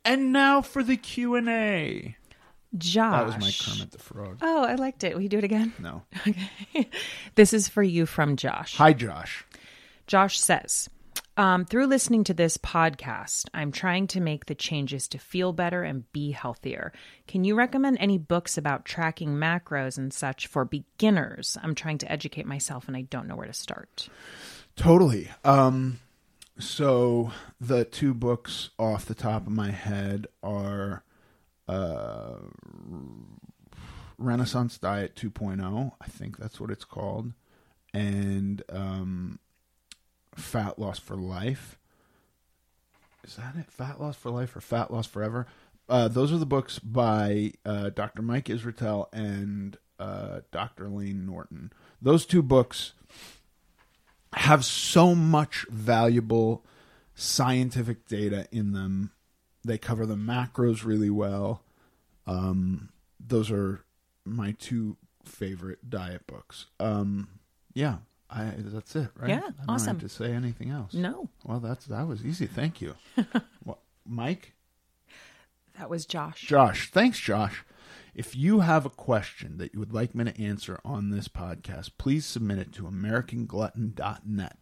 And 0.05 0.31
now 0.31 0.61
for 0.61 0.83
the 0.83 0.95
Q 0.97 1.35
and 1.35 1.49
A. 1.49 2.15
Josh. 2.77 3.11
That 3.13 3.25
was 3.25 3.37
my 3.39 3.73
Kermit 3.73 3.91
the 3.91 3.97
Frog. 3.99 4.37
Oh, 4.41 4.63
I 4.63 4.75
liked 4.75 5.03
it. 5.03 5.15
Will 5.15 5.21
you 5.21 5.29
do 5.29 5.37
it 5.37 5.43
again? 5.43 5.73
No. 5.79 6.03
Okay. 6.27 6.89
this 7.35 7.53
is 7.53 7.67
for 7.69 7.81
you 7.83 8.05
from 8.05 8.35
Josh. 8.35 8.75
Hi, 8.77 8.93
Josh. 8.93 9.45
Josh 10.07 10.39
says, 10.39 10.89
um, 11.37 11.65
through 11.65 11.87
listening 11.87 12.23
to 12.25 12.33
this 12.33 12.57
podcast, 12.57 13.47
I'm 13.53 13.71
trying 13.71 14.07
to 14.07 14.19
make 14.19 14.45
the 14.45 14.55
changes 14.55 15.07
to 15.09 15.17
feel 15.17 15.53
better 15.53 15.83
and 15.83 16.09
be 16.11 16.31
healthier. 16.31 16.93
Can 17.27 17.43
you 17.43 17.55
recommend 17.55 17.97
any 17.99 18.17
books 18.17 18.57
about 18.57 18.85
tracking 18.85 19.29
macros 19.35 19.97
and 19.97 20.13
such 20.13 20.47
for 20.47 20.65
beginners? 20.65 21.57
I'm 21.63 21.75
trying 21.75 21.97
to 21.99 22.11
educate 22.11 22.45
myself 22.45 22.87
and 22.87 22.95
I 22.95 23.01
don't 23.01 23.27
know 23.27 23.35
where 23.35 23.47
to 23.47 23.53
start. 23.53 24.09
Totally. 24.75 25.29
Um, 25.43 25.99
so 26.59 27.31
the 27.59 27.85
two 27.85 28.13
books 28.13 28.69
off 28.79 29.05
the 29.05 29.15
top 29.15 29.47
of 29.47 29.53
my 29.53 29.71
head 29.71 30.27
are 30.41 31.03
uh, 31.67 32.35
Renaissance 34.17 34.77
Diet 34.77 35.15
2.0. 35.15 35.91
I 35.99 36.05
think 36.07 36.37
that's 36.37 36.59
what 36.59 36.71
it's 36.71 36.85
called, 36.85 37.33
and 37.93 38.63
um, 38.69 39.39
Fat 40.35 40.79
Loss 40.79 40.99
for 40.99 41.15
Life. 41.15 41.77
Is 43.23 43.35
that 43.37 43.55
it? 43.57 43.71
Fat 43.71 43.99
Loss 43.99 44.17
for 44.17 44.29
Life 44.29 44.55
or 44.55 44.61
Fat 44.61 44.91
Loss 44.91 45.07
Forever? 45.07 45.47
Uh, 45.87 46.07
those 46.07 46.31
are 46.31 46.37
the 46.37 46.45
books 46.45 46.79
by 46.79 47.53
uh, 47.65 47.89
Dr. 47.89 48.21
Mike 48.21 48.45
Israetel 48.45 49.07
and 49.13 49.77
uh, 49.99 50.41
Dr. 50.51 50.89
Layne 50.89 51.25
Norton. 51.25 51.71
Those 52.01 52.25
two 52.25 52.41
books 52.41 52.93
have 54.35 54.65
so 54.65 55.15
much 55.15 55.65
valuable 55.69 56.63
scientific 57.15 58.07
data 58.07 58.47
in 58.51 58.73
them. 58.73 59.11
They 59.63 59.77
cover 59.77 60.05
the 60.05 60.15
macros 60.15 60.83
really 60.85 61.09
well. 61.09 61.63
Um, 62.27 62.89
those 63.19 63.49
are 63.51 63.83
my 64.25 64.55
two 64.59 64.97
favorite 65.23 65.89
diet 65.89 66.27
books. 66.27 66.67
Um, 66.79 67.27
yeah, 67.73 67.97
I 68.29 68.53
that's 68.57 68.95
it, 68.95 69.09
right? 69.17 69.29
Yeah, 69.29 69.37
I 69.37 69.39
don't 69.41 69.69
awesome. 69.69 69.87
have 69.99 69.99
to 70.01 70.09
say 70.09 70.31
anything 70.33 70.69
else. 70.69 70.93
No. 70.93 71.29
Well, 71.43 71.59
that's 71.59 71.85
that 71.85 72.07
was 72.07 72.25
easy. 72.25 72.45
Thank 72.47 72.81
you, 72.81 72.95
Well, 73.65 73.79
Mike. 74.05 74.53
That 75.79 75.89
was 75.89 76.05
Josh. 76.05 76.41
Josh, 76.41 76.89
thanks, 76.91 77.19
Josh. 77.19 77.63
If 78.15 78.33
you 78.33 78.61
have 78.61 78.85
a 78.85 78.89
question 78.89 79.57
that 79.57 79.73
you 79.73 79.79
would 79.81 79.93
like 79.93 80.15
me 80.15 80.23
to 80.23 80.41
answer 80.41 80.79
on 80.85 81.09
this 81.09 81.27
podcast, 81.27 81.91
please 81.97 82.25
submit 82.25 82.59
it 82.59 82.71
to 82.75 82.83
AmericanGlutton.net. 82.83 84.57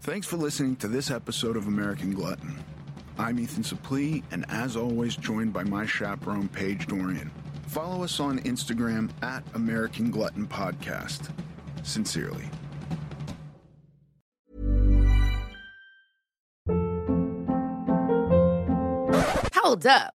Thanks 0.00 0.28
for 0.28 0.36
listening 0.36 0.76
to 0.76 0.86
this 0.86 1.10
episode 1.10 1.56
of 1.56 1.66
American 1.66 2.14
Glutton. 2.14 2.56
I'm 3.18 3.40
Ethan 3.40 3.64
Suplee, 3.64 4.22
and 4.30 4.44
as 4.48 4.76
always, 4.76 5.16
joined 5.16 5.52
by 5.52 5.64
my 5.64 5.86
chaperone, 5.86 6.48
Paige 6.48 6.86
Dorian. 6.86 7.32
Follow 7.66 8.04
us 8.04 8.20
on 8.20 8.38
Instagram 8.44 9.10
at 9.22 9.42
American 9.54 10.12
Glutton 10.12 10.46
Podcast. 10.46 11.32
Sincerely. 11.82 12.48
Hold 19.52 19.84
up. 19.84 20.14